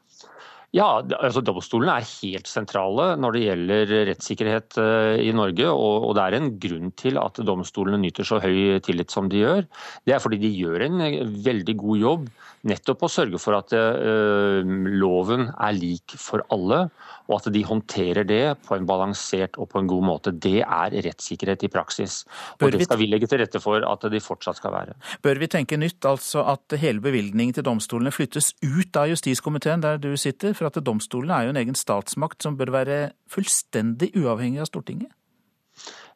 Ja, 0.74 0.88
altså 1.22 1.44
Domstolene 1.46 2.00
er 2.00 2.08
helt 2.24 2.50
sentrale 2.50 3.12
når 3.22 3.36
det 3.36 3.42
gjelder 3.44 3.92
rettssikkerhet 4.10 4.78
eh, 4.82 5.20
i 5.22 5.30
Norge. 5.36 5.68
Og, 5.70 6.08
det 6.18 6.24
er 6.24 6.38
en 6.40 6.50
grunn 6.62 6.90
til 6.98 7.20
at 7.22 7.38
domstolene 7.46 8.00
nyter 8.02 8.26
så 8.26 8.40
høy 8.42 8.80
tillit 8.86 9.14
som 9.14 9.30
de 9.30 9.44
gjør. 9.44 9.68
Det 10.02 10.16
er 10.16 10.24
fordi 10.24 10.42
de 10.42 10.50
gjør 10.50 10.88
en 10.88 11.06
veldig 11.46 11.78
god 11.78 12.02
jobb 12.02 12.26
nettopp 12.70 13.06
å 13.06 13.12
sørge 13.12 13.40
for 13.42 13.58
at 13.58 13.74
uh, 13.76 14.64
loven 14.64 15.50
er 15.52 15.76
lik 15.76 16.16
for 16.20 16.46
alle 16.54 16.86
og 17.30 17.38
at 17.38 17.48
de 17.56 17.62
håndterer 17.64 18.28
det 18.28 18.42
på 18.68 18.76
en 18.76 18.88
balansert 18.88 19.58
og 19.62 19.70
på 19.72 19.80
en 19.80 19.90
god 19.90 20.06
måte. 20.08 20.34
Det 20.36 20.60
er 20.62 20.98
rettssikkerhet 21.06 21.64
i 21.64 21.72
praksis. 21.72 22.22
Og 22.60 22.74
det 22.74 22.84
skal 22.88 23.00
vi 23.00 23.08
legge 23.08 23.30
til 23.32 23.40
rette 23.40 23.62
for 23.64 23.86
at 23.88 24.08
de 24.12 24.22
fortsatt 24.24 24.60
skal 24.60 24.76
være. 24.76 24.98
Bør 25.24 25.40
vi 25.40 25.50
tenke 25.52 25.80
nytt, 25.80 26.04
altså 26.08 26.44
at 26.54 26.76
hele 26.82 27.04
bevilgningen 27.04 27.56
til 27.56 27.68
domstolene 27.68 28.12
flyttes 28.14 28.54
ut 28.66 29.00
av 29.00 29.10
justiskomiteen 29.14 29.84
der 29.86 30.02
du 30.04 30.12
sitter? 30.20 30.56
For 30.58 30.68
at 30.68 30.80
domstolene 30.84 31.40
er 31.40 31.48
jo 31.48 31.56
en 31.56 31.64
egen 31.64 31.80
statsmakt 31.80 32.44
som 32.44 32.60
bør 32.60 32.76
være 32.76 33.02
fullstendig 33.32 34.14
uavhengig 34.20 34.64
av 34.64 34.72
Stortinget? 34.72 35.14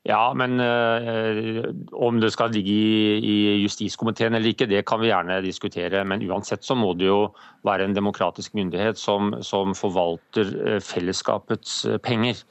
Ja, 0.05 0.33
men 0.37 0.59
øh, 0.61 1.63
om 1.93 2.21
det 2.21 2.31
skal 2.31 2.53
ligge 2.55 2.71
i, 2.71 3.17
i, 3.17 3.35
justiskomiteen 3.63 4.37
eller 4.37 4.53
ikke, 4.53 4.67
det 4.69 4.85
kan 4.87 5.01
vi 5.01 5.09
gjerne 5.09 5.41
diskutere. 5.43 6.03
Men 6.05 6.23
uansett 6.29 6.63
så 6.63 6.77
må 6.79 6.93
det 6.93 7.09
jo 7.09 7.33
være 7.67 7.89
en 7.89 7.95
demokratisk 7.95 8.55
myndighet 8.55 8.99
som, 8.99 9.33
som 9.41 9.75
forvalter 9.75 10.53
eh, 10.63 10.79
fellesskapets 10.83 11.85
eh, 11.85 11.97
penger. 11.97 12.43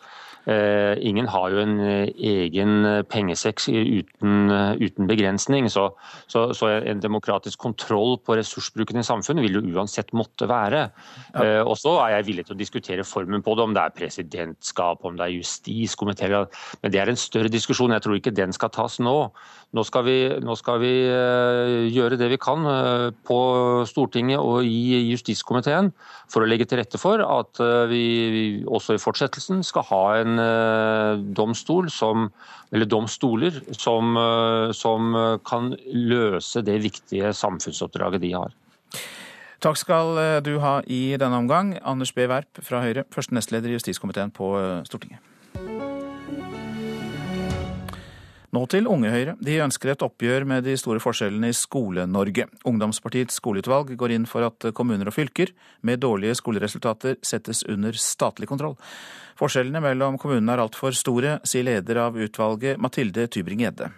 Eh, 0.47 0.95
ingen 1.03 1.27
har 1.31 1.51
jo 1.51 1.59
en 1.63 1.81
eh, 1.83 2.13
egen 2.31 2.87
pengesekk 3.11 3.65
uten, 3.67 4.51
uten 4.79 5.11
begrensning. 5.11 5.67
Så, 5.73 5.89
så, 6.31 6.49
så, 6.55 6.71
en 6.79 7.03
demokratisk 7.03 7.59
kontroll 7.63 8.17
på 8.23 8.39
ressursbruken 8.39 9.01
i 9.03 9.07
samfunnet 9.07 9.47
vil 9.47 9.59
jo 9.59 9.65
uansett 9.77 10.15
måtte 10.17 10.49
være. 10.51 10.87
Ja. 11.35 11.65
Og 11.67 11.75
så 11.81 11.97
er 12.05 12.17
jeg 12.17 12.29
villig 12.31 12.47
til 12.47 12.57
å 12.57 12.61
diskutere 12.61 13.07
formen 13.07 13.43
på 13.43 13.57
det, 13.57 13.67
om 13.67 13.75
det 13.77 13.83
er 13.83 13.97
presidentskap, 13.97 15.05
om 15.05 15.19
det 15.19 15.27
er 15.27 15.37
justiskomité. 15.37 16.31
Men 16.83 16.95
det 16.95 17.03
er 17.03 17.11
en 17.11 17.21
større 17.21 17.53
diskusjon. 17.53 17.95
Jeg 17.97 18.07
tror 18.07 18.19
ikke 18.19 18.35
den 18.35 18.55
skal 18.55 18.73
tas 18.75 19.01
nå. 19.03 19.17
Nå 19.75 19.83
skal 19.85 20.05
vi, 20.07 20.17
nå 20.41 20.55
skal 20.57 20.79
vi 20.81 20.93
gjøre 21.93 22.17
det 22.17 22.29
vi 22.31 22.39
kan 22.41 22.63
på 23.27 23.39
Stortinget 23.91 24.39
og 24.41 24.65
i 24.65 25.03
justiskomiteen 25.11 25.91
for 26.31 26.41
å 26.45 26.49
legge 26.49 26.65
til 26.71 26.81
rette 26.81 27.01
for 27.03 27.21
at 27.21 27.61
vi 27.91 28.63
også 28.65 28.97
i 28.97 29.03
fortsettelsen 29.03 29.65
skal 29.67 29.85
ha 29.91 30.03
en 30.23 30.37
Eh, 30.57 31.17
domstol 31.37 31.91
som, 31.91 32.31
eller 32.73 32.89
domstoler 32.91 33.61
som, 33.77 34.17
eh, 34.17 34.73
som 34.73 35.15
kan 35.45 35.75
løse 35.93 36.63
det 36.63 36.79
viktige 36.85 37.33
samfunnsoppdraget 37.33 38.23
de 38.23 38.33
har. 38.33 38.55
Takk 39.65 39.79
skal 39.81 40.19
eh, 40.21 40.41
du 40.45 40.59
ha 40.63 40.81
i 40.87 41.17
denne 41.21 41.41
omgang, 41.43 41.77
Anders 41.83 42.13
B. 42.15 42.29
Werp 42.31 42.63
fra 42.63 42.83
Høyre, 42.85 43.07
første 43.13 43.35
nestleder 43.35 43.73
i 43.73 43.79
justiskomiteen 43.79 44.35
på 44.35 44.53
Stortinget. 44.89 45.36
Nå 48.57 48.63
til 48.73 48.87
Unge 48.89 49.11
Høyre. 49.13 49.35
De 49.45 49.59
ønsker 49.61 49.91
et 49.93 50.03
oppgjør 50.07 50.47
med 50.49 50.65
de 50.65 50.73
store 50.81 51.01
forskjellene 51.03 51.51
i 51.53 51.57
Skole-Norge. 51.57 52.47
Ungdomspartiets 52.65 53.37
skoleutvalg 53.37 53.91
går 54.01 54.15
inn 54.15 54.25
for 54.31 54.47
at 54.47 54.69
kommuner 54.79 55.11
og 55.11 55.13
fylker 55.13 55.53
med 55.85 56.01
dårlige 56.01 56.39
skoleresultater 56.39 57.19
settes 57.27 57.61
under 57.69 57.99
statlig 58.01 58.49
kontroll. 58.49 58.79
Forskjellene 59.37 59.83
mellom 59.85 60.17
kommunene 60.23 60.57
er 60.57 60.65
altfor 60.65 60.97
store, 60.97 61.37
sier 61.45 61.69
leder 61.69 62.01
av 62.07 62.17
utvalget 62.17 62.81
Mathilde 62.81 63.27
Tybring-Gjedde. 63.35 63.91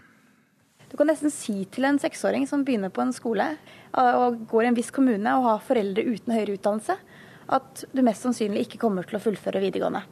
Du 0.91 0.99
kan 0.99 1.13
nesten 1.13 1.31
si 1.31 1.61
til 1.71 1.87
en 1.87 2.03
seksåring 2.03 2.51
som 2.51 2.67
begynner 2.67 2.91
på 2.91 3.05
en 3.05 3.15
skole 3.15 3.53
og 3.95 4.43
går 4.51 4.65
i 4.65 4.73
en 4.73 4.81
viss 4.81 4.91
kommune 4.91 5.39
og 5.39 5.53
har 5.53 5.67
foreldre 5.71 6.03
uten 6.09 6.35
høyere 6.35 6.59
utdannelse, 6.59 6.99
at 7.55 7.87
du 7.95 8.03
mest 8.03 8.27
sannsynlig 8.27 8.67
ikke 8.67 8.83
kommer 8.89 9.07
til 9.07 9.21
å 9.21 9.23
fullføre 9.23 9.63
videregående. 9.63 10.03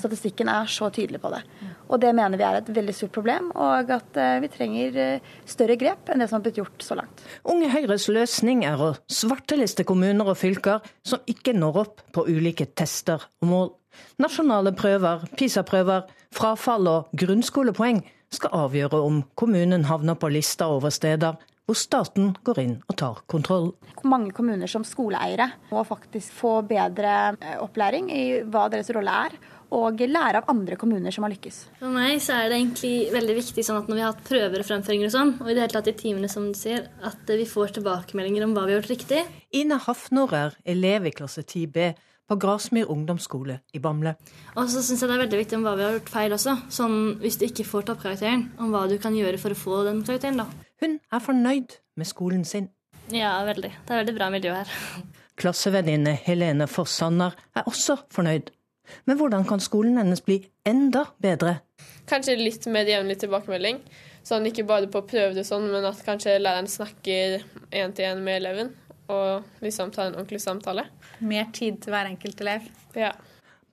Statistikken 0.00 0.50
er 0.52 0.68
så 0.70 0.90
tydelig 0.92 1.20
på 1.22 1.30
det. 1.32 1.42
Og 1.88 2.00
Det 2.00 2.12
mener 2.14 2.38
vi 2.38 2.46
er 2.46 2.58
et 2.60 2.70
veldig 2.78 2.94
stort 2.94 3.14
problem, 3.14 3.50
og 3.54 3.90
at 3.90 4.18
eh, 4.20 4.38
vi 4.42 4.50
trenger 4.52 4.98
eh, 5.02 5.32
større 5.48 5.78
grep 5.80 6.10
enn 6.10 6.22
det 6.22 6.28
som 6.30 6.38
har 6.38 6.46
blitt 6.46 6.60
gjort 6.60 6.84
så 6.84 6.98
langt. 6.98 7.24
Unge 7.44 7.70
Høyres 7.72 8.08
løsning 8.12 8.64
er 8.68 8.82
å 8.82 8.92
svarteliste 9.06 9.86
kommuner 9.88 10.32
og 10.32 10.38
fylker 10.40 10.84
som 11.06 11.22
ikke 11.30 11.54
når 11.56 11.82
opp 11.84 12.04
på 12.12 12.26
ulike 12.28 12.68
tester 12.74 13.22
og 13.42 13.50
mål. 13.50 13.72
Nasjonale 14.20 14.74
prøver, 14.76 15.24
PISA-prøver, 15.38 16.04
frafall 16.36 16.88
og 16.90 17.12
grunnskolepoeng 17.16 18.02
skal 18.34 18.66
avgjøre 18.66 19.00
om 19.06 19.22
kommunen 19.38 19.86
havner 19.88 20.18
på 20.20 20.28
lista 20.34 20.68
over 20.68 20.92
steder 20.92 21.38
hvor 21.66 21.78
staten 21.78 22.30
går 22.46 22.60
inn 22.62 22.74
og 22.86 22.96
tar 23.00 23.22
kontroll. 23.30 23.72
Mange 24.06 24.30
kommuner 24.34 24.70
som 24.70 24.84
skoleeiere 24.86 25.48
må 25.72 25.82
faktisk 25.86 26.34
få 26.38 26.52
bedre 26.68 27.14
eh, 27.40 27.56
opplæring 27.58 28.10
i 28.14 28.24
hva 28.46 28.68
deres 28.70 28.92
rolle 28.94 29.14
er, 29.26 29.34
og 29.76 30.00
lære 30.00 30.40
av 30.40 30.50
andre 30.52 30.78
kommuner 30.80 31.14
som 31.14 31.26
har 31.26 31.34
lykkes. 31.34 31.60
For 31.80 31.92
meg 31.92 32.18
så 32.24 32.38
er 32.40 32.50
det 32.50 32.58
egentlig 32.58 32.94
veldig 33.14 33.36
viktig 33.38 33.64
sånn 33.66 33.80
at 33.82 33.90
når 33.90 33.98
vi 33.98 34.04
har 34.04 34.12
hatt 34.14 34.26
prøver 34.26 34.62
og 34.62 34.68
fremføringer 34.68 35.10
og 35.10 35.14
sånn, 35.14 35.32
og 35.42 35.50
i 35.50 35.54
det 35.54 35.64
hele 35.64 35.76
tatt 35.76 35.92
i 35.92 35.96
timene 36.00 36.30
som 36.32 36.48
du 36.50 36.58
sier, 36.58 36.88
at 37.04 37.32
vi 37.36 37.46
får 37.48 37.76
tilbakemeldinger 37.78 38.46
om 38.46 38.56
hva 38.56 38.66
vi 38.66 38.74
har 38.74 38.80
gjort 38.80 38.94
riktig. 38.94 39.22
Ine 39.56 39.80
Hafnor 39.86 40.34
er 40.36 40.58
elev 40.64 41.10
i 41.10 41.14
klasse 41.16 41.44
10B 41.44 41.90
på 42.26 42.36
Grasmyr 42.42 42.88
ungdomsskole 42.90 43.60
i 43.76 43.80
Bamble. 43.82 44.16
Og 44.56 44.70
så 44.70 44.82
syns 44.82 45.02
jeg 45.02 45.10
det 45.10 45.16
er 45.16 45.22
veldig 45.24 45.42
viktig 45.42 45.58
om 45.58 45.66
hva 45.66 45.76
vi 45.78 45.84
har 45.86 45.94
gjort 45.98 46.10
feil 46.10 46.34
også. 46.34 46.56
Sånn 46.74 46.96
hvis 47.22 47.38
du 47.38 47.46
ikke 47.46 47.66
får 47.68 47.86
toppkarakteren, 47.90 48.48
om 48.62 48.72
hva 48.74 48.86
du 48.90 48.96
kan 49.02 49.14
gjøre 49.14 49.38
for 49.42 49.54
å 49.54 49.58
få 49.58 49.84
den 49.86 50.02
karakteren, 50.06 50.42
da. 50.42 50.48
Hun 50.82 50.98
er 50.98 51.22
fornøyd 51.22 51.78
med 51.96 52.08
skolen 52.08 52.42
sin. 52.48 52.68
Ja, 53.14 53.38
veldig. 53.46 53.70
Det 53.86 53.94
er 53.94 54.02
veldig 54.02 54.16
bra 54.16 54.32
miljø 54.34 54.56
her. 54.56 54.74
Klassevenninne 55.36 56.16
Helene 56.26 56.66
Forssanner 56.70 57.36
er 57.54 57.68
også 57.68 58.00
fornøyd. 58.12 58.50
Men 59.04 59.18
hvordan 59.20 59.46
kan 59.48 59.62
skolen 59.62 59.98
hennes 60.00 60.22
bli 60.24 60.40
enda 60.66 61.06
bedre? 61.22 61.60
Kanskje 62.10 62.36
litt 62.38 62.66
mer 62.70 62.88
jevnlig 62.88 63.18
tilbakemelding. 63.22 63.80
Sånn 64.26 64.46
ikke 64.48 64.66
bare 64.66 64.90
på 64.90 65.04
prøver 65.06 65.38
og 65.42 65.46
sånn, 65.46 65.68
men 65.70 65.86
at 65.86 66.02
kanskje 66.06 66.38
læreren 66.40 66.70
snakker 66.70 67.44
én 67.70 67.94
til 67.94 68.08
én 68.08 68.22
med 68.26 68.40
eleven. 68.40 68.72
Og 69.12 69.62
liksom 69.62 69.92
tar 69.94 70.08
en 70.08 70.18
ordentlig 70.18 70.40
samtale. 70.42 70.88
Mer 71.22 71.46
tid 71.54 71.78
til 71.82 71.94
hver 71.94 72.10
enkelt 72.10 72.40
elev. 72.42 72.66
Ja. 72.98 73.12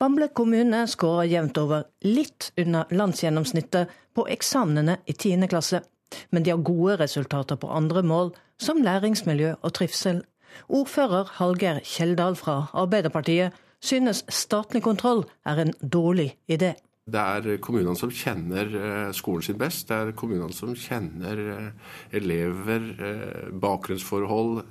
Bamble 0.01 0.27
kommune 0.35 0.83
skårer 0.89 1.29
jevnt 1.31 1.57
over 1.61 1.87
litt 2.05 2.51
under 2.59 2.89
landsgjennomsnittet 2.93 3.91
på 4.13 4.27
eksamenene 4.29 4.99
i 5.05 5.15
10. 5.15 5.47
klasse. 5.49 5.81
Men 6.29 6.45
de 6.45 6.53
har 6.53 6.61
gode 6.61 6.99
resultater 7.01 7.57
på 7.57 7.69
andre 7.73 8.03
mål, 8.05 8.33
som 8.61 8.81
læringsmiljø 8.85 9.55
og 9.61 9.73
trivsel. 9.73 10.21
Ordfører 10.69 11.31
Hallgeir 11.39 11.79
Kjeldal 11.87 12.35
fra 12.37 12.67
Arbeiderpartiet 12.77 13.55
synes 13.83 14.23
statlig 14.31 14.83
kontroll 14.85 15.25
er 15.45 15.65
en 15.65 15.75
dårlig 15.83 16.31
idé. 16.47 16.73
Det 17.03 17.19
er 17.19 17.57
kommunene 17.59 17.99
som 17.99 18.11
kjenner 18.15 18.69
eh, 18.79 19.09
skolen 19.11 19.43
sin 19.43 19.57
best. 19.59 19.89
Det 19.89 19.95
er 19.97 20.13
kommunene 20.15 20.55
som 20.55 20.71
kjenner 20.71 21.41
eh, 21.51 21.89
elever, 22.15 22.85
eh, 22.95 23.49
bakgrunnsforhold. 23.59 24.61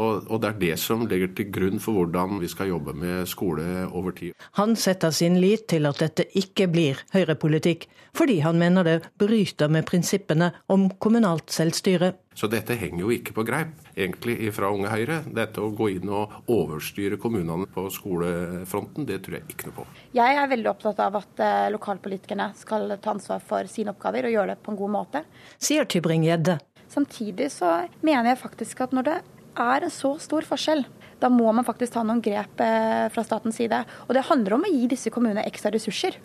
Og 0.00 0.32
det 0.40 0.48
er 0.48 0.56
det 0.62 0.78
som 0.80 1.04
legger 1.04 1.34
til 1.36 1.50
grunn 1.52 1.82
for 1.84 1.98
hvordan 1.98 2.40
vi 2.40 2.48
skal 2.48 2.70
jobbe 2.70 2.96
med 2.96 3.28
skole 3.28 3.84
over 3.90 4.16
tid. 4.16 4.32
Han 4.56 4.72
setter 4.72 5.12
sin 5.12 5.36
lit 5.42 5.66
til 5.68 5.84
at 5.84 6.00
dette 6.00 6.30
ikke 6.32 6.70
blir 6.72 7.04
høyrepolitikk, 7.12 7.84
fordi 8.16 8.38
han 8.40 8.56
mener 8.56 8.88
det 8.88 8.98
bryter 9.20 9.68
med 9.68 9.84
prinsippene 9.84 10.48
om 10.72 10.88
kommunalt 10.96 11.52
selvstyre. 11.52 12.14
Så 12.34 12.48
dette 12.50 12.76
henger 12.78 13.04
jo 13.04 13.10
ikke 13.12 13.34
på 13.36 13.44
greip, 13.46 13.74
egentlig, 13.94 14.36
fra 14.56 14.70
Unge 14.72 14.90
Høyre. 14.92 15.20
Dette 15.34 15.62
å 15.62 15.72
gå 15.76 15.90
inn 15.96 16.08
og 16.12 16.50
overstyre 16.52 17.18
kommunene 17.20 17.68
på 17.72 17.86
skolefronten, 17.92 19.06
det 19.08 19.20
tror 19.24 19.38
jeg 19.38 19.52
ikke 19.52 19.68
noe 19.68 19.78
på. 19.82 19.86
Jeg 20.16 20.38
er 20.40 20.50
veldig 20.52 20.72
opptatt 20.72 21.02
av 21.04 21.20
at 21.20 21.44
eh, 21.44 21.68
lokalpolitikerne 21.74 22.52
skal 22.58 22.96
ta 23.02 23.14
ansvar 23.14 23.44
for 23.44 23.68
sine 23.70 23.92
oppgaver 23.94 24.28
og 24.28 24.36
gjøre 24.36 24.54
det 24.54 24.64
på 24.64 24.72
en 24.72 24.80
god 24.80 24.94
måte. 24.96 25.24
Sier 25.62 25.88
Tybring-Gjedde. 25.88 26.58
Samtidig 26.92 27.48
så 27.52 27.76
mener 28.04 28.32
jeg 28.32 28.42
faktisk 28.42 28.82
at 28.84 28.92
når 28.96 29.08
det 29.08 29.20
er 29.62 29.84
en 29.86 29.92
så 29.92 30.16
stor 30.20 30.44
forskjell, 30.48 30.84
da 31.22 31.30
må 31.30 31.52
man 31.54 31.66
faktisk 31.66 31.94
ta 31.94 32.02
noen 32.04 32.20
grep 32.24 32.60
eh, 32.64 33.06
fra 33.12 33.24
statens 33.24 33.60
side. 33.60 33.84
Og 34.08 34.16
det 34.16 34.26
handler 34.28 34.56
om 34.56 34.66
å 34.66 34.72
gi 34.72 34.88
disse 34.90 35.12
kommunene 35.14 35.44
ekstra 35.48 35.72
ressurser. 35.74 36.18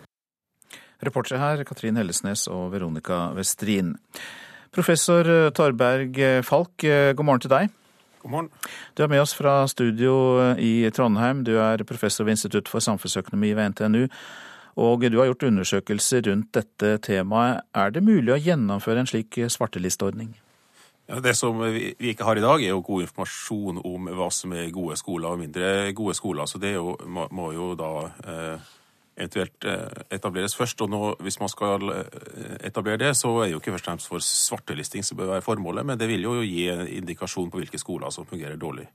Reportere 1.04 1.38
her 1.38 1.62
Katrin 1.66 1.98
Hellesnes 2.00 2.48
og 2.50 2.72
Veronica 2.72 3.28
Westrin. 3.36 3.94
Professor 4.74 5.28
eh, 5.28 5.50
Torberg 5.56 6.18
eh, 6.18 6.42
Falk, 6.42 6.84
eh, 6.84 7.12
god 7.16 7.24
morgen 7.24 7.44
til 7.44 7.52
deg. 7.52 7.70
God 8.22 8.32
morgen. 8.32 8.50
Du 8.96 9.02
er 9.04 9.10
med 9.12 9.22
oss 9.22 9.34
fra 9.36 9.62
studio 9.70 10.14
i 10.58 10.90
Trondheim. 10.94 11.44
Du 11.46 11.54
er 11.62 11.84
professor 11.86 12.26
ved 12.26 12.36
Institutt 12.36 12.68
for 12.68 12.82
samfunnsøkonomi 12.82 13.52
ved 13.54 13.74
NTNU. 13.74 14.08
Og 14.78 15.06
du 15.10 15.18
har 15.18 15.30
gjort 15.30 15.46
undersøkelser 15.48 16.26
rundt 16.26 16.52
dette 16.54 16.98
temaet. 17.02 17.62
Er 17.74 17.94
det 17.94 18.02
mulig 18.06 18.34
å 18.34 18.42
gjennomføre 18.42 19.02
en 19.02 19.10
slik 19.10 19.38
svartelisteordning? 19.50 20.34
Ja, 21.08 21.22
det 21.24 21.32
som 21.38 21.56
vi 21.72 21.94
ikke 22.10 22.26
har 22.26 22.36
i 22.36 22.44
dag, 22.44 22.60
er 22.60 22.74
jo 22.74 22.82
god 22.84 23.06
informasjon 23.06 23.78
om 23.80 24.10
hva 24.12 24.28
som 24.34 24.52
er 24.52 24.68
gode 24.74 24.98
skoler 25.00 25.30
og 25.32 25.40
mindre 25.40 25.94
gode 25.96 26.14
skoler. 26.18 26.44
Så 26.50 26.60
det 26.60 26.74
jo, 26.74 26.98
må, 27.08 27.24
må, 27.32 27.48
jo 27.56 27.70
da 27.78 27.92
eh, 28.28 28.66
eventuelt 29.18 29.66
eh, 29.66 30.04
etableres 30.14 30.56
først. 30.56 30.80
Og 30.84 30.92
nå, 30.92 31.02
hvis 31.24 31.40
man 31.42 31.50
skal 31.52 31.90
eh, 31.94 32.54
etablere 32.70 33.02
det, 33.02 33.12
så 33.18 33.34
er 33.42 33.52
jo 33.52 33.60
ikke 33.60 33.74
først 33.74 33.88
og 33.88 33.92
fremst 33.92 34.12
for 34.12 34.24
svartelisting 34.24 35.04
som 35.06 35.18
bør 35.18 35.34
være 35.34 35.46
formålet, 35.46 35.86
men 35.86 36.00
det 36.00 36.08
vil 36.10 36.24
jo 36.28 36.38
gi 36.42 36.68
en 36.72 36.86
indikasjon 36.86 37.50
på 37.50 37.62
hvilke 37.62 37.80
skoler 37.80 38.14
som 38.14 38.28
fungerer 38.28 38.56
dårlig. 38.60 38.88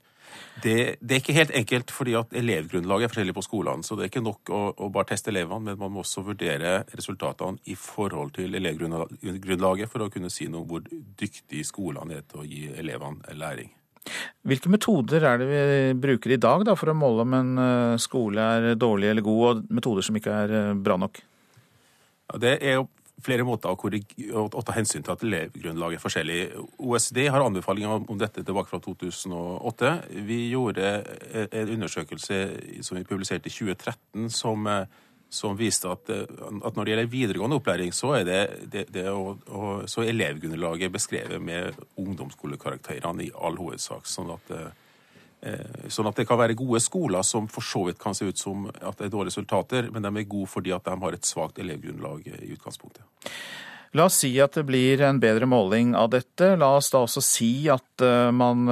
Det, 0.62 0.96
det, 1.00 1.12
er 1.12 1.20
ikke 1.20 1.36
helt 1.36 1.52
enkelt, 1.54 1.90
fordi 1.94 2.14
at 2.18 2.34
elevgrunnlaget 2.34 3.06
er 3.06 3.12
forskjellig 3.12 3.34
på 3.36 3.44
skolene. 3.46 3.86
Så 3.86 3.94
det 3.94 4.06
er 4.06 4.10
ikke 4.12 4.24
nok 4.24 4.50
å, 4.54 4.62
å, 4.74 4.90
bare 4.94 5.10
teste 5.12 5.30
elevene, 5.30 5.70
men 5.70 5.78
man 5.78 5.94
må 5.94 6.02
også 6.02 6.24
vurdere 6.26 6.76
resultatene 6.94 7.62
i 7.70 7.76
forhold 7.78 8.34
til 8.38 8.54
elevgrunnlaget 8.58 9.90
for 9.90 10.06
å 10.06 10.10
kunne 10.14 10.32
si 10.32 10.48
noe 10.50 10.64
om 10.64 10.68
hvor 10.70 10.84
dyktige 10.90 11.66
skolene 11.66 12.20
er 12.20 12.28
til 12.30 12.42
å 12.42 12.48
gi 12.48 12.68
elevene 12.74 13.38
læring. 13.38 13.70
Hvilke 14.44 14.70
metoder 14.72 15.24
er 15.24 15.38
det 15.40 15.46
vi 15.48 15.60
bruker 16.00 16.34
i 16.34 16.40
dag 16.40 16.64
da, 16.68 16.74
for 16.76 16.92
å 16.92 16.96
måle 16.98 17.24
om 17.24 17.36
en 17.38 17.54
eh, 17.60 18.02
skole 18.02 18.50
er 18.56 18.74
dårlig 18.76 19.12
eller 19.12 19.24
god, 19.24 19.44
og 19.48 19.78
metoder 19.78 20.04
som 20.04 20.18
ikke 20.18 20.34
er 20.44 20.52
eh, 20.58 20.74
bra 20.76 20.98
nok? 21.00 21.22
Det 22.40 22.58
er 22.58 22.78
jo 22.78 22.88
flere 23.24 23.46
måter 23.46 23.70
å, 23.72 24.44
ta 24.66 24.74
hensyn 24.76 25.04
til 25.04 25.14
at 25.14 25.22
elevgrunnlaget 25.24 25.96
er 25.96 26.02
forskjellig. 26.02 26.38
OECD 26.82 27.22
har 27.32 27.44
anbefalinger 27.44 28.04
om 28.10 28.18
dette 28.20 28.42
tilbake 28.44 28.68
fra 28.68 28.80
2008. 28.84 29.92
Vi 30.26 30.40
gjorde 30.50 30.90
en 31.46 31.72
undersøkelse 31.78 32.40
som 32.84 32.98
vi 32.98 33.06
publiserte 33.08 33.48
i 33.48 33.54
2013 33.54 34.28
som 34.34 34.68
som 35.34 35.58
viste 35.58 35.90
at, 35.90 36.12
eh, 36.14 36.24
at, 36.24 36.76
når 36.76 36.80
det 36.80 36.94
gjelder 36.94 37.12
videregående 37.12 37.58
opplæring, 37.60 37.92
så 37.96 38.14
er, 38.20 38.24
det, 38.28 38.40
det, 38.72 38.86
det 38.94 39.08
å, 39.10 39.34
å, 39.34 39.74
så 39.90 40.06
elevgrunnlaget 40.06 40.94
beskrevet 40.94 41.42
med 41.42 41.76
ungdomsskolekarakterene 42.00 43.26
i 43.26 43.34
all 43.34 43.58
hovedsak. 43.60 44.06
sånn 44.08 44.32
at 44.36 44.54
eh, 44.54 44.72
Eh, 45.44 45.88
sånn 45.92 46.08
at 46.08 46.16
det 46.16 46.24
kan 46.24 46.40
være 46.40 46.56
gode 46.56 46.80
skoler 46.80 47.24
som 47.26 47.44
for 47.52 47.64
så 47.66 47.82
vidt 47.88 48.00
kan 48.00 48.16
se 48.16 48.30
ut 48.30 48.40
som 48.40 48.64
at 48.72 48.96
det 48.96 49.10
er 49.10 49.12
dårlige 49.12 49.34
resultater, 49.34 49.90
men 49.92 50.06
de 50.06 50.12
er 50.16 50.30
gode 50.30 50.48
fordi 50.48 50.72
at 50.72 50.86
de 50.86 50.96
har 51.02 51.16
et 51.16 51.28
svakt 51.28 51.60
elevgrunnlag 51.60 52.24
i 52.32 52.54
utgangspunktet. 52.54 53.04
La 53.94 54.08
oss 54.08 54.16
si 54.24 54.32
at 54.42 54.56
det 54.56 54.64
blir 54.66 55.04
en 55.06 55.20
bedre 55.22 55.46
måling 55.46 55.92
av 55.94 56.08
dette. 56.16 56.48
La 56.58 56.72
oss 56.80 56.88
da 56.90 57.04
også 57.04 57.22
si 57.22 57.50
at 57.70 58.02
eh, 58.02 58.32
man 58.34 58.64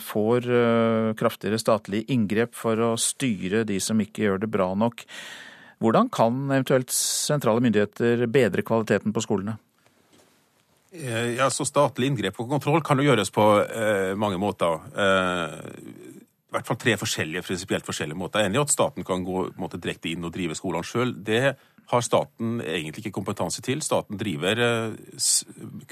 får 0.00 0.46
kraftigere 1.18 1.60
statlig 1.60 2.06
inngrep 2.14 2.54
for 2.56 2.80
å 2.80 2.94
styre 3.00 3.66
de 3.68 3.80
som 3.82 4.00
ikke 4.00 4.28
gjør 4.28 4.44
det 4.46 4.52
bra 4.54 4.70
nok. 4.78 5.02
Hvordan 5.82 6.10
kan 6.12 6.46
eventuelt 6.50 6.92
sentrale 6.94 7.62
myndigheter 7.64 8.26
bedre 8.30 8.64
kvaliteten 8.66 9.14
på 9.14 9.24
skolene? 9.24 9.58
Ja, 10.92 11.48
så 11.48 11.64
Statlig 11.64 12.10
inngrep 12.10 12.36
og 12.42 12.50
kontroll 12.52 12.82
kan 12.84 13.00
jo 13.00 13.06
gjøres 13.06 13.32
på 13.32 13.46
eh, 13.64 14.12
mange 14.20 14.36
måter. 14.40 14.82
Eh, 14.92 15.54
i 16.52 16.52
hvert 16.52 16.68
fall 16.68 16.76
tre 16.76 16.98
forskjellige, 17.00 17.46
prinsipielt 17.46 17.86
forskjellige 17.88 18.18
måter. 18.20 18.42
Jeg 18.42 18.50
er 18.50 18.52
enig 18.52 18.60
i 18.60 18.64
at 18.66 18.74
staten 18.74 19.06
kan 19.08 19.24
gå 19.24 19.46
måte, 19.56 19.80
direkte 19.80 20.10
inn 20.12 20.28
og 20.28 20.34
drive 20.34 20.56
skolene 20.58 20.84
sjøl. 20.84 21.14
Det 21.16 21.54
har 21.88 22.04
staten 22.04 22.60
egentlig 22.60 23.06
ikke 23.06 23.16
kompetanse 23.22 23.64
til. 23.64 23.80
Staten 23.82 24.20
driver 24.20 24.60
eh, 24.66 25.34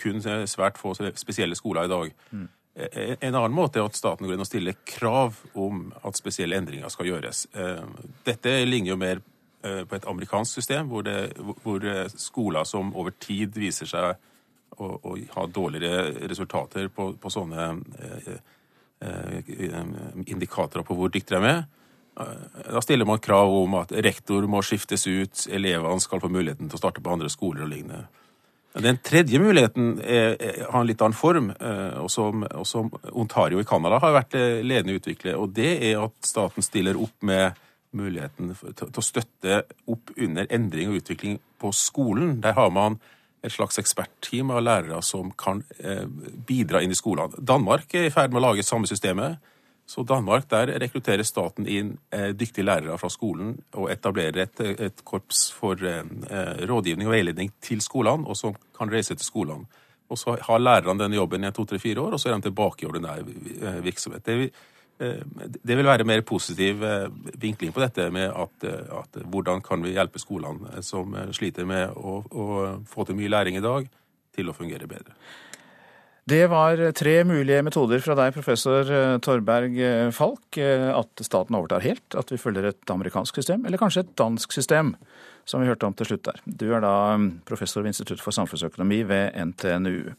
kun 0.03 0.21
svært 0.21 0.81
få 0.81 0.93
spesielle 1.17 1.57
skoler 1.57 1.89
i 1.89 1.93
dag. 1.95 2.13
Mm. 2.31 2.49
Eh, 2.77 3.17
en 3.21 3.35
annen 3.35 3.57
måte 3.57 3.81
er 3.81 3.89
at 3.89 3.99
staten 3.99 4.27
går 4.27 4.37
inn 4.37 4.45
og 4.45 4.49
stiller 4.49 4.79
krav 4.87 5.41
om 5.59 5.89
at 6.05 6.21
spesielle 6.21 6.61
endringer 6.61 6.93
skal 6.93 7.09
gjøres. 7.11 7.47
Eh, 7.57 7.83
dette 8.29 8.55
ligner 8.69 8.95
jo 8.95 9.01
mer 9.01 9.25
på 9.61 9.97
et 9.97 10.07
amerikansk 10.09 10.57
system, 10.57 10.87
hvor, 10.89 11.05
det, 11.05 11.35
hvor 11.61 11.85
skoler 12.17 12.65
som 12.65 12.95
over 12.97 13.13
tid 13.21 13.59
viser 13.61 13.91
seg 13.91 14.15
å, 14.81 14.87
å 14.89 15.17
ha 15.35 15.45
dårligere 15.53 16.29
resultater 16.31 16.89
på, 16.89 17.11
på 17.21 17.33
sånne 17.35 17.67
Eh, 19.01 19.39
indikatorer 20.27 20.85
på 20.85 20.95
hvor 20.95 21.09
dyktige 21.09 21.39
de 21.41 21.49
er. 21.49 21.61
Eh, 22.21 22.73
da 22.75 22.81
stiller 22.85 23.09
man 23.09 23.23
krav 23.25 23.49
om 23.49 23.79
at 23.79 23.95
rektor 24.05 24.45
må 24.45 24.61
skiftes 24.61 25.07
ut, 25.09 25.47
elevene 25.49 26.05
skal 26.05 26.21
få 26.21 26.29
muligheten 26.29 26.69
til 26.69 26.77
å 26.77 26.81
starte 26.83 27.01
på 27.01 27.15
andre 27.15 27.31
skoler 27.33 27.65
og 27.65 27.71
lignende. 27.73 28.11
Den 28.77 29.01
tredje 29.03 29.41
muligheten 29.41 29.95
er, 30.05 30.37
er, 30.37 30.59
har 30.69 30.83
en 30.83 30.91
litt 30.91 31.01
annen 31.01 31.17
form, 31.17 31.49
eh, 31.57 31.97
og 31.97 32.11
som, 32.13 32.45
og 32.45 32.69
som 32.69 32.93
Ontario 33.17 33.63
i 33.63 33.65
Canada 33.65 34.03
har 34.05 34.13
vært 34.19 34.37
ledende 34.69 34.93
i 34.93 35.01
utvikle, 35.01 35.33
og 35.41 35.57
det 35.57 35.73
er 35.79 36.05
at 36.05 36.29
staten 36.29 36.67
stiller 36.67 37.01
opp 37.01 37.25
med 37.25 37.57
muligheten 37.97 38.53
til 38.55 38.91
å 38.91 39.05
støtte 39.05 39.63
opp 39.91 40.13
under 40.17 40.47
endring 40.53 40.93
og 40.93 41.01
utvikling 41.01 41.41
på 41.61 41.73
skolen. 41.77 42.39
Der 42.45 42.55
har 42.59 42.71
man 42.75 42.99
et 43.43 43.55
slags 43.55 43.81
ekspertteam 43.81 44.53
av 44.53 44.63
lærere 44.65 45.01
som 45.05 45.33
kan 45.39 45.63
eh, 45.79 46.05
bidra 46.47 46.83
inn 46.85 46.93
i 46.93 46.99
skolene. 46.99 47.41
Danmark 47.41 47.95
er 47.97 48.09
i 48.09 48.13
ferd 48.13 48.33
med 48.33 48.43
å 48.43 48.51
lage 48.51 48.67
samme 48.67 48.91
systemet. 48.91 49.41
Så 49.91 50.05
Danmark, 50.07 50.45
der 50.53 50.71
rekrutterer 50.79 51.27
staten 51.27 51.67
inn 51.67 51.95
eh, 52.15 52.31
dyktige 52.37 52.69
lærere 52.69 52.99
fra 53.01 53.11
skolen 53.11 53.57
og 53.75 53.89
etablerer 53.91 54.45
et, 54.45 54.61
et 54.87 55.05
korps 55.05 55.49
for 55.57 55.81
eh, 55.83 56.05
rådgivning 56.69 57.09
og 57.09 57.17
veiledning 57.17 57.55
til 57.65 57.81
skolene, 57.83 58.29
og 58.29 58.39
som 58.39 58.55
kan 58.77 58.93
reise 58.93 59.17
til 59.17 59.27
skolene. 59.27 59.67
Og 60.11 60.19
så 60.19 60.37
har 60.43 60.63
lærerne 60.63 60.99
denne 61.01 61.19
jobben 61.19 61.47
i 61.47 61.53
to-tre-fire 61.55 62.03
år, 62.03 62.15
og 62.15 62.21
så 62.21 62.31
er 62.31 62.37
de 62.37 62.49
tilbake 62.49 62.85
i 62.85 62.89
ordinær 62.91 63.23
virksomhet. 63.83 64.27
Det 64.27 64.51
det 65.01 65.77
vil 65.79 65.89
være 65.89 66.05
mer 66.05 66.21
positiv 66.29 66.83
eh, 66.85 67.07
vinkling 67.41 67.73
på 67.73 67.81
dette 67.81 68.09
med 68.13 68.29
at, 68.29 68.67
eh, 68.69 68.91
at 68.99 69.21
hvordan 69.33 69.63
kan 69.65 69.81
vi 69.85 69.95
hjelpe 69.95 70.21
skolene 70.21 70.83
som 70.85 71.17
sliter 71.37 71.69
med 71.69 71.95
å, 71.97 72.21
å, 72.21 72.49
få 72.89 73.07
til 73.09 73.17
mye 73.17 73.33
læring 73.33 73.57
i 73.57 73.65
dag, 73.65 73.89
til 74.37 74.51
å 74.51 74.55
fungere 74.55 74.87
bedre. 74.91 75.17
Det 76.31 76.45
var 76.53 76.79
tre 76.95 77.15
mulige 77.27 77.65
metoder 77.67 78.03
fra 78.05 78.15
deg, 78.15 78.35
professor 78.37 78.87
Torberg 79.25 79.75
Falk. 80.15 80.61
At 80.61 81.23
staten 81.27 81.57
overtar 81.59 81.83
helt, 81.83 82.15
at 82.15 82.31
vi 82.31 82.39
følger 82.39 82.69
et 82.69 82.93
amerikansk 82.93 83.41
system, 83.41 83.65
eller 83.67 83.81
kanskje 83.81 84.05
et 84.05 84.13
dansk 84.21 84.55
system, 84.55 84.93
som 85.49 85.65
vi 85.65 85.67
hørte 85.67 85.89
om 85.89 85.97
til 85.99 86.13
slutt 86.13 86.29
der. 86.29 86.39
Du 86.47 86.69
er 86.77 86.85
da 86.85 86.95
professor 87.49 87.83
ved 87.83 87.97
Institutt 87.97 88.23
for 88.23 88.37
samfunnsøkonomi 88.37 89.01
ved 89.11 89.35
NTNU. 89.51 90.13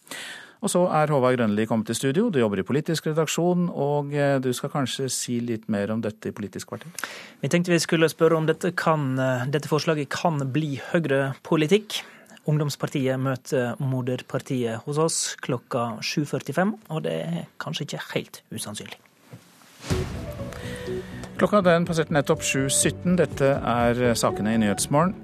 Og 0.62 0.70
så 0.70 0.84
er 0.94 1.10
Håvard 1.10 1.40
Grønli 1.40 1.66
kommet 1.66 1.88
til 1.90 1.98
studio. 1.98 2.28
Du 2.30 2.38
jobber 2.38 2.60
i 2.62 2.66
politisk 2.66 3.08
redaksjon, 3.10 3.66
og 3.74 4.14
eh, 4.14 4.36
du 4.38 4.52
skal 4.54 4.70
kanskje 4.70 5.08
si 5.10 5.40
litt 5.42 5.66
mer 5.74 5.90
om 5.90 6.04
dette 6.04 6.30
i 6.30 6.36
Politisk 6.38 6.70
kvarter? 6.70 6.92
Vi 7.42 7.50
tenkte 7.50 7.74
vi 7.74 7.80
skulle 7.82 8.10
spørre 8.12 8.38
om 8.38 8.46
dette, 8.46 8.70
kan, 8.78 9.16
eh, 9.18 9.48
dette 9.50 9.72
forslaget 9.72 10.12
kan 10.14 10.38
bli 10.54 10.76
høyrepolitikk. 10.92 12.04
Ungdomspartiet 12.50 13.18
møter 13.22 13.74
moderpartiet 13.82 14.86
hos 14.86 15.02
oss 15.02 15.18
klokka 15.42 15.98
7.45, 16.06 16.76
og 16.90 17.04
det 17.06 17.16
er 17.26 17.42
kanskje 17.62 17.88
ikke 17.88 18.06
helt 18.14 18.42
usannsynlig. 18.54 19.02
Klokka 21.42 21.64
den 21.66 21.90
passerte 21.90 22.14
nettopp 22.14 22.46
7.17. 22.46 23.18
Dette 23.18 23.56
er 23.58 24.14
sakene 24.14 24.54
i 24.54 24.62
Nyhetsmorgen. 24.62 25.18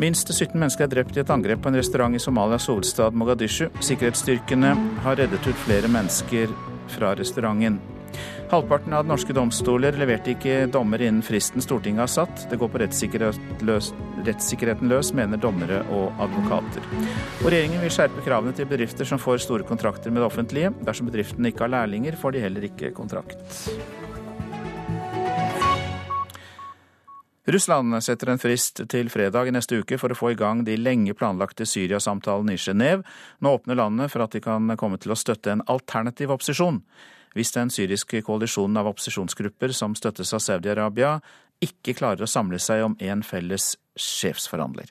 Minst 0.00 0.30
17 0.32 0.56
mennesker 0.56 0.86
er 0.86 0.92
drept 0.94 1.16
i 1.18 1.20
et 1.20 1.30
angrep 1.30 1.60
på 1.60 1.68
en 1.68 1.76
restaurant 1.76 2.14
i 2.16 2.20
Somalias 2.22 2.64
hovedstad 2.70 3.12
Mogadishu. 3.20 3.66
Sikkerhetsstyrkene 3.84 4.70
har 5.04 5.18
reddet 5.20 5.44
ut 5.44 5.58
flere 5.66 5.90
mennesker 5.92 6.48
fra 6.88 7.10
restauranten. 7.18 7.76
Halvparten 8.48 8.96
av 8.96 9.04
norske 9.06 9.36
domstoler 9.36 9.98
leverte 10.00 10.32
ikke 10.32 10.64
dommer 10.72 11.04
innen 11.04 11.20
fristen 11.22 11.60
Stortinget 11.60 12.06
har 12.06 12.12
satt. 12.14 12.46
Det 12.48 12.56
går 12.58 12.72
på 12.72 12.80
rettssikkerheten 12.80 14.90
løs, 14.90 15.12
mener 15.14 15.44
dommere 15.44 15.84
og 15.92 16.24
advokater. 16.24 16.88
Og 17.44 17.52
regjeringen 17.52 17.84
vil 17.84 17.92
skjerpe 17.92 18.24
kravene 18.24 18.56
til 18.56 18.72
bedrifter 18.72 19.06
som 19.06 19.20
får 19.20 19.44
store 19.44 19.68
kontrakter 19.68 20.08
med 20.08 20.24
det 20.24 20.30
offentlige. 20.32 20.72
Dersom 20.80 21.12
bedriftene 21.12 21.52
ikke 21.52 21.68
har 21.68 21.76
lærlinger, 21.76 22.16
får 22.16 22.38
de 22.38 22.46
heller 22.48 22.72
ikke 22.72 22.96
kontrakt. 22.96 23.36
Russland 27.48 28.02
setter 28.04 28.28
en 28.28 28.38
frist 28.38 28.82
til 28.92 29.08
fredag 29.08 29.48
i 29.48 29.52
neste 29.54 29.78
uke 29.80 29.96
for 29.98 30.12
å 30.12 30.18
få 30.18 30.32
i 30.34 30.38
gang 30.38 30.60
de 30.66 30.76
lenge 30.76 31.14
planlagte 31.16 31.64
Syria-samtalene 31.64 32.52
i 32.52 32.60
Genéve. 32.60 33.04
Nå 33.40 33.54
åpner 33.56 33.78
landet 33.80 34.12
for 34.12 34.24
at 34.24 34.34
de 34.36 34.42
kan 34.44 34.68
komme 34.76 34.98
til 35.00 35.14
å 35.14 35.18
støtte 35.18 35.54
en 35.54 35.64
alternativ 35.72 36.34
opposisjon. 36.36 36.82
Hvis 37.32 37.54
den 37.54 37.70
syriske 37.72 38.20
koalisjonen 38.26 38.76
av 38.80 38.90
opposisjonsgrupper 38.90 39.72
som 39.72 39.94
støttes 39.96 40.34
av 40.36 40.42
Saudi-Arabia, 40.44 41.14
ikke 41.64 41.94
klarer 41.96 42.24
å 42.24 42.30
samle 42.30 42.58
seg 42.60 42.82
om 42.84 42.96
en 43.00 43.22
felles 43.24 43.72
sjefsforhandler. 43.96 44.90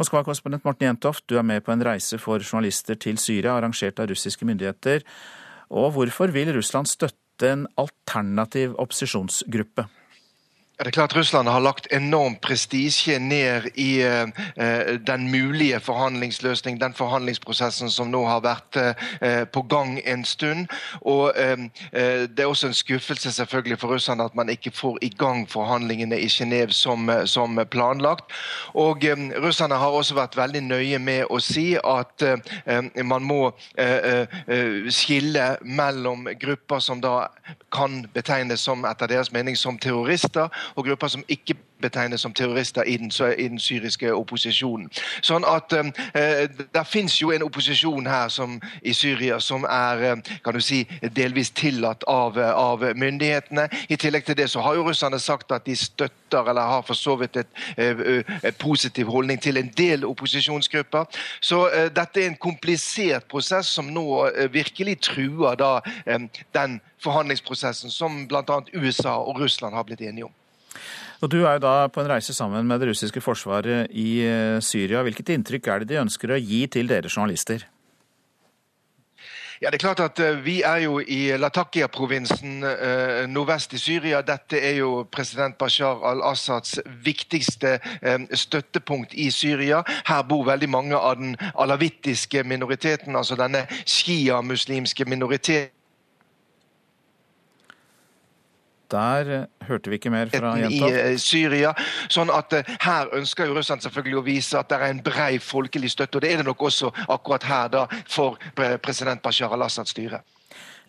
Moskva-korrespondent 0.00 0.64
Morten 0.64 0.88
Jentoft, 0.88 1.24
du 1.28 1.36
er 1.38 1.46
med 1.46 1.64
på 1.64 1.72
en 1.74 1.84
reise 1.84 2.18
for 2.20 2.40
journalister 2.40 2.96
til 3.00 3.20
Syria, 3.20 3.56
arrangert 3.56 4.00
av 4.00 4.08
russiske 4.10 4.48
myndigheter. 4.48 5.04
Og 5.74 5.92
hvorfor 5.96 6.32
vil 6.34 6.52
Russland 6.56 6.88
støtte 6.88 7.50
en 7.50 7.66
alternativ 7.80 8.76
opposisjonsgruppe? 8.80 9.86
Det 10.78 10.86
er 10.86 10.90
klart 10.90 11.16
Russland 11.16 11.48
har 11.48 11.60
lagt 11.62 11.86
enorm 11.94 12.34
prestisje 12.42 13.18
ned 13.22 13.68
i 13.78 14.02
eh, 14.02 14.96
den 15.06 15.30
mulige 15.30 15.78
forhandlingsløsning, 15.80 16.80
den 16.80 16.94
forhandlingsprosessen 16.94 17.90
som 17.94 18.10
nå 18.10 18.24
har 18.26 18.40
vært 18.42 18.78
eh, 18.82 19.44
på 19.46 19.62
gang 19.70 20.00
en 20.02 20.24
stund. 20.26 20.66
Og 21.00 21.30
eh, 21.38 21.70
Det 22.26 22.42
er 22.42 22.50
også 22.50 22.66
en 22.66 22.74
skuffelse 22.74 23.32
selvfølgelig 23.32 23.78
for 23.78 23.94
Russland 23.94 24.22
at 24.22 24.34
man 24.34 24.50
ikke 24.50 24.72
får 24.74 24.98
i 25.02 25.12
gang 25.18 25.46
forhandlingene 25.50 26.18
i 26.18 26.26
Genéve 26.26 26.74
som, 26.74 27.10
som, 27.24 27.60
planlagt. 27.70 28.34
Og 28.74 29.06
Russerne 29.42 29.78
har 29.78 29.94
også 29.94 30.14
vært 30.14 30.36
veldig 30.36 30.60
nøye 30.60 30.98
med 30.98 31.30
å 31.30 31.38
si 31.38 31.76
at 31.78 32.22
man 33.04 33.22
må 33.22 33.52
skille 34.90 35.46
mellom 35.62 36.26
grupper 36.40 36.82
som 36.82 37.00
da 37.00 37.28
kan 37.70 38.02
betegnes 38.14 38.66
som, 38.66 38.84
etter 38.84 39.10
deres 39.10 39.32
mening 39.32 39.56
som 39.56 39.78
terrorister 39.78 40.50
og 40.74 40.84
grupper 40.84 41.08
som 41.08 41.24
ikke 41.28 41.56
betegnes 41.84 42.20
som 42.20 42.34
terrorister 42.34 42.82
i 42.82 42.96
den, 42.96 43.10
i 43.38 43.48
den 43.48 43.58
syriske 43.58 44.12
opposisjonen. 44.14 44.88
Sånn 45.22 45.44
at 45.48 45.72
um, 45.76 45.92
eh, 46.16 46.44
Det 46.74 46.84
fins 46.88 47.16
jo 47.20 47.32
en 47.34 47.44
opposisjon 47.46 48.06
her 48.08 48.28
som, 48.32 48.56
i 48.82 48.94
Syria 48.96 49.40
som 49.40 49.66
er 49.68 50.04
eh, 50.10 50.32
kan 50.44 50.56
du 50.56 50.62
si, 50.64 50.84
delvis 51.16 51.52
tillatt 51.56 52.04
av, 52.10 52.38
av, 52.38 52.84
myndighetene. 52.96 53.68
I 53.88 53.98
tillegg 54.00 54.26
til 54.26 54.38
det 54.38 54.48
så 54.52 54.62
har 54.64 54.78
jo 54.78 54.86
russerne 54.88 55.20
sagt 55.20 55.52
at 55.52 55.66
de 55.66 55.76
støtter 55.76 56.50
eller 56.50 56.70
har 56.70 56.86
for 56.86 56.98
så 56.98 57.16
vidt 57.20 57.36
et, 57.42 58.58
positiv 58.58 59.10
holdning 59.12 59.40
til 59.42 59.58
en 59.60 59.70
del 59.76 60.04
opposisjonsgrupper. 60.08 61.04
Så 61.40 61.66
eh, 61.68 61.90
dette 61.94 62.22
er 62.22 62.30
en 62.32 62.40
komplisert 62.40 63.28
prosess 63.30 63.70
som 63.76 63.90
nå 63.92 64.06
eh, 64.30 64.48
virkelig 64.52 65.00
truer 65.10 65.58
da 65.58 65.74
den 66.54 66.80
forhandlingsprosessen 67.02 67.92
som 67.92 68.24
bl.a. 68.28 68.60
USA 68.74 69.18
og 69.18 69.40
Russland 69.40 69.74
har 69.74 69.86
blitt 69.86 70.00
enige 70.00 70.30
om. 70.30 70.34
Og 71.24 71.30
Du 71.32 71.38
er 71.48 71.54
jo 71.56 71.62
da 71.64 71.86
på 71.88 72.02
en 72.02 72.10
reise 72.10 72.34
sammen 72.36 72.66
med 72.68 72.82
det 72.82 72.90
russiske 72.90 73.20
forsvaret 73.24 73.86
i 73.96 74.20
eh, 74.28 74.60
Syria. 74.60 75.00
Hvilket 75.06 75.30
inntrykk 75.32 75.68
er 75.72 75.80
det 75.80 75.94
de 75.94 76.02
ønsker 76.02 76.34
å 76.34 76.36
gi 76.36 76.66
til 76.68 76.90
dere 76.90 77.08
journalister? 77.08 77.62
Ja, 79.62 79.70
det 79.70 79.78
er 79.78 79.84
klart 79.86 80.02
at 80.04 80.20
uh, 80.20 80.42
Vi 80.44 80.58
er 80.68 80.82
jo 80.82 80.98
i 81.00 81.30
Latakia-provinsen 81.40 82.66
uh, 82.66 83.22
nordvest 83.30 83.72
i 83.72 83.80
Syria. 83.80 84.20
Dette 84.20 84.60
er 84.60 84.82
jo 84.82 85.06
president 85.08 85.56
Bashar 85.56 86.04
al-Assads 86.10 86.82
viktigste 87.06 87.78
støttepunkt 88.34 89.16
i 89.16 89.30
Syria. 89.32 89.80
Her 90.04 90.26
bor 90.28 90.44
veldig 90.44 90.68
mange 90.68 90.98
av 90.98 91.16
den 91.22 91.38
alavittiske 91.54 92.44
minoriteten, 92.44 93.16
altså 93.16 93.40
denne 93.40 93.64
shia-muslimske 93.86 95.08
minoriteten 95.08 95.72
Der 98.94 99.32
hørte 99.68 99.90
vi 99.92 99.98
ikke 99.98 100.12
mer 100.14 100.30
fra 100.32 100.54
i 100.68 100.78
eh, 100.86 101.16
Syria. 101.20 101.72
Sånn 102.12 102.30
at 102.34 102.54
eh, 102.60 102.74
Her 102.84 103.10
ønsker 103.18 103.48
jo 103.50 103.56
Russland 103.58 103.82
selvfølgelig 103.84 104.20
å 104.20 104.26
vise 104.26 104.60
at 104.60 104.70
det 104.70 104.78
er 104.80 104.92
en 104.94 105.02
brei 105.04 105.32
folkelig 105.42 105.90
støtte. 105.94 106.20
og 106.20 106.24
Det 106.26 106.32
er 106.32 106.42
det 106.42 106.46
nok 106.48 106.62
også 106.70 106.92
akkurat 107.08 107.48
her 107.50 107.68
da 107.74 107.86
for 108.06 108.38
president 108.84 109.22
Bashar 109.24 109.52
al-Assads 109.56 109.94
styre. 109.96 110.22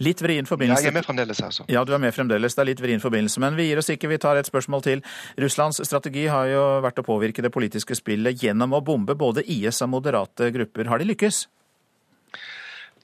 Litt 0.04 0.20
vrien 0.20 0.44
Ja, 0.44 0.50
forbindelse. 0.50 0.84
jeg 0.84 0.92
er 0.92 0.94
med 0.98 1.06
fremdeles 1.08 1.40
her, 1.40 1.52
så. 1.56 1.64
Ja, 1.72 1.84
du 1.88 1.94
er 1.96 2.02
med 2.04 2.12
fremdeles. 2.14 2.56
Det 2.56 2.62
er 2.66 2.68
litt 2.68 2.82
vrien 2.84 3.00
forbindelse. 3.00 3.40
Men 3.40 3.56
vi 3.56 3.70
gir 3.70 3.80
oss 3.80 3.90
ikke. 3.90 4.10
Vi 4.12 4.18
tar 4.20 4.36
et 4.36 4.46
spørsmål 4.50 4.84
til. 4.84 5.02
Russlands 5.40 5.80
strategi 5.88 6.26
har 6.28 6.50
jo 6.52 6.64
vært 6.84 7.00
å 7.00 7.06
påvirke 7.08 7.42
det 7.46 7.54
politiske 7.56 7.96
spillet 7.96 8.44
gjennom 8.44 8.76
å 8.76 8.84
bombe 8.84 9.16
både 9.16 9.46
IS 9.48 9.80
og 9.86 9.94
moderate 9.96 10.52
grupper. 10.52 10.92
Har 10.92 11.00
de 11.00 11.08
lykkes? 11.14 11.46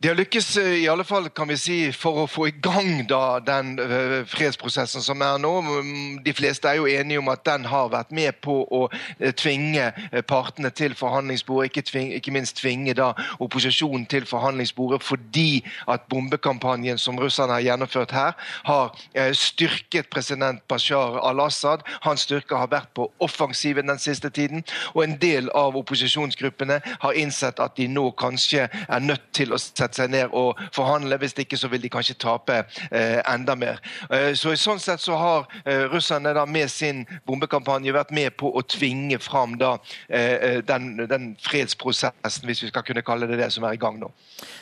De 0.01 0.07
har 0.07 0.15
lykkes 0.17 0.57
eh, 0.57 0.79
i 0.81 0.87
alle 0.89 1.03
fall 1.05 1.27
kan 1.29 1.45
vi 1.51 1.55
si, 1.61 1.75
for 1.93 2.23
å 2.23 2.29
få 2.29 2.47
i 2.49 2.53
gang 2.57 3.03
da, 3.05 3.37
den 3.45 3.75
eh, 3.77 4.13
fredsprosessen 4.25 5.03
som 5.05 5.21
er 5.21 5.35
nå. 5.37 5.51
Mm, 5.61 6.15
De 6.25 6.33
fleste 6.33 6.65
er 6.65 6.79
jo 6.79 6.87
enige 6.89 7.21
om 7.21 7.29
at 7.29 7.43
den 7.45 7.67
har 7.69 7.91
vært 7.93 8.09
med 8.17 8.39
på 8.41 8.55
å 8.65 8.79
eh, 9.19 9.29
tvinge 9.37 9.91
partene 10.25 10.71
til 10.73 10.95
forhandlingsbordet. 10.97 11.69
Ikke, 11.69 11.83
tving, 11.85 12.09
ikke 12.17 12.33
minst 12.33 12.57
tvinge 12.57 12.95
da 12.97 13.11
opposisjonen 13.45 14.07
til 14.09 14.25
forhandlingsbordet 14.25 15.03
fordi 15.05 15.61
at 15.85 16.09
bombekampanjen 16.09 16.97
som 16.97 17.21
russerne 17.21 17.59
har 17.59 17.67
gjennomført 17.67 18.15
her, 18.15 18.33
har 18.65 18.97
styrket 19.37 20.09
president 20.09 20.63
Bashar 20.71 21.19
al-Assad. 21.21 21.85
Hans 22.07 22.25
styrker 22.25 22.57
har 22.57 22.71
vært 22.73 22.89
på 22.97 23.05
offensiven 23.21 23.93
den 23.93 24.01
siste 24.01 24.33
tiden. 24.33 24.65
Og 24.95 25.05
en 25.05 25.15
del 25.21 25.53
av 25.57 25.77
opposisjonsgruppene 25.77 26.81
har 27.05 27.21
innsett 27.21 27.61
at 27.61 27.77
de 27.77 27.89
nå 27.91 28.09
kanskje 28.17 28.65
er 28.65 29.05
nødt 29.05 29.29
til 29.37 29.53
å 29.53 29.61
sette 29.61 29.90
seg 29.97 30.11
ned 30.13 30.35
og 30.37 30.59
forhandle. 30.75 31.17
Hvis 31.21 31.35
ikke 31.41 31.59
så 31.59 31.69
vil 31.71 31.83
de 31.83 31.91
kanskje 31.91 32.17
tape 32.21 32.61
eh, 32.91 33.19
enda 33.33 33.55
mer. 33.55 33.81
Eh, 34.09 34.31
så 34.37 34.53
i 34.53 34.59
sånn 34.59 34.81
sett 34.81 35.03
så 35.03 35.17
har 35.19 35.47
eh, 35.65 35.85
russerne 35.91 36.33
da 36.37 36.45
med 36.45 36.71
sin 36.71 37.03
bombekampanje 37.27 37.93
vært 37.95 38.13
med 38.15 38.35
på 38.39 38.51
å 38.51 38.63
tvinge 38.63 39.19
fram 39.21 39.57
da 39.61 39.75
eh, 40.07 40.35
eh, 40.35 40.57
den, 40.65 40.93
den 41.09 41.31
fredsprosessen, 41.41 42.47
hvis 42.47 42.65
vi 42.65 42.71
skal 42.71 42.85
kunne 42.87 43.05
kalle 43.05 43.29
det 43.29 43.39
det, 43.41 43.51
som 43.53 43.67
er 43.67 43.77
i 43.77 43.81
gang 43.81 43.99
nå. 44.01 44.11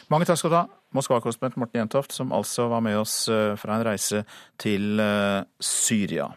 Mange 0.10 0.28
takk 0.30 0.42
skal 0.42 0.54
du 0.54 0.60
ha. 0.62 0.68
Moskva-korrespondent 0.96 1.60
Morten 1.62 1.84
Jentoft, 1.84 2.16
som 2.16 2.32
altså 2.34 2.66
var 2.72 2.82
med 2.86 2.98
oss 2.98 3.28
eh, 3.30 3.54
fra 3.60 3.78
en 3.78 3.86
reise 3.86 4.24
til 4.62 5.02
Syria. 5.62 6.32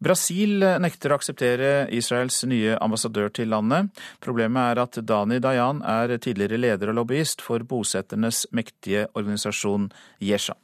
Brasil 0.00 0.64
nekter 0.80 1.12
å 1.12 1.18
akseptere 1.20 1.70
Israels 1.92 2.38
nye 2.48 2.78
ambassadør 2.80 3.28
til 3.36 3.50
landet. 3.52 3.90
Problemet 4.24 4.72
er 4.72 4.80
at 4.80 4.96
Dani 5.04 5.36
Dayan 5.44 5.82
er 5.84 6.14
tidligere 6.16 6.56
leder 6.56 6.92
og 6.92 7.02
lobbyist 7.02 7.44
for 7.44 7.60
bosetternes 7.68 8.46
mektige 8.56 9.10
organisasjon 9.12 9.90
Yesha. 10.24 10.56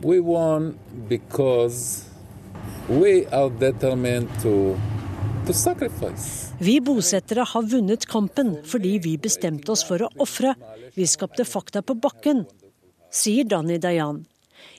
We 0.00 0.20
won 0.20 0.78
because 1.08 2.06
we 2.88 3.26
are 3.26 3.50
determined 3.50 4.30
to, 4.40 4.78
to. 5.44 6.08
Vi 6.58 6.80
bosettere 6.80 7.44
har 7.52 7.68
vunnet 7.68 8.06
kampen 8.08 8.56
fordi 8.64 8.98
vi 9.04 9.18
bestemte 9.20 9.72
oss 9.72 9.84
for 9.84 10.06
å 10.06 10.10
ofre. 10.24 10.54
Vi 10.96 11.06
skapte 11.08 11.44
fakta 11.44 11.82
på 11.82 11.98
bakken, 12.00 12.46
sier 13.12 13.44
Dani 13.44 13.76
Dayan. 13.76 14.24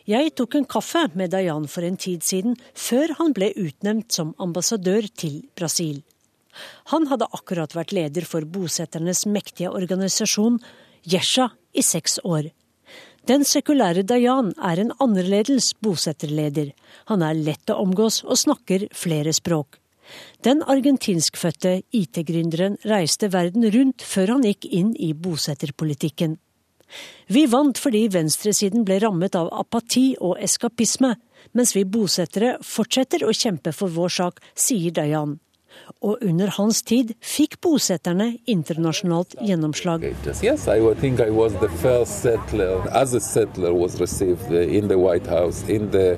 Jeg 0.10 0.34
tok 0.38 0.56
en 0.58 0.68
kaffe 0.70 1.06
med 1.14 1.34
Dayan 1.34 1.68
for 1.70 1.86
en 1.86 1.98
tid 1.98 2.24
siden, 2.26 2.56
før 2.74 3.14
han 3.20 3.36
ble 3.38 3.52
utnevnt 3.58 4.14
som 4.16 4.36
ambassadør 4.42 5.08
til 5.16 5.44
Brasil. 5.58 6.02
Han 6.92 7.08
hadde 7.12 7.30
akkurat 7.36 7.76
vært 7.78 7.94
leder 7.96 8.26
for 8.28 8.46
bosetternes 8.46 9.26
mektige 9.30 9.72
organisasjon, 9.72 10.60
Jesha, 11.08 11.52
i 11.74 11.84
seks 11.86 12.18
år. 12.26 12.50
Den 13.30 13.46
sekulære 13.46 14.02
Dayan 14.10 14.54
er 14.58 14.80
en 14.82 14.92
annerledes 15.04 15.76
bosetterleder. 15.86 16.72
Han 17.12 17.22
er 17.22 17.38
lett 17.38 17.70
å 17.70 17.78
omgås 17.84 18.24
og 18.26 18.40
snakker 18.42 18.88
flere 18.96 19.36
språk. 19.36 19.78
Den 20.42 20.64
argentinskfødte 20.66 21.84
IT-gründeren 21.94 22.80
reiste 22.90 23.30
verden 23.30 23.68
rundt 23.70 24.02
før 24.02 24.34
han 24.36 24.48
gikk 24.48 24.66
inn 24.66 24.96
i 24.98 25.12
bosetterpolitikken. 25.14 26.40
Vi 27.30 27.46
vant 27.50 27.78
fordi 27.78 28.08
venstresiden 28.14 28.86
ble 28.88 29.00
rammet 29.04 29.36
av 29.36 29.52
apati 29.54 30.16
og 30.20 30.40
eskapisme, 30.42 31.16
mens 31.54 31.76
vi 31.76 31.86
bosettere 31.86 32.58
fortsetter 32.66 33.26
å 33.26 33.36
kjempe 33.36 33.74
for 33.76 33.92
vår 33.94 34.18
sak, 34.22 34.42
sier 34.56 34.92
Dayan. 34.96 35.38
Og 36.02 36.22
under 36.26 36.50
hans 36.58 36.82
tid 36.84 37.14
fikk 37.24 37.60
bosetterne 37.64 38.32
internasjonalt 38.50 39.36
gjennomslag. 39.46 40.04
Yes, 40.44 40.68
I 40.68 40.80
think 41.00 41.20
I 41.20 41.30
was 41.30 41.54
the 41.62 41.70
first 41.82 42.22
settler, 42.24 42.82
as 42.92 43.14
a 43.14 43.20
settler 43.20 43.74
was 43.74 44.00
received 44.02 44.52
uh, 44.52 44.60
in 44.60 44.88
the 44.88 44.98
White 44.98 45.28
House, 45.28 45.64
in 45.70 45.92
the 45.92 46.18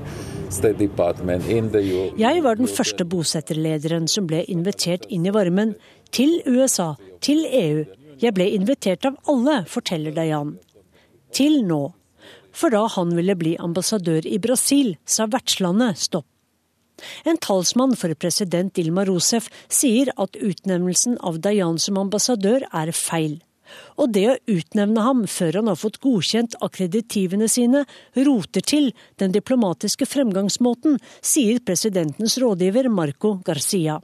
State 0.50 0.78
Department, 0.78 1.48
in 1.48 1.72
the 1.72 1.82
Euro- 1.82 2.14
Jeg 2.18 2.44
var 2.44 2.56
den 2.56 2.68
første 2.68 3.06
bosetterlederen 3.06 4.08
som 4.08 4.28
ble 4.28 4.44
invitert 4.48 5.06
inn 5.10 5.26
i 5.26 5.34
varmen. 5.36 5.76
Til 6.12 6.42
USA, 6.46 6.96
til 7.22 7.46
EU. 7.48 7.86
Jeg 8.22 8.36
ble 8.38 8.46
invitert 8.54 9.06
av 9.10 9.18
alle, 9.32 9.64
forteller 9.66 10.14
Dayan. 10.14 10.56
Til 11.34 11.64
nå. 11.66 11.88
For 12.54 12.74
da 12.74 12.84
han 12.96 13.16
ville 13.18 13.34
bli 13.40 13.56
ambassadør 13.58 14.28
i 14.28 14.38
Brasil, 14.44 14.94
sa 15.06 15.26
vertslandet 15.32 15.98
stopp. 15.98 16.28
En 17.26 17.40
talsmann 17.42 17.96
for 17.98 18.14
president 18.14 18.76
Dilma 18.78 19.08
Rousef 19.08 19.48
sier 19.74 20.12
at 20.22 20.38
utnevnelsen 20.38 21.18
av 21.26 21.40
Dayan 21.42 21.80
som 21.82 21.98
ambassadør 21.98 22.68
er 22.70 22.92
feil. 22.94 23.40
Og 23.96 24.12
det 24.14 24.26
å 24.28 24.40
utnevne 24.52 25.02
ham 25.06 25.24
før 25.32 25.62
han 25.62 25.72
har 25.72 25.80
fått 25.80 26.02
godkjent 26.04 26.58
akkreditivene 26.62 27.48
sine, 27.50 27.86
roter 28.28 28.66
til 28.68 28.92
den 29.22 29.34
diplomatiske 29.34 30.06
fremgangsmåten, 30.06 31.00
sier 31.24 31.62
presidentens 31.66 32.38
rådgiver 32.42 32.92
Marco 32.92 33.38
Garcia. 33.48 33.98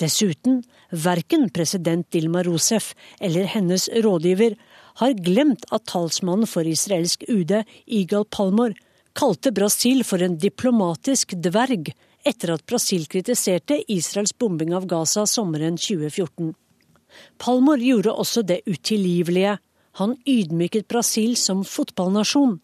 Dessuten, 0.00 0.62
verken 0.90 1.48
president 1.50 2.10
Dilma 2.10 2.42
Rousef 2.42 2.94
eller 3.20 3.44
hennes 3.44 3.88
rådgiver 3.88 4.56
har 5.00 5.12
glemt 5.12 5.64
at 5.70 5.86
talsmannen 5.86 6.48
for 6.50 6.66
israelsk 6.66 7.24
UD, 7.28 7.62
Igal 7.86 8.24
Palmor, 8.24 8.74
kalte 9.14 9.52
Brasil 9.52 10.04
for 10.04 10.22
en 10.22 10.38
diplomatisk 10.38 11.34
dverg 11.42 11.92
etter 12.26 12.52
at 12.54 12.66
Brasil 12.68 13.06
kritiserte 13.10 13.80
Israels 13.88 14.34
bombing 14.36 14.74
av 14.76 14.86
Gaza 14.86 15.24
sommeren 15.26 15.78
2014. 15.80 16.52
Palmor 17.38 17.80
gjorde 17.82 18.12
også 18.12 18.42
det 18.46 18.60
utilgivelige. 18.66 19.56
Han 19.98 20.16
ydmyket 20.28 20.88
Brasil 20.88 21.36
som 21.36 21.64
fotballnasjon. 21.66 22.58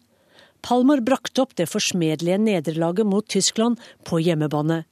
Palmor 0.63 1.01
brakte 1.05 1.43
opp 1.43 1.55
det 1.57 1.67
forsmedelige 1.69 2.37
nederlaget 2.41 3.07
mot 3.07 3.27
Tyskland 3.27 3.81
på 4.07 4.21
hjemmebane. 4.23 4.85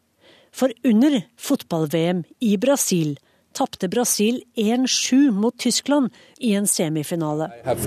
For 0.56 0.72
under 0.88 1.22
fotball-VM 1.36 2.24
i 2.39 2.58
Brasil 2.58 3.18
tapte 3.56 3.88
Brasil 3.91 4.41
1-7 4.56 5.32
mot 5.32 5.58
Tyskland 5.60 6.10
i 6.39 6.53
en 6.56 6.68
semifinale. 6.68 7.49
Jeg 7.66 7.78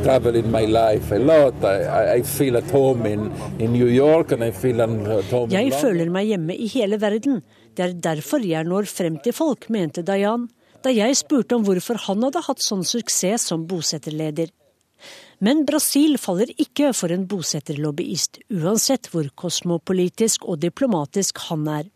føler 5.81 6.13
meg 6.13 6.31
hjemme 6.33 6.57
i 6.57 6.69
hele 6.75 7.01
verden. 7.01 7.43
Det 7.73 7.85
er 7.87 7.99
derfor 8.09 8.45
jeg 8.45 8.69
når 8.69 8.89
frem 8.93 9.19
til 9.25 9.37
folk, 9.37 9.69
mente 9.73 10.05
Dayan, 10.05 10.49
da 10.85 10.93
jeg 10.93 11.17
spurte 11.21 11.57
om 11.57 11.65
hvorfor 11.67 12.01
han 12.05 12.25
hadde 12.29 12.47
hatt 12.49 12.65
sånn 12.65 12.85
suksess 12.85 13.49
som 13.49 13.65
bosetterleder. 13.69 14.53
Men 15.45 15.65
Brasil 15.65 16.19
faller 16.21 16.51
ikke 16.59 16.93
for 16.97 17.13
en 17.15 17.29
bosetterlobbyist, 17.31 18.43
uansett 18.51 19.09
hvor 19.13 19.29
kosmopolitisk 19.39 20.45
og 20.49 20.61
diplomatisk 20.65 21.39
han 21.49 21.69
er. 21.71 21.87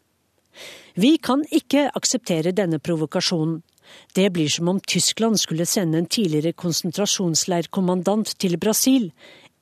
Vi 0.94 1.16
kan 1.18 1.44
ikke 1.50 1.88
akseptere 1.96 2.52
denne 2.52 2.78
provokasjonen. 2.78 3.62
Det 4.14 4.30
blir 4.32 4.48
som 4.48 4.68
om 4.68 4.80
Tyskland 4.80 5.40
skulle 5.40 5.66
sende 5.66 5.98
en 5.98 6.06
tidligere 6.06 6.52
konsentrasjonsleirkommandant 6.52 8.34
til 8.38 8.56
Brasil, 8.60 9.10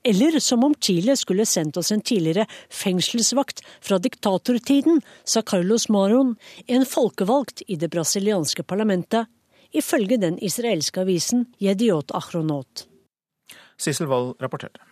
eller 0.04 0.38
som 0.40 0.64
om 0.64 0.74
Chile 0.80 1.16
skulle 1.16 1.46
sendt 1.46 1.76
oss 1.76 1.90
en 1.92 2.00
tidligere 2.00 2.46
fengselsvakt 2.70 3.62
fra 3.80 3.98
diktatortiden, 3.98 5.02
sa 5.24 5.42
Carlos 5.42 5.88
Maron, 5.88 6.36
en 6.66 6.86
folkevalgt 6.86 7.62
i 7.68 7.76
det 7.76 7.90
brasilianske 7.92 8.62
parlamentet, 8.62 9.26
ifølge 9.72 10.18
den 10.18 10.38
israelske 10.42 11.04
avisen 11.04 11.46
Jediot 11.60 12.10
Achronot. 12.16 12.86
Sissel 13.78 14.08
Wold 14.10 14.40
rapporterte. 14.42 14.89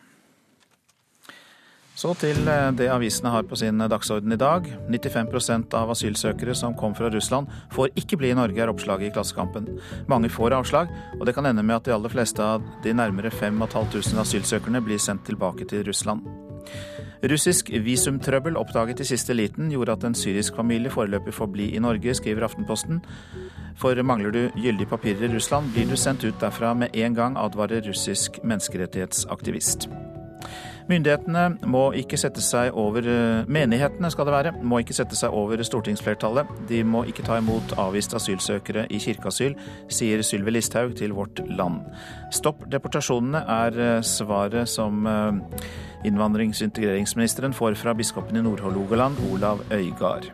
Så 1.99 2.13
til 2.15 2.47
eh, 2.47 2.69
det 2.79 2.87
avisene 2.95 3.33
har 3.35 3.47
på 3.49 3.57
sin 3.59 3.81
dagsorden 3.91 4.31
i 4.31 4.39
dag. 4.39 4.67
95% 4.87 5.75
av 5.75 5.91
asylsøkere 5.91 6.55
som 6.55 6.77
kom 6.79 6.95
fra 6.95 7.11
Russland 7.11 7.51
får 7.75 7.91
ikke 7.99 8.21
bli 8.21 8.31
i 8.31 8.37
Norge, 8.39 8.61
er 8.63 8.71
oppslaget 8.71 9.09
i 9.09 9.15
Klassekampen. 9.17 9.67
Mange 10.11 10.31
får 10.31 10.55
avslag, 10.61 10.93
og 11.19 11.27
det 11.27 11.35
kan 11.35 11.49
ende 11.51 11.65
med 11.67 11.81
at 11.81 11.89
de 11.89 11.97
aller 11.97 12.13
fleste 12.13 12.45
av 12.45 12.63
de 12.85 12.95
nærmere 12.95 13.33
5500 13.35 14.23
asylsøkerne 14.23 14.83
blir 14.87 15.03
sendt 15.03 15.27
tilbake 15.27 15.67
til 15.67 15.83
Russland. 15.89 16.23
Russisk 17.27 17.73
visumtrøbbel 17.83 18.55
oppdaget 18.61 19.03
i 19.03 19.07
siste 19.09 19.35
liten 19.35 19.73
gjorde 19.75 19.97
at 19.97 20.07
en 20.07 20.15
syrisk 20.15 20.55
familie 20.61 20.93
foreløpig 20.95 21.35
får 21.35 21.51
bli 21.51 21.67
i 21.75 21.83
Norge, 21.83 22.15
skriver 22.15 22.47
Aftenposten. 22.47 23.03
For 23.79 23.99
mangler 24.07 24.31
du 24.31 24.41
gyldige 24.55 24.93
papirer 24.93 25.27
i 25.27 25.33
Russland, 25.35 25.75
blir 25.75 25.91
du 25.91 25.99
sendt 25.99 26.23
ut 26.23 26.39
derfra 26.39 26.77
med 26.79 26.95
en 26.95 27.19
gang, 27.19 27.35
advarer 27.43 27.83
russisk 27.91 28.39
menneskerettighetsaktivist. 28.45 29.91
Myndighetene 30.89 31.43
må 31.69 31.83
ikke 32.01 32.17
sette 32.21 32.41
seg 32.41 32.77
over 32.79 33.05
eh, 33.05 33.49
Menighetene 33.51 34.09
skal 34.13 34.29
det 34.29 34.35
være, 34.35 34.53
må 34.65 34.81
ikke 34.81 34.97
sette 34.97 35.19
seg 35.19 35.35
over 35.37 35.61
stortingsflertallet. 35.67 36.49
De 36.71 36.81
må 36.81 37.05
ikke 37.11 37.27
ta 37.27 37.37
imot 37.43 37.75
avviste 37.81 38.17
asylsøkere 38.17 38.87
i 38.89 39.01
kirkeasyl, 39.05 39.59
sier 39.93 40.25
Sylvi 40.25 40.57
Listhaug 40.57 40.97
til 40.97 41.13
Vårt 41.17 41.45
Land. 41.53 41.85
Stopp 42.33 42.65
deportasjonene 42.73 43.45
er 43.59 43.81
eh, 43.85 44.01
svaret 44.01 44.73
som 44.73 45.05
eh, 45.05 45.63
innvandrings- 46.09 46.65
og 46.65 46.71
integreringsministeren 46.71 47.57
får 47.57 47.77
fra 47.83 47.97
biskopen 47.99 48.41
i 48.41 48.49
Nord-Hålogaland, 48.49 49.21
Olav 49.29 49.67
Øygard. 49.69 50.33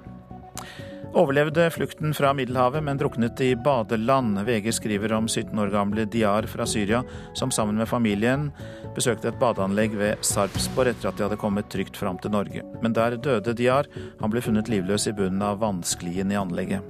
Overlevde 1.14 1.70
flukten 1.70 2.14
fra 2.14 2.32
Middelhavet, 2.34 2.82
men 2.82 2.98
druknet 2.98 3.40
i 3.40 3.56
badeland. 3.56 4.38
VG 4.46 4.72
skriver 4.74 5.12
om 5.12 5.28
17 5.28 5.58
år 5.58 5.70
gamle 5.70 6.04
Diar 6.10 6.42
fra 6.50 6.66
Syria, 6.66 7.04
som 7.38 7.52
sammen 7.54 7.78
med 7.78 7.86
familien 7.88 8.48
besøkte 8.96 9.30
et 9.30 9.38
badeanlegg 9.38 9.94
ved 9.94 10.26
Sarpsborg 10.26 10.90
etter 10.90 11.12
at 11.12 11.20
de 11.20 11.26
hadde 11.28 11.38
kommet 11.38 11.70
trygt 11.70 11.96
fram 11.96 12.18
til 12.18 12.34
Norge. 12.34 12.66
Men 12.82 12.98
der 12.98 13.14
døde 13.14 13.54
Diar. 13.54 13.86
Han 14.20 14.34
ble 14.34 14.42
funnet 14.42 14.70
livløs 14.72 15.06
i 15.06 15.14
bunnen 15.14 15.42
av 15.46 15.62
vannsklien 15.62 16.34
i 16.34 16.40
anlegget. 16.40 16.82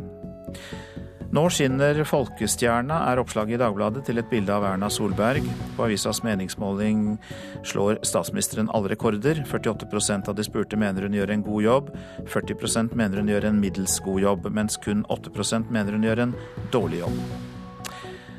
Nå 1.32 1.44
skinner 1.50 2.02
folkestjerna, 2.04 2.98
er 3.08 3.20
oppslaget 3.22 3.56
i 3.56 3.60
Dagbladet 3.62 4.04
til 4.06 4.20
et 4.20 4.28
bilde 4.30 4.52
av 4.52 4.66
Erna 4.68 4.90
Solberg. 4.92 5.46
På 5.76 5.86
avisas 5.86 6.20
meningsmåling 6.26 7.16
slår 7.64 8.02
statsministeren 8.04 8.68
alle 8.74 8.92
rekorder. 8.92 9.40
48 9.48 10.20
av 10.28 10.34
de 10.36 10.44
spurte 10.44 10.76
mener 10.76 11.08
hun 11.08 11.16
gjør 11.16 11.32
en 11.32 11.46
god 11.46 11.62
jobb, 11.62 11.90
40% 12.28 12.94
mener 12.94 13.22
hun 13.22 13.32
gjør 13.32 13.48
en 13.48 13.60
middels 13.60 13.98
god 14.04 14.20
jobb, 14.20 14.52
mens 14.52 14.76
kun 14.76 15.04
8% 15.08 15.72
mener 15.72 15.96
hun 15.96 16.04
gjør 16.04 16.26
en 16.26 16.38
dårlig 16.72 17.04
jobb. 17.06 17.18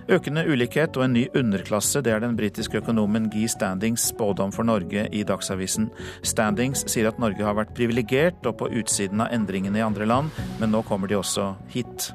Økende 0.06 0.44
ulikhet 0.46 0.98
og 1.00 1.08
en 1.08 1.16
ny 1.18 1.24
underklasse, 1.34 2.04
det 2.06 2.12
er 2.14 2.20
den 2.22 2.36
britiske 2.38 2.78
økonomen 2.78 3.26
Guy 3.34 3.48
Standings 3.50 4.04
spådom 4.12 4.52
for 4.54 4.68
Norge 4.68 5.08
i 5.10 5.24
Dagsavisen. 5.26 5.88
Standings 6.22 6.86
sier 6.92 7.10
at 7.10 7.18
Norge 7.18 7.42
har 7.42 7.58
vært 7.58 7.74
privilegert 7.74 8.46
og 8.46 8.60
på 8.60 8.70
utsiden 8.70 9.26
av 9.26 9.34
endringene 9.34 9.82
i 9.82 9.86
andre 9.86 10.06
land, 10.06 10.30
men 10.62 10.70
nå 10.76 10.84
kommer 10.86 11.10
de 11.10 11.18
også 11.18 11.56
hit. 11.74 12.12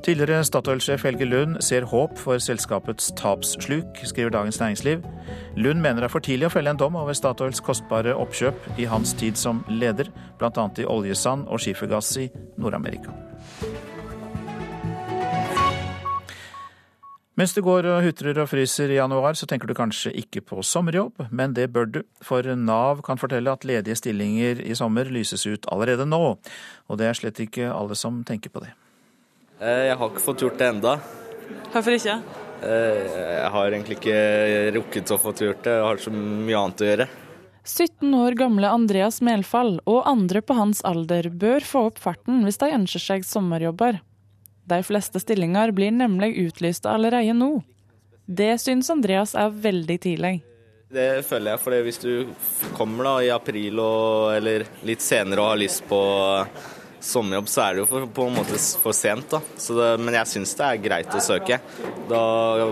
Tidligere 0.00 0.44
Statoil-sjef 0.48 1.02
Helge 1.04 1.26
Lund 1.28 1.58
ser 1.60 1.84
håp 1.90 2.16
for 2.18 2.40
selskapets 2.40 3.10
tapssluk, 3.20 4.00
skriver 4.08 4.32
Dagens 4.32 4.60
Næringsliv. 4.60 5.04
Lund 5.60 5.82
mener 5.84 6.00
det 6.00 6.08
er 6.08 6.14
for 6.14 6.24
tidlig 6.24 6.48
å 6.48 6.54
felle 6.54 6.72
en 6.72 6.80
dom 6.80 6.96
over 6.96 7.12
Statoils 7.16 7.60
kostbare 7.60 8.16
oppkjøp 8.16 8.80
i 8.80 8.88
hans 8.88 9.12
tid 9.20 9.36
som 9.36 9.60
leder, 9.68 10.08
bl.a. 10.40 10.66
i 10.80 10.88
oljesand 10.88 11.44
og 11.52 11.60
skifergass 11.60 12.14
i 12.22 12.30
Nord-Amerika. 12.56 13.12
Mens 17.36 17.54
du 17.56 17.62
går 17.64 17.86
og 17.88 18.02
hutrer 18.04 18.36
og 18.42 18.50
fryser 18.50 18.90
i 18.92 18.98
januar, 18.98 19.36
så 19.36 19.46
tenker 19.48 19.68
du 19.68 19.76
kanskje 19.76 20.16
ikke 20.16 20.42
på 20.48 20.64
sommerjobb, 20.64 21.28
men 21.28 21.54
det 21.56 21.70
bør 21.72 21.88
du, 21.88 22.02
for 22.24 22.44
Nav 22.56 23.04
kan 23.04 23.20
fortelle 23.20 23.52
at 23.52 23.68
ledige 23.68 24.00
stillinger 24.00 24.64
i 24.64 24.76
sommer 24.76 25.08
lyses 25.08 25.44
ut 25.48 25.68
allerede 25.72 26.08
nå. 26.08 26.36
Og 26.88 27.00
det 27.00 27.08
er 27.08 27.16
slett 27.20 27.40
ikke 27.40 27.68
alle 27.72 27.96
som 27.96 28.24
tenker 28.28 28.52
på 28.52 28.64
det. 28.64 28.74
Eh, 29.60 29.86
jeg 29.90 29.96
har 30.00 30.12
ikke 30.12 30.24
fått 30.24 30.44
gjort 30.44 30.58
det 30.60 30.68
enda. 30.72 30.98
Hvorfor 31.70 31.96
ikke? 31.96 32.16
Eh, 32.64 33.00
jeg 33.40 33.50
har 33.54 33.72
egentlig 33.72 33.98
ikke 33.98 34.20
rukket 34.76 35.12
å 35.12 35.18
få 35.20 35.34
gjort 35.36 35.64
det, 35.64 35.74
jeg 35.76 35.86
har 35.86 36.00
så 36.00 36.12
mye 36.14 36.62
annet 36.62 36.84
å 36.84 36.88
gjøre. 36.88 37.08
17 37.60 38.14
år 38.16 38.36
gamle 38.40 38.70
Andreas 38.72 39.20
Melfall 39.20 39.74
og 39.84 40.06
andre 40.08 40.40
på 40.40 40.56
hans 40.56 40.80
alder 40.88 41.28
bør 41.28 41.60
få 41.60 41.84
opp 41.90 42.00
farten 42.00 42.40
hvis 42.46 42.58
de 42.62 42.70
ønsker 42.72 43.04
seg 43.04 43.26
sommerjobber. 43.28 44.00
De 44.70 44.80
fleste 44.86 45.20
stillinger 45.20 45.74
blir 45.76 45.92
nemlig 45.92 46.32
utlyst 46.46 46.88
allerede 46.88 47.36
nå. 47.36 47.58
Det 48.24 48.54
syns 48.62 48.88
Andreas 48.92 49.34
er 49.36 49.52
veldig 49.52 49.98
tidlig. 50.00 50.34
Det 50.90 51.22
føler 51.26 51.52
jeg, 51.52 51.62
for 51.62 51.86
hvis 51.86 52.00
du 52.02 52.12
kommer 52.74 53.06
da 53.06 53.14
i 53.22 53.30
april 53.30 53.78
og, 53.78 54.32
eller 54.34 54.64
litt 54.86 55.04
senere 55.04 55.42
og 55.42 55.52
har 55.52 55.60
lyst 55.60 55.84
på 55.90 56.00
sommerjobb, 57.00 57.48
så 57.48 57.62
er 57.64 57.76
det 57.76 57.84
jo 57.84 58.02
på 58.14 58.26
en 58.26 58.36
måte 58.36 58.58
for 58.82 58.96
sent. 58.96 59.30
da. 59.32 59.40
Det, 59.40 59.90
men 60.00 60.16
jeg 60.20 60.30
syns 60.34 60.56
det 60.58 60.66
er 60.66 60.82
greit 60.84 61.14
å 61.14 61.22
søke. 61.24 61.60
Da 62.10 62.24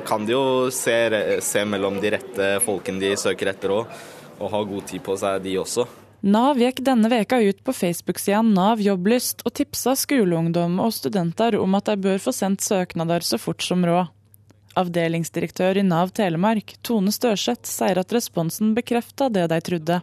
kan 0.09 0.27
de 0.27 0.35
jo 0.35 0.45
se, 0.75 0.97
se 1.45 1.65
mellom 1.65 2.01
de 2.03 2.13
rette 2.17 2.51
folkene 2.65 3.03
de 3.03 3.15
søker 3.21 3.53
etter 3.55 3.75
òg, 3.75 3.97
og 4.39 4.53
ha 4.53 4.63
god 4.75 4.87
tid 4.91 5.05
på 5.05 5.17
seg, 5.19 5.41
de 5.45 5.57
også. 5.61 5.87
Nav 6.29 6.59
gikk 6.59 6.81
denne 6.83 7.07
veka 7.13 7.39
ut 7.39 7.61
på 7.63 7.73
Facebook-sida 7.73 8.41
Nav 8.43 8.81
jobblyst 8.83 9.45
og 9.47 9.55
tipsa 9.55 9.95
skoleungdom 9.95 10.81
og 10.83 10.91
studenter 10.97 11.55
om 11.61 11.77
at 11.79 11.87
de 11.87 11.95
bør 12.09 12.19
få 12.23 12.35
sendt 12.35 12.65
søknader 12.67 13.23
så 13.23 13.39
fort 13.39 13.63
som 13.63 13.87
råd. 13.87 14.11
Avdelingsdirektør 14.79 15.79
i 15.79 15.87
Nav 15.87 16.11
Telemark, 16.15 16.75
Tone 16.87 17.15
Størseth, 17.15 17.67
sier 17.71 17.99
at 17.99 18.15
responsen 18.15 18.75
bekrefta 18.77 19.31
det 19.33 19.47
de 19.51 19.59
trodde. 19.65 20.01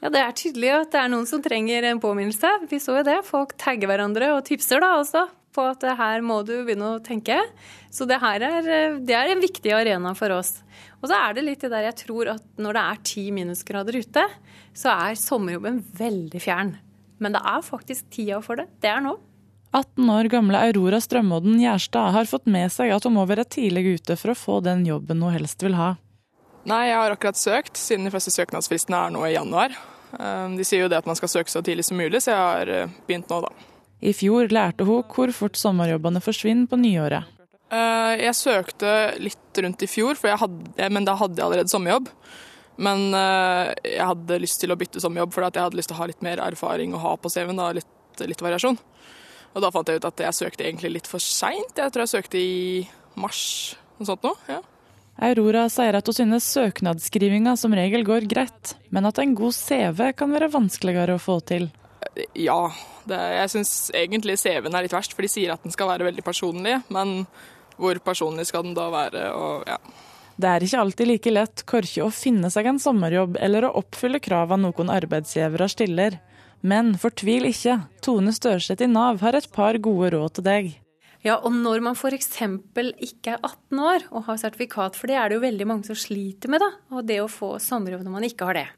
Ja, 0.00 0.08
Det 0.08 0.20
er 0.20 0.32
tydelig 0.32 0.70
at 0.72 0.94
det 0.94 1.00
er 1.02 1.10
noen 1.12 1.26
som 1.28 1.42
trenger 1.44 1.84
en 1.84 2.00
påminnelse. 2.00 2.48
Vi 2.70 2.80
så 2.80 2.96
jo 3.00 3.04
det. 3.04 3.18
Folk 3.28 3.52
tagger 3.60 3.90
hverandre 3.90 4.32
og 4.36 4.46
tipser 4.48 4.80
da 4.80 4.94
også 5.00 5.26
på 5.52 5.64
at 5.66 5.84
her 5.98 6.22
må 6.24 6.40
du 6.46 6.54
begynne 6.62 6.94
å 6.94 7.02
tenke. 7.04 7.36
Så 7.92 8.06
det 8.08 8.20
her 8.22 8.42
er, 8.46 8.98
det 9.02 9.16
er 9.16 9.32
en 9.32 9.42
viktig 9.42 9.72
arena 9.74 10.14
for 10.16 10.32
oss. 10.32 10.60
Og 11.02 11.10
så 11.10 11.18
er 11.18 11.36
det 11.36 11.44
litt 11.46 11.64
det 11.64 11.72
der 11.72 11.88
jeg 11.90 11.98
tror 12.04 12.32
at 12.36 12.44
når 12.60 12.76
det 12.76 12.84
er 12.84 13.02
ti 13.10 13.24
minusgrader 13.34 13.98
ute, 14.00 14.24
så 14.72 14.94
er 14.94 15.18
sommerjobben 15.18 15.82
veldig 15.98 16.40
fjern. 16.40 16.76
Men 17.20 17.36
det 17.36 17.42
er 17.44 17.66
faktisk 17.66 18.08
tida 18.14 18.40
for 18.44 18.62
det. 18.62 18.70
Det 18.80 18.88
er 18.88 19.02
nå. 19.04 19.18
18 19.76 20.08
år 20.10 20.26
gamle 20.32 20.60
Aurora 20.66 20.98
Strømodden 21.02 21.60
Gjerstad 21.62 22.14
har 22.16 22.26
fått 22.26 22.48
med 22.50 22.72
seg 22.74 22.90
at 22.90 23.04
hun 23.06 23.14
må 23.14 23.26
være 23.28 23.44
tidlig 23.46 24.00
ute 24.00 24.16
for 24.18 24.32
å 24.32 24.38
få 24.38 24.56
den 24.64 24.82
jobben 24.88 25.20
hun 25.22 25.34
helst 25.36 25.62
vil 25.62 25.76
ha. 25.78 25.92
Nei, 26.68 26.82
jeg 26.90 26.98
har 27.00 27.14
akkurat 27.14 27.38
søkt, 27.40 27.78
siden 27.80 28.04
de 28.04 28.12
første 28.12 28.32
søknadsfristene 28.34 28.98
er 29.06 29.14
nå 29.14 29.24
i 29.24 29.32
januar. 29.32 29.72
Ehm, 30.18 30.58
de 30.58 30.66
sier 30.66 30.84
jo 30.84 30.90
det 30.92 30.98
at 31.00 31.08
man 31.08 31.16
skal 31.16 31.30
søke 31.32 31.52
så 31.52 31.62
tidlig 31.64 31.86
som 31.88 31.96
mulig, 32.00 32.20
så 32.20 32.34
jeg 32.34 32.40
har 32.40 32.72
eh, 32.74 32.96
begynt 33.08 33.30
nå, 33.32 33.40
da. 33.46 33.52
I 34.00 34.12
fjor 34.16 34.52
lærte 34.52 34.84
hun 34.88 35.04
hvor 35.12 35.32
fort 35.36 35.58
sommerjobbene 35.60 36.22
forsvinner 36.24 36.68
på 36.68 36.78
nyåret. 36.80 37.28
Eh, 37.70 38.14
jeg 38.26 38.36
søkte 38.36 38.94
litt 39.22 39.60
rundt 39.62 39.84
i 39.84 39.88
fjor, 39.90 40.18
hadde, 40.20 40.88
men 40.90 41.06
da 41.06 41.16
hadde 41.20 41.38
jeg 41.38 41.46
allerede 41.46 41.72
sommerjobb. 41.72 42.10
Men 42.80 43.08
eh, 43.16 43.72
jeg 43.96 44.08
hadde 44.10 44.40
lyst 44.42 44.60
til 44.62 44.72
å 44.72 44.78
bytte 44.80 45.02
sommerjobb, 45.02 45.32
for 45.34 45.46
jeg 45.46 45.62
hadde 45.62 45.78
lyst 45.80 45.92
til 45.92 45.98
å 45.98 46.02
ha 46.02 46.08
litt 46.10 46.24
mer 46.24 46.42
erfaring 46.44 46.96
å 46.96 47.02
ha 47.04 47.14
på 47.20 47.32
CV-en. 47.32 47.60
Litt, 47.76 48.24
litt 48.24 48.44
variasjon. 48.44 48.76
Og 49.50 49.64
da 49.64 49.70
fant 49.74 49.88
jeg 49.88 50.00
ut 50.00 50.08
at 50.08 50.22
jeg 50.26 50.36
søkte 50.36 50.66
egentlig 50.66 50.92
litt 50.98 51.08
for 51.10 51.22
seint. 51.22 51.72
Jeg 51.76 51.92
tror 51.92 52.04
jeg 52.04 52.12
søkte 52.12 52.40
i 52.40 52.84
mars, 53.20 53.42
noe 53.98 54.08
sånt 54.08 54.26
noe. 54.26 54.36
Ja. 54.50 54.60
Aurora 55.20 55.66
sier 55.68 55.98
at 55.98 56.06
hun 56.08 56.16
synes 56.16 56.46
søknadsskrivinga 56.54 57.52
som 57.60 57.74
regel 57.76 58.06
går 58.08 58.24
greit, 58.30 58.74
men 58.88 59.08
at 59.08 59.20
en 59.20 59.34
god 59.36 59.52
CV 59.52 60.14
kan 60.16 60.32
være 60.32 60.48
vanskeligere 60.52 61.18
å 61.18 61.20
få 61.20 61.38
til. 61.44 61.68
Ja, 62.34 62.70
det, 63.04 63.18
jeg 63.36 63.52
syns 63.52 63.72
egentlig 63.96 64.38
CV-en 64.40 64.74
er 64.74 64.86
litt 64.86 64.94
verst, 64.96 65.12
for 65.12 65.26
de 65.26 65.30
sier 65.30 65.52
at 65.52 65.64
den 65.64 65.74
skal 65.74 65.90
være 65.92 66.08
veldig 66.08 66.24
personlig. 66.24 66.78
Men 66.88 67.26
hvor 67.80 68.00
personlig 68.04 68.48
skal 68.48 68.64
den 68.64 68.76
da 68.76 68.88
være? 68.92 69.26
Og, 69.36 69.68
ja. 69.68 69.76
Det 70.40 70.48
er 70.48 70.64
ikke 70.64 70.82
alltid 70.86 71.10
like 71.10 71.34
lett 71.34 71.64
korkje 71.68 72.06
å 72.06 72.12
finne 72.14 72.48
seg 72.52 72.70
en 72.70 72.80
sommerjobb 72.80 73.36
eller 73.44 73.66
å 73.68 73.74
oppfylle 73.82 74.22
kravene 74.24 74.70
noen 74.70 74.92
arbeidsgivere 74.92 75.68
stiller. 75.68 76.16
Men 76.60 76.94
fortvil 77.00 77.48
ikke, 77.48 77.82
Tone 78.04 78.32
Størseth 78.36 78.84
i 78.84 78.88
Nav 78.88 79.20
har 79.24 79.36
et 79.36 79.48
par 79.52 79.76
gode 79.80 80.14
råd 80.16 80.38
til 80.38 80.48
deg. 80.48 80.72
Ja, 81.20 81.36
og 81.36 81.52
når 81.52 81.82
man 81.84 81.96
f.eks. 81.98 82.30
ikke 82.40 83.34
er 83.34 83.42
18 83.44 83.80
år 83.84 84.04
og 84.08 84.24
har 84.30 84.38
sertifikat, 84.40 84.96
for 84.96 85.10
det 85.10 85.18
er 85.20 85.28
det 85.28 85.36
jo 85.36 85.44
veldig 85.44 85.66
mange 85.68 85.88
som 85.90 85.98
sliter 85.98 86.48
med, 86.52 86.62
da, 86.64 86.70
og 86.96 87.04
det 87.08 87.18
å 87.20 87.28
få 87.28 87.58
sommerjobb 87.60 88.06
når 88.06 88.14
man 88.14 88.28
ikke 88.28 88.48
har 88.48 88.56
det. 88.56 88.68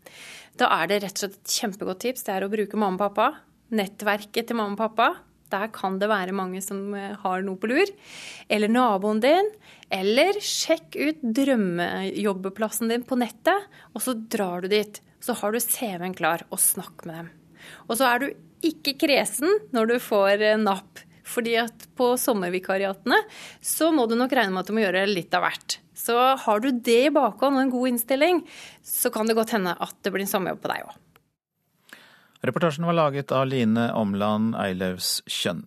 Da 0.58 0.68
er 0.80 0.90
det 0.90 1.02
rett 1.04 1.14
og 1.14 1.22
slett 1.22 1.36
et 1.38 1.58
kjempegodt 1.60 2.02
tips. 2.02 2.24
Det 2.26 2.32
er 2.34 2.44
å 2.44 2.50
bruke 2.52 2.80
mamma 2.80 2.98
og 2.98 3.14
pappa. 3.14 3.28
Nettverket 3.72 4.50
til 4.50 4.58
mamma 4.58 4.74
og 4.74 4.82
pappa. 4.82 5.06
Der 5.52 5.70
kan 5.72 5.98
det 6.00 6.08
være 6.10 6.34
mange 6.36 6.62
som 6.64 6.94
eh, 6.96 7.14
har 7.22 7.44
noe 7.44 7.60
på 7.60 7.70
lur. 7.70 7.92
Eller 8.52 8.72
naboen 8.72 9.22
din. 9.22 9.48
Eller 9.92 10.40
sjekk 10.42 10.98
ut 10.98 11.22
drømmejobbeplassen 11.38 12.92
din 12.92 13.06
på 13.06 13.18
nettet, 13.20 13.70
og 13.92 14.04
så 14.04 14.16
drar 14.16 14.64
du 14.64 14.72
dit. 14.72 15.00
Så 15.22 15.36
har 15.38 15.54
du 15.54 15.60
CV-en 15.62 16.16
klar, 16.18 16.42
og 16.50 16.60
snakk 16.60 17.06
med 17.06 17.20
dem. 17.20 17.32
Og 17.86 17.96
så 18.00 18.10
er 18.10 18.22
du 18.22 18.28
ikke 18.66 18.96
kresen 18.98 19.60
når 19.74 19.94
du 19.94 19.96
får 20.02 20.42
eh, 20.42 20.60
napp 20.60 21.06
fordi 21.32 21.56
at 21.64 21.86
på 21.98 22.12
sommervikariatene 22.20 23.18
så 23.64 23.90
må 23.94 24.06
du 24.08 24.16
nok 24.18 24.34
regne 24.36 24.54
med 24.54 24.64
at 24.64 24.70
du 24.70 24.76
må 24.76 24.84
gjøre 24.84 25.06
litt 25.10 25.34
av 25.36 25.46
hvert. 25.46 25.78
Så 25.96 26.16
har 26.44 26.62
du 26.62 26.70
det 26.72 26.98
i 27.06 27.14
bakhånd 27.14 27.58
og 27.58 27.64
en 27.64 27.72
god 27.72 27.92
innstilling, 27.92 28.44
så 28.84 29.12
kan 29.14 29.28
det 29.28 29.36
godt 29.38 29.56
hende 29.56 29.74
at 29.74 29.96
det 30.02 30.12
blir 30.12 30.26
en 30.26 30.30
sommerjobb 30.30 30.62
på 30.62 30.72
deg 30.72 30.86
òg. 30.86 31.00
Reportasjen 32.42 32.86
var 32.88 32.98
laget 32.98 33.30
av 33.30 33.46
Line 33.46 33.92
Omland 33.94 34.56
Eilevs 34.58 35.20
Kjønn. 35.30 35.62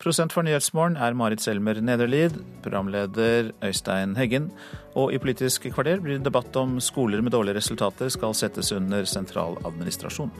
Prosent 0.00 0.32
for 0.32 0.44
Nyhetsmorgen 0.44 0.96
er 0.96 1.16
Marit 1.16 1.42
Selmer 1.44 1.76
Nederlid, 1.84 2.38
programleder 2.64 3.50
Øystein 3.64 4.14
Heggen. 4.16 4.48
Og 4.96 5.12
i 5.12 5.20
Politisk 5.20 5.68
kvarter 5.74 6.00
blir 6.00 6.16
det 6.16 6.24
debatt 6.28 6.56
om 6.56 6.78
skoler 6.80 7.20
med 7.20 7.32
dårlige 7.36 7.58
resultater 7.60 8.08
skal 8.12 8.36
settes 8.36 8.72
under 8.72 9.04
sentraladministrasjon. 9.08 10.32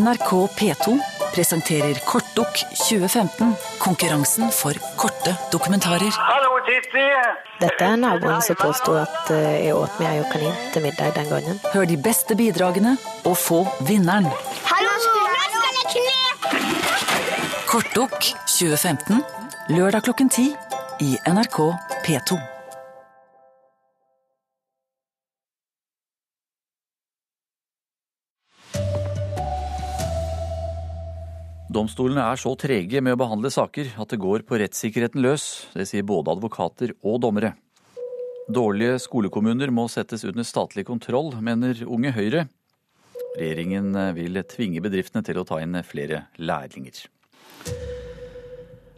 NRK 0.00 0.48
P2 0.56 0.98
presenterer 1.34 1.98
Kortdukk 2.04 2.62
2015. 2.88 3.52
Konkurransen 3.78 4.50
for 4.50 4.72
korte 4.96 5.34
dokumentarer. 5.52 6.12
Hallo, 6.16 6.56
Titti! 6.64 7.04
Dette 7.60 7.84
er 7.84 7.98
naboen 8.00 8.40
som 8.44 8.56
påsto 8.56 8.94
at 8.96 9.32
eh, 9.34 9.66
jeg 9.66 9.76
åt 9.76 9.98
meg 10.00 10.22
og 10.22 10.30
kanin 10.32 10.54
til 10.72 10.86
middag 10.86 11.12
den 11.18 11.28
gangen. 11.28 11.60
Hør 11.74 11.88
de 11.90 11.98
beste 12.00 12.36
bidragene 12.38 12.94
og 13.28 13.36
få 13.36 13.60
vinneren. 13.88 14.30
Hallo, 14.70 14.94
nå 14.94 15.34
skal 15.44 15.82
jeg 15.82 15.90
kne! 15.96 17.58
Kortdukk 17.68 18.32
2015. 18.46 19.20
Lørdag 19.76 20.08
klokken 20.08 20.32
ti 20.32 20.48
i 21.04 21.12
NRK 21.28 21.60
P2. 22.06 22.40
Domstolene 31.70 32.24
er 32.26 32.38
så 32.40 32.50
trege 32.58 32.98
med 32.98 33.14
å 33.14 33.18
behandle 33.20 33.50
saker 33.54 33.92
at 34.02 34.10
det 34.10 34.18
går 34.18 34.42
på 34.42 34.58
rettssikkerheten 34.58 35.22
løs. 35.22 35.44
Det 35.70 35.84
sier 35.86 36.02
både 36.02 36.32
advokater 36.34 36.96
og 37.06 37.20
dommere. 37.22 37.52
Dårlige 38.50 38.96
skolekommuner 39.04 39.70
må 39.70 39.84
settes 39.86 40.26
under 40.26 40.42
statlig 40.42 40.82
kontroll, 40.88 41.30
mener 41.38 41.84
Unge 41.86 42.10
Høyre. 42.16 42.48
Regjeringen 43.36 43.94
vil 44.18 44.42
tvinge 44.50 44.82
bedriftene 44.82 45.22
til 45.22 45.38
å 45.38 45.46
ta 45.46 45.60
inn 45.62 45.78
flere 45.86 46.24
lærlinger. 46.42 47.04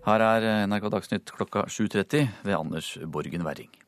Her 0.08 0.26
er 0.30 0.48
NRK 0.64 0.88
Dagsnytt 0.96 1.36
klokka 1.36 1.68
7.30 1.68 2.32
ved 2.40 2.56
Anders 2.56 2.94
Borgen 3.04 3.44
Werring. 3.44 3.81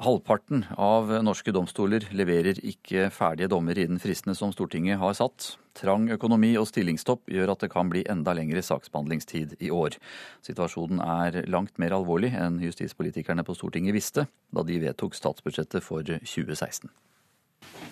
Halvparten 0.00 0.62
av 0.80 1.10
norske 1.20 1.52
domstoler 1.52 2.06
leverer 2.16 2.56
ikke 2.64 3.10
ferdige 3.12 3.50
dommer 3.52 3.76
innen 3.76 4.00
fristene 4.00 4.32
som 4.32 4.48
Stortinget 4.54 4.96
har 5.02 5.12
satt. 5.18 5.50
Trang 5.76 6.06
økonomi 6.14 6.54
og 6.56 6.64
stillingstopp 6.70 7.28
gjør 7.28 7.52
at 7.52 7.66
det 7.66 7.68
kan 7.74 7.92
bli 7.92 8.00
enda 8.08 8.32
lengre 8.32 8.64
saksbehandlingstid 8.64 9.58
i 9.60 9.68
år. 9.68 9.98
Situasjonen 10.48 11.04
er 11.04 11.42
langt 11.52 11.76
mer 11.76 11.92
alvorlig 11.92 12.32
enn 12.32 12.56
justispolitikerne 12.64 13.44
på 13.44 13.58
Stortinget 13.58 13.92
visste 13.92 14.24
da 14.48 14.64
de 14.64 14.80
vedtok 14.80 15.12
statsbudsjettet 15.18 15.84
for 15.84 16.08
2016. 16.08 16.88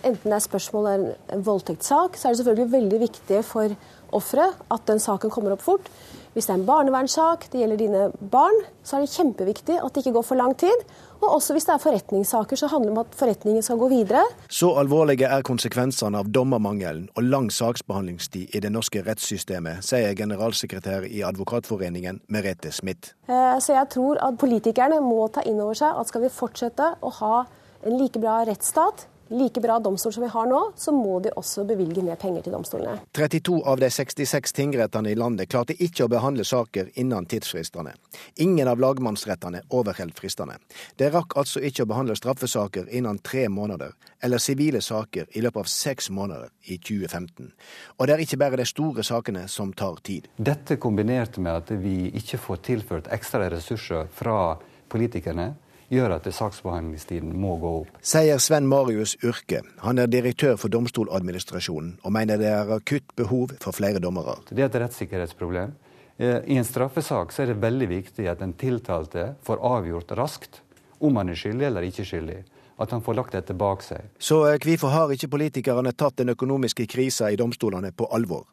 Enten 0.00 0.32
det 0.32 0.36
er 0.38 0.46
spørsmål 0.46 0.86
om 0.90 1.08
en 1.34 1.42
voldtektssak, 1.44 2.16
så 2.16 2.28
er 2.28 2.32
det 2.32 2.40
selvfølgelig 2.40 2.72
veldig 2.72 3.00
viktig 3.02 3.42
for 3.44 3.74
offeret 4.16 4.56
at 4.72 4.86
den 4.88 5.02
saken 5.02 5.30
kommer 5.30 5.54
opp 5.54 5.62
fort. 5.64 5.90
Hvis 6.32 6.46
det 6.46 6.52
er 6.54 6.60
en 6.60 6.66
barnevernssak, 6.66 7.48
det 7.50 7.58
gjelder 7.58 7.78
dine 7.78 8.02
barn, 8.30 8.54
så 8.86 8.96
er 8.96 9.02
det 9.02 9.10
kjempeviktig 9.10 9.80
at 9.82 9.94
det 9.94 10.04
ikke 10.04 10.14
går 10.14 10.26
for 10.28 10.38
lang 10.38 10.54
tid. 10.58 10.84
Og 11.18 11.34
også 11.34 11.56
hvis 11.56 11.66
det 11.66 11.74
er 11.74 11.82
forretningssaker, 11.82 12.56
så 12.56 12.68
handler 12.70 12.92
det 12.92 12.94
om 12.94 13.02
at 13.02 13.18
forretningen 13.18 13.66
skal 13.66 13.80
gå 13.82 13.88
videre. 13.90 14.22
Så 14.48 14.70
alvorlige 14.78 15.26
er 15.26 15.42
konsekvensene 15.44 16.22
av 16.22 16.30
dommermangelen 16.30 17.08
og 17.18 17.26
lang 17.26 17.50
saksbehandlingstid 17.52 18.54
i 18.54 18.62
det 18.62 18.70
norske 18.72 19.02
rettssystemet, 19.04 19.82
sier 19.84 20.14
generalsekretær 20.16 21.08
i 21.10 21.24
Advokatforeningen 21.26 22.22
Merete 22.30 22.72
Smith. 22.72 23.16
Eh, 23.26 23.58
så 23.58 23.74
jeg 23.74 23.90
tror 23.90 24.22
at 24.22 24.38
politikerne 24.38 25.02
må 25.02 25.26
ta 25.34 25.42
inn 25.42 25.60
over 25.60 25.76
seg 25.82 25.98
at 25.98 26.14
skal 26.14 26.24
vi 26.24 26.34
fortsette 26.40 26.94
å 27.02 27.14
ha 27.20 27.44
en 27.84 27.96
like 27.98 28.22
bra 28.22 28.40
rettsstat, 28.46 29.09
like 29.30 29.60
bra 29.60 29.78
domstol 29.78 30.12
som 30.12 30.22
vi 30.22 30.28
har 30.28 30.46
nå, 30.46 30.60
så 30.76 30.92
må 30.92 31.20
de 31.20 31.30
også 31.36 31.64
bevilge 31.64 32.02
mer 32.02 32.18
penger 32.20 32.42
til 32.46 32.54
domstolene. 32.54 32.98
32 33.16 33.60
av 33.66 33.80
de 33.80 33.90
66 33.90 34.52
tingrettene 34.56 35.12
i 35.12 35.18
landet 35.18 35.50
klarte 35.50 35.76
ikke 35.78 36.06
å 36.06 36.10
behandle 36.10 36.44
saker 36.44 36.90
innen 37.00 37.26
tidsfristene. 37.30 37.94
Ingen 38.42 38.68
av 38.68 38.82
lagmannsrettene 38.82 39.62
overholdt 39.76 40.18
fristene. 40.18 40.58
De 40.98 41.10
rakk 41.10 41.36
altså 41.40 41.62
ikke 41.62 41.86
å 41.86 41.90
behandle 41.92 42.18
straffesaker 42.18 42.90
innen 42.90 43.22
tre 43.22 43.46
måneder, 43.48 43.94
eller 44.22 44.42
sivile 44.42 44.82
saker 44.82 45.30
i 45.38 45.44
løpet 45.44 45.62
av 45.62 45.70
seks 45.70 46.10
måneder 46.10 46.50
i 46.72 46.78
2015. 46.78 47.52
Og 47.98 48.06
det 48.06 48.16
er 48.16 48.24
ikke 48.26 48.40
bare 48.42 48.60
de 48.60 48.68
store 48.68 49.06
sakene 49.06 49.46
som 49.48 49.72
tar 49.72 50.02
tid. 50.04 50.28
Dette 50.36 50.76
kombinert 50.82 51.38
med 51.38 51.62
at 51.62 51.74
vi 51.80 52.10
ikke 52.18 52.40
får 52.40 52.62
tilført 52.66 53.10
ekstra 53.14 53.50
ressurser 53.52 54.10
fra 54.12 54.56
politikerne, 54.90 55.52
gjør 55.91 56.14
at 56.16 56.28
saksbehandlingstiden 56.30 57.34
må 57.36 57.57
gå 57.61 57.72
opp. 57.82 58.01
Sier 58.07 58.38
Sven 58.43 58.68
Marius 58.70 59.16
Urke. 59.26 59.62
Han 59.84 59.99
er 59.99 60.11
direktør 60.11 60.57
for 60.61 60.72
Domstoladministrasjonen, 60.72 61.97
og 62.05 62.14
mener 62.14 62.41
det 62.41 62.51
er 62.53 62.70
akutt 62.78 63.14
behov 63.18 63.57
for 63.62 63.76
flere 63.76 64.03
dommere. 64.03 64.38
Det 64.51 64.62
er 64.62 64.70
et 64.70 64.80
rettssikkerhetsproblem. 64.84 65.74
Eh, 66.20 66.38
I 66.47 66.61
en 66.61 66.68
straffesak 66.68 67.34
så 67.34 67.45
er 67.45 67.53
det 67.53 67.62
veldig 67.62 67.91
viktig 67.91 68.28
at 68.30 68.43
den 68.43 68.55
tiltalte 68.61 69.34
får 69.47 69.62
avgjort 69.66 70.16
raskt 70.18 70.62
om 71.01 71.16
han 71.16 71.32
er 71.32 71.38
skyldig 71.38 71.66
eller 71.70 71.86
ikke 71.88 72.07
skyldig 72.07 72.43
at 72.80 72.94
han 72.94 73.02
får 73.04 73.18
lagt 73.18 73.36
dette 73.36 73.54
bak 73.56 73.84
seg. 73.84 74.08
Så 74.18 74.40
eh, 74.48 74.58
hvorfor 74.62 74.94
har 74.94 75.12
ikke 75.12 75.30
politikerne 75.34 75.92
tatt 75.92 76.20
den 76.20 76.32
økonomiske 76.32 76.86
krisa 76.90 77.30
i 77.30 77.38
domstolene 77.40 77.92
på 77.92 78.08
alvor? 78.14 78.46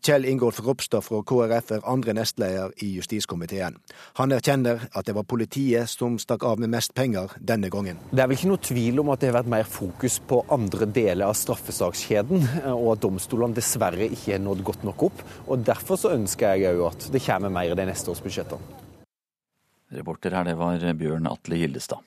Kjell 0.00 0.24
Ingolf 0.30 0.60
Ropstad 0.64 1.04
fra 1.04 1.20
KrF 1.26 1.72
er 1.76 1.84
andre 1.88 2.14
nestleder 2.16 2.72
i 2.84 2.94
justiskomiteen. 2.96 3.76
Han 4.18 4.32
erkjenner 4.32 4.86
at 4.88 5.06
det 5.06 5.14
var 5.16 5.26
politiet 5.28 5.90
som 5.90 6.16
stakk 6.18 6.46
av 6.48 6.62
med 6.62 6.72
mest 6.72 6.94
penger 6.96 7.34
denne 7.38 7.70
gangen. 7.72 8.00
Det 8.10 8.22
er 8.24 8.30
vel 8.30 8.38
ikke 8.38 8.52
noe 8.52 8.64
tvil 8.70 9.02
om 9.02 9.12
at 9.12 9.22
det 9.22 9.30
har 9.30 9.38
vært 9.40 9.52
mer 9.52 9.68
fokus 9.68 10.18
på 10.30 10.40
andre 10.54 10.88
deler 10.88 11.28
av 11.28 11.36
straffesakskjeden, 11.38 12.48
og 12.72 12.92
at 12.94 13.04
domstolene 13.04 13.58
dessverre 13.58 14.08
ikke 14.08 14.34
har 14.34 14.44
nådd 14.44 14.64
godt 14.66 14.88
nok 14.88 15.08
opp. 15.10 15.24
Og 15.46 15.66
Derfor 15.68 16.00
så 16.00 16.14
ønsker 16.16 16.56
jeg 16.56 16.78
òg 16.78 16.86
at 16.88 17.10
det 17.12 17.22
kommer 17.26 17.52
mer 17.52 17.74
i 17.74 17.76
de 17.76 17.88
neste 17.90 18.10
års 18.10 18.22
budsjetter. 18.24 18.62
Reporter 19.92 20.34
her, 20.36 20.44
det 20.48 20.56
var 20.60 20.84
Bjørn 20.96 21.28
Atle 21.28 21.60
Gildestad. 21.60 22.04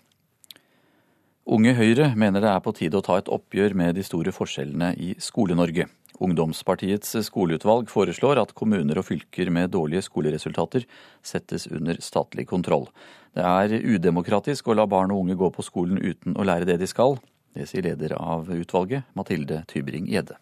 Unge 1.50 1.74
Høyre 1.74 2.12
mener 2.14 2.44
det 2.44 2.52
er 2.52 2.62
på 2.62 2.74
tide 2.78 3.00
å 3.00 3.02
ta 3.06 3.16
et 3.18 3.30
oppgjør 3.32 3.74
med 3.74 3.96
de 3.98 4.04
store 4.06 4.30
forskjellene 4.36 4.92
i 5.02 5.16
Skole-Norge. 5.18 5.88
Ungdomspartiets 6.22 7.16
skoleutvalg 7.26 7.90
foreslår 7.90 8.44
at 8.44 8.54
kommuner 8.54 9.00
og 9.02 9.08
fylker 9.08 9.50
med 9.50 9.72
dårlige 9.74 10.06
skoleresultater 10.06 10.86
settes 11.26 11.66
under 11.66 11.98
statlig 11.98 12.46
kontroll. 12.52 12.86
Det 13.34 13.42
er 13.42 13.74
udemokratisk 13.74 14.70
å 14.70 14.78
la 14.78 14.86
barn 14.86 15.16
og 15.16 15.24
unge 15.24 15.40
gå 15.40 15.50
på 15.56 15.66
skolen 15.66 15.98
uten 15.98 16.38
å 16.38 16.46
lære 16.46 16.70
det 16.70 16.78
de 16.84 16.90
skal. 16.92 17.18
Det 17.58 17.66
sier 17.68 17.90
leder 17.90 18.14
av 18.22 18.46
utvalget, 18.54 19.10
Mathilde 19.18 19.64
Tybring-Gjedde. 19.72 20.38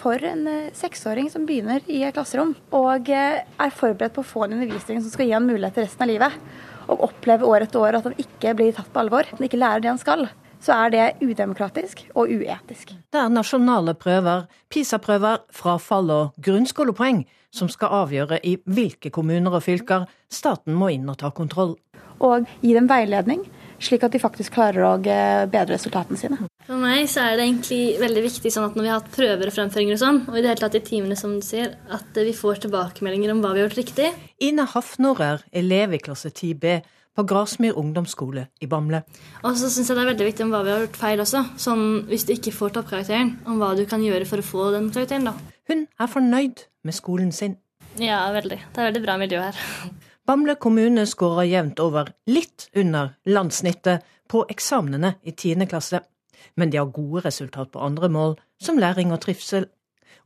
For 0.00 0.22
en 0.24 0.46
eh, 0.48 0.70
seksåring 0.72 1.26
som 1.28 1.42
begynner 1.44 1.82
i 1.90 2.04
et 2.06 2.14
klasserom 2.16 2.54
og 2.76 3.10
eh, 3.12 3.42
er 3.42 3.74
forberedt 3.76 4.14
på 4.16 4.22
å 4.22 4.30
få 4.30 4.46
en 4.46 4.54
undervisning 4.56 5.02
som 5.02 5.12
skal 5.12 5.26
gi 5.26 5.34
han 5.34 5.48
mulighet 5.48 5.76
til 5.76 5.84
resten 5.84 6.06
av 6.06 6.08
livet, 6.08 6.38
og 6.90 7.06
opplever 7.08 7.48
år 7.48 7.66
etter 7.66 7.80
år 7.80 8.00
at 8.00 8.08
han 8.10 8.18
ikke 8.20 8.54
blir 8.58 8.74
tatt 8.76 8.90
på 8.92 9.02
alvor, 9.04 9.26
at 9.26 9.38
han 9.38 9.46
ikke 9.46 9.60
lærer 9.60 9.84
det 9.84 9.92
han 9.92 10.00
skal, 10.02 10.26
så 10.60 10.76
er 10.76 10.92
det 10.92 11.04
udemokratisk 11.24 12.02
og 12.12 12.28
uetisk. 12.28 12.92
Det 13.12 13.20
er 13.20 13.32
nasjonale 13.32 13.94
prøver, 13.96 14.44
PISA-prøver, 14.72 15.44
frafall 15.54 16.12
og 16.12 16.42
grunnskolepoeng 16.44 17.24
som 17.54 17.70
skal 17.72 17.94
avgjøre 18.04 18.40
i 18.46 18.56
hvilke 18.70 19.10
kommuner 19.14 19.56
og 19.56 19.64
fylker 19.66 20.06
staten 20.30 20.76
må 20.76 20.92
inn 20.94 21.08
og 21.10 21.18
ta 21.22 21.32
kontroll. 21.34 21.74
Og 22.20 22.46
gi 22.60 22.74
dem 22.76 22.88
veiledning, 22.90 23.46
slik 23.80 24.04
at 24.06 24.14
de 24.14 24.20
faktisk 24.22 24.54
klarer 24.56 24.86
å 24.86 24.92
eh, 25.00 25.46
bedre 25.50 25.76
resultatene 25.76 26.18
sine. 26.20 26.38
For 26.66 26.78
meg 26.80 27.08
så 27.10 27.24
er 27.24 27.38
det 27.38 27.48
egentlig 27.48 27.80
veldig 28.00 28.24
viktig 28.28 28.52
sånn 28.54 28.68
at 28.68 28.78
når 28.78 28.86
vi 28.86 28.92
har 28.92 29.00
hatt 29.00 29.12
prøver 29.16 29.50
og 29.50 29.56
fremføringer 29.56 29.96
og 29.96 30.02
sånn, 30.04 30.22
og 30.28 30.38
i 30.38 30.44
det 30.44 30.52
hele 30.52 30.62
tatt 30.62 30.78
i 30.78 30.84
timene 30.86 31.18
som 31.18 31.34
du 31.38 31.44
sier, 31.46 31.74
at 31.90 32.20
vi 32.20 32.36
får 32.36 32.64
tilbakemeldinger 32.66 33.34
om 33.34 33.42
hva 33.42 33.54
vi 33.54 33.62
har 33.62 33.68
gjort 33.68 33.80
riktig. 33.82 34.10
Ine 34.44 34.68
Hafnorer, 34.70 35.44
elev 35.52 35.96
i 35.96 36.02
klasse 36.02 36.32
10B 36.32 36.80
på 37.16 37.24
Grasmyr 37.26 37.78
ungdomsskole 37.78 38.46
i 38.62 38.68
Bamble. 38.70 39.02
Og 39.42 39.56
så 39.58 39.70
syns 39.72 39.90
jeg 39.90 39.98
det 39.98 40.04
er 40.04 40.10
veldig 40.12 40.28
viktig 40.28 40.46
om 40.46 40.52
hva 40.54 40.62
vi 40.66 40.72
har 40.74 40.84
gjort 40.84 41.00
feil 41.00 41.24
også. 41.24 41.42
Sånn 41.60 41.86
hvis 42.10 42.26
du 42.28 42.34
ikke 42.36 42.54
får 42.54 42.76
toppkarakteren, 42.76 43.34
om 43.50 43.58
hva 43.60 43.72
du 43.78 43.82
kan 43.90 44.04
gjøre 44.04 44.28
for 44.28 44.42
å 44.42 44.46
få 44.46 44.68
den 44.76 44.92
karakteren, 44.94 45.26
da. 45.32 45.34
Hun 45.70 45.86
er 45.86 46.12
fornøyd 46.12 46.64
med 46.86 46.96
skolen 46.96 47.34
sin. 47.34 47.58
Ja, 48.00 48.22
veldig. 48.34 48.60
Det 48.70 48.80
er 48.80 48.92
veldig 48.92 49.02
bra 49.04 49.18
miljø 49.20 49.42
her. 49.48 49.58
Bamble 50.30 50.54
kommune 50.62 51.02
skårer 51.10 51.48
jevnt 51.50 51.80
over 51.82 52.12
litt 52.30 52.68
under 52.78 53.16
landssnittet 53.26 54.04
på 54.30 54.44
eksamenene 54.52 55.16
i 55.26 55.32
10. 55.32 55.64
klasse. 55.66 55.98
Men 56.54 56.70
de 56.70 56.78
har 56.78 56.92
gode 56.94 57.24
resultat 57.24 57.72
på 57.74 57.80
andre 57.82 58.06
mål, 58.14 58.36
som 58.62 58.78
læring 58.78 59.10
og 59.10 59.24
trivsel. 59.24 59.66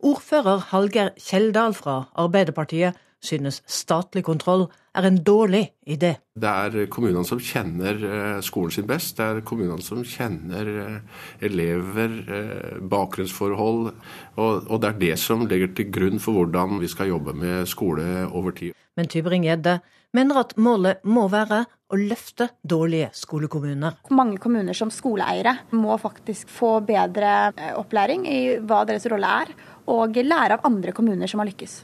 Ordfører 0.05 0.67
Hallgeir 0.75 1.15
Kjeldal 1.17 1.73
fra 1.73 1.95
Arbeiderpartiet 2.21 3.01
synes 3.25 3.61
statlig 3.67 4.25
kontroll 4.27 4.67
er 4.95 5.09
en 5.09 5.19
dårlig 5.27 5.63
idé. 5.91 6.15
Det 6.39 6.51
er 6.51 6.87
kommunene 6.93 7.25
som 7.27 7.41
kjenner 7.43 7.99
eh, 8.09 8.39
skolen 8.45 8.75
sin 8.75 8.89
best. 8.89 9.17
Det 9.19 9.27
er 9.27 9.43
kommunene 9.47 9.83
som 9.85 10.05
kjenner 10.07 10.71
eh, 10.85 11.25
elever, 11.49 12.17
eh, 12.29 12.79
bakgrunnsforhold. 12.95 13.91
Og 14.37 14.77
det 14.83 14.91
er 14.91 15.01
det 15.01 15.17
som 15.23 15.47
legger 15.49 15.75
til 15.75 15.91
grunn 15.95 16.23
for 16.23 16.39
hvordan 16.39 16.79
vi 16.83 16.91
skal 16.91 17.13
jobbe 17.13 17.37
med 17.39 17.69
skole 17.71 18.27
over 18.31 18.55
tid. 18.57 18.75
Men 18.95 19.11
Tybring-Gjedde 19.11 19.81
mener 20.15 20.45
at 20.45 20.55
målet 20.63 21.03
må 21.11 21.27
være 21.33 21.65
å 21.91 21.99
løfte 21.99 22.49
dårlige 22.63 23.11
skolekommuner. 23.19 23.99
Mange 24.15 24.39
kommuner 24.43 24.77
som 24.77 24.93
skoleeiere 24.95 25.57
må 25.75 25.97
faktisk 26.01 26.51
få 26.51 26.77
bedre 26.87 27.53
opplæring 27.75 28.27
i 28.31 28.41
hva 28.63 28.85
deres 28.89 29.07
rolle 29.11 29.33
er, 29.43 29.51
og 29.91 30.17
lære 30.17 30.57
av 30.57 30.71
andre 30.71 30.95
kommuner 30.97 31.31
som 31.31 31.43
har 31.43 31.51
lykkes. 31.51 31.83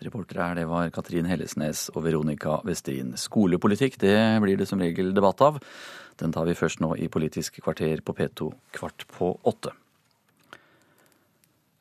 Reportere 0.00 0.46
her, 0.46 0.56
det 0.56 0.64
var 0.64 0.88
Katrin 0.94 1.26
Hellesnes 1.28 1.90
og 1.92 2.06
Veronica 2.06 2.56
Westin. 2.64 3.12
Skolepolitikk 3.20 3.98
det 4.00 4.16
blir 4.40 4.56
det 4.56 4.64
som 4.70 4.80
regel 4.80 5.12
debatt 5.12 5.42
av. 5.44 5.58
Den 6.20 6.32
tar 6.32 6.48
vi 6.48 6.56
først 6.56 6.80
nå 6.80 6.94
i 6.96 7.10
Politisk 7.12 7.58
kvarter 7.60 8.00
på 8.00 8.14
P2 8.16 8.48
kvart 8.78 9.04
på 9.12 9.34
åtte. 9.44 9.74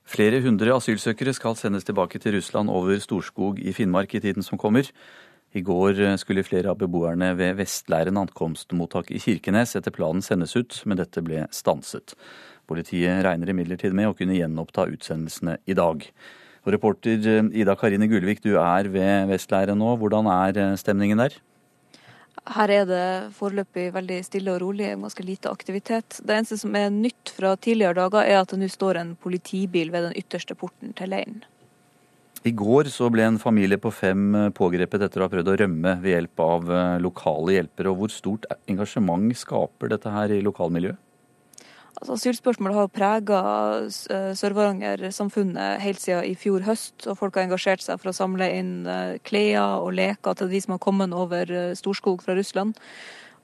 Flere 0.09 0.41
hundre 0.43 0.73
asylsøkere 0.75 1.31
skal 1.37 1.55
sendes 1.55 1.87
tilbake 1.87 2.19
til 2.19 2.35
Russland 2.35 2.71
over 2.73 2.99
Storskog 2.99 3.61
i 3.61 3.71
Finnmark 3.77 4.15
i 4.17 4.23
tiden 4.23 4.43
som 4.43 4.59
kommer. 4.59 4.89
I 5.55 5.63
går 5.63 6.01
skulle 6.19 6.43
flere 6.43 6.73
av 6.73 6.81
beboerne 6.81 7.31
ved 7.37 7.55
Vestleiren 7.61 8.19
ankomstmottak 8.19 9.13
i 9.15 9.21
Kirkenes 9.23 9.77
etter 9.79 9.95
planen 9.95 10.25
sendes 10.25 10.57
ut, 10.59 10.81
men 10.85 10.99
dette 10.99 11.23
ble 11.23 11.47
stanset. 11.55 12.17
Politiet 12.67 13.23
regner 13.25 13.53
imidlertid 13.53 13.95
med 13.95 14.11
å 14.11 14.17
kunne 14.17 14.35
gjenoppta 14.35 14.89
utsendelsene 14.91 15.55
i 15.65 15.77
dag. 15.77 16.03
Og 16.69 16.75
reporter 16.75 17.49
Ida 17.57 17.73
Karine 17.73 18.05
Gullvik, 18.05 18.43
du 18.45 18.51
er 18.61 18.85
ved 18.93 19.31
Vestleiret 19.31 19.73
nå. 19.73 19.95
Hvordan 19.97 20.29
er 20.29 20.75
stemningen 20.77 21.17
der? 21.17 21.33
Her 22.49 22.71
er 22.73 22.85
det 22.85 23.05
foreløpig 23.37 23.87
veldig 23.95 24.19
stille 24.25 24.53
og 24.53 24.61
rolig, 24.61 24.91
ganske 25.01 25.25
lite 25.25 25.49
aktivitet. 25.49 26.19
Det 26.21 26.35
eneste 26.35 26.59
som 26.61 26.77
er 26.77 26.91
nytt 26.93 27.33
fra 27.33 27.55
tidligere 27.57 27.97
dager, 27.97 28.21
er 28.21 28.43
at 28.43 28.53
det 28.53 28.61
nå 28.61 28.69
står 28.69 29.01
en 29.01 29.15
politibil 29.17 29.89
ved 29.93 30.07
den 30.07 30.17
ytterste 30.21 30.53
porten 30.57 30.93
til 30.93 31.09
leiren. 31.09 31.41
I 32.45 32.53
går 32.55 32.87
så 32.93 33.09
ble 33.11 33.25
en 33.25 33.41
familie 33.41 33.81
på 33.81 33.91
fem 33.91 34.31
pågrepet 34.55 35.01
etter 35.09 35.19
å 35.19 35.25
ha 35.25 35.33
prøvd 35.33 35.49
å 35.51 35.57
rømme 35.63 35.97
ved 36.05 36.13
hjelp 36.13 36.45
av 36.45 36.69
eh, 36.71 36.95
lokale 37.03 37.57
hjelpere. 37.57 37.91
Og 37.91 38.03
hvor 38.03 38.13
stort 38.13 38.45
engasjement 38.69 39.33
skaper 39.35 39.91
dette 39.91 40.13
her 40.13 40.37
i 40.37 40.43
lokalmiljøet? 40.45 41.01
Altså, 41.99 42.15
asylspørsmålet 42.15 42.77
har 42.77 42.91
prega 42.95 43.39
eh, 43.83 44.31
Sør-Varanger-samfunnet 44.39 45.81
helt 45.83 45.99
siden 45.99 46.29
i 46.29 46.35
fjor 46.39 46.63
høst. 46.63 47.03
og 47.11 47.17
Folk 47.19 47.35
har 47.35 47.43
engasjert 47.47 47.83
seg 47.83 47.99
for 47.99 48.11
å 48.11 48.15
samle 48.15 48.47
inn 48.55 48.87
eh, 48.87 49.17
klær 49.27 49.83
og 49.83 49.91
leker 49.97 50.37
til 50.39 50.51
de 50.51 50.61
som 50.63 50.77
har 50.77 50.83
kommet 50.83 51.15
over 51.15 51.51
eh, 51.51 51.75
Storskog 51.75 52.23
fra 52.23 52.37
Russland. 52.39 52.79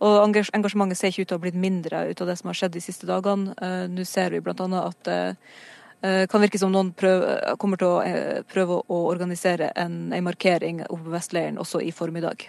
Og 0.06 0.18
Engasjementet 0.24 1.00
ser 1.00 1.12
ikke 1.12 1.26
ut 1.26 1.32
til 1.34 1.36
å 1.36 1.40
ha 1.40 1.44
blitt 1.44 1.60
mindre 1.60 2.06
ut 2.08 2.24
av 2.24 2.32
det 2.32 2.40
som 2.40 2.52
har 2.52 2.60
skjedd 2.60 2.76
de 2.76 2.84
siste 2.84 3.08
dagene. 3.08 3.56
Nå 3.88 4.04
ser 4.08 4.34
vi 4.34 4.42
bl.a. 4.44 4.68
at 4.82 5.08
det 5.08 6.28
kan 6.28 6.44
virke 6.44 6.60
som 6.60 6.74
noen 6.74 6.92
prøver, 6.92 7.56
kommer 7.56 7.80
til 7.80 7.94
å 7.96 8.44
prøve 8.52 8.82
å 8.92 9.00
organisere 9.08 9.72
en, 9.80 10.12
en 10.12 10.28
markering 10.28 10.84
oppe 10.90 11.08
på 11.08 11.16
Vestleiren 11.16 11.64
også 11.64 11.80
i 11.80 11.96
formiddag. 11.96 12.44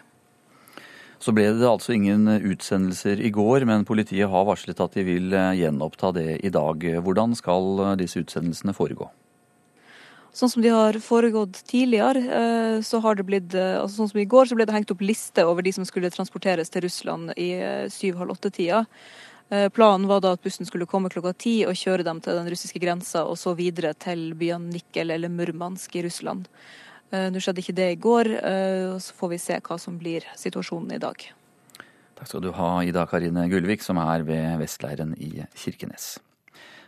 Så 1.23 1.33
ble 1.33 1.47
det 1.57 1.65
altså 1.65 1.95
ingen 1.97 2.29
utsendelser 2.29 3.21
i 3.25 3.31
går, 3.33 3.65
men 3.69 3.87
politiet 3.89 4.29
har 4.31 4.49
varslet 4.49 4.81
at 4.83 4.97
de 4.99 5.05
vil 5.07 5.33
eh, 5.33 5.55
gjenoppta 5.63 6.13
det 6.17 6.29
i 6.45 6.53
dag. 6.53 6.83
Hvordan 7.05 7.37
skal 7.39 7.81
eh, 7.81 7.95
disse 8.03 8.21
utsendelsene 8.21 8.77
foregå? 8.77 9.09
Sånn 10.37 10.53
som 10.53 10.61
de 10.61 10.75
har 10.75 10.99
foregått 11.01 11.63
tidligere, 11.71 12.21
eh, 12.21 12.79
så 12.85 13.01
har 13.01 13.17
det 13.17 13.25
blitt 13.29 13.57
altså 13.57 14.03
Sånn 14.03 14.13
som 14.13 14.21
i 14.21 14.29
går 14.29 14.51
så 14.51 14.59
ble 14.59 14.69
det 14.69 14.77
hengt 14.77 14.93
opp 14.93 15.05
liste 15.05 15.47
over 15.49 15.65
de 15.65 15.73
som 15.73 15.89
skulle 15.89 16.13
transporteres 16.13 16.73
til 16.73 16.85
Russland 16.85 17.33
i 17.41 17.55
syv-halv 17.93 18.37
åtte-tida. 18.37 18.85
Planen 19.47 20.09
var 20.11 20.19
da 20.21 20.33
at 20.35 20.43
bussen 20.43 20.67
skulle 20.67 20.89
komme 20.91 21.07
klokka 21.07 21.31
ti 21.39 21.61
og 21.71 21.79
kjøre 21.79 22.03
dem 22.03 22.19
til 22.19 22.35
den 22.35 22.49
russiske 22.51 22.81
grensa, 22.83 23.23
og 23.23 23.39
så 23.39 23.53
videre 23.55 23.93
til 23.95 24.33
byene 24.35 24.75
Nikkel 24.75 25.15
eller 25.15 25.31
Murmansk 25.31 25.95
i 25.95 26.03
Russland. 26.03 26.49
Eh, 27.15 27.29
nå 27.31 27.43
skjedde 27.43 27.63
ikke 27.63 27.77
det 27.77 27.89
i 27.95 27.99
går, 28.03 28.31
eh, 28.41 28.85
og 28.95 29.01
så 29.03 29.15
får 29.15 29.33
vi 29.35 29.39
se 29.39 29.59
hva 29.63 29.79
som 29.79 29.99
blir 29.99 30.27
situasjonen 30.39 30.97
i 30.97 31.03
dag. 31.03 31.27
Takk 32.17 32.31
skal 32.31 32.43
du 32.43 32.53
ha, 32.57 32.71
Ida 32.83 33.05
Karine 33.07 33.45
Gullvik, 33.53 33.85
som 33.85 34.01
er 34.03 34.25
ved 34.27 34.57
Vestleiren 34.63 35.13
i 35.21 35.45
Kirkenes. 35.55 36.17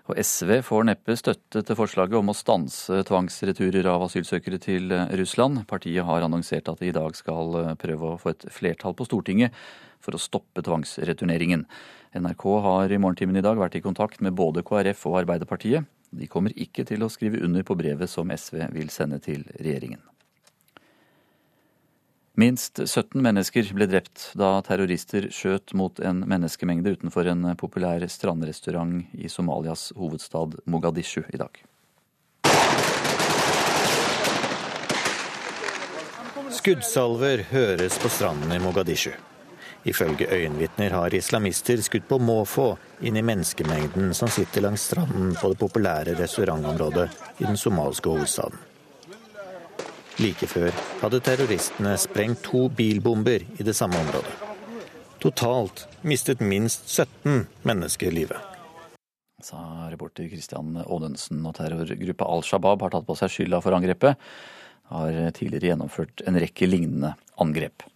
Og 0.09 0.17
SV 0.17 0.63
får 0.65 0.87
neppe 0.89 1.15
støtte 1.21 1.61
til 1.63 1.77
forslaget 1.77 2.17
om 2.17 2.33
å 2.33 2.37
stanse 2.37 3.03
tvangsreturer 3.05 3.85
av 3.93 4.07
asylsøkere 4.07 4.59
til 4.59 4.89
Russland. 5.21 5.67
Partiet 5.69 6.07
har 6.09 6.25
annonsert 6.25 6.71
at 6.73 6.81
de 6.81 6.89
i 6.89 6.97
dag 6.97 7.13
skal 7.15 7.77
prøve 7.77 8.15
å 8.15 8.17
få 8.17 8.33
et 8.33 8.49
flertall 8.49 8.97
på 8.97 9.05
Stortinget 9.05 9.53
for 10.01 10.17
å 10.17 10.23
stoppe 10.23 10.65
tvangsreturneringen. 10.65 11.67
NRK 12.17 12.45
har 12.65 12.89
i 12.89 12.97
morgentimen 12.97 13.37
i 13.37 13.45
dag 13.45 13.61
vært 13.61 13.77
i 13.77 13.85
kontakt 13.85 14.23
med 14.25 14.33
både 14.33 14.65
KrF 14.65 15.05
og 15.11 15.21
Arbeiderpartiet. 15.21 15.85
De 16.11 16.27
kommer 16.31 16.55
ikke 16.57 16.85
til 16.89 17.05
å 17.05 17.11
skrive 17.13 17.43
under 17.45 17.65
på 17.67 17.77
brevet 17.79 18.11
som 18.11 18.31
SV 18.33 18.69
vil 18.75 18.93
sende 18.93 19.21
til 19.23 19.45
regjeringen. 19.59 20.01
Minst 22.39 22.79
17 22.79 23.19
mennesker 23.19 23.67
ble 23.75 23.89
drept 23.91 24.29
da 24.39 24.61
terrorister 24.63 25.27
skjøt 25.35 25.73
mot 25.75 25.99
en 25.99 26.21
menneskemengde 26.31 26.93
utenfor 26.95 27.27
en 27.33 27.49
populær 27.59 28.05
strandrestaurant 28.07 29.09
i 29.19 29.27
Somalias 29.27 29.89
hovedstad 29.99 30.55
Mogadishu 30.71 31.25
i 31.35 31.41
dag. 31.41 31.59
Skuddsalver 36.55 37.43
høres 37.51 37.99
på 37.99 38.09
stranden 38.13 38.55
i 38.55 38.63
Mogadishu. 38.63 39.11
Ifølge 39.87 40.27
øyenvitner 40.35 40.91
har 40.91 41.15
islamister 41.15 41.79
skutt 41.83 42.09
på 42.09 42.19
måfå 42.19 42.73
inn 43.07 43.17
i 43.17 43.23
menneskemengden 43.23 44.11
som 44.15 44.31
sitter 44.33 44.65
langs 44.65 44.89
stranden 44.91 45.37
på 45.39 45.53
det 45.53 45.61
populære 45.61 46.17
restaurantområdet 46.19 47.07
i 47.39 47.47
den 47.47 47.57
somalske 47.57 48.11
hovedstaden. 48.11 48.59
Like 50.19 50.49
før 50.51 50.75
hadde 51.05 51.21
terroristene 51.23 51.95
sprengt 52.01 52.43
to 52.43 52.67
bilbomber 52.75 53.45
i 53.47 53.67
det 53.67 53.77
samme 53.79 54.01
området. 54.03 54.35
Totalt 55.23 55.87
mistet 56.03 56.43
minst 56.43 56.89
17 56.91 57.47
mennesker 57.67 58.11
livet. 58.15 58.39
Sa 59.43 59.87
reporter 59.91 60.27
Christian 60.27 60.75
Aanensen. 60.83 61.45
Og 61.47 61.55
terrorgruppa 61.55 62.27
Al 62.27 62.43
Shabaab 62.43 62.83
har 62.83 62.95
tatt 62.95 63.07
på 63.07 63.15
seg 63.19 63.31
skylda 63.31 63.61
for 63.63 63.79
angrepet. 63.79 64.19
Har 64.91 65.19
tidligere 65.37 65.73
gjennomført 65.73 66.25
en 66.27 66.39
rekke 66.43 66.67
lignende 66.67 67.13
angrep. 67.39 67.87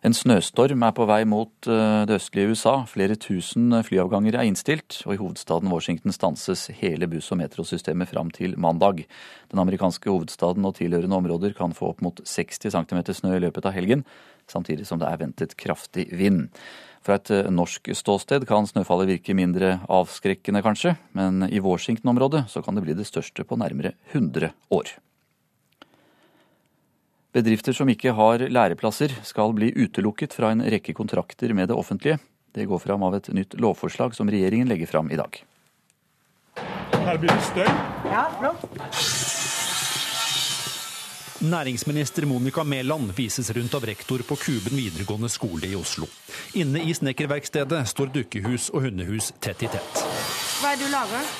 En 0.00 0.14
snøstorm 0.16 0.80
er 0.86 0.94
på 0.96 1.04
vei 1.04 1.26
mot 1.28 1.68
eh, 1.68 2.02
det 2.08 2.16
østlige 2.16 2.54
USA. 2.54 2.72
Flere 2.88 3.18
tusen 3.20 3.68
flyavganger 3.84 4.38
er 4.38 4.46
innstilt, 4.48 5.02
og 5.04 5.12
i 5.12 5.18
hovedstaden 5.20 5.68
Washington 5.68 6.14
stanses 6.16 6.70
hele 6.78 7.04
buss- 7.10 7.28
og 7.34 7.36
metrosystemet 7.42 8.08
fram 8.08 8.30
til 8.32 8.56
mandag. 8.56 9.02
Den 9.52 9.60
amerikanske 9.60 10.08
hovedstaden 10.08 10.64
og 10.64 10.78
tilhørende 10.78 11.18
områder 11.18 11.52
kan 11.58 11.76
få 11.76 11.90
opp 11.92 12.00
mot 12.00 12.22
60 12.24 12.72
cm 12.72 13.02
snø 13.12 13.34
i 13.36 13.42
løpet 13.44 13.68
av 13.68 13.76
helgen, 13.76 14.06
samtidig 14.48 14.88
som 14.88 15.02
det 15.02 15.10
er 15.10 15.20
ventet 15.20 15.52
kraftig 15.60 16.08
vind. 16.16 16.48
Fra 17.04 17.20
et 17.20 17.34
eh, 17.36 17.52
norsk 17.52 17.92
ståsted 18.00 18.48
kan 18.48 18.72
snøfallet 18.72 19.18
virke 19.18 19.36
mindre 19.36 19.82
avskrekkende, 19.84 20.64
kanskje, 20.64 20.96
men 21.12 21.44
i 21.52 21.60
Washington-området 21.60 22.46
så 22.48 22.64
kan 22.64 22.80
det 22.80 22.88
bli 22.88 22.96
det 22.96 23.08
største 23.08 23.44
på 23.44 23.60
nærmere 23.60 23.92
100 24.14 24.54
år. 24.72 24.96
Bedrifter 27.30 27.76
som 27.76 27.90
ikke 27.92 28.10
har 28.16 28.42
læreplasser, 28.50 29.12
skal 29.22 29.52
bli 29.54 29.70
utelukket 29.76 30.34
fra 30.34 30.50
en 30.50 30.64
rekke 30.66 30.94
kontrakter 30.98 31.54
med 31.54 31.70
det 31.70 31.76
offentlige. 31.78 32.18
Det 32.50 32.66
går 32.66 32.78
fram 32.82 33.04
av 33.06 33.14
et 33.20 33.28
nytt 33.30 33.54
lovforslag 33.62 34.16
som 34.18 34.30
regjeringen 34.30 34.68
legger 34.68 34.90
fram 34.90 35.10
i 35.14 35.18
dag. 35.20 35.38
Her 37.06 37.20
blir 37.22 37.30
det 37.30 37.44
støy. 37.46 37.68
Ja, 38.10 38.24
flott. 38.40 38.66
Næringsminister 41.40 42.26
Monica 42.26 42.64
Mæland 42.64 43.14
vises 43.16 43.50
rundt 43.56 43.74
av 43.74 43.86
rektor 43.88 44.20
på 44.28 44.36
Kuben 44.36 44.76
videregående 44.76 45.30
skole 45.32 45.70
i 45.70 45.78
Oslo. 45.78 46.10
Inne 46.58 46.82
i 46.82 46.92
snekkerverkstedet 46.94 47.86
står 47.88 48.10
dukkehus 48.12 48.68
og 48.74 48.84
hundehus 48.90 49.30
tett 49.40 49.62
i 49.64 49.70
tett. 49.70 50.02
Hva 50.60 50.74
er 50.74 50.82
det 50.82 50.90
du 50.90 50.92
lager? 50.92 51.30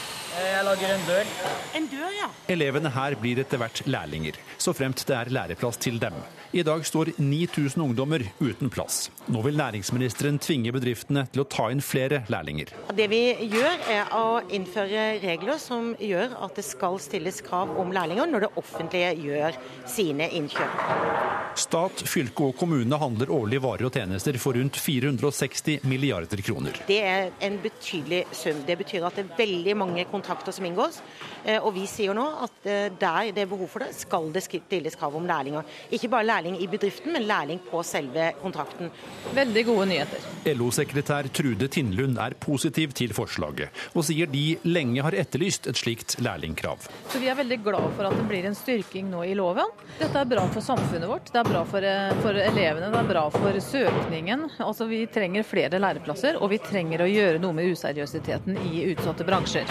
Jeg 0.40 0.64
lager 0.64 0.92
en 0.94 1.02
dør. 1.08 1.32
En 1.76 1.86
dør, 1.90 2.10
ja. 2.16 2.28
Elevene 2.52 2.92
her 2.94 3.16
blir 3.20 3.40
etter 3.42 3.60
hvert 3.60 3.82
lærlinger, 3.86 4.38
så 4.58 4.72
fremt 4.76 5.02
det 5.08 5.16
er 5.16 5.32
læreplass 5.36 5.80
til 5.80 6.00
dem. 6.00 6.16
I 6.52 6.62
dag 6.62 6.86
står 6.86 7.12
9000 7.16 7.82
ungdommer 7.82 8.24
uten 8.38 8.70
plass. 8.70 9.04
Nå 9.30 9.38
vil 9.44 9.54
næringsministeren 9.54 10.40
tvinge 10.42 10.72
bedriftene 10.74 11.22
til 11.30 11.44
å 11.44 11.46
ta 11.46 11.68
inn 11.70 11.78
flere 11.78 12.24
lærlinger. 12.26 12.72
Det 12.98 13.06
vi 13.12 13.20
gjør, 13.52 13.76
er 13.86 14.10
å 14.18 14.40
innføre 14.50 15.04
regler 15.22 15.60
som 15.62 15.92
gjør 16.02 16.34
at 16.42 16.58
det 16.58 16.66
skal 16.66 16.98
stilles 16.98 17.38
krav 17.46 17.70
om 17.78 17.94
lærlinger 17.94 18.26
når 18.32 18.48
det 18.48 18.50
offentlige 18.58 19.12
gjør 19.28 19.60
sine 19.86 20.26
innkjøp. 20.40 21.38
Stat, 21.58 22.02
fylke 22.06 22.48
og 22.48 22.58
kommune 22.58 22.98
handler 22.98 23.30
årlig 23.34 23.58
varer 23.62 23.86
og 23.86 23.94
tjenester 23.94 24.36
for 24.42 24.58
rundt 24.58 24.78
460 24.78 25.86
milliarder 25.86 26.42
kroner. 26.46 26.82
Det 26.86 26.98
er 27.04 27.30
en 27.46 27.60
betydelig 27.62 28.24
sum. 28.34 28.62
Det 28.66 28.78
betyr 28.82 29.06
at 29.06 29.18
det 29.18 29.26
er 29.26 29.38
veldig 29.38 29.76
mange 29.78 30.06
kontrakter 30.10 30.54
som 30.54 30.66
inngås. 30.66 31.00
Eh, 31.44 31.58
og 31.58 31.74
vi 31.78 31.86
sier 31.90 32.14
nå 32.16 32.26
at 32.46 32.66
eh, 32.66 32.90
der 32.90 33.30
det 33.34 33.44
er 33.44 33.50
behov 33.50 33.70
for 33.70 33.84
det, 33.84 33.94
skal 33.98 34.30
det 34.34 34.44
stilles 34.46 34.98
krav 34.98 35.14
om 35.18 35.26
lærlinger. 35.30 35.66
Ikke 35.94 36.10
bare 36.10 36.28
lærling 36.40 36.62
i 36.62 36.66
bedriften, 36.66 37.12
men 37.12 37.26
lærling 37.28 37.60
på 37.68 37.82
selve 37.84 38.32
kontrakten. 38.40 38.90
Veldig 39.36 39.64
gode 39.66 39.86
nyheter. 39.90 40.24
LO-sekretær 40.56 41.28
Trude 41.36 41.68
Tindlund 41.68 42.18
er 42.18 42.34
positiv 42.40 42.94
til 42.96 43.12
forslaget, 43.12 43.68
og 43.94 44.04
sier 44.08 44.30
de 44.30 44.56
lenge 44.64 45.02
har 45.04 45.12
etterlyst 45.12 45.68
et 45.68 45.76
slikt 45.76 46.16
lærlingkrav. 46.20 46.88
Så 47.12 47.20
Vi 47.20 47.28
er 47.28 47.36
veldig 47.36 47.60
glad 47.62 47.90
for 47.96 48.08
at 48.08 48.16
det 48.16 48.26
blir 48.28 48.46
en 48.48 48.56
styrking 48.56 49.10
nå 49.10 49.24
i 49.28 49.34
loven. 49.34 49.68
Dette 49.98 50.16
er 50.16 50.24
bra 50.24 50.46
for 50.48 50.64
samfunnet 50.64 51.08
vårt, 51.08 51.28
det 51.32 51.40
er 51.42 51.50
bra 51.50 51.64
for, 51.64 51.84
eh, 51.84 52.14
for 52.22 52.32
elevene, 52.32 52.90
det 52.90 53.00
er 53.00 53.12
bra 53.12 53.28
for 53.30 53.52
søkningen. 53.52 54.48
Altså 54.58 54.88
Vi 54.88 55.06
trenger 55.06 55.44
flere 55.44 55.78
læreplasser, 55.78 56.40
og 56.40 56.50
vi 56.50 56.58
trenger 56.58 57.04
å 57.04 57.10
gjøre 57.10 57.38
noe 57.40 57.52
med 57.52 57.70
useriøsiteten 57.70 58.56
i 58.72 58.86
utsatte 58.94 59.24
bransjer. 59.24 59.68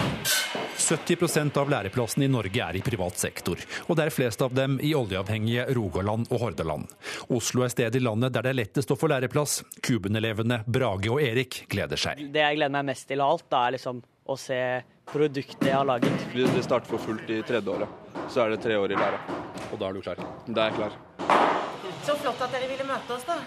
70% 0.90 1.58
av 1.60 1.70
læreplassene 1.70 2.26
i 2.26 2.30
Norge 2.30 2.62
er 2.64 2.78
i 2.78 2.82
privat 2.82 3.18
sektor, 3.20 3.60
og 3.86 3.98
det 3.98 4.08
er 4.08 4.14
flest 4.14 4.42
av 4.42 4.54
dem 4.56 4.78
i 4.82 4.90
oljeavhengige 4.98 5.68
Rogaland 5.76 6.30
og 6.30 6.42
Hordaland. 6.42 6.90
Oslo 7.30 7.62
er 7.62 7.70
stedet 7.70 8.00
i 8.00 8.02
landet 8.02 8.34
der 8.34 8.48
det 8.48 8.54
er 8.54 8.60
lettest 8.64 8.90
å 8.90 8.98
få 8.98 9.10
læreplass. 9.12 9.60
Kuben-elevene 9.86 10.64
Brage 10.66 11.12
og 11.12 11.22
Erik 11.22 11.64
gleder 11.70 12.00
seg. 12.00 12.24
Det 12.34 12.42
jeg 12.42 12.58
gleder 12.58 12.74
meg 12.74 12.90
mest 12.90 13.06
til 13.10 13.22
av 13.22 13.36
alt, 13.36 13.46
da 13.52 13.62
er 13.68 13.76
liksom 13.78 14.02
å 14.02 14.38
se 14.38 14.60
produktet 15.10 15.66
jeg 15.70 15.76
har 15.76 15.86
laget. 15.86 16.28
Det 16.34 16.66
starter 16.66 16.90
for 16.90 17.02
fullt 17.06 17.30
i 17.30 17.40
tredje 17.46 17.76
året. 17.78 17.98
Så 18.30 18.44
er 18.44 18.54
det 18.54 18.62
tre 18.66 18.78
år 18.78 18.94
i 18.94 18.98
lære. 18.98 19.22
Og 19.70 19.78
da 19.78 19.88
er 19.88 19.96
du 19.96 20.02
klar? 20.04 20.22
Da 20.46 20.66
er 20.66 20.70
jeg 20.70 20.78
klar. 20.82 20.98
Så 22.06 22.16
flott 22.18 22.40
at 22.42 22.54
dere 22.54 22.70
ville 22.70 22.86
møte 22.88 23.14
oss, 23.14 23.26
da. 23.28 23.38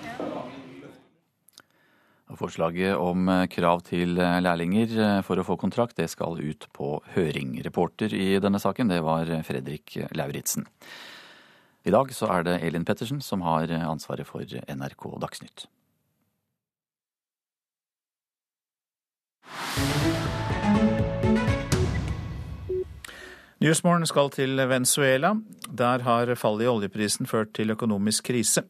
Forslaget 2.31 2.95
om 2.95 3.27
eh, 3.29 3.45
krav 3.51 3.83
til 3.83 4.17
eh, 4.17 4.39
lærlinger 4.41 4.93
eh, 4.95 5.19
for 5.27 5.39
å 5.39 5.43
få 5.45 5.57
kontrakt, 5.59 5.97
det 5.99 6.07
skal 6.09 6.39
ut 6.39 6.69
på 6.73 6.95
høring. 7.13 7.57
Reporter 7.65 8.15
i 8.15 8.39
denne 8.41 8.61
saken, 8.63 8.87
det 8.89 9.01
var 9.03 9.29
Fredrik 9.43 9.97
Lauritzen. 10.15 10.65
I 11.83 11.91
dag 11.91 12.13
så 12.15 12.31
er 12.31 12.47
det 12.47 12.59
Elin 12.63 12.87
Pettersen 12.87 13.19
som 13.21 13.43
har 13.43 13.67
ansvaret 13.83 14.27
for 14.27 14.47
NRK 14.47 15.09
Dagsnytt. 15.19 15.67
Nyhetsmorgen 23.63 24.03
skal 24.03 24.27
til 24.27 24.59
Venezuela. 24.67 25.29
Der 25.71 26.01
har 26.03 26.27
fallet 26.35 26.65
i 26.65 26.67
oljeprisen 26.67 27.29
ført 27.29 27.53
til 27.55 27.71
økonomisk 27.71 28.25
krise. 28.27 28.65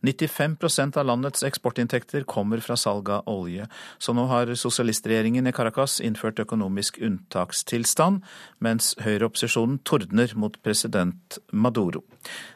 95% 0.00 0.96
av 0.96 1.04
landets 1.04 1.44
eksportinntekter 1.44 2.24
kommer 2.24 2.62
fra 2.64 2.78
salg 2.80 3.10
av 3.12 3.28
olje. 3.28 3.66
Så 4.00 4.14
nå 4.16 4.24
har 4.30 4.54
sosialistregjeringen 4.56 5.50
i 5.50 5.52
Caracas 5.52 5.98
innført 6.00 6.40
økonomisk 6.40 6.96
unntakstilstand, 6.96 8.24
mens 8.64 8.94
høyreopposisjonen 9.04 9.82
tordner 9.84 10.32
mot 10.32 10.56
president 10.64 11.38
Maduro. 11.52 12.06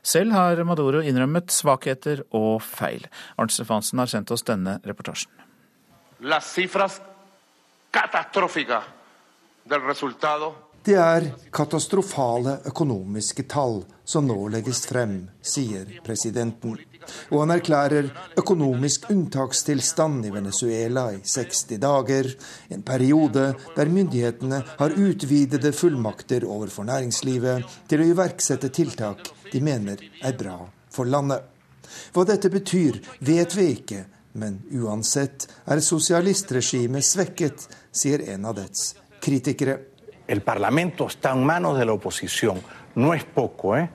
Selv 0.01 0.33
har 0.33 0.65
Maduro 0.65 1.05
innrømmet 1.05 1.53
svakheter 1.53 2.25
og 2.33 2.65
feil. 2.65 3.05
Arnt 3.37 3.53
Stefansen 3.53 4.01
har 4.01 4.09
sendt 4.09 4.33
oss 4.33 4.49
denne 4.49 4.81
reportasjen. 4.89 5.29
Las 6.25 6.55
cifras 6.57 7.03
catastróficas 7.93 8.89
del 9.69 9.85
resultado 9.85 10.55
det 10.85 10.97
er 10.99 11.29
katastrofale 11.55 12.57
økonomiske 12.67 13.45
tall 13.51 13.83
som 14.05 14.27
nå 14.27 14.49
legges 14.51 14.81
frem, 14.91 15.29
sier 15.39 15.87
presidenten. 16.03 16.75
Og 17.31 17.43
han 17.43 17.53
erklærer 17.55 18.09
økonomisk 18.39 19.09
unntakstilstand 19.11 20.27
i 20.27 20.33
Venezuela 20.35 21.09
i 21.15 21.21
60 21.23 21.79
dager. 21.83 22.31
En 22.75 22.83
periode 22.83 23.53
der 23.77 23.91
myndighetene 23.91 24.63
har 24.79 24.97
utvidede 24.99 25.73
fullmakter 25.73 26.47
overfor 26.47 26.87
næringslivet 26.91 27.79
til 27.91 28.03
å 28.03 28.09
iverksette 28.15 28.73
tiltak 28.75 29.31
de 29.53 29.61
mener 29.63 30.03
er 30.23 30.35
bra 30.39 30.59
for 30.91 31.07
landet. 31.07 31.47
Hva 32.13 32.25
dette 32.27 32.51
betyr, 32.51 32.99
vet 33.21 33.55
vi 33.57 33.69
ikke, 33.77 34.05
men 34.41 34.63
uansett 34.73 35.47
er 35.69 35.83
sosialistregimet 35.85 37.05
svekket, 37.05 37.67
sier 37.93 38.25
en 38.33 38.49
av 38.49 38.57
dets 38.59 38.95
kritikere. 39.23 39.92
El 40.33 40.41
Parlamento 40.41 41.07
está 41.09 41.33
en 41.33 41.45
manos 41.45 41.79
de 41.79 41.85
la 41.85 41.93
oposición. 41.93 42.59
No 42.95 43.13
es 43.13 43.23
poco, 43.25 43.77
¿eh? 43.77 43.91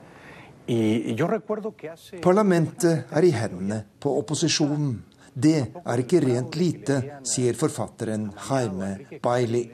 Parlamentet 2.21 3.07
er 3.09 3.25
i 3.25 3.31
hendene 3.33 3.79
på 3.97 4.13
opposisjonen. 4.19 4.91
Det 5.33 5.55
er 5.81 6.03
ikke 6.03 6.21
rent 6.21 6.59
lite, 6.59 6.99
sier 7.25 7.57
forfatteren 7.57 8.29
Jaime 8.49 9.19
Bailey. 9.23 9.65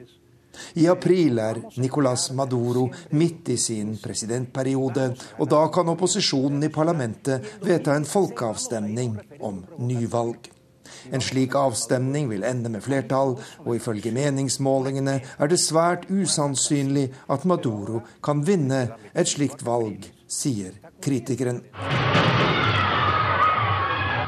I 0.80 0.88
april 0.88 1.42
er 1.44 1.60
Nicolas 1.84 2.30
Maduro 2.32 2.86
midt 3.12 3.52
i 3.52 3.58
sin 3.60 3.98
presidentperiode, 4.00 5.10
og 5.36 5.50
da 5.50 5.66
kan 5.68 5.92
opposisjonen 5.92 6.64
i 6.64 6.72
parlamentet 6.72 7.60
vedta 7.60 7.92
en 7.92 8.08
folkeavstemning 8.08 9.20
om 9.44 9.60
nyvalg. 9.84 10.48
En 11.12 11.24
slik 11.24 11.54
avstemning 11.58 12.28
vil 12.30 12.46
ende 12.46 12.72
med 12.72 12.84
flertall, 12.84 13.36
og 13.64 13.76
ifølge 13.76 14.12
meningsmålingene 14.14 15.20
er 15.38 15.50
det 15.50 15.60
svært 15.60 16.08
usannsynlig 16.10 17.10
at 17.30 17.44
Maduro 17.44 18.02
kan 18.24 18.44
vinne 18.46 18.86
et 19.14 19.28
slikt 19.28 19.64
valg, 19.66 20.06
sier 20.28 20.76
kritikeren. 21.04 21.62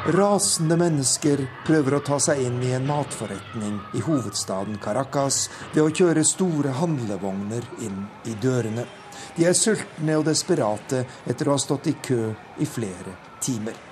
Rasende 0.07 0.77
mennesker 0.79 1.41
prøver 1.67 1.97
å 1.97 2.03
ta 2.07 2.21
seg 2.23 2.45
inn 2.45 2.61
i 2.63 2.69
en 2.77 2.85
matforretning 2.87 3.81
i 3.99 4.03
hovedstaden 4.07 4.79
Caracas 4.79 5.49
ved 5.73 5.83
å 5.83 5.89
kjøre 5.91 6.23
store 6.23 6.77
handlevogner 6.79 7.67
inn 7.83 8.05
i 8.31 8.37
dørene. 8.39 8.87
De 9.35 9.49
er 9.51 9.59
sultne 9.59 10.21
og 10.21 10.29
desperate 10.29 11.03
etter 11.27 11.51
å 11.51 11.57
ha 11.57 11.65
stått 11.67 11.91
i 11.91 11.97
kø 12.07 12.23
i 12.63 12.71
flere 12.71 13.19
timer. 13.43 13.86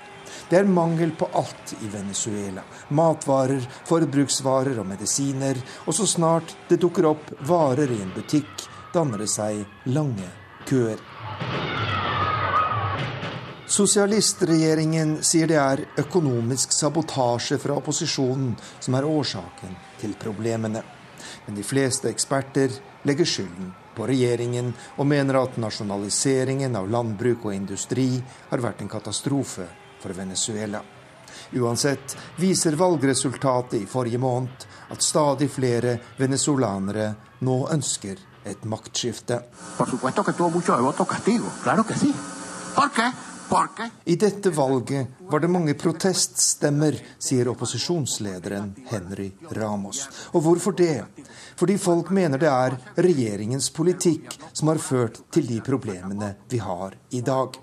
Det 0.55 0.61
er 0.61 0.69
mangel 0.71 1.11
på 1.19 1.27
alt 1.35 1.73
i 1.83 1.89
Venezuela. 1.91 2.63
Matvarer, 2.95 3.65
forbruksvarer 3.89 4.77
og 4.79 4.87
medisiner. 4.87 5.59
Og 5.91 5.97
så 5.99 6.07
snart 6.07 6.53
det 6.69 6.79
dukker 6.79 7.09
opp 7.11 7.33
varer 7.49 7.91
i 7.91 7.99
en 7.99 8.13
butikk, 8.15 8.63
danner 8.95 9.25
det 9.25 9.27
seg 9.33 9.65
lange 9.91 10.29
køer. 10.71 11.03
Sosialistregjeringen 13.67 15.19
sier 15.27 15.51
det 15.51 15.59
er 15.59 15.85
økonomisk 16.07 16.79
sabotasje 16.79 17.59
fra 17.59 17.83
opposisjonen 17.83 18.55
som 18.79 18.95
er 18.95 19.11
årsaken 19.11 19.75
til 19.99 20.15
problemene. 20.23 20.87
Men 21.49 21.59
de 21.59 21.67
fleste 21.67 22.15
eksperter 22.15 22.79
legger 23.11 23.27
skylden 23.27 23.75
på 23.99 24.07
regjeringen 24.07 24.71
og 24.95 25.11
mener 25.19 25.43
at 25.43 25.59
nasjonaliseringen 25.59 26.79
av 26.79 26.87
landbruk 26.87 27.49
og 27.51 27.57
industri 27.59 28.13
har 28.53 28.63
vært 28.63 28.87
en 28.87 28.99
katastrofe 29.01 29.67
for 30.05 30.13
Venezuela. 30.13 30.83
Uansett 31.57 32.17
viser 32.37 32.77
valgresultatet 32.77 33.81
i 33.81 33.87
forrige 33.87 34.19
måned 34.21 34.67
at 34.93 35.03
stadig 35.03 35.49
flere 35.51 35.97
venezolanere 36.21 37.07
nå 37.41 37.57
ønsker 37.73 38.21
et 38.45 38.65
maktskifte. 38.69 39.41
I 44.05 44.17
dette 44.17 44.51
valget 44.51 45.07
var 45.31 45.41
det 45.41 45.49
mange 45.49 45.75
proteststemmer, 45.75 46.97
sier 47.19 47.49
opposisjonslederen 47.53 48.73
Henry 48.91 49.31
Ramos. 49.57 50.05
Og 50.33 50.45
hvorfor 50.45 50.77
det? 50.77 51.05
Fordi 51.57 51.79
folk 51.79 52.11
mener 52.11 52.41
det 52.41 52.51
er 52.51 52.77
regjeringens 52.97 53.71
politikk 53.73 54.37
som 54.53 54.73
har 54.73 54.83
ført 54.83 55.23
til 55.33 55.49
de 55.49 55.61
problemene 55.65 56.35
vi 56.51 56.61
har 56.61 56.97
i 57.11 57.25
dag. 57.25 57.57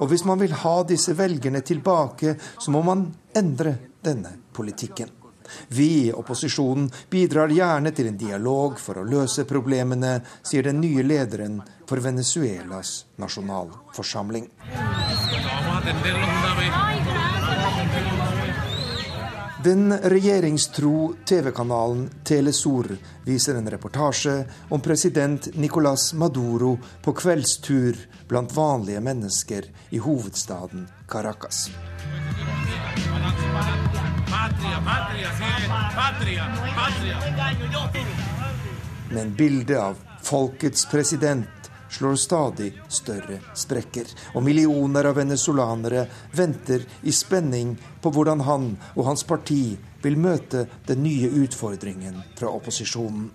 Og 0.00 0.10
hvis 0.10 0.24
man 0.28 0.40
vil 0.40 0.54
ha 0.62 0.76
disse 0.88 1.14
velgerne 1.16 1.60
tilbake, 1.60 2.36
så 2.58 2.70
må 2.74 2.82
man 2.86 3.06
endre 3.36 3.76
denne 4.04 4.36
politikken. 4.52 5.10
Vi 5.68 6.06
i 6.06 6.12
opposisjonen 6.12 6.88
bidrar 7.10 7.52
gjerne 7.54 7.92
til 7.94 8.10
en 8.10 8.18
dialog 8.18 8.80
for 8.82 9.00
å 9.00 9.06
løse 9.06 9.46
problemene, 9.48 10.18
sier 10.42 10.66
den 10.66 10.80
nye 10.82 11.04
lederen 11.06 11.60
for 11.86 12.02
Venezuelas 12.02 13.04
nasjonalforsamling. 13.22 14.50
Den 19.66 19.98
regjeringstro 19.98 21.14
TV-kanalen 21.28 22.10
Telesor 22.24 22.86
viser 23.24 23.54
en 23.54 23.70
reportasje 23.70 24.44
om 24.68 24.80
president 24.80 25.48
Nicolas 25.54 26.12
Maduro 26.14 26.78
på 27.02 27.12
kveldstur 27.12 27.96
blant 28.28 28.54
vanlige 28.54 29.00
mennesker 29.00 29.64
i 29.90 29.98
hovedstaden 29.98 30.86
Caracas. 31.08 31.70
Men 39.10 39.34
bildet 39.34 39.78
av 39.78 39.98
folkets 40.22 40.86
president 40.86 41.55
slår 41.90 42.16
stadig 42.16 42.72
større 42.88 43.38
sprekker. 43.54 44.06
Og 44.34 44.44
millioner 44.44 45.08
av 45.10 45.16
venezolanere 45.18 46.06
venter 46.36 46.84
i 47.02 47.12
spenning 47.12 47.76
på 48.02 48.12
hvordan 48.12 48.44
han 48.46 48.68
og 48.94 49.04
hans 49.08 49.24
parti 49.24 49.76
vil 50.02 50.18
møte 50.20 50.66
den 50.86 51.02
nye 51.06 51.30
utfordringen 51.42 52.22
fra 52.38 52.52
opposisjonen. 52.52 53.30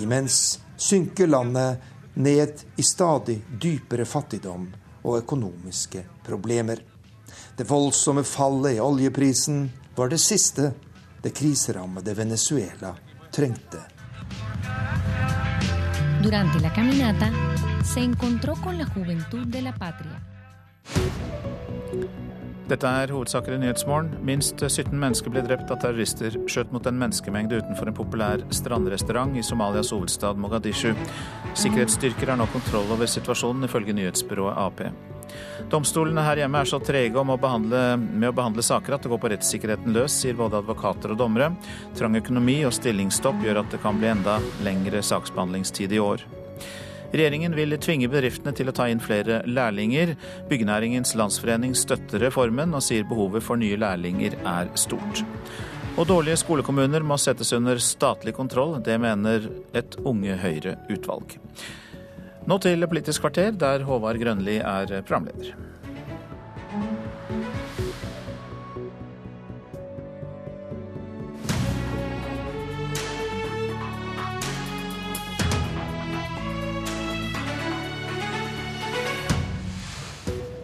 Imens 0.00 0.60
synker 0.76 1.26
landet 1.26 1.90
ned 2.14 2.64
i 2.76 2.82
stadig 2.82 3.42
dypere 3.60 4.04
fattigdom 4.04 4.68
og 5.02 5.18
økonomiske 5.18 6.04
problemer. 6.26 6.80
Det 7.56 7.68
voldsomme 7.68 8.24
fallet 8.24 8.76
i 8.76 8.80
oljeprisen 8.80 9.64
var 9.96 10.08
det 10.08 10.20
siste 10.20 10.72
det 11.22 11.34
kriserammede 11.36 12.14
Venezuela 12.14 12.96
trengte. 13.32 13.82
Durante 16.22 16.60
la 16.60 16.72
caminata 16.72 17.32
se 17.82 18.00
encontró 18.00 18.54
con 18.54 18.78
la 18.78 18.86
juventud 18.86 19.44
de 19.46 19.60
la 19.60 19.72
patria. 19.72 20.22
Dette 22.68 22.86
er 22.86 23.10
hovedsaker 23.10 23.56
i 23.56 23.58
Nyhetsmorgen. 23.58 24.12
Minst 24.22 24.62
17 24.62 24.94
mennesker 24.94 25.32
ble 25.34 25.42
drept 25.42 25.72
av 25.74 25.80
terrorister 25.82 26.36
skjøt 26.46 26.70
mot 26.72 26.86
en 26.86 27.00
menneskemengde 27.00 27.58
utenfor 27.58 27.90
en 27.90 27.96
populær 27.98 28.44
strandrestaurant 28.54 29.34
i 29.36 29.42
Somalias 29.42 29.90
hovedstad 29.90 30.38
Mogadishu. 30.38 30.94
Sikkerhetsstyrker 31.58 32.30
har 32.30 32.38
nå 32.38 32.46
kontroll 32.54 32.94
over 32.94 33.10
situasjonen, 33.10 33.66
ifølge 33.66 33.92
nyhetsbyrået 33.98 34.62
Ap. 34.62 34.86
Domstolene 35.72 36.24
her 36.26 36.42
hjemme 36.42 36.60
er 36.62 36.68
så 36.68 36.80
trege 36.82 37.22
behandle, 37.40 37.82
med 37.96 38.28
å 38.30 38.36
behandle 38.36 38.64
saker 38.66 38.96
at 38.96 39.04
det 39.04 39.12
går 39.12 39.22
på 39.22 39.32
rettssikkerheten 39.32 39.94
løs, 39.94 40.18
sier 40.22 40.36
både 40.38 40.60
advokater 40.60 41.14
og 41.14 41.20
dommere. 41.22 41.52
Trang 41.98 42.16
økonomi 42.18 42.60
og 42.66 42.74
stillingsstopp 42.76 43.42
gjør 43.44 43.62
at 43.62 43.74
det 43.74 43.82
kan 43.82 43.98
bli 44.00 44.10
enda 44.12 44.38
lengre 44.66 45.02
saksbehandlingstid 45.06 45.92
i 45.92 46.02
år. 46.02 46.24
Regjeringen 47.12 47.52
vil 47.52 47.76
tvinge 47.76 48.08
bedriftene 48.08 48.54
til 48.56 48.70
å 48.70 48.76
ta 48.76 48.86
inn 48.88 49.02
flere 49.02 49.42
lærlinger. 49.44 50.14
Byggenæringens 50.48 51.12
landsforening 51.20 51.74
støtter 51.76 52.24
reformen 52.24 52.72
og 52.72 52.84
sier 52.84 53.04
behovet 53.08 53.44
for 53.44 53.60
nye 53.60 53.76
lærlinger 53.76 54.38
er 54.40 54.72
stort. 54.80 55.20
Og 56.00 56.06
dårlige 56.08 56.38
skolekommuner 56.40 57.04
må 57.04 57.18
settes 57.20 57.52
under 57.52 57.76
statlig 57.84 58.32
kontroll. 58.32 58.78
Det 58.80 58.96
mener 59.00 59.44
et 59.76 59.98
Unge 60.08 60.38
Høyre-utvalg. 60.40 61.36
Nå 62.42 62.56
til 62.58 62.82
Politisk 62.90 63.22
kvarter, 63.22 63.52
der 63.54 63.84
Håvard 63.86 64.18
Grønli 64.18 64.56
er 64.58 64.90
programleder. 65.06 65.54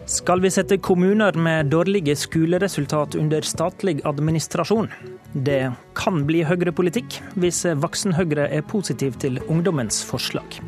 Skal 0.09 0.41
vi 0.43 0.49
sette 0.51 0.77
kommuner 0.83 1.37
med 1.39 1.71
dårlige 1.71 2.15
skoleresultat 2.19 3.15
under 3.15 3.45
statlig 3.45 4.01
administrasjon? 4.05 4.91
Det 5.33 5.71
kan 5.97 6.25
bli 6.27 6.43
høyrepolitikk 6.45 7.21
hvis 7.39 7.63
voksen-Høyre 7.79 8.49
er 8.51 8.67
positiv 8.67 9.15
til 9.21 9.39
ungdommens 9.47 10.03
forslag. 10.05 10.59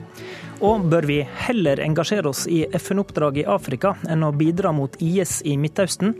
Og 0.61 0.83
bør 0.85 1.07
vi 1.09 1.15
heller 1.25 1.79
engasjere 1.81 2.29
oss 2.29 2.43
i 2.45 2.59
FN-oppdrag 2.77 3.39
i 3.41 3.45
Afrika 3.49 3.95
enn 4.05 4.21
å 4.21 4.29
bidra 4.37 4.69
mot 4.77 4.93
IS 5.01 5.39
i 5.41 5.55
Midtøsten? 5.57 6.13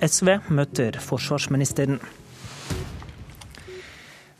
SV 0.00 0.30
møter 0.56 0.96
forsvarsministeren. 1.04 1.98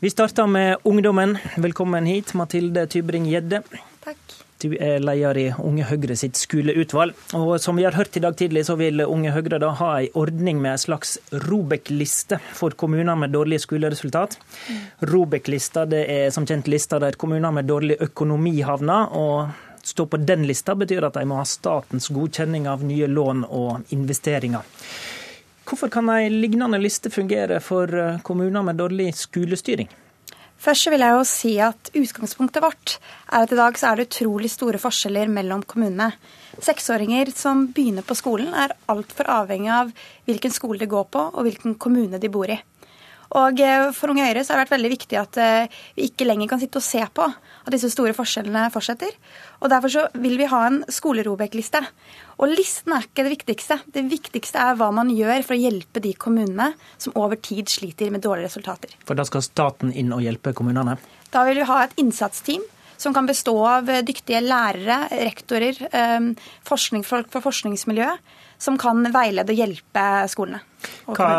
Vi 0.01 0.09
starter 0.09 0.49
med 0.49 0.81
ungdommen. 0.89 1.37
Velkommen 1.61 2.09
hit, 2.09 2.33
Mathilde 2.33 2.87
Tybring-Gjedde. 2.89 3.61
Takk. 4.05 4.44
Er 4.79 5.03
leder 5.03 5.37
i 5.37 5.45
Unge 5.61 5.85
Høyre 5.87 6.15
sitt 6.17 6.39
skoleutvalg. 6.39 7.15
Og 7.37 7.55
som 7.61 7.77
vi 7.77 7.85
har 7.85 7.95
hørt 7.97 8.17
i 8.17 8.23
dag 8.23 8.35
tidlig, 8.37 8.65
så 8.67 8.77
vil 8.79 9.03
Unge 9.05 9.33
Høyre 9.35 9.59
da 9.61 9.71
ha 9.79 9.91
en 9.99 10.17
ordning 10.17 10.61
med 10.63 10.75
en 10.75 10.81
slags 10.81 11.17
Robek-liste 11.45 12.39
for 12.57 12.75
kommuner 12.77 13.15
med 13.19 13.35
dårlige 13.35 13.65
skoleresultat. 13.65 14.37
Robek-lista 15.11 15.85
det 15.89 16.05
er 16.11 16.33
som 16.35 16.47
kjent 16.47 16.69
lista 16.71 16.99
der 17.01 17.17
kommuner 17.19 17.53
med 17.55 17.69
dårlig 17.69 17.99
økonomi 18.03 18.57
havner. 18.65 19.11
og 19.11 19.49
Stå 19.85 20.07
på 20.09 20.17
den 20.17 20.47
lista 20.49 20.73
betyr 20.75 21.05
at 21.05 21.13
de 21.13 21.25
må 21.29 21.37
ha 21.37 21.45
statens 21.45 22.09
godkjenning 22.09 22.65
av 22.65 22.81
nye 22.83 23.05
lån 23.05 23.43
og 23.45 23.93
investeringer. 23.93 24.65
Hvorfor 25.65 25.91
kan 25.93 26.09
en 26.09 26.39
lignende 26.41 26.79
liste 26.81 27.11
fungere 27.13 27.59
for 27.61 27.93
kommuner 28.25 28.65
med 28.65 28.81
dårlig 28.81 29.11
skolestyring? 29.17 29.89
Først 30.61 30.89
vil 30.89 31.03
jeg 31.03 31.13
jo 31.13 31.23
si 31.27 31.51
at 31.61 31.91
Utgangspunktet 31.93 32.63
vårt 32.63 32.95
er 33.29 33.43
at 33.43 33.51
i 33.53 33.57
dag 33.59 33.77
så 33.77 33.91
er 33.91 33.99
det 33.99 34.07
utrolig 34.09 34.49
store 34.53 34.79
forskjeller 34.81 35.29
mellom 35.31 35.63
kommunene. 35.67 36.11
Seksåringer 36.63 37.33
som 37.35 37.67
begynner 37.75 38.05
på 38.07 38.17
skolen, 38.17 38.53
er 38.55 38.73
altfor 38.91 39.29
avhengig 39.29 39.73
av 39.75 39.91
hvilken 40.25 40.53
skole 40.55 40.79
de 40.81 40.89
går 40.89 41.09
på 41.11 41.27
og 41.27 41.43
hvilken 41.45 41.75
kommune 41.81 42.21
de 42.21 42.31
bor 42.31 42.49
i. 42.49 42.57
Og 43.33 43.61
eh, 43.63 43.87
For 43.95 44.13
Unge 44.13 44.27
Høyre 44.27 44.43
så 44.45 44.53
har 44.53 44.61
det 44.61 44.65
vært 44.65 44.75
veldig 44.75 44.91
viktig 44.93 45.19
at 45.19 45.39
eh, 45.41 45.79
vi 45.97 46.09
ikke 46.09 46.27
lenger 46.27 46.51
kan 46.51 46.61
sitte 46.61 46.81
og 46.81 46.85
se 46.85 47.01
på 47.01 47.25
at 47.25 47.73
disse 47.73 47.89
store 47.93 48.13
forskjellene 48.17 48.67
fortsetter. 48.73 49.15
Og 49.63 49.71
Derfor 49.73 49.93
så 49.93 50.05
vil 50.21 50.37
vi 50.39 50.49
ha 50.51 50.61
en 50.67 50.81
skolerobek-liste. 50.91 51.81
Og 52.37 52.51
listen 52.51 52.93
er 52.93 53.07
ikke 53.07 53.25
det 53.25 53.33
viktigste. 53.37 53.79
Det 53.87 54.05
viktigste 54.11 54.61
er 54.61 54.77
hva 54.79 54.91
man 54.93 55.09
gjør 55.13 55.45
for 55.47 55.55
å 55.55 55.61
hjelpe 55.61 56.03
de 56.03 56.13
kommunene 56.19 56.73
som 57.01 57.15
over 57.17 57.39
tid 57.39 57.71
sliter 57.71 58.13
med 58.13 58.25
dårlige 58.25 58.51
resultater. 58.51 58.93
For 59.07 59.17
da 59.17 59.25
skal 59.27 59.45
staten 59.45 59.93
inn 59.95 60.13
og 60.15 60.23
hjelpe 60.25 60.53
kommunene? 60.55 60.99
Da 61.33 61.43
vil 61.47 61.59
vi 61.63 61.67
ha 61.67 61.81
et 61.83 61.95
innsatsteam 61.99 62.63
som 62.97 63.13
kan 63.15 63.27
bestå 63.29 63.55
av 63.67 63.91
dyktige 64.07 64.41
lærere, 64.43 65.05
rektorer, 65.27 65.79
eh, 65.91 66.31
forskningsfolk 66.67 67.31
fra 67.33 67.43
forskningsmiljøet, 67.43 68.33
som 68.57 68.77
kan 68.79 69.03
veilede 69.11 69.51
og 69.51 69.59
hjelpe 69.59 70.05
skolene. 70.31 70.61
Hva, 71.09 71.29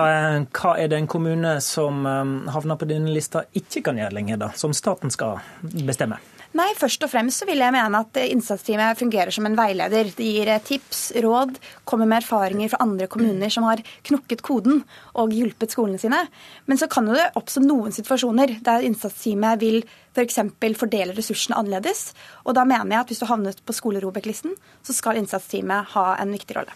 hva, 0.52 0.72
er 0.76 0.90
det 0.90 0.98
en 1.00 1.08
kommune 1.10 1.56
som 1.64 2.04
um, 2.04 2.34
havner 2.52 2.78
på 2.78 2.88
denne 2.90 3.12
lista 3.14 3.46
ikke 3.56 3.86
kan 3.88 4.00
gjøre 4.00 4.16
lenger, 4.18 4.40
da, 4.42 4.50
som 4.58 4.74
staten 4.76 5.12
skal 5.14 5.40
bestemme? 5.86 6.18
Nei, 6.56 6.70
Først 6.78 7.02
og 7.04 7.10
fremst 7.12 7.42
så 7.42 7.46
vil 7.48 7.60
jeg 7.60 7.74
mene 7.74 7.98
at 8.00 8.16
innsatsteamet 8.22 8.96
fungerer 8.96 9.34
som 9.34 9.44
en 9.48 9.56
veileder. 9.58 10.08
Det 10.16 10.24
gir 10.24 10.48
tips, 10.64 11.00
råd, 11.24 11.58
kommer 11.88 12.08
med 12.08 12.22
erfaringer 12.22 12.70
fra 12.72 12.80
andre 12.84 13.08
kommuner 13.12 13.52
som 13.52 13.66
har 13.68 13.82
knukket 14.08 14.44
koden 14.46 14.80
og 15.20 15.34
hjulpet 15.36 15.74
skolene 15.74 16.00
sine. 16.00 16.22
Men 16.64 16.80
så 16.80 16.88
kan 16.92 17.10
det 17.10 17.28
oppstå 17.36 17.60
noen 17.66 17.92
situasjoner 17.92 18.54
der 18.64 18.86
innsatsteamet 18.88 19.60
vil 19.60 19.82
f.eks. 20.16 20.40
For 20.56 20.80
fordele 20.80 21.16
ressursene 21.16 21.58
annerledes. 21.60 22.14
Og 22.46 22.56
da 22.56 22.64
mener 22.64 22.94
jeg 22.94 23.04
at 23.04 23.12
hvis 23.12 23.20
du 23.20 23.28
havnet 23.28 23.60
på 23.66 23.76
skolerobek-listen, 23.76 24.56
så 24.86 24.96
skal 24.96 25.20
innsatsteamet 25.20 25.92
ha 25.92 26.08
en 26.22 26.32
viktig 26.32 26.56
rolle. 26.56 26.72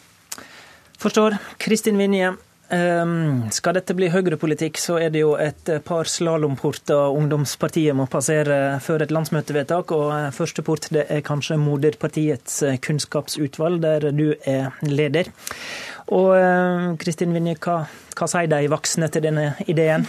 Forstår. 1.01 1.39
Kristin 1.62 1.97
Vinje, 1.97 2.35
skal 2.70 3.74
dette 3.74 3.94
bli 3.98 4.09
høyrepolitikk, 4.12 4.78
så 4.78 4.98
er 5.02 5.10
det 5.10 5.24
jo 5.24 5.32
et 5.40 5.72
par 5.86 6.06
slalåmporter 6.06 7.16
ungdomspartiet 7.18 7.97
må 7.98 8.06
passere 8.10 8.78
før 8.84 9.05
et 9.05 9.14
landsmøtevedtak. 9.14 9.90
Og 9.97 10.34
første 10.36 10.62
port 10.66 10.86
det 10.94 11.06
er 11.10 11.24
kanskje 11.26 11.59
moderpartiets 11.59 12.60
kunnskapsutvalg, 12.86 13.82
der 13.82 14.10
du 14.14 14.28
er 14.47 14.70
leder. 14.86 15.32
Og 16.14 16.34
ehm, 16.38 16.94
Kristin 17.01 17.34
Vinje, 17.34 17.56
hva, 17.62 17.84
hva 18.18 18.30
sier 18.30 18.51
de 18.51 18.70
voksne 18.70 19.10
til 19.12 19.26
denne 19.28 19.52
ideen? 19.70 20.06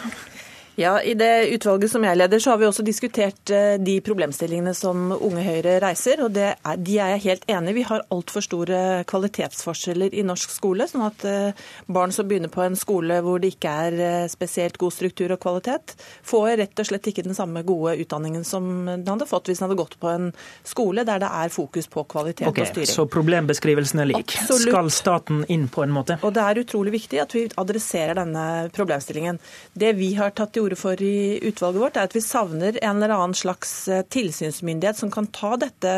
Ja, 0.81 1.01
I 1.01 1.13
det 1.13 1.47
utvalget 1.53 1.91
som 1.91 2.03
jeg 2.05 2.17
leder, 2.17 2.39
så 2.41 2.53
har 2.53 2.57
vi 2.57 2.65
også 2.65 2.83
diskutert 2.85 3.51
eh, 3.53 3.75
de 3.77 3.99
problemstillingene 4.01 4.73
som 4.73 5.11
Unge 5.13 5.43
Høyre 5.45 5.75
reiser. 5.83 6.23
og 6.25 6.37
er, 6.37 6.55
De 6.77 6.95
er 6.97 7.13
jeg 7.13 7.23
helt 7.27 7.43
enig 7.53 7.73
i. 7.73 7.75
Vi 7.81 7.83
har 7.85 8.05
altfor 8.09 8.41
store 8.41 8.79
kvalitetsforskjeller 9.09 10.15
i 10.17 10.23
norsk 10.25 10.49
skole. 10.49 10.87
sånn 10.89 11.05
at 11.05 11.25
eh, 11.29 11.67
barn 11.85 12.13
som 12.15 12.25
begynner 12.27 12.49
på 12.49 12.63
en 12.65 12.77
skole 12.79 13.19
hvor 13.21 13.41
det 13.43 13.53
ikke 13.53 13.73
er 13.85 13.97
eh, 14.07 14.29
spesielt 14.31 14.79
god 14.81 14.95
struktur 14.95 15.35
og 15.35 15.41
kvalitet, 15.43 15.93
får 16.25 16.57
rett 16.63 16.81
og 16.81 16.89
slett 16.89 17.11
ikke 17.11 17.27
den 17.29 17.37
samme 17.37 17.61
gode 17.67 17.93
utdanningen 18.01 18.47
som 18.47 18.71
de 18.89 19.05
hadde 19.05 19.29
fått 19.29 19.51
hvis 19.51 19.61
de 19.61 19.67
hadde 19.67 19.77
gått 19.77 19.99
på 20.01 20.09
en 20.09 20.31
skole 20.65 21.05
der 21.05 21.21
det 21.21 21.29
er 21.29 21.53
fokus 21.53 21.91
på 21.91 22.07
kvalitet 22.09 22.49
okay, 22.49 22.65
og 22.65 22.73
styring. 22.73 22.89
Så 22.89 23.05
problembeskrivelsen 23.11 24.01
er 24.01 24.09
lik. 24.15 24.33
Absolutt. 24.41 24.65
Skal 24.65 24.91
staten 24.97 25.45
inn 25.53 25.69
på 25.69 25.85
en 25.85 25.93
måte? 25.93 26.17
Og 26.25 26.33
Det 26.33 26.49
er 26.49 26.63
utrolig 26.65 26.97
viktig 26.97 27.21
at 27.21 27.37
vi 27.37 27.45
adresserer 27.61 28.17
denne 28.23 28.47
problemstillingen. 28.73 29.37
Det 29.77 29.93
vi 29.99 30.13
har 30.17 30.33
tatt 30.33 30.55
til 30.55 30.65
orde 30.65 30.70
for 30.79 31.01
i 31.03 31.39
utvalget 31.47 31.81
vårt, 31.81 31.97
er 31.97 32.09
at 32.09 32.15
vi 32.15 32.23
savner 32.23 32.77
en 32.81 33.01
eller 33.01 33.15
annen 33.15 33.37
slags 33.37 33.87
eh, 33.87 34.03
tilsynsmyndighet 34.03 34.99
som 35.01 35.11
kan 35.13 35.29
ta 35.33 35.55
dette 35.59 35.93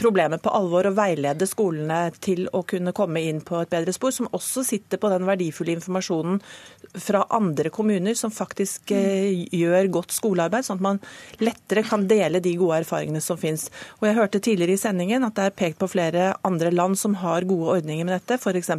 problemet 0.00 0.40
på 0.42 0.52
alvor 0.54 0.86
og 0.88 0.94
veilede 0.96 1.46
skolene 1.46 2.08
til 2.24 2.46
å 2.56 2.62
kunne 2.68 2.94
komme 2.96 3.20
inn 3.28 3.42
på 3.44 3.58
et 3.60 3.70
bedre 3.72 3.92
spor, 3.92 4.14
som 4.14 4.30
også 4.32 4.64
sitter 4.64 5.00
på 5.00 5.10
den 5.12 5.26
verdifulle 5.28 5.74
informasjonen 5.76 6.38
fra 6.94 7.26
andre 7.30 7.70
kommuner 7.70 8.14
som 8.14 8.32
faktisk 8.32 8.92
eh, 8.96 9.44
gjør 9.54 9.90
godt 9.92 10.14
skolearbeid, 10.16 10.66
sånn 10.66 10.78
at 10.78 10.84
man 10.84 11.00
lettere 11.42 11.84
kan 11.86 12.06
dele 12.08 12.40
de 12.44 12.54
gode 12.58 12.80
erfaringene 12.82 13.20
som 13.24 13.38
finnes. 13.40 13.68
Og 14.00 14.08
Jeg 14.08 14.18
hørte 14.18 14.40
tidligere 14.42 14.76
i 14.76 14.80
sendingen 14.80 15.26
at 15.26 15.36
det 15.36 15.48
er 15.48 15.56
pekt 15.58 15.80
på 15.82 15.90
flere 15.90 16.30
andre 16.46 16.72
land 16.74 16.98
som 16.98 17.18
har 17.22 17.46
gode 17.48 17.78
ordninger 17.78 18.08
med 18.08 18.16
dette. 18.18 18.38
F.eks. 18.38 18.72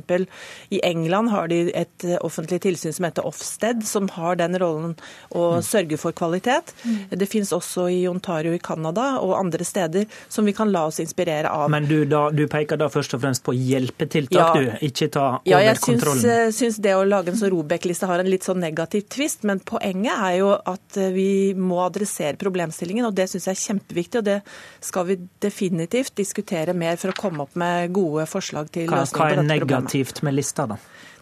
i 0.73 0.81
England 0.85 1.33
har 1.33 1.51
de 1.51 1.61
et 1.69 2.07
eh, 2.07 2.17
offentlig 2.25 2.61
tilsyn 2.65 2.95
som 2.95 3.07
heter 3.07 3.27
Ofsted, 3.29 3.85
som 3.87 4.09
har 4.15 4.39
den 4.39 4.57
rollen 4.59 4.95
å 5.29 5.59
mm. 5.59 5.65
sørge 5.65 6.01
for 6.01 6.15
kvalitet. 6.15 6.73
Mm. 6.83 7.19
Det 7.19 7.29
finnes 7.29 7.53
også 7.55 7.89
i 7.93 8.01
Ontario 8.09 8.55
i 8.55 8.63
Canada 8.63 9.11
og 9.21 9.37
andre 9.37 9.67
steder 9.67 10.09
som 10.29 10.47
vi 10.47 10.55
kan 10.57 10.71
la 10.73 10.78
la 10.79 10.85
oss 10.87 10.99
inspirere 11.03 11.51
av. 11.51 11.67
Men 11.71 11.87
du, 11.89 11.97
da, 12.09 12.27
du 12.31 12.45
peker 12.51 12.79
da 12.79 12.89
først 12.91 13.15
og 13.17 13.23
fremst 13.23 13.43
på 13.45 13.55
hjelpetiltak, 13.55 14.39
ja. 14.39 14.49
du, 14.55 14.85
ikke 14.87 15.09
ta 15.13 15.25
over 15.37 15.51
ja, 15.51 15.61
jeg 15.67 15.81
kontrollen? 15.83 16.23
Jeg 16.29 16.55
syns 16.57 16.79
det 16.83 16.95
å 16.95 17.03
lage 17.07 17.33
en 17.33 17.39
sånn 17.39 17.53
Robek-liste 17.53 18.09
har 18.09 18.23
en 18.23 18.29
litt 18.31 18.47
sånn 18.47 18.61
negativ 18.63 19.07
tvist, 19.11 19.45
men 19.49 19.61
poenget 19.65 20.15
er 20.15 20.37
jo 20.39 20.53
at 20.57 20.99
eh, 20.99 21.11
vi 21.15 21.29
må 21.57 21.81
adressere 21.85 22.39
problemstillingen, 22.39 23.07
og 23.09 23.17
det 23.17 23.29
syns 23.31 23.49
jeg 23.49 23.57
er 23.57 23.63
kjempeviktig. 23.65 24.23
og 24.23 24.29
det 24.29 24.39
skal 24.85 25.09
vi 25.09 25.19
definitivt 25.41 26.15
diskutere 26.19 26.75
mer 26.77 26.99
for 27.01 27.13
å 27.13 27.19
komme 27.19 27.45
opp 27.45 27.57
med 27.59 27.93
gode 27.95 28.27
forslag 28.29 28.71
til 28.71 28.87
løsning 28.87 28.95
på 28.95 28.99
dette 29.03 29.13
problemet. 29.13 29.45
Hva 29.45 29.55
er 29.55 29.83
negativt 29.83 30.23
med 30.25 30.37
lista, 30.39 30.67
da? 30.69 30.79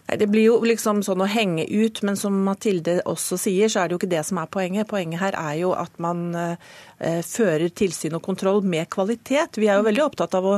Det 0.08 0.24
blir 0.32 0.46
jo 0.46 0.54
liksom 0.64 1.02
sånn 1.04 1.20
å 1.20 1.28
henge 1.28 1.66
ut, 1.68 2.00
men 2.06 2.16
som 2.16 2.36
Mathilde 2.46 2.94
også 3.04 3.36
sier, 3.36 3.68
så 3.68 3.82
er 3.82 3.88
det 3.88 3.96
jo 3.96 4.00
ikke 4.00 4.14
det 4.14 4.22
som 4.24 4.38
er 4.40 4.48
poenget. 4.48 4.88
Poenget 4.88 5.20
her 5.20 5.36
er 5.36 5.58
jo 5.60 5.74
at 5.76 6.00
man 6.00 6.30
eh, 6.32 6.70
fører 6.98 7.68
tilsyn 7.70 8.16
og 8.18 8.22
kontroll 8.24 8.64
med 8.66 8.88
kvalitet. 8.90 9.58
Vi 9.58 9.68
er 9.70 9.78
jo 9.78 9.86
veldig 9.86 10.04
opptatt 10.04 10.34
av 10.34 10.46
å 10.48 10.54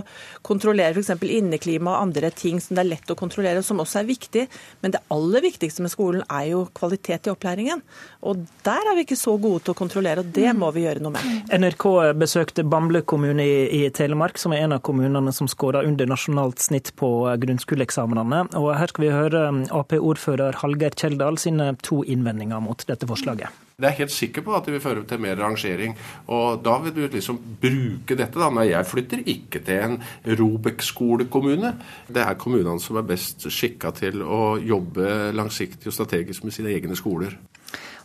kontrollere 0.46 0.96
f.eks. 0.96 1.12
inneklima 1.28 1.94
og 1.94 2.06
andre 2.06 2.30
ting 2.32 2.60
som 2.62 2.76
det 2.76 2.84
er 2.84 2.90
lett 2.94 3.12
å 3.12 3.18
kontrollere, 3.18 3.62
som 3.66 3.82
også 3.82 4.00
er 4.00 4.08
viktig. 4.08 4.46
Men 4.80 4.94
det 4.94 5.02
aller 5.12 5.44
viktigste 5.44 5.84
med 5.84 5.92
skolen 5.92 6.24
er 6.26 6.50
jo 6.52 6.64
kvalitet 6.76 7.28
i 7.28 7.34
opplæringen. 7.34 7.82
Og 8.24 8.44
der 8.66 8.90
er 8.90 8.96
vi 8.96 9.04
ikke 9.06 9.20
så 9.20 9.36
gode 9.40 9.64
til 9.64 9.74
å 9.74 9.78
kontrollere, 9.78 10.24
og 10.24 10.32
det 10.36 10.52
må 10.56 10.70
vi 10.74 10.86
gjøre 10.86 11.04
noe 11.04 11.16
med. 11.16 11.54
NRK 11.60 11.86
besøkte 12.20 12.64
Bamble 12.64 13.02
kommune 13.04 13.44
i, 13.44 13.56
i 13.80 13.92
Telemark, 13.94 14.40
som 14.40 14.54
er 14.56 14.64
en 14.64 14.76
av 14.76 14.84
kommunene 14.86 15.32
som 15.36 15.48
skåra 15.50 15.84
under 15.86 16.08
nasjonalt 16.08 16.62
snitt 16.62 16.94
på 17.00 17.10
grunnskoleeksamene. 17.44 18.46
Og 18.60 18.72
her 18.76 18.92
skal 18.92 19.06
vi 19.06 19.14
høre 19.14 19.46
Ap-ordfører 19.76 20.60
Hallgeir 20.62 20.96
Kjeldal 20.96 21.40
sine 21.40 21.72
to 21.84 22.02
innvendinger 22.04 22.62
mot 22.64 22.84
dette 22.88 23.08
forslaget. 23.08 23.69
Det 23.80 23.88
er 23.88 23.94
jeg 23.94 24.02
helt 24.04 24.16
sikker 24.16 24.44
på 24.46 24.54
at 24.56 24.66
det 24.68 24.76
vil 24.76 24.84
føre 24.84 25.04
til 25.08 25.22
mer 25.22 25.38
rangering. 25.40 25.96
Og 26.28 26.60
da 26.64 26.76
vil 26.84 26.94
du 26.96 27.02
liksom 27.06 27.40
bruke 27.62 28.16
dette, 28.16 28.36
da. 28.36 28.50
Nei, 28.52 28.68
jeg 28.70 28.88
flytter 28.88 29.22
ikke 29.24 29.62
til 29.66 29.86
en 29.86 30.00
Robek-skolekommune. 30.40 31.72
Det 32.12 32.24
er 32.24 32.40
kommunene 32.40 32.82
som 32.82 33.00
er 33.00 33.08
best 33.08 33.48
skikka 33.48 33.94
til 33.96 34.20
å 34.22 34.58
jobbe 34.60 35.30
langsiktig 35.36 35.88
og 35.88 35.96
strategisk 35.96 36.44
med 36.44 36.56
sine 36.56 36.74
egne 36.76 36.98
skoler. 36.98 37.38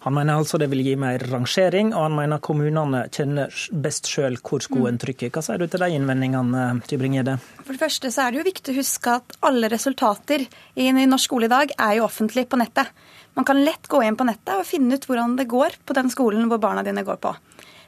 Han 0.05 0.13
mener 0.13 0.37
altså 0.37 0.59
det 0.61 0.67
vil 0.69 0.83
gi 0.85 0.91
mer 1.01 1.23
rangering, 1.31 1.87
og 1.95 2.03
han 2.03 2.13
mener 2.13 2.41
kommunene 2.45 3.07
kjenner 3.09 3.49
best 3.81 4.05
sjøl 4.05 4.37
hvor 4.37 4.61
skoen 4.61 4.99
trykker. 5.01 5.31
Hva 5.33 5.41
sier 5.41 5.57
du 5.57 5.65
til 5.65 5.81
de 5.81 5.87
innvendingene, 5.97 6.65
Tybring-Gjedde? 6.85 7.33
For 7.63 7.73
det 7.73 7.81
første 7.81 8.11
så 8.13 8.27
er 8.27 8.35
det 8.35 8.43
jo 8.43 8.45
viktig 8.45 8.75
å 8.75 8.77
huske 8.77 9.15
at 9.17 9.33
alle 9.49 9.71
resultater 9.73 10.45
i 10.77 10.91
norsk 10.93 11.25
skole 11.25 11.49
i 11.49 11.53
dag 11.55 11.73
er 11.73 11.97
jo 11.97 12.05
offentlig 12.05 12.45
på 12.51 12.61
nettet. 12.61 12.93
Man 13.35 13.45
kan 13.47 13.59
lett 13.65 13.87
gå 13.91 14.01
inn 14.03 14.15
på 14.15 14.27
nettet 14.27 14.53
og 14.55 14.67
finne 14.67 14.95
ut 14.95 15.05
hvordan 15.07 15.35
det 15.39 15.49
går 15.51 15.75
på 15.85 15.95
den 15.97 16.11
skolen 16.11 16.47
hvor 16.51 16.61
barna 16.63 16.83
dine 16.87 17.03
går 17.03 17.19
på. 17.23 17.33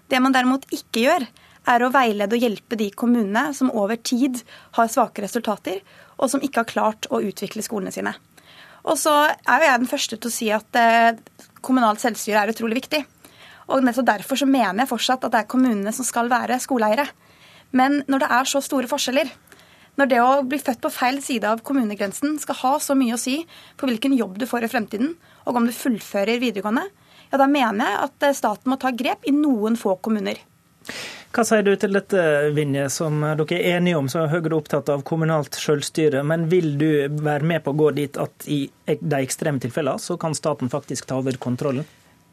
Det 0.08 0.20
man 0.24 0.36
derimot 0.36 0.68
ikke 0.76 1.06
gjør, 1.06 1.28
er 1.68 1.84
å 1.84 1.92
veilede 1.92 2.36
og 2.36 2.44
hjelpe 2.44 2.78
de 2.80 2.88
kommunene 2.96 3.50
som 3.56 3.72
over 3.76 4.00
tid 4.00 4.40
har 4.78 4.92
svake 4.92 5.24
resultater, 5.24 5.82
og 6.18 6.32
som 6.32 6.44
ikke 6.44 6.64
har 6.64 6.70
klart 6.70 7.08
å 7.12 7.20
utvikle 7.24 7.64
skolene 7.64 7.92
sine. 7.92 8.14
Og 8.88 8.96
så 9.00 9.14
er 9.28 9.60
jo 9.60 9.68
jeg 9.68 9.82
den 9.82 9.92
første 9.92 10.18
til 10.18 10.32
å 10.32 10.34
si 10.34 10.48
at 10.56 10.80
eh, 10.80 11.20
kommunalt 11.66 12.00
selvstyre 12.04 12.46
er 12.46 12.54
utrolig 12.54 12.80
viktig. 12.80 13.02
Og 13.68 13.84
nettopp 13.84 14.08
derfor 14.08 14.40
så 14.40 14.48
mener 14.48 14.84
jeg 14.84 14.92
fortsatt 14.94 15.28
at 15.28 15.34
det 15.34 15.42
er 15.44 15.52
kommunene 15.52 15.92
som 15.96 16.08
skal 16.08 16.32
være 16.32 16.60
skoleeiere. 16.64 17.08
Men 17.76 18.02
når 18.08 18.24
det 18.24 18.32
er 18.38 18.48
så 18.48 18.64
store 18.64 18.88
forskjeller, 18.88 19.32
når 19.98 20.12
det 20.12 20.20
å 20.22 20.44
bli 20.48 20.60
født 20.62 20.80
på 20.84 20.94
feil 20.94 21.20
side 21.26 21.50
av 21.50 21.64
kommunegrensen 21.68 22.38
skal 22.40 22.60
ha 22.62 22.74
så 22.80 22.96
mye 22.96 23.18
å 23.18 23.20
si 23.20 23.42
på 23.80 23.90
hvilken 23.90 24.16
jobb 24.16 24.38
du 24.40 24.46
får 24.48 24.68
i 24.68 24.72
fremtiden, 24.72 25.16
og 25.48 25.60
om 25.62 25.68
du 25.68 25.74
fullfører 25.76 26.42
videregående, 26.44 26.86
ja, 27.32 27.40
da 27.40 27.48
mener 27.50 27.90
jeg 27.90 28.04
at 28.06 28.28
eh, 28.28 28.38
staten 28.38 28.72
må 28.72 28.80
ta 28.82 28.94
grep 28.96 29.28
i 29.28 29.34
noen 29.36 29.80
få 29.80 29.98
kommuner. 30.04 30.40
Hva 31.36 31.44
sier 31.46 31.62
du 31.62 31.74
til 31.78 31.94
dette, 31.94 32.22
Vinje, 32.56 32.88
som 32.90 33.20
dere 33.22 33.58
er 33.60 33.78
enige 33.78 34.00
om, 34.00 34.08
så 34.10 34.24
er 34.24 34.32
Høyre 34.32 34.56
opptatt 34.58 34.90
av 34.90 35.04
kommunalt 35.06 35.58
selvstyre. 35.60 36.24
Men 36.26 36.48
vil 36.50 36.78
du 36.80 36.90
være 37.12 37.46
med 37.46 37.66
på 37.66 37.74
å 37.76 37.78
gå 37.78 37.92
dit 38.00 38.18
at 38.22 38.48
i 38.50 38.64
de 38.88 39.20
ekstreme 39.20 39.62
tilfellene 39.62 40.02
så 40.02 40.16
kan 40.18 40.36
staten 40.38 40.72
faktisk 40.72 41.10
ta 41.10 41.20
over 41.20 41.38
kontrollen? 41.42 41.86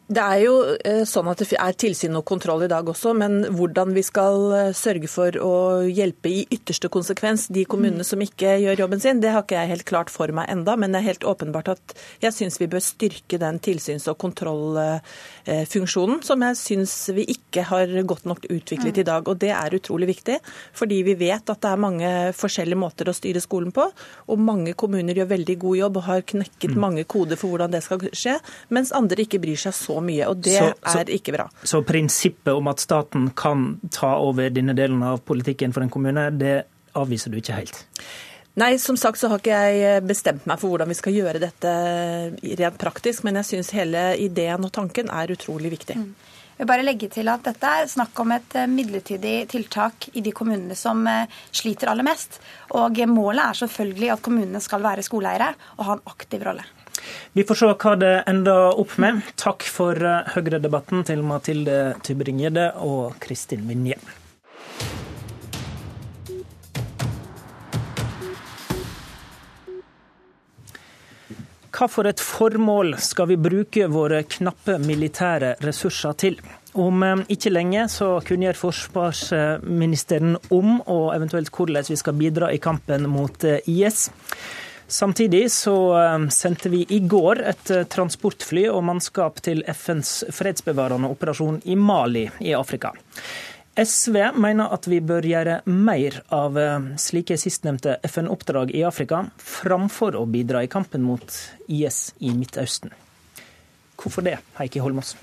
Det 0.04 0.20
er 0.20 0.42
jo 0.42 0.56
eh, 0.84 1.06
sånn 1.08 1.30
at 1.32 1.40
det 1.40 1.56
er 1.56 1.72
tilsyn 1.80 2.12
og 2.18 2.26
kontroll 2.28 2.66
i 2.66 2.68
dag 2.68 2.84
også, 2.92 3.14
men 3.16 3.46
hvordan 3.56 3.94
vi 3.96 4.02
skal 4.04 4.52
eh, 4.52 4.66
sørge 4.76 5.08
for 5.08 5.32
å 5.40 5.80
hjelpe 5.88 6.28
i 6.28 6.42
ytterste 6.52 6.90
konsekvens 6.92 7.46
de 7.48 7.64
kommunene 7.64 8.04
som 8.04 8.20
ikke 8.20 8.60
gjør 8.60 8.82
jobben 8.82 9.00
sin, 9.00 9.22
det 9.22 9.30
har 9.32 9.40
ikke 9.46 9.56
jeg 9.56 9.70
helt 9.70 9.86
klart 9.88 10.10
for 10.12 10.28
meg 10.36 10.50
enda, 10.52 10.76
men 10.76 10.92
det 10.92 11.00
er 11.00 11.06
helt 11.06 11.24
åpenbart 11.24 11.70
at 11.72 11.94
jeg 12.20 12.36
syns 12.36 12.60
vi 12.60 12.68
bør 12.68 12.84
styrke 12.84 13.40
den 13.40 13.56
tilsyns- 13.64 14.04
og 14.12 14.20
kontrollfunksjonen 14.20 16.20
som 16.28 16.44
jeg 16.50 16.60
syns 16.60 16.92
vi 17.16 17.24
ikke 17.38 17.64
har 17.70 17.88
godt 18.04 18.28
nok 18.28 18.44
utviklet 18.44 19.00
i 19.00 19.06
dag. 19.08 19.24
Og 19.24 19.40
det 19.40 19.56
er 19.56 19.72
utrolig 19.78 20.10
viktig, 20.12 20.36
fordi 20.76 21.00
vi 21.08 21.16
vet 21.24 21.48
at 21.48 21.64
det 21.64 21.72
er 21.72 21.80
mange 21.80 22.36
forskjellige 22.36 22.82
måter 22.82 23.08
å 23.08 23.16
styre 23.16 23.40
skolen 23.40 23.72
på, 23.72 23.88
og 24.28 24.44
mange 24.52 24.76
kommuner 24.76 25.16
gjør 25.16 25.32
veldig 25.32 25.56
god 25.64 25.76
jobb 25.80 25.96
og 26.02 26.08
har 26.10 26.28
knekket 26.34 26.76
mange 26.76 27.08
koder 27.08 27.40
for 27.40 27.48
hvordan 27.54 27.72
det 27.72 27.80
skal 27.88 28.04
skje, 28.12 28.36
mens 28.68 28.92
andre 28.92 29.24
ikke 29.24 29.40
bryr 29.40 29.56
seg 29.64 29.72
så 29.72 29.93
så 29.94 30.02
mye, 30.04 30.28
og 30.28 30.42
det 30.44 30.58
så, 30.58 30.68
så, 30.82 30.98
er 31.02 31.14
ikke 31.14 31.34
bra. 31.36 31.48
Så 31.62 31.82
prinsippet 31.86 32.52
om 32.54 32.70
at 32.72 32.82
staten 32.82 33.30
kan 33.38 33.74
ta 33.94 34.16
over 34.22 34.52
denne 34.52 34.76
delen 34.76 35.02
av 35.06 35.22
politikken 35.26 35.74
for 35.74 35.86
en 35.86 35.92
kommune, 35.92 36.28
det 36.34 36.56
avviser 36.98 37.32
du 37.32 37.40
ikke 37.40 37.58
helt? 37.58 37.82
Nei, 38.60 38.76
som 38.78 38.94
sagt 38.98 39.18
så 39.18 39.28
har 39.32 39.40
ikke 39.42 39.56
jeg 39.74 40.02
bestemt 40.06 40.44
meg 40.46 40.60
for 40.60 40.70
hvordan 40.70 40.90
vi 40.92 40.94
skal 40.94 41.16
gjøre 41.16 41.40
dette 41.42 41.70
rent 42.60 42.78
praktisk, 42.78 43.24
men 43.26 43.40
jeg 43.40 43.50
syns 43.50 43.72
hele 43.74 44.12
ideen 44.22 44.62
og 44.62 44.70
tanken 44.74 45.10
er 45.10 45.32
utrolig 45.34 45.72
viktig. 45.74 45.98
Mm. 45.98 46.12
Jeg 46.54 46.62
vil 46.62 46.70
bare 46.70 46.84
legge 46.86 47.08
til 47.10 47.26
at 47.32 47.42
Dette 47.42 47.66
er 47.66 47.88
snakk 47.90 48.20
om 48.22 48.30
et 48.30 48.52
eh, 48.54 48.70
midlertidig 48.70 49.34
tiltak 49.50 50.06
i 50.14 50.22
de 50.22 50.30
kommunene 50.30 50.76
som 50.78 51.00
eh, 51.10 51.26
sliter 51.50 51.90
aller 51.90 52.06
mest. 52.06 52.38
Og 52.78 53.00
Målet 53.10 53.42
er 53.42 53.58
selvfølgelig 53.64 54.12
at 54.14 54.22
kommunene 54.22 54.62
skal 54.62 54.84
være 54.84 55.02
skoleeiere 55.02 55.50
og 55.80 55.88
ha 55.88 55.96
en 55.98 56.04
aktiv 56.14 56.46
rolle. 56.46 56.62
Vi 57.32 57.44
får 57.46 57.60
se 57.60 57.70
hva 57.70 57.94
det 58.00 58.12
ender 58.30 58.80
opp 58.80 58.98
med. 59.02 59.22
Takk 59.40 59.64
for 59.66 59.98
eh, 59.98 60.34
Høyre-debatten 60.34 61.06
til 61.08 61.24
Mathilde 61.26 61.96
Tybring-Gjedde 62.06 62.68
og 62.84 63.16
Kristin 63.24 63.66
Vinje. 63.70 63.98
Hva 71.74 71.88
for 71.90 72.06
et 72.06 72.20
formål 72.22 72.92
skal 73.02 73.32
vi 73.32 73.36
bruke 73.40 73.88
våre 73.90 74.20
knappe 74.30 74.76
militære 74.78 75.56
ressurser 75.64 76.14
til? 76.22 76.36
Om 76.78 77.02
eh, 77.02 77.24
ikke 77.34 77.50
lenge 77.50 77.88
så 77.90 78.12
kunngjør 78.26 78.60
forsvarsministeren 78.60 80.36
om 80.54 80.76
og 80.80 81.08
eventuelt 81.16 81.50
hvordan 81.50 81.90
vi 81.90 81.98
skal 81.98 82.18
bidra 82.18 82.52
i 82.54 82.60
kampen 82.62 83.08
mot 83.10 83.46
eh, 83.46 83.58
IS. 83.66 84.06
Samtidig 84.86 85.50
så 85.52 85.76
eh, 85.98 86.28
sendte 86.28 86.68
vi 86.68 86.84
i 86.88 87.00
går 87.00 87.40
et 87.40 87.70
eh, 87.72 87.86
transportfly 87.88 88.66
og 88.68 88.84
mannskap 88.84 89.40
til 89.44 89.64
FNs 89.72 90.26
fredsbevarende 90.34 91.08
operasjon 91.08 91.62
i 91.64 91.76
Mali 91.76 92.28
i 92.44 92.52
Afrika. 92.54 92.92
SV 93.74 94.18
mener 94.38 94.70
at 94.70 94.84
vi 94.86 95.00
bør 95.02 95.26
gjøre 95.26 95.56
mer 95.66 96.20
av 96.36 96.58
eh, 96.60 96.90
slike 97.00 97.40
sistnevnte 97.40 97.96
FN-oppdrag 98.10 98.74
i 98.76 98.84
Afrika, 98.86 99.24
framfor 99.40 100.20
å 100.20 100.26
bidra 100.30 100.62
i 100.62 100.70
kampen 100.70 101.02
mot 101.02 101.40
IS 101.66 102.12
i 102.20 102.36
Midtøsten. 102.36 102.92
Hvorfor 103.96 104.26
det, 104.26 104.36
Heikki 104.60 104.84
Holmås? 104.84 105.16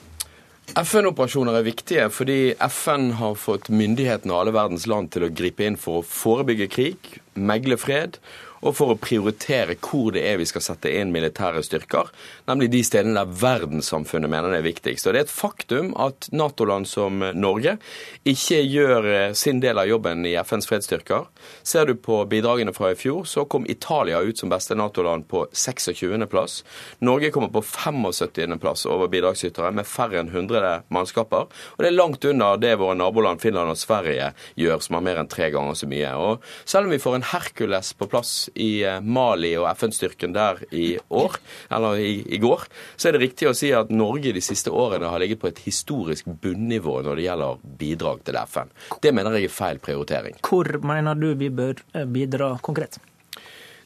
FN-operasjoner 0.71 1.57
er 1.59 1.67
viktige 1.67 2.05
fordi 2.13 2.53
FN 2.65 3.11
har 3.19 3.37
fått 3.37 3.69
myndighetene 3.69 4.33
og 4.33 4.39
alle 4.41 4.53
verdens 4.55 4.87
land 4.89 5.11
til 5.13 5.27
å 5.27 5.33
gripe 5.35 5.67
inn 5.67 5.77
for 5.77 5.99
å 5.99 6.07
forebygge 6.07 6.69
krig, 6.71 7.17
megle 7.35 7.77
fred 7.77 8.17
og 8.61 8.75
for 8.77 8.93
å 8.93 8.99
prioritere 8.99 9.77
hvor 9.81 10.11
det 10.15 10.23
er 10.27 10.39
vi 10.41 10.47
skal 10.49 10.63
sette 10.63 10.91
inn 10.93 11.13
militære 11.13 11.63
styrker, 11.65 12.11
nemlig 12.49 12.69
de 12.73 12.83
stedene 12.85 13.17
der 13.17 13.33
verdenssamfunnet 13.41 14.31
mener 14.31 14.53
det 14.53 14.61
er 14.61 14.67
viktigst. 14.67 15.07
Og 15.07 15.13
Det 15.13 15.21
er 15.21 15.27
et 15.27 15.33
faktum 15.33 15.91
at 15.99 16.29
Nato-land 16.31 16.87
som 16.89 17.23
Norge 17.35 17.77
ikke 18.27 18.61
gjør 18.61 19.09
eh, 19.11 19.33
sin 19.37 19.61
del 19.63 19.81
av 19.81 19.89
jobben 19.89 20.25
i 20.29 20.35
FNs 20.37 20.69
fredsstyrker. 20.69 21.27
Ser 21.63 21.89
du 21.89 21.95
på 21.97 22.21
bidragene 22.29 22.73
fra 22.75 22.91
i 22.93 22.99
fjor, 22.99 23.25
så 23.25 23.45
kom 23.49 23.65
Italia 23.69 24.21
ut 24.21 24.37
som 24.37 24.51
beste 24.51 24.77
Nato-land 24.77 25.27
på 25.31 25.47
26.-plass. 25.51 26.61
Norge 27.01 27.31
kommer 27.33 27.51
på 27.53 27.63
75.-plass 27.65 28.85
over 28.89 29.09
bidragsytere, 29.11 29.73
med 29.75 29.89
færre 29.89 30.21
enn 30.21 30.29
100 30.31 30.85
mannskaper. 30.93 31.49
Og 31.49 31.81
det 31.81 31.89
er 31.89 31.97
langt 31.97 32.25
unna 32.27 32.53
det 32.61 32.75
våre 32.81 32.97
naboland 32.97 33.41
Finland 33.41 33.73
og 33.73 33.79
Sverige 33.79 34.31
gjør, 34.59 34.83
som 34.85 34.99
har 34.99 35.05
mer 35.05 35.21
enn 35.21 35.31
tre 35.31 35.49
ganger 35.53 35.77
så 35.77 35.89
mye. 35.89 36.13
Og 36.21 36.45
selv 36.65 36.87
om 36.87 36.93
vi 36.93 37.01
får 37.01 37.17
en 37.17 37.29
Hercules 37.31 37.93
på 37.97 38.09
plass 38.11 38.50
i 38.55 38.83
eh, 38.87 38.99
Mali 39.01 39.53
og 39.59 39.69
FN-styrken 39.73 40.35
der 40.35 40.61
i 40.71 40.95
år, 41.09 41.37
eller 41.71 42.01
i, 42.01 42.13
i, 42.25 42.39
går, 42.41 42.65
så 42.95 43.09
er 43.09 43.17
det 43.17 43.23
riktig 43.25 43.49
å 43.49 43.55
si 43.57 43.71
at 43.75 43.91
Norge 43.93 44.33
de 44.35 44.43
siste 44.43 44.73
årene 44.73 45.11
har 45.11 45.21
ligget 45.23 45.41
på 45.41 45.51
et 45.51 45.61
historisk 45.65 46.29
bunnivå 46.41 46.99
når 47.05 47.19
det 47.19 47.27
gjelder 47.27 47.61
bidrag 47.83 48.25
til 48.27 48.41
FN. 48.45 48.73
Det 49.03 49.13
mener 49.15 49.37
jeg 49.37 49.49
er 49.51 49.55
feil 49.55 49.81
prioritering. 49.83 50.41
Hvor 50.47 50.71
mener 50.85 51.17
du 51.19 51.31
vi 51.39 51.51
bør 51.53 51.79
eh, 51.93 52.07
bidra 52.09 52.55
konkret? 52.63 53.01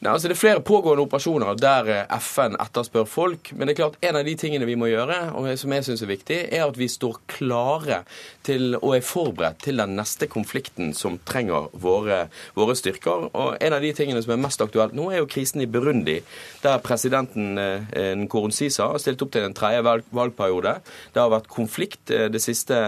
Nei, 0.04 0.12
altså 0.12 0.28
Det 0.28 0.36
er 0.36 0.40
flere 0.40 0.62
pågående 0.66 1.06
operasjoner 1.06 1.56
der 1.60 1.90
eh, 1.94 2.18
FN 2.20 2.58
etterspør 2.60 3.06
folk. 3.08 3.52
Men 3.56 3.68
det 3.68 3.76
er 3.76 3.80
klart 3.80 4.02
en 4.04 4.18
av 4.20 4.26
de 4.28 4.34
tingene 4.36 4.68
vi 4.68 4.76
må 4.76 4.90
gjøre, 4.92 5.20
og 5.40 5.48
som 5.60 5.72
jeg 5.72 5.86
syns 5.88 6.04
er 6.04 6.10
viktig, 6.12 6.40
er 6.52 6.66
at 6.66 6.80
vi 6.80 6.90
står 6.92 7.22
klare 7.32 8.02
til 8.46 8.76
og 8.82 8.98
er 8.98 9.06
forberedt 9.06 9.62
til 9.64 9.80
den 9.80 9.96
neste 9.96 10.28
konflikten 10.32 10.92
som 10.94 11.16
trenger 11.26 11.70
våre, 11.72 12.26
våre 12.58 12.76
styrker. 12.76 13.30
Og 13.32 13.56
En 13.66 13.74
av 13.74 13.82
de 13.82 13.94
tingene 13.96 14.22
som 14.22 14.36
er 14.36 14.42
mest 14.44 14.62
aktuelt 14.62 14.94
nå, 14.94 15.08
er 15.12 15.22
jo 15.24 15.30
krisen 15.32 15.64
i 15.64 15.70
Burundi, 15.72 16.18
der 16.64 16.84
presidenten 16.84 17.58
eh, 17.58 18.12
Nkurunziza 18.20 18.92
har 18.92 19.00
stilt 19.00 19.24
opp 19.24 19.32
til 19.32 19.48
en 19.48 19.56
tredje 19.56 19.80
valg, 19.86 20.04
valgperiode. 20.12 20.76
Det 21.16 21.24
har 21.24 21.32
vært 21.32 21.48
konflikt 21.48 22.12
eh, 22.12 22.28
det 22.28 22.44
siste, 22.44 22.82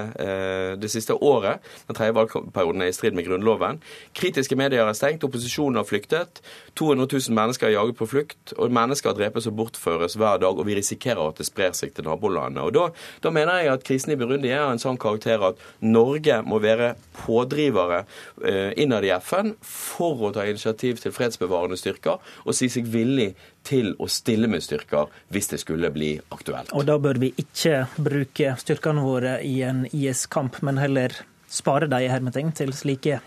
det 0.78 0.90
siste 0.92 1.16
året. 1.24 1.64
Den 1.88 1.96
tredje 1.96 2.16
valgperioden 2.18 2.84
er 2.84 2.92
i 2.92 2.96
strid 2.96 3.16
med 3.16 3.26
Grunnloven. 3.30 3.80
Kritiske 4.18 4.58
medier 4.60 4.84
er 4.84 4.98
stengt, 4.98 5.24
opposisjonen 5.24 5.80
har 5.80 5.88
flyktet. 5.88 6.42
2,5 6.78 6.97
400 6.98 7.30
000 7.30 7.36
mennesker 7.36 7.68
er 7.68 7.76
jaget 7.76 7.98
på 7.98 8.08
flukt, 8.10 8.54
og 8.58 8.74
mennesker 8.74 9.16
drepes 9.16 9.48
og 9.50 9.56
bortføres 9.58 10.16
hver 10.18 10.40
dag, 10.42 10.58
og 10.58 10.66
vi 10.68 10.78
risikerer 10.78 11.22
at 11.22 11.40
det 11.40 11.48
sprer 11.48 11.76
seg 11.78 11.94
til 11.94 12.08
nabolandene. 12.08 12.66
Og 12.66 12.74
da, 12.74 12.88
da 13.24 13.32
mener 13.34 13.62
jeg 13.62 13.72
at 13.74 13.86
krisen 13.88 14.14
i 14.14 14.18
Burundi 14.20 14.52
er 14.54 14.66
en 14.66 14.82
sånn 14.82 15.00
karakter 15.02 15.44
at 15.52 15.62
Norge 15.86 16.40
må 16.48 16.60
være 16.64 16.96
pådrivere 17.20 18.04
eh, 18.44 18.74
innad 18.82 19.06
i 19.06 19.14
FN 19.22 19.54
for 19.62 20.28
å 20.28 20.34
ta 20.36 20.48
initiativ 20.48 21.02
til 21.04 21.16
fredsbevarende 21.16 21.78
styrker, 21.80 22.22
og 22.46 22.58
si 22.58 22.70
seg 22.72 22.90
villig 22.92 23.34
til 23.68 23.94
å 24.00 24.08
stille 24.12 24.50
med 24.50 24.64
styrker 24.64 25.12
hvis 25.34 25.52
det 25.52 25.62
skulle 25.64 25.92
bli 25.94 26.16
aktuelt. 26.34 26.74
Og 26.74 26.88
da 26.88 26.98
bør 27.02 27.20
vi 27.22 27.34
ikke 27.38 27.86
bruke 28.00 28.56
styrkene 28.62 29.04
våre 29.04 29.40
i 29.46 29.60
en 29.68 29.86
IS-kamp, 29.92 30.62
men 30.66 30.80
heller 30.82 31.14
spare 31.52 31.88
dem 31.88 32.04
i 32.04 32.12
hermetegn 32.12 32.54
til 32.56 32.74
slike 32.76 33.22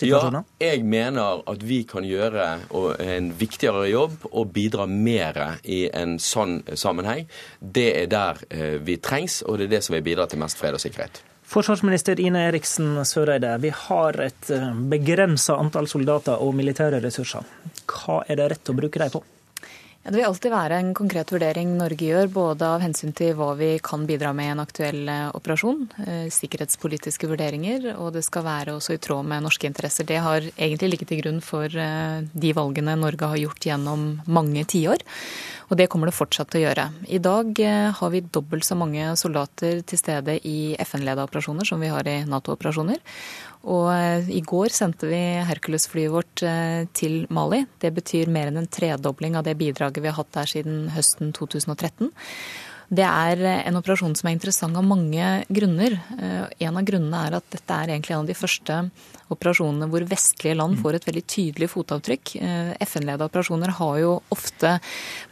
situasjoner? 0.00 0.46
Ja, 0.60 0.72
jeg 0.72 0.84
mener 0.88 1.42
at 1.48 1.62
vi 1.66 1.82
kan 1.88 2.06
gjøre 2.06 2.48
en 3.02 3.30
viktigere 3.38 3.86
jobb 3.90 4.26
og 4.30 4.52
bidra 4.54 4.88
mer 4.90 5.40
i 5.62 5.86
en 5.92 6.18
sånn 6.22 6.60
sammenheng. 6.74 7.26
Det 7.60 7.88
er 8.02 8.10
der 8.12 8.42
eh, 8.50 8.76
vi 8.82 8.98
trengs, 9.02 9.42
og 9.46 9.58
det 9.60 9.68
er 9.68 9.76
det 9.76 9.84
som 9.86 9.96
vil 9.96 10.04
bidra 10.06 10.28
til 10.30 10.42
mest 10.42 10.60
fred 10.60 10.76
og 10.76 10.82
sikkerhet. 10.82 11.22
Forsvarsminister 11.46 12.18
Ine 12.20 12.48
Eriksen 12.48 12.96
Søreide, 13.06 13.52
vi 13.62 13.70
har 13.70 14.18
et 14.24 14.50
eh, 14.50 14.72
begrensa 14.90 15.54
antall 15.60 15.86
soldater 15.90 16.42
og 16.42 16.56
militære 16.58 17.00
ressurser. 17.04 17.46
Hva 17.86 18.24
er 18.26 18.40
det 18.40 18.50
rett 18.56 18.72
å 18.72 18.76
bruke 18.76 19.02
dem 19.02 19.14
på? 19.14 19.22
Det 20.06 20.14
vil 20.14 20.26
alltid 20.28 20.52
være 20.54 20.76
en 20.78 20.92
konkret 20.94 21.32
vurdering 21.34 21.72
Norge 21.74 22.06
gjør, 22.06 22.28
både 22.30 22.66
av 22.76 22.82
hensyn 22.84 23.10
til 23.16 23.32
hva 23.34 23.48
vi 23.58 23.72
kan 23.82 24.04
bidra 24.06 24.30
med 24.38 24.46
i 24.46 24.52
en 24.52 24.62
aktuell 24.62 25.00
eh, 25.10 25.32
operasjon, 25.34 25.80
eh, 26.04 26.28
sikkerhetspolitiske 26.30 27.26
vurderinger, 27.26 27.88
og 27.98 28.12
det 28.14 28.22
skal 28.22 28.44
være 28.46 28.76
også 28.76 28.94
i 28.94 29.00
tråd 29.02 29.26
med 29.26 29.42
norske 29.42 29.66
interesser. 29.66 30.06
Det 30.06 30.20
har 30.22 30.46
egentlig 30.46 30.92
ligget 30.92 31.10
til 31.10 31.24
grunn 31.24 31.42
for 31.42 31.66
eh, 31.66 32.22
de 32.22 32.54
valgene 32.54 32.94
Norge 33.00 33.32
har 33.32 33.42
gjort 33.42 33.66
gjennom 33.66 34.06
mange 34.30 34.62
tiår. 34.70 35.02
Og 35.66 35.74
det 35.80 35.88
kommer 35.90 36.10
det 36.10 36.14
fortsatt 36.14 36.52
til 36.52 36.62
å 36.62 36.66
gjøre. 36.68 36.86
I 37.10 37.18
dag 37.18 37.58
har 37.98 38.12
vi 38.12 38.20
dobbelt 38.22 38.66
så 38.66 38.76
mange 38.78 39.08
soldater 39.18 39.80
til 39.82 39.98
stede 39.98 40.36
i 40.46 40.76
FN-leda 40.84 41.24
operasjoner 41.26 41.66
som 41.66 41.82
vi 41.82 41.90
har 41.90 42.06
i 42.06 42.20
Nato-operasjoner. 42.28 43.02
Og 43.66 43.88
eh, 43.90 44.28
i 44.30 44.42
går 44.46 44.70
sendte 44.74 45.08
vi 45.10 45.18
Hercules-flyet 45.46 46.12
vårt 46.12 46.42
eh, 46.46 46.86
til 46.94 47.24
Mali. 47.34 47.64
Det 47.82 47.90
betyr 47.96 48.30
mer 48.30 48.50
enn 48.50 48.60
en 48.62 48.70
tredobling 48.70 49.38
av 49.38 49.46
det 49.46 49.56
bidraget 49.58 50.02
vi 50.04 50.10
har 50.10 50.18
hatt 50.20 50.34
der 50.36 50.50
siden 50.50 50.86
høsten 50.94 51.34
2013. 51.34 52.12
Det 52.88 53.06
er 53.06 53.42
eh, 53.42 53.62
en 53.68 53.80
operasjon 53.80 54.16
som 54.18 54.30
er 54.30 54.36
interessant 54.36 54.78
av 54.78 54.86
mange 54.86 55.30
grunner. 55.48 55.98
En 56.58 56.78
av 56.78 56.86
grunnene 56.86 57.26
er 57.26 57.38
at 57.40 57.46
dette 57.52 57.76
er 57.76 57.94
egentlig 57.94 58.16
en 58.16 58.24
av 58.24 58.30
de 58.30 58.38
første 58.38 58.80
operasjonene 59.32 59.88
hvor 59.90 60.04
vestlige 60.06 60.54
land 60.56 60.78
får 60.78 60.98
et 60.98 61.06
veldig 61.08 61.22
tydelig 61.26 61.68
fotavtrykk. 61.72 62.32
Eh, 62.38 62.70
FN-leda 62.86 63.26
operasjoner 63.26 63.72
har 63.78 63.98
jo 63.98 64.12
ofte 64.34 64.76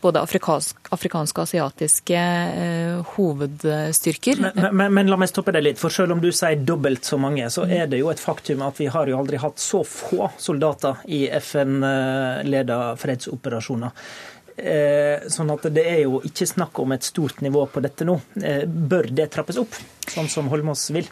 både 0.03 0.23
afrikansk, 0.25 0.91
afrikanske 0.95 1.41
og 1.41 1.47
asiatiske 1.47 2.25
eh, 2.65 3.15
hovedstyrker. 3.15 4.43
Men, 4.49 4.69
men, 4.75 4.97
men, 4.99 5.13
la 5.13 5.21
meg 5.21 5.31
stoppe 5.31 5.55
deg 5.55 5.67
litt, 5.69 5.81
for 5.81 5.95
selv 5.95 6.17
om 6.17 6.23
du 6.23 6.31
sier 6.35 6.59
dobbelt 6.67 7.07
så 7.07 7.21
mange, 7.23 7.47
så 7.55 7.69
er 7.69 7.87
det 7.91 8.03
jo 8.03 8.11
et 8.11 8.23
faktum 8.23 8.65
at 8.67 8.83
vi 8.83 8.91
har 8.91 9.11
jo 9.11 9.19
aldri 9.21 9.41
hatt 9.43 9.63
så 9.63 9.85
få 9.87 10.33
soldater 10.39 11.05
i 11.07 11.27
FN-leda 11.39 12.81
fredsoperasjoner. 13.01 13.95
Eh, 14.57 15.27
sånn 15.35 15.51
at 15.51 15.67
det 15.75 15.83
er 15.91 16.01
jo 16.05 16.21
ikke 16.25 16.47
snakk 16.47 16.79
om 16.79 16.95
et 16.95 17.07
stort 17.07 17.41
nivå 17.43 17.65
på 17.73 17.83
dette 17.85 18.07
nå. 18.07 18.19
Bør 18.65 19.11
det 19.11 19.31
trappes 19.35 19.59
opp, 19.61 19.77
sånn 20.13 20.31
som 20.31 20.51
Holmås 20.53 20.87
vil? 20.95 21.09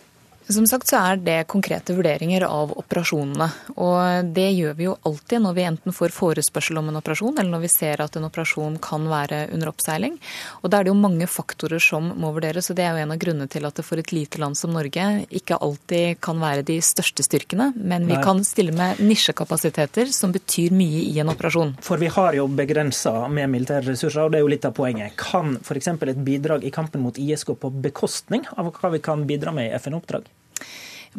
Som 0.52 0.66
sagt 0.68 0.90
så 0.90 0.98
er 1.00 1.20
det 1.22 1.38
konkrete 1.48 1.94
vurderinger 1.96 2.44
av 2.44 2.74
operasjonene. 2.76 3.46
Og 3.80 4.32
det 4.36 4.48
gjør 4.52 4.74
vi 4.76 4.86
jo 4.88 4.96
alltid 5.08 5.40
når 5.44 5.54
vi 5.56 5.64
enten 5.64 5.94
får 5.96 6.12
forespørsel 6.12 6.80
om 6.80 6.90
en 6.90 6.98
operasjon, 7.00 7.38
eller 7.38 7.50
når 7.54 7.62
vi 7.62 7.70
ser 7.72 8.02
at 8.04 8.18
en 8.18 8.26
operasjon 8.28 8.76
kan 8.82 9.06
være 9.08 9.46
under 9.54 9.70
oppseiling. 9.70 10.18
Og 10.60 10.72
da 10.72 10.80
er 10.80 10.86
det 10.86 10.92
jo 10.92 10.98
mange 10.98 11.28
faktorer 11.30 11.80
som 11.80 12.10
må 12.20 12.34
vurderes, 12.36 12.68
og 12.68 12.76
det 12.76 12.84
er 12.84 12.96
jo 12.96 13.04
en 13.06 13.14
av 13.14 13.22
grunnene 13.22 13.48
til 13.52 13.68
at 13.68 13.78
det 13.78 13.86
for 13.86 14.02
et 14.02 14.12
lite 14.12 14.42
land 14.42 14.58
som 14.58 14.74
Norge 14.76 15.06
ikke 15.32 15.60
alltid 15.62 16.20
kan 16.24 16.42
være 16.42 16.66
de 16.68 16.76
største 16.84 17.24
styrkene, 17.24 17.70
men 17.76 18.04
vi 18.10 18.18
Nei. 18.18 18.24
kan 18.24 18.44
stille 18.44 18.76
med 18.76 19.00
nisjekapasiteter 19.00 20.12
som 20.12 20.34
betyr 20.36 20.76
mye 20.76 21.06
i 21.06 21.16
en 21.22 21.32
operasjon. 21.32 21.76
For 21.84 22.02
vi 22.02 22.12
har 22.12 22.36
jo 22.36 22.48
begrensa 22.50 23.14
med 23.32 23.48
militære 23.54 23.92
ressurser, 23.94 24.26
og 24.26 24.34
det 24.34 24.42
er 24.42 24.46
jo 24.46 24.52
litt 24.52 24.68
av 24.68 24.76
poenget. 24.76 25.16
Kan 25.20 25.56
f.eks. 25.62 25.94
et 25.96 26.22
bidrag 26.26 26.68
i 26.68 26.74
kampen 26.74 27.04
mot 27.06 27.16
IS 27.18 27.46
gå 27.48 27.56
på 27.56 27.72
bekostning 27.88 28.44
av 28.56 28.72
hva 28.76 28.92
vi 28.92 29.00
kan 29.02 29.24
bidra 29.28 29.54
med 29.54 29.70
i 29.70 29.74
FN-oppdrag? 29.80 30.28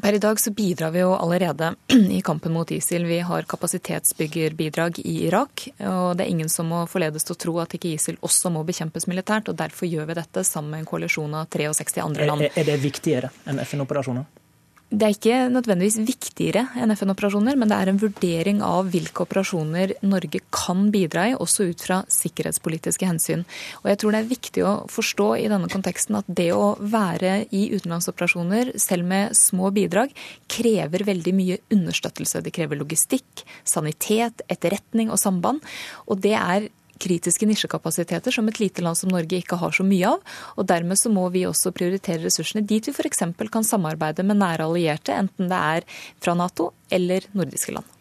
Per 0.01 0.13
i 0.13 0.19
dag 0.19 0.39
så 0.39 0.51
bidrar 0.51 0.91
vi 0.91 0.99
jo 1.03 1.13
allerede 1.15 1.75
i 2.09 2.21
kampen 2.21 2.53
mot 2.53 2.71
ISIL. 2.71 3.05
Vi 3.05 3.19
har 3.19 3.41
kapasitetsbyggerbidrag 3.41 4.99
i 4.99 5.17
Irak. 5.27 5.67
Og 5.79 6.17
det 6.17 6.25
er 6.25 6.31
ingen 6.33 6.49
som 6.49 6.71
må 6.73 6.85
forledes 6.89 7.27
til 7.27 7.37
å 7.37 7.41
tro 7.45 7.57
at 7.61 7.75
ikke 7.77 7.93
ISIL 7.93 8.17
også 8.21 8.51
må 8.53 8.63
bekjempes 8.65 9.07
militært. 9.07 9.49
og 9.49 9.59
Derfor 9.61 9.89
gjør 9.89 10.09
vi 10.09 10.17
dette 10.17 10.43
sammen 10.47 10.73
med 10.73 10.83
en 10.83 10.89
koalisjon 10.89 11.35
av 11.37 11.49
63 11.53 12.01
andre 12.03 12.29
land. 12.29 12.47
Er 12.49 12.71
det 12.71 12.79
viktigere 12.81 13.29
enn 13.45 13.61
FN-operasjoner? 13.61 14.25
Det 14.93 15.07
er 15.07 15.15
ikke 15.15 15.37
nødvendigvis 15.49 15.95
viktigere 16.05 16.67
enn 16.77 16.93
FN-operasjoner, 16.93 17.55
men 17.57 17.71
det 17.71 17.77
er 17.81 17.89
en 17.89 17.97
vurdering 17.97 18.59
av 18.61 18.91
hvilke 18.93 19.23
operasjoner 19.23 19.95
Norge 20.05 20.43
kan 20.53 20.83
bidra 20.93 21.23
i, 21.31 21.33
også 21.33 21.65
ut 21.71 21.81
fra 21.81 21.97
sikkerhetspolitiske 22.13 23.07
hensyn. 23.09 23.41
Og 23.81 23.89
jeg 23.89 23.99
tror 24.03 24.13
det 24.13 24.19
er 24.21 24.29
viktig 24.29 24.65
å 24.69 24.75
forstå 24.93 25.27
i 25.41 25.47
denne 25.49 25.71
konteksten 25.73 26.19
at 26.19 26.29
det 26.29 26.51
å 26.53 26.75
være 26.77 27.47
i 27.49 27.63
utenlandsoperasjoner, 27.73 28.75
selv 28.77 29.09
med 29.09 29.33
små 29.39 29.73
bidrag, 29.73 30.13
krever 30.45 31.07
veldig 31.09 31.33
mye 31.41 31.57
understøttelse. 31.73 32.43
Det 32.45 32.53
krever 32.53 32.77
logistikk, 32.77 33.47
sanitet, 33.65 34.45
etterretning 34.45 35.09
og 35.09 35.17
samband. 35.17 35.65
Og 36.05 36.21
det 36.21 36.37
er 36.37 36.69
kritiske 37.01 37.47
nisjekapasiteter 37.49 38.35
som 38.35 38.47
et 38.49 38.59
lite 38.61 38.83
land 38.85 38.99
som 38.99 39.11
Norge 39.13 39.39
ikke 39.39 39.59
har 39.61 39.73
så 39.75 39.85
mye 39.87 40.13
av. 40.15 40.35
og 40.57 40.67
Dermed 40.69 40.99
så 40.99 41.11
må 41.13 41.27
vi 41.33 41.45
også 41.49 41.73
prioritere 41.75 42.23
ressursene 42.25 42.65
dit 42.65 42.87
vi 42.87 42.93
f.eks. 42.93 43.23
kan 43.51 43.67
samarbeide 43.67 44.25
med 44.27 44.41
nære 44.41 44.67
allierte, 44.67 45.15
enten 45.15 45.51
det 45.51 45.63
er 45.77 45.89
fra 46.23 46.37
Nato 46.37 46.71
eller 46.91 47.25
nordiske 47.33 47.75
land. 47.75 47.92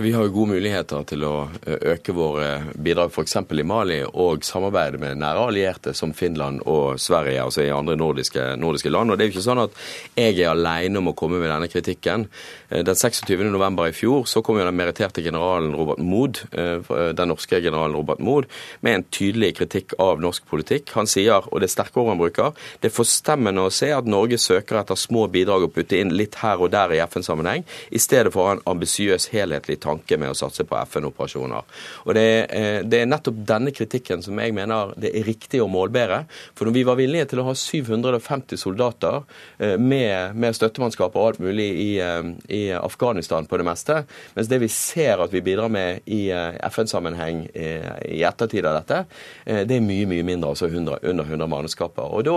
Vi 0.00 0.12
har 0.12 0.24
jo 0.24 0.32
gode 0.32 0.54
muligheter 0.54 1.02
til 1.04 1.24
å 1.28 1.32
øke 1.68 2.14
våre 2.16 2.46
bidrag 2.72 3.10
f.eks. 3.12 3.34
i 3.36 3.64
Mali, 3.68 3.98
og 4.08 4.46
samarbeide 4.48 4.96
med 4.96 5.18
nære 5.20 5.42
allierte 5.50 5.92
som 5.92 6.14
Finland 6.16 6.62
og 6.64 6.96
Sverige, 6.96 7.42
altså 7.42 7.66
i 7.66 7.74
andre 7.74 7.98
nordiske, 8.00 8.40
nordiske, 8.56 8.88
land. 8.88 9.12
Og 9.12 9.18
det 9.18 9.26
er 9.26 9.28
jo 9.28 9.34
ikke 9.34 9.44
sånn 9.44 9.60
at 9.60 9.76
jeg 10.16 10.38
er 10.38 10.54
alene 10.54 11.02
om 11.02 11.10
å 11.10 11.14
komme 11.18 11.36
med 11.36 11.52
denne 11.52 11.68
kritikken. 11.68 12.24
Den 12.72 12.96
26. 12.96 13.28
november 13.52 13.90
i 13.90 13.96
fjor 13.96 14.24
så 14.30 14.40
kom 14.40 14.56
jo 14.56 14.64
den 14.64 14.78
meritterte 14.78 15.20
generalen 15.20 15.76
Robert 15.76 16.00
Mood, 16.00 16.40
den 16.48 17.28
norske 17.28 17.60
generalen 17.60 17.98
Robert 17.98 18.24
Mood, 18.24 18.48
med 18.80 18.96
en 18.96 19.06
tydelig 19.12 19.52
kritikk 19.60 19.98
av 20.00 20.24
norsk 20.24 20.48
politikk. 20.48 20.94
Han 20.96 21.10
sier, 21.12 21.44
og 21.44 21.60
det 21.60 21.68
er 21.68 21.74
sterke 21.74 22.00
ord 22.00 22.14
han 22.14 22.22
bruker, 22.22 22.56
det 22.80 22.88
er 22.88 22.96
forstemmende 22.96 23.68
å 23.68 23.74
se 23.82 23.92
at 23.92 24.08
Norge 24.08 24.40
søker 24.40 24.80
etter 24.80 24.96
små 24.96 25.28
bidrag 25.28 25.68
og 25.68 25.76
putte 25.76 26.00
inn 26.00 26.16
litt 26.16 26.40
her 26.40 26.64
og 26.64 26.72
der 26.72 26.96
i 26.96 27.04
FN-sammenheng, 27.04 27.68
i 27.92 28.00
stedet 28.00 28.32
for 28.32 28.46
å 28.46 28.48
ha 28.48 28.56
en 28.56 28.66
ambisiøs, 28.78 29.28
helhetlig 29.36 29.76
tanke 29.76 29.89
med 30.20 30.30
å 30.30 30.36
satse 30.36 30.64
på 30.64 30.76
FN-operasjoner. 30.84 31.66
Og 32.06 32.14
det 32.14 32.22
er, 32.22 32.46
eh, 32.50 32.82
det 32.82 33.00
er, 33.00 33.06
nettopp 33.10 33.40
denne 33.46 33.72
kritikken 33.74 34.22
som 34.22 34.38
jeg 34.38 34.54
mener 34.54 34.94
det 34.96 35.12
er 35.16 35.24
riktig 35.24 35.60
å 35.60 35.68
målbære. 35.68 36.24
For 36.54 36.66
når 36.66 36.76
vi 36.76 36.84
var 36.84 36.96
villige 36.96 37.28
til 37.30 37.40
å 37.40 37.46
ha 37.48 37.54
750 37.54 38.56
soldater 38.56 39.22
eh, 39.58 39.76
med, 39.76 40.36
med 40.36 40.56
støttemannskap 40.56 41.16
og 41.16 41.26
alt 41.26 41.40
mulig 41.40 41.68
i, 41.74 41.90
eh, 41.98 42.32
i, 42.48 42.62
Afghanistan 42.80 43.46
på 43.46 43.58
det 43.58 43.66
meste, 43.66 44.04
mens 44.36 44.48
det 44.48 44.60
vi 44.60 44.68
ser 44.68 45.20
at 45.20 45.32
vi 45.32 45.42
bidrar 45.44 45.70
med 45.72 46.06
i 46.06 46.30
FN-sammenheng 46.70 47.48
i 47.50 48.22
ettertid 48.26 48.66
av 48.66 48.80
dette, 48.80 49.00
det 49.44 49.76
er 49.76 49.82
mye, 49.84 50.06
mye 50.08 50.24
mindre, 50.26 50.52
altså 50.52 50.68
100, 50.70 51.00
under 51.10 51.24
100 51.24 51.48
mannskaper. 51.50 52.12
Og 52.14 52.24
da 52.26 52.36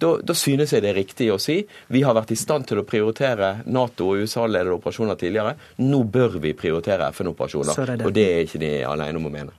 da, 0.00 0.14
da, 0.24 0.36
synes 0.36 0.72
jeg 0.74 0.84
det 0.84 0.92
er 0.92 0.98
riktig 1.00 1.30
å 1.32 1.38
si 1.40 1.60
vi 1.92 2.04
har 2.06 2.16
vært 2.16 2.32
i 2.34 2.38
stand 2.38 2.68
til 2.70 2.82
å 2.82 2.86
prioritere 2.88 3.60
Nato- 3.70 4.10
og 4.12 4.24
USA-ledede 4.24 4.76
operasjoner 4.78 5.18
tidligere. 5.20 5.56
Nå 5.84 6.04
bør 6.08 6.40
vi 6.42 6.54
prioritere 6.56 7.10
FN-operasjoner. 7.12 8.00
Og 8.06 8.14
det 8.16 8.28
er 8.28 8.46
ikke 8.46 8.62
de 8.62 8.78
alene 8.88 9.20
om 9.20 9.28
å 9.28 9.34
mene. 9.34 9.56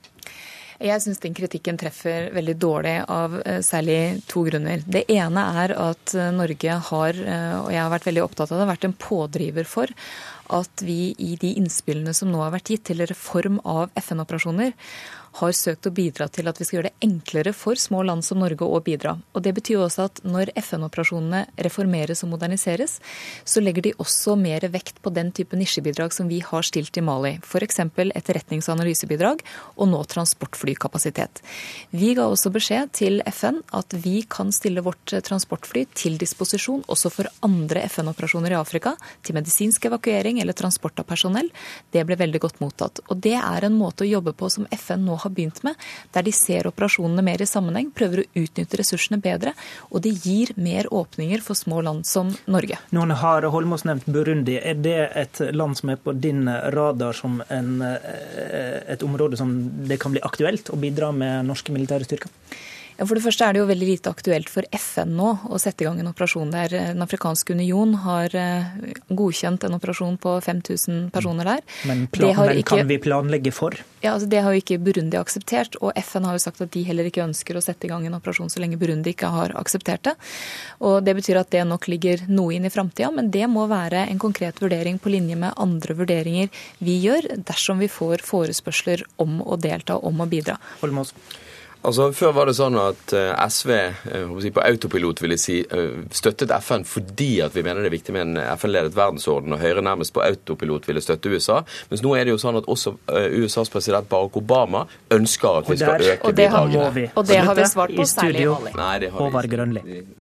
Jeg 0.82 1.02
syns 1.04 1.20
den 1.22 1.36
kritikken 1.38 1.78
treffer 1.78 2.32
veldig 2.34 2.56
dårlig 2.58 2.96
av 3.12 3.36
eh, 3.46 3.60
særlig 3.62 4.24
to 4.30 4.42
grunner. 4.48 4.82
Det 4.82 5.04
ene 5.14 5.44
er 5.62 5.76
at 5.78 6.14
eh, 6.18 6.32
Norge 6.34 6.78
har, 6.88 7.20
eh, 7.22 7.58
og 7.60 7.70
jeg 7.70 7.84
har 7.84 7.92
vært 7.94 8.08
veldig 8.10 8.24
opptatt 8.26 8.54
av 8.54 8.64
det, 8.64 8.70
vært 8.72 8.88
en 8.90 8.98
pådriver 9.06 9.70
for 9.70 9.94
at 10.58 10.84
vi 10.84 11.14
i 11.22 11.36
de 11.40 11.54
innspillene 11.62 12.16
som 12.18 12.32
nå 12.34 12.42
har 12.42 12.56
vært 12.56 12.74
gitt 12.74 12.88
til 12.90 13.06
reform 13.06 13.62
av 13.62 13.94
FN-operasjoner, 14.02 14.74
har 15.40 15.54
søkt 15.56 15.88
å 15.88 15.94
bidra 15.96 16.28
til 16.28 16.50
at 16.50 16.60
vi 16.60 16.68
skal 16.68 16.78
gjøre 16.78 16.90
det 16.92 17.08
enklere 17.08 17.54
for 17.56 17.80
små 17.80 18.04
land 18.04 18.26
som 18.26 18.42
Norge 18.42 18.68
å 18.68 18.80
bidra. 18.84 19.16
Og 19.34 19.44
Det 19.46 19.54
betyr 19.56 19.80
også 19.86 20.08
at 20.10 20.22
når 20.28 20.52
FN-operasjonene 20.60 21.46
reformeres 21.66 22.24
og 22.26 22.34
moderniseres, 22.34 22.98
så 23.46 23.64
legger 23.64 23.88
de 23.88 23.94
også 24.02 24.36
mer 24.40 24.68
vekt 24.74 25.02
på 25.02 25.14
den 25.14 25.32
type 25.32 25.56
nisjebidrag 25.58 26.14
som 26.14 26.28
vi 26.28 26.42
har 26.46 26.68
stilt 26.68 26.98
i 26.98 27.04
Mali. 27.06 27.38
F.eks. 27.44 27.80
etterretnings- 27.80 28.68
og 28.70 28.76
analysebidrag, 28.76 29.44
og 29.78 29.90
nå 29.90 30.02
transportflykapasitet. 30.12 31.42
Vi 31.96 32.14
ga 32.18 32.28
også 32.28 32.52
beskjed 32.52 32.92
til 33.00 33.22
FN 33.32 33.62
at 33.72 33.96
vi 34.04 34.22
kan 34.28 34.52
stille 34.52 34.84
vårt 34.84 35.16
transportfly 35.24 35.86
til 35.96 36.20
disposisjon 36.22 36.84
også 36.92 37.12
for 37.14 37.32
andre 37.46 37.86
FN-operasjoner 37.88 38.54
i 38.54 38.60
Afrika, 38.60 38.96
til 39.24 39.38
medisinsk 39.38 39.88
evakuering 39.88 40.42
eller 40.42 40.58
transport 40.58 41.00
av 41.00 41.08
personell, 41.08 41.50
det 41.92 42.04
ble 42.08 42.20
veldig 42.20 42.44
godt 42.44 42.62
mottatt. 42.64 43.02
Og 43.10 43.20
det 43.24 43.38
er 43.40 43.66
en 43.66 43.78
måte 43.78 44.06
å 44.06 44.10
jobbe 44.10 44.36
på 44.38 44.50
som 44.52 44.68
FN 44.76 45.06
nå 45.08 45.21
har 45.24 45.34
begynt 45.34 45.62
med, 45.68 45.78
der 46.16 46.26
de 46.26 46.34
ser 46.36 46.70
operasjonene 46.70 47.24
mer 47.26 47.44
i 47.44 47.50
sammenheng, 47.50 47.92
prøver 47.96 48.24
å 48.24 48.44
utnytte 48.44 48.80
ressursene 48.82 49.22
bedre, 49.22 49.54
og 49.90 50.04
det 50.06 50.14
gir 50.26 50.54
mer 50.56 50.90
åpninger 50.92 51.44
for 51.46 51.58
små 51.58 51.82
land 51.86 52.08
som 52.10 52.34
Norge. 52.52 52.80
Noen 52.96 53.16
har 53.22 53.48
Holmås 53.54 53.86
nevnt 53.88 54.10
Burundi. 54.12 54.58
Er 54.58 54.80
det 54.82 55.00
et 55.24 55.42
land 55.56 55.80
som 55.80 55.94
er 55.94 56.02
på 56.02 56.16
din 56.18 56.46
radar 56.76 57.18
som 57.18 57.42
en, 57.50 57.82
eh, 57.82 58.82
et 58.88 59.04
område 59.04 59.38
som 59.38 59.54
det 59.88 60.00
kan 60.00 60.12
bli 60.12 60.22
aktuelt 60.22 60.70
å 60.70 60.80
bidra 60.80 61.12
med 61.12 61.46
norske 61.46 61.74
militære 61.74 62.08
styrker? 62.08 62.30
For 63.02 63.18
det 63.18 63.24
første 63.24 63.48
er 63.48 63.56
det 63.56 63.62
jo 63.62 63.68
veldig 63.70 63.88
lite 63.88 64.12
aktuelt 64.14 64.50
for 64.52 64.68
FN 64.78 65.16
nå 65.18 65.30
å 65.50 65.60
sette 65.62 65.84
i 65.84 65.88
gang 65.88 66.00
en 66.02 66.12
operasjon 66.12 66.52
der. 66.54 66.76
Den 66.94 67.04
afrikanske 67.04 67.56
union 67.58 67.96
har 68.04 68.36
eh, 68.38 68.68
godkjent 69.10 69.66
en 69.68 69.78
operasjon 69.78 70.20
på 70.22 70.36
5000 70.46 71.10
personer 71.16 71.50
der. 71.50 71.64
Men, 71.90 72.06
plan, 72.14 72.36
men 72.38 72.62
ikke, 72.62 72.78
kan 72.78 72.92
vi 72.92 73.00
planlegge 73.02 73.54
for? 73.56 73.78
Ja, 74.02 74.16
altså 74.16 74.30
Det 74.30 74.42
har 74.42 74.54
jo 74.54 74.62
ikke 74.62 74.80
Burundi 74.82 75.18
akseptert, 75.20 75.78
og 75.82 75.94
FN 75.98 76.26
har 76.30 76.38
jo 76.38 76.44
sagt 76.46 76.62
at 76.64 76.74
de 76.74 76.86
heller 76.86 77.10
ikke 77.10 77.26
ønsker 77.26 77.58
å 77.58 77.64
sette 77.64 77.88
i 77.88 77.92
gang 77.92 78.06
en 78.08 78.18
operasjon 78.18 78.50
så 78.54 78.62
lenge 78.64 78.80
Burundi 78.82 79.14
ikke 79.16 79.30
har 79.34 79.56
akseptert 79.60 80.06
det. 80.10 80.16
Og 80.82 81.02
Det 81.06 81.16
betyr 81.18 81.42
at 81.42 81.52
det 81.54 81.66
nok 81.68 81.90
ligger 81.92 82.26
noe 82.30 82.56
inn 82.56 82.66
i 82.66 82.74
framtida, 82.74 83.12
men 83.14 83.32
det 83.34 83.48
må 83.50 83.68
være 83.72 84.08
en 84.08 84.22
konkret 84.22 84.62
vurdering 84.62 85.00
på 85.02 85.14
linje 85.14 85.38
med 85.38 85.58
andre 85.58 85.98
vurderinger 85.98 86.50
vi 86.80 87.00
gjør, 87.04 87.32
dersom 87.50 87.82
vi 87.82 87.90
får 87.92 88.26
forespørsler 88.26 89.06
om 89.22 89.40
å 89.42 89.58
delta, 89.58 89.98
om 89.98 90.22
å 90.22 90.30
bidra. 90.30 90.58
Holmås. 90.82 91.16
Altså, 91.82 92.12
Før 92.14 92.34
var 92.36 92.46
det 92.46 92.54
sånn 92.58 92.78
at 92.78 93.14
eh, 93.18 93.32
SV 93.50 93.72
eh, 93.74 94.50
på 94.54 94.62
autopilot 94.62 95.22
ville 95.24 95.38
si, 95.42 95.60
eh, 95.66 96.04
støttet 96.14 96.54
FN 96.62 96.86
fordi 96.86 97.32
at 97.42 97.56
vi 97.58 97.64
mener 97.66 97.82
det 97.82 97.90
er 97.90 97.96
viktig 97.96 98.14
med 98.14 98.28
en 98.28 98.42
FN-ledet 98.54 98.94
verdensorden, 98.98 99.56
og 99.56 99.64
Høyre 99.64 99.82
nærmest 99.86 100.14
på 100.14 100.22
autopilot 100.22 100.86
ville 100.90 101.02
støtte 101.02 101.32
USA. 101.34 101.62
Mens 101.90 102.04
nå 102.06 102.14
er 102.18 102.28
det 102.28 102.36
jo 102.36 102.42
sånn 102.42 102.60
at 102.60 102.70
også 102.70 102.94
USAs 103.10 103.72
president 103.74 104.10
Barack 104.12 104.38
Obama 104.38 104.84
ønsker 105.14 105.62
at 105.62 105.72
vi 105.72 105.80
skal 105.82 106.06
øke 106.12 106.34
bidragene. 106.38 107.08
Og 107.18 107.28
det 107.28 107.40
har 107.50 107.58
vi 107.58 107.68
svart 107.72 107.96
på, 107.98 108.06
særlig 108.10 108.46
i 108.46 109.12
Håvard 109.16 109.50
Grønli. 109.50 110.04